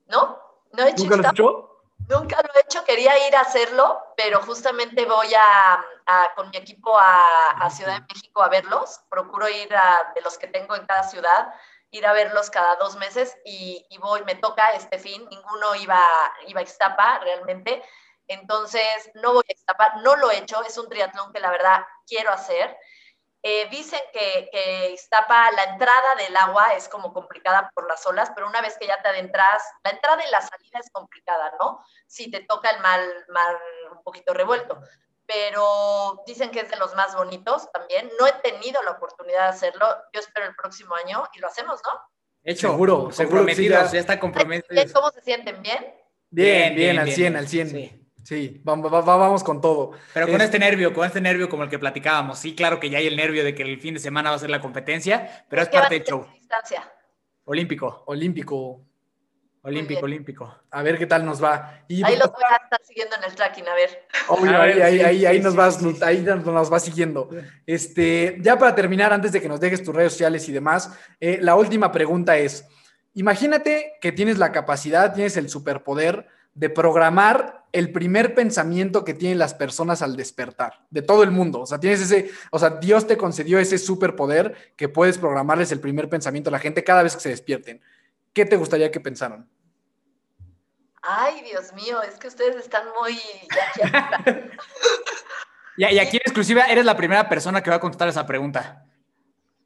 ¿No? 0.09 0.39
No 0.75 0.85
he 0.85 0.91
hecho 0.91 1.05
¿Nunca 1.05 1.17
lo 1.17 1.23
Ixtapa. 1.23 1.33
hecho? 1.43 1.71
Nunca 2.07 2.37
lo 2.43 2.49
he 2.55 2.61
hecho, 2.67 2.85
quería 2.85 3.27
ir 3.27 3.35
a 3.35 3.41
hacerlo, 3.41 3.99
pero 4.15 4.43
justamente 4.43 5.07
voy 5.07 5.29
a, 5.33 5.73
a- 6.05 6.35
con 6.37 6.51
mi 6.51 6.59
equipo 6.59 6.99
a, 6.99 7.17
a 7.63 7.71
Ciudad 7.71 7.95
de 8.03 8.07
México 8.15 8.43
a 8.43 8.51
verlos. 8.51 9.01
Procuro 9.09 9.49
ir 9.49 9.75
a, 9.75 10.13
de 10.15 10.21
los 10.21 10.37
que 10.37 10.49
tengo 10.49 10.77
en 10.77 10.85
cada 10.85 11.05
ciudad, 11.05 11.55
ir 11.95 12.05
a 12.07 12.13
verlos 12.13 12.51
cada 12.51 12.75
dos 12.77 12.97
meses 12.97 13.37
y, 13.45 13.87
voy, 14.01 14.25
me 14.25 14.35
toca 14.35 14.73
este 14.73 14.99
fin, 14.99 15.25
ninguno 15.31 15.77
iba, 15.77 16.03
iba 16.49 16.61
a 16.61 16.63
Ixtapa 16.65 17.21
realmente. 17.21 17.83
Entonces, 18.27 19.11
no 19.15 19.33
voy 19.33 19.45
a 19.49 19.53
Ixtapa, 19.53 19.97
no 20.03 20.17
lo 20.17 20.31
he 20.31 20.39
hecho, 20.39 20.61
es 20.65 20.77
un 20.77 20.89
triatlón 20.89 21.33
que 21.33 21.39
la 21.39 21.51
verdad 21.51 21.87
quiero 22.05 22.33
hacer. 22.33 22.77
Eh, 23.45 23.69
dicen 23.71 24.01
que, 24.13 24.49
que 24.51 24.91
Iztapa, 24.91 25.53
la 25.53 25.65
entrada 25.65 26.15
del 26.17 26.37
agua 26.37 26.75
es 26.75 26.89
como 26.89 27.13
complicada 27.13 27.71
por 27.75 27.87
las 27.87 28.05
olas, 28.07 28.33
pero 28.35 28.49
una 28.49 28.61
vez 28.61 28.77
que 28.77 28.89
ya 28.89 29.01
te 29.01 29.09
adentras, 29.11 29.63
la 29.85 29.91
entrada 29.91 30.27
y 30.27 30.31
la 30.33 30.41
salida 30.41 30.81
es 30.81 30.91
complicada, 30.91 31.53
¿no? 31.61 31.85
Si 32.09 32.29
te 32.29 32.41
toca 32.41 32.71
el 32.71 32.81
mar, 32.81 33.01
mar 33.29 33.61
un 33.93 34.03
poquito 34.03 34.35
revuelto. 34.35 34.81
Pero 35.27 36.23
dicen 36.27 36.51
que 36.51 36.61
es 36.61 36.71
de 36.71 36.77
los 36.77 36.95
más 36.95 37.15
bonitos 37.17 37.71
también. 37.73 38.11
No 38.21 38.27
he 38.27 38.33
tenido 38.51 38.83
la 38.83 38.93
oportunidad 38.93 39.43
de 39.45 39.49
hacerlo. 39.49 39.87
Yo 40.13 40.21
espero 40.21 40.47
el 40.47 40.55
próximo 40.55 40.95
año 40.95 41.25
y 41.35 41.39
lo 41.41 41.47
hacemos, 41.49 41.81
¿no? 41.85 42.01
Hecho, 42.43 42.71
Seguro, 42.73 43.11
seguro 43.11 43.47
que 43.47 43.55
sí, 43.55 43.63
comprometidos, 43.69 43.85
ya. 43.87 43.93
ya 43.95 44.01
está 44.01 44.21
comprometidos. 44.21 44.93
¿Cómo 44.93 45.11
se 45.11 45.23
sienten? 45.23 45.63
¿Bien? 45.63 45.79
Bien, 46.31 46.75
bien, 46.75 46.77
Bien, 46.77 46.99
al 46.99 47.05
bien, 47.07 47.17
100, 47.17 47.33
bien. 47.33 47.37
al 47.37 47.49
100. 47.49 47.69
Sí. 47.71 48.01
Sí, 48.23 48.61
vamos, 48.65 48.93
va- 48.93 49.03
va- 49.03 49.17
vamos 49.17 49.45
con 49.45 49.61
todo. 49.61 49.93
Pero 50.15 50.27
con 50.27 50.37
Es- 50.37 50.45
este 50.45 50.59
nervio, 50.59 50.93
con 50.95 51.07
este 51.07 51.21
nervio 51.21 51.49
como 51.51 51.63
el 51.63 51.69
que 51.71 51.79
platicábamos, 51.79 52.39
sí, 52.39 52.55
claro 52.55 52.81
que 52.81 52.89
ya 52.91 52.99
hay 52.99 53.07
el 53.07 53.17
nervio 53.17 53.45
de 53.45 53.55
que 53.55 53.63
el 53.63 53.79
fin 53.81 53.93
de 53.95 54.01
semana 54.01 54.31
va 54.31 54.37
a 54.37 54.39
ser 54.39 54.49
la 54.51 54.61
competencia, 54.63 55.45
pero 55.51 55.61
es 55.63 55.69
¿Qué 55.69 55.77
van 55.77 55.83
parte 55.85 55.95
del 55.99 56.05
show. 56.05 56.27
distancia? 56.33 56.91
Olímpico, 57.45 58.03
Olímpico. 58.07 58.81
Olímpico, 59.65 60.05
olímpico. 60.05 60.59
A 60.71 60.83
ver 60.83 60.99
qué 60.99 61.07
tal 61.07 61.25
nos 61.25 61.43
va. 61.43 61.83
Y 61.89 62.05
Ahí 62.05 62.17
los 62.17 62.31
voy 62.31 62.43
a 62.51 62.63
estar 62.63 62.81
siguiendo 62.85 63.17
en 63.17 63.25
el 63.25 63.35
tracking, 63.35 63.67
a 63.67 63.75
ver. 63.75 64.07
Obvio, 64.29 64.57
A 64.57 64.63
ahí, 64.63 64.75
ver, 64.75 64.83
ahí, 64.83 64.99
sí, 64.99 65.05
ahí, 65.05 65.19
sí, 65.19 65.27
ahí 65.27 65.37
sí, 65.39 65.43
nos 65.43 65.57
vas, 65.57 66.03
ahí 66.03 66.21
nos 66.23 66.71
vas 66.71 66.85
siguiendo. 66.85 67.29
Este, 67.67 68.37
ya 68.41 68.59
para 68.59 68.75
terminar, 68.75 69.13
antes 69.13 69.33
de 69.33 69.41
que 69.41 69.49
nos 69.49 69.61
dejes 69.61 69.83
tus 69.83 69.95
redes 69.95 70.13
sociales 70.13 70.49
y 70.49 70.53
demás, 70.53 70.93
eh, 71.19 71.39
la 71.41 71.57
última 71.57 71.91
pregunta 71.91 72.37
es: 72.37 72.67
imagínate 73.15 73.95
que 74.01 74.13
tienes 74.13 74.39
la 74.39 74.53
capacidad, 74.53 75.15
tienes 75.15 75.37
el 75.37 75.49
superpoder 75.49 76.29
de 76.55 76.71
programar 76.71 77.65
el 77.73 77.91
primer 77.91 78.35
pensamiento 78.37 79.05
que 79.05 79.15
tienen 79.15 79.39
las 79.39 79.53
personas 79.53 80.01
al 80.01 80.17
despertar, 80.17 80.87
de 80.91 81.03
todo 81.03 81.25
el 81.25 81.33
mundo. 81.33 81.63
O 81.63 81.67
sea, 81.67 81.81
tienes 81.81 82.01
ese, 82.01 82.31
o 82.53 82.59
sea, 82.61 82.71
Dios 82.71 83.07
te 83.09 83.17
concedió 83.17 83.59
ese 83.59 83.79
superpoder 83.79 84.55
que 84.77 84.89
puedes 84.89 85.19
programarles 85.19 85.73
el 85.73 85.81
primer 85.81 86.09
pensamiento 86.09 86.51
a 86.51 86.53
la 86.53 86.61
gente 86.61 86.85
cada 86.85 87.03
vez 87.03 87.17
que 87.17 87.23
se 87.23 87.31
despierten. 87.31 87.81
¿Qué 88.33 88.45
te 88.45 88.57
gustaría 88.57 88.93
que 88.93 89.01
pensaran? 89.01 89.49
Ay, 91.07 91.43
Dios 91.43 91.73
mío, 91.75 92.01
es 92.03 92.15
que 92.19 92.29
ustedes 92.29 92.57
están 92.57 92.85
muy... 93.01 93.13
Y, 95.77 95.85
y 95.95 95.99
aquí 95.99 96.17
en 96.17 96.23
exclusiva 96.25 96.65
eres 96.65 96.85
la 96.85 96.97
primera 96.97 97.29
persona 97.29 97.63
que 97.63 97.71
va 97.71 97.77
a 97.77 97.81
contestar 97.81 98.09
esa 98.09 98.27
pregunta. 98.27 98.85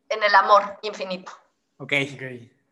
en 0.09 0.23
el 0.23 0.35
amor 0.35 0.79
infinito. 0.83 1.31
Ok. 1.79 1.93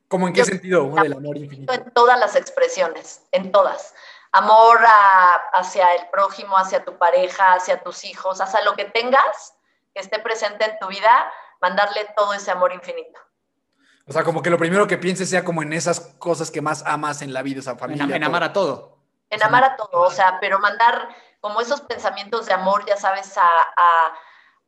¿Cómo 0.08 0.26
en 0.28 0.32
qué 0.34 0.40
Yo- 0.40 0.44
sentido 0.46 0.88
del 1.02 1.12
amor 1.12 1.36
infinito? 1.36 1.72
En 1.72 1.90
todas 1.92 2.18
las 2.18 2.34
expresiones, 2.36 3.22
en 3.32 3.52
todas. 3.52 3.94
Amor 4.32 4.78
a- 4.86 5.42
hacia 5.54 5.94
el 5.94 6.08
prójimo, 6.10 6.56
hacia 6.56 6.84
tu 6.84 6.96
pareja, 6.98 7.52
hacia 7.54 7.82
tus 7.82 8.04
hijos, 8.04 8.40
hacia 8.40 8.62
lo 8.62 8.74
que 8.74 8.84
tengas 8.86 9.54
que 9.94 10.00
esté 10.00 10.18
presente 10.18 10.64
en 10.64 10.78
tu 10.78 10.88
vida, 10.88 11.32
mandarle 11.60 12.06
todo 12.16 12.32
ese 12.34 12.50
amor 12.50 12.72
infinito. 12.72 13.18
O 14.08 14.12
sea, 14.12 14.22
como 14.22 14.40
que 14.42 14.50
lo 14.50 14.58
primero 14.58 14.86
que 14.86 14.98
pienses 14.98 15.28
sea 15.28 15.44
como 15.44 15.62
en 15.62 15.72
esas 15.72 16.00
cosas 16.18 16.50
que 16.50 16.62
más 16.62 16.84
amas 16.86 17.22
en 17.22 17.32
la 17.32 17.42
vida, 17.42 17.60
esa 17.60 17.72
En, 17.72 17.78
familia. 17.78 18.16
en 18.16 18.24
amar 18.24 18.44
a 18.44 18.52
todo. 18.52 18.98
En 19.30 19.42
amar 19.42 19.64
a 19.64 19.76
todo, 19.76 20.02
o 20.02 20.10
sea, 20.10 20.38
pero 20.40 20.60
mandar 20.60 21.08
como 21.40 21.60
esos 21.60 21.80
pensamientos 21.80 22.46
de 22.46 22.52
amor, 22.54 22.84
ya 22.86 22.96
sabes, 22.96 23.36
a, 23.36 23.42
a- 23.76 24.14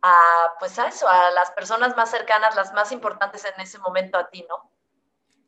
a, 0.02 0.12
pues 0.58 0.78
a 0.78 0.88
eso, 0.88 1.08
a 1.08 1.30
las 1.30 1.50
personas 1.52 1.96
más 1.96 2.10
cercanas, 2.10 2.54
las 2.56 2.72
más 2.72 2.90
importantes 2.92 3.44
en 3.44 3.60
ese 3.60 3.78
momento 3.78 4.16
a 4.18 4.28
ti, 4.28 4.44
¿no? 4.48 4.70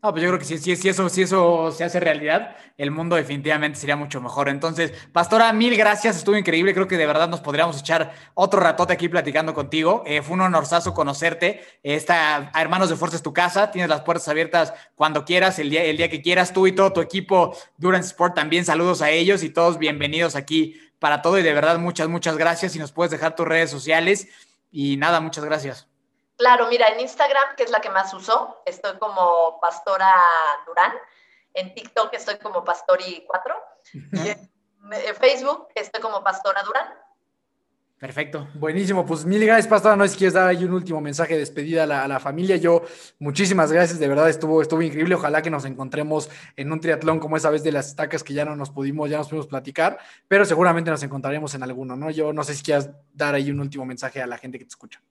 No, 0.02 0.12
pues 0.12 0.22
yo 0.22 0.30
creo 0.30 0.38
que 0.38 0.46
si, 0.46 0.56
si, 0.56 0.74
si 0.76 0.88
eso, 0.88 1.10
si 1.10 1.20
eso 1.20 1.70
se 1.72 1.84
hace 1.84 2.00
realidad, 2.00 2.56
el 2.78 2.90
mundo 2.90 3.16
definitivamente 3.16 3.78
sería 3.78 3.96
mucho 3.96 4.22
mejor. 4.22 4.48
Entonces, 4.48 4.94
Pastora, 5.12 5.52
mil 5.52 5.76
gracias, 5.76 6.16
estuvo 6.16 6.38
increíble. 6.38 6.72
Creo 6.72 6.88
que 6.88 6.96
de 6.96 7.04
verdad 7.04 7.28
nos 7.28 7.40
podríamos 7.40 7.78
echar 7.80 8.14
otro 8.32 8.60
ratote 8.60 8.94
aquí 8.94 9.10
platicando 9.10 9.52
contigo. 9.52 10.02
Eh, 10.06 10.22
fue 10.22 10.34
un 10.34 10.40
honorazo 10.40 10.94
conocerte. 10.94 11.60
Esta, 11.82 12.50
a 12.54 12.62
Hermanos 12.62 12.88
de 12.88 12.96
Fuerza 12.96 13.16
es 13.16 13.22
tu 13.22 13.34
casa, 13.34 13.70
tienes 13.70 13.90
las 13.90 14.00
puertas 14.00 14.26
abiertas 14.28 14.72
cuando 14.94 15.26
quieras, 15.26 15.58
el 15.58 15.68
día, 15.68 15.84
el 15.84 15.98
día 15.98 16.08
que 16.08 16.22
quieras. 16.22 16.54
Tú 16.54 16.66
y 16.66 16.72
todo 16.72 16.94
tu 16.94 17.02
equipo 17.02 17.54
Durance 17.76 18.08
Sport 18.08 18.34
también, 18.34 18.64
saludos 18.64 19.02
a 19.02 19.10
ellos 19.10 19.42
y 19.42 19.50
todos 19.50 19.78
bienvenidos 19.78 20.34
aquí 20.34 20.80
para 20.98 21.20
todo. 21.20 21.38
Y 21.38 21.42
de 21.42 21.52
verdad, 21.52 21.78
muchas, 21.78 22.08
muchas 22.08 22.38
gracias. 22.38 22.74
Y 22.74 22.78
nos 22.78 22.92
puedes 22.92 23.10
dejar 23.10 23.36
tus 23.36 23.46
redes 23.46 23.70
sociales. 23.70 24.28
Y 24.70 24.96
nada, 24.96 25.20
muchas 25.20 25.44
gracias. 25.44 25.89
Claro, 26.40 26.68
mira, 26.68 26.86
en 26.86 27.00
Instagram, 27.00 27.54
que 27.54 27.64
es 27.64 27.70
la 27.70 27.82
que 27.82 27.90
más 27.90 28.14
uso, 28.14 28.62
estoy 28.64 28.96
como 28.98 29.60
Pastora 29.60 30.10
Durán. 30.66 30.92
En 31.52 31.74
TikTok 31.74 32.14
estoy 32.14 32.38
como 32.38 32.64
Pastori4. 32.64 33.54
Y 33.92 34.28
en 34.30 34.50
eh, 34.90 35.12
Facebook 35.20 35.68
estoy 35.74 36.00
como 36.00 36.24
Pastora 36.24 36.62
Durán. 36.62 36.86
Perfecto. 37.98 38.48
Buenísimo, 38.54 39.04
pues 39.04 39.26
mil 39.26 39.44
gracias, 39.44 39.66
Pastora. 39.66 39.96
No 39.96 40.04
sé 40.04 40.12
si 40.12 40.16
quieres 40.16 40.32
dar 40.32 40.48
ahí 40.48 40.64
un 40.64 40.72
último 40.72 41.02
mensaje 41.02 41.34
de 41.34 41.40
despedida 41.40 41.82
a 41.82 41.86
la, 41.86 42.04
a 42.04 42.08
la 42.08 42.18
familia. 42.18 42.56
Yo, 42.56 42.84
muchísimas 43.18 43.70
gracias, 43.70 43.98
de 43.98 44.08
verdad 44.08 44.30
estuvo, 44.30 44.62
estuvo 44.62 44.80
increíble. 44.80 45.16
Ojalá 45.16 45.42
que 45.42 45.50
nos 45.50 45.66
encontremos 45.66 46.30
en 46.56 46.72
un 46.72 46.80
triatlón 46.80 47.20
como 47.20 47.36
esa 47.36 47.50
vez 47.50 47.62
de 47.62 47.72
las 47.72 47.88
estacas 47.88 48.24
que 48.24 48.32
ya 48.32 48.46
no 48.46 48.56
nos 48.56 48.70
pudimos, 48.70 49.10
ya 49.10 49.18
nos 49.18 49.28
pudimos 49.28 49.46
platicar, 49.46 49.98
pero 50.26 50.46
seguramente 50.46 50.90
nos 50.90 51.02
encontraremos 51.02 51.54
en 51.54 51.64
alguno, 51.64 51.96
¿no? 51.96 52.10
Yo 52.10 52.32
no 52.32 52.44
sé 52.44 52.54
si 52.54 52.62
quieras 52.62 52.88
dar 53.12 53.34
ahí 53.34 53.50
un 53.50 53.60
último 53.60 53.84
mensaje 53.84 54.22
a 54.22 54.26
la 54.26 54.38
gente 54.38 54.58
que 54.58 54.64
te 54.64 54.70
escucha. 54.70 55.02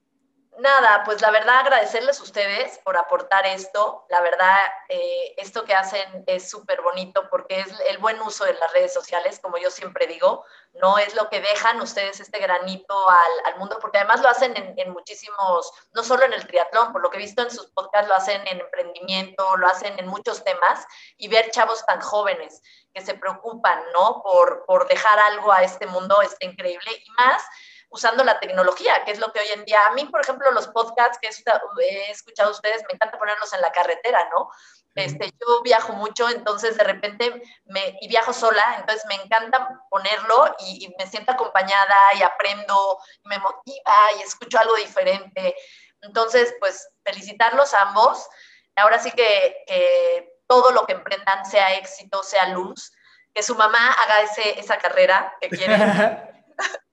Nada, 0.60 1.04
pues 1.06 1.22
la 1.22 1.30
verdad 1.30 1.60
agradecerles 1.60 2.20
a 2.20 2.22
ustedes 2.22 2.78
por 2.84 2.98
aportar 2.98 3.46
esto. 3.46 4.04
La 4.10 4.20
verdad, 4.20 4.58
eh, 4.90 5.34
esto 5.38 5.64
que 5.64 5.72
hacen 5.72 6.22
es 6.26 6.50
súper 6.50 6.82
bonito 6.82 7.30
porque 7.30 7.60
es 7.60 7.80
el 7.88 7.96
buen 7.96 8.20
uso 8.20 8.44
de 8.44 8.52
las 8.52 8.70
redes 8.74 8.92
sociales, 8.92 9.40
como 9.40 9.56
yo 9.56 9.70
siempre 9.70 10.06
digo, 10.06 10.44
no 10.74 10.98
es 10.98 11.14
lo 11.14 11.30
que 11.30 11.40
dejan 11.40 11.80
ustedes 11.80 12.20
este 12.20 12.38
granito 12.40 13.08
al, 13.08 13.52
al 13.52 13.58
mundo, 13.58 13.78
porque 13.80 13.96
además 13.96 14.20
lo 14.20 14.28
hacen 14.28 14.54
en, 14.54 14.74
en, 14.76 14.90
muchísimos, 14.92 15.72
no 15.94 16.02
solo 16.02 16.24
en 16.24 16.34
el 16.34 16.46
triatlón, 16.46 16.92
por 16.92 17.00
lo 17.00 17.08
que 17.08 17.16
he 17.16 17.20
visto 17.20 17.40
en 17.40 17.50
sus 17.50 17.70
podcasts, 17.70 18.08
lo 18.08 18.14
hacen 18.14 18.46
en 18.46 18.60
emprendimiento, 18.60 19.56
lo 19.56 19.66
hacen 19.66 19.98
en 19.98 20.08
muchos 20.08 20.44
temas, 20.44 20.86
y 21.16 21.28
ver 21.28 21.50
chavos 21.52 21.86
tan 21.86 22.02
jóvenes 22.02 22.60
que 22.92 23.00
se 23.00 23.14
preocupan, 23.14 23.82
¿no? 23.94 24.20
Por, 24.22 24.66
por 24.66 24.86
dejar 24.88 25.18
algo 25.20 25.52
a 25.52 25.62
este 25.62 25.86
mundo 25.86 26.20
está 26.20 26.44
increíble, 26.44 26.90
y 27.02 27.10
más 27.12 27.42
usando 27.90 28.22
la 28.24 28.38
tecnología, 28.38 29.04
que 29.04 29.10
es 29.10 29.18
lo 29.18 29.32
que 29.32 29.40
hoy 29.40 29.48
en 29.52 29.64
día, 29.64 29.84
a 29.86 29.92
mí, 29.92 30.04
por 30.06 30.20
ejemplo, 30.20 30.50
los 30.52 30.68
podcasts 30.68 31.18
que 31.20 31.28
he 31.28 32.10
escuchado 32.10 32.48
a 32.48 32.52
ustedes, 32.52 32.82
me 32.88 32.94
encanta 32.94 33.18
ponerlos 33.18 33.52
en 33.52 33.60
la 33.60 33.72
carretera, 33.72 34.28
¿no? 34.30 34.48
Este, 34.94 35.30
yo 35.30 35.62
viajo 35.62 35.92
mucho, 35.92 36.28
entonces 36.28 36.76
de 36.76 36.84
repente, 36.84 37.42
me, 37.64 37.96
y 38.00 38.08
viajo 38.08 38.32
sola, 38.32 38.76
entonces 38.78 39.04
me 39.06 39.14
encanta 39.14 39.80
ponerlo 39.88 40.54
y, 40.60 40.84
y, 40.84 40.94
me 40.98 41.06
siento 41.06 41.32
acompañada 41.32 41.96
y 42.14 42.22
aprendo, 42.22 42.98
y 43.24 43.28
me 43.28 43.38
motiva 43.38 43.94
y 44.18 44.22
escucho 44.22 44.58
algo 44.58 44.74
diferente. 44.76 45.54
Entonces, 46.00 46.54
pues 46.60 46.88
felicitarlos 47.04 47.74
a 47.74 47.82
ambos. 47.82 48.28
Ahora 48.76 48.98
sí 48.98 49.10
que, 49.12 49.64
que 49.66 50.32
todo 50.46 50.72
lo 50.72 50.86
que 50.86 50.92
emprendan 50.92 51.44
sea 51.46 51.74
éxito, 51.74 52.22
sea 52.22 52.48
luz, 52.48 52.92
que 53.34 53.42
su 53.42 53.54
mamá 53.54 53.92
haga 53.92 54.22
ese, 54.22 54.58
esa 54.58 54.78
carrera 54.78 55.36
que 55.40 55.48
quiere. 55.48 55.76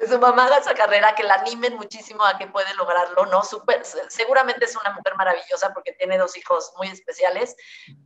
que 0.00 0.08
su 0.08 0.18
mamá 0.18 0.46
haga 0.46 0.58
esa 0.58 0.74
carrera, 0.74 1.14
que 1.14 1.22
la 1.22 1.34
animen 1.34 1.76
muchísimo 1.76 2.24
a 2.24 2.38
que 2.38 2.46
puede 2.46 2.72
lograrlo, 2.74 3.26
¿no? 3.26 3.44
Super, 3.44 3.82
seguramente 4.08 4.64
es 4.64 4.76
una 4.76 4.92
mujer 4.94 5.14
maravillosa 5.16 5.72
porque 5.74 5.92
tiene 5.92 6.18
dos 6.18 6.36
hijos 6.36 6.72
muy 6.78 6.88
especiales, 6.88 7.54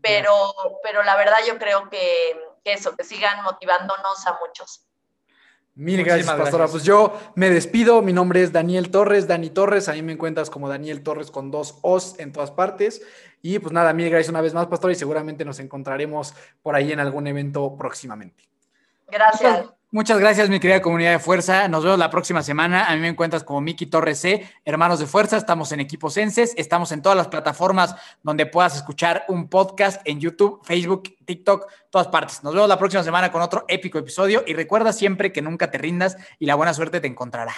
pero, 0.03 0.35
pero 0.83 1.03
la 1.03 1.17
verdad 1.17 1.39
yo 1.47 1.59
creo 1.59 1.89
que, 1.89 2.37
que 2.65 2.73
eso, 2.75 2.97
que 2.97 3.05
sigan 3.05 3.43
motivándonos 3.45 4.27
a 4.27 4.39
muchos. 4.45 4.87
Mil 5.77 6.05
gracias, 6.05 6.33
Pastora. 6.37 6.69
Pues 6.69 6.85
yo 6.85 7.19
me 7.35 7.51
despido. 7.51 8.01
Mi 8.01 8.13
nombre 8.13 8.43
es 8.43 8.53
Daniel 8.53 8.93
Torres, 8.93 9.27
Dani 9.27 9.51
Torres. 9.51 9.89
Ahí 9.89 10.03
me 10.03 10.13
encuentras 10.13 10.49
como 10.49 10.69
Daniel 10.69 11.03
Torres 11.03 11.33
con 11.33 11.51
dos 11.51 11.81
O's 11.83 12.17
en 12.21 12.33
todas 12.33 12.53
partes. 12.53 13.03
Y 13.43 13.59
pues 13.59 13.73
nada, 13.73 13.93
mil 13.93 14.09
gracias 14.09 14.31
una 14.31 14.41
vez 14.41 14.55
más, 14.55 14.69
Pastora, 14.69 14.93
y 14.93 14.97
seguramente 14.97 15.45
nos 15.45 15.59
encontraremos 15.59 16.33
por 16.63 16.77
ahí 16.77 16.93
en 16.93 17.01
algún 17.01 17.27
evento 17.27 17.77
próximamente. 17.77 18.49
Gracias. 19.09 19.67
Muchas 19.95 20.19
gracias, 20.19 20.49
mi 20.49 20.59
querida 20.59 20.83
comunidad 20.83 21.13
de 21.13 21.19
fuerza. 21.21 21.69
Nos 21.69 21.85
vemos 21.85 22.01
la 22.01 22.11
próxima 22.11 22.43
semana. 22.43 22.87
A 22.87 22.97
mí 22.97 23.01
me 23.01 23.07
encuentras 23.07 23.45
como 23.45 23.61
Miki 23.61 23.87
Torres 23.87 24.19
C, 24.19 24.45
Hermanos 24.65 24.99
de 24.99 25.07
Fuerza. 25.07 25.37
Estamos 25.37 25.71
en 25.71 25.79
Equipos 25.79 26.15
Senses. 26.15 26.53
Estamos 26.57 26.91
en 26.91 27.01
todas 27.01 27.17
las 27.17 27.29
plataformas 27.29 27.95
donde 28.25 28.45
puedas 28.45 28.75
escuchar 28.75 29.25
un 29.29 29.49
podcast 29.49 30.03
en 30.05 30.19
YouTube, 30.19 30.59
Facebook, 30.65 31.15
TikTok, 31.25 31.71
todas 31.91 32.09
partes. 32.09 32.43
Nos 32.43 32.55
vemos 32.55 32.69
la 32.69 32.77
próxima 32.77 33.05
semana 33.05 33.31
con 33.31 33.41
otro 33.41 33.67
épico 33.69 33.97
episodio. 33.97 34.43
Y 34.49 34.55
recuerda 34.55 34.93
siempre 34.93 35.31
que 35.31 35.43
nunca 35.43 35.71
te 35.71 35.79
rindas 35.79 36.17
y 36.41 36.47
la 36.47 36.57
buena 36.57 36.75
suerte 36.75 37.01
te 37.01 37.07
encontrará. 37.07 37.55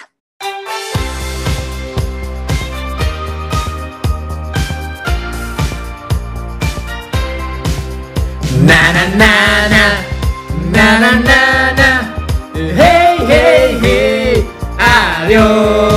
Na 8.63 8.93
na 8.93 9.07
na 9.15 9.69
na 9.69 10.05
na 10.71 10.99
na 10.99 11.11
na 11.19 11.71
na 11.73 12.16
Hey, 12.57 13.19
hey, 13.27 13.77
hey. 13.79 14.45
Adiós. 14.79 15.96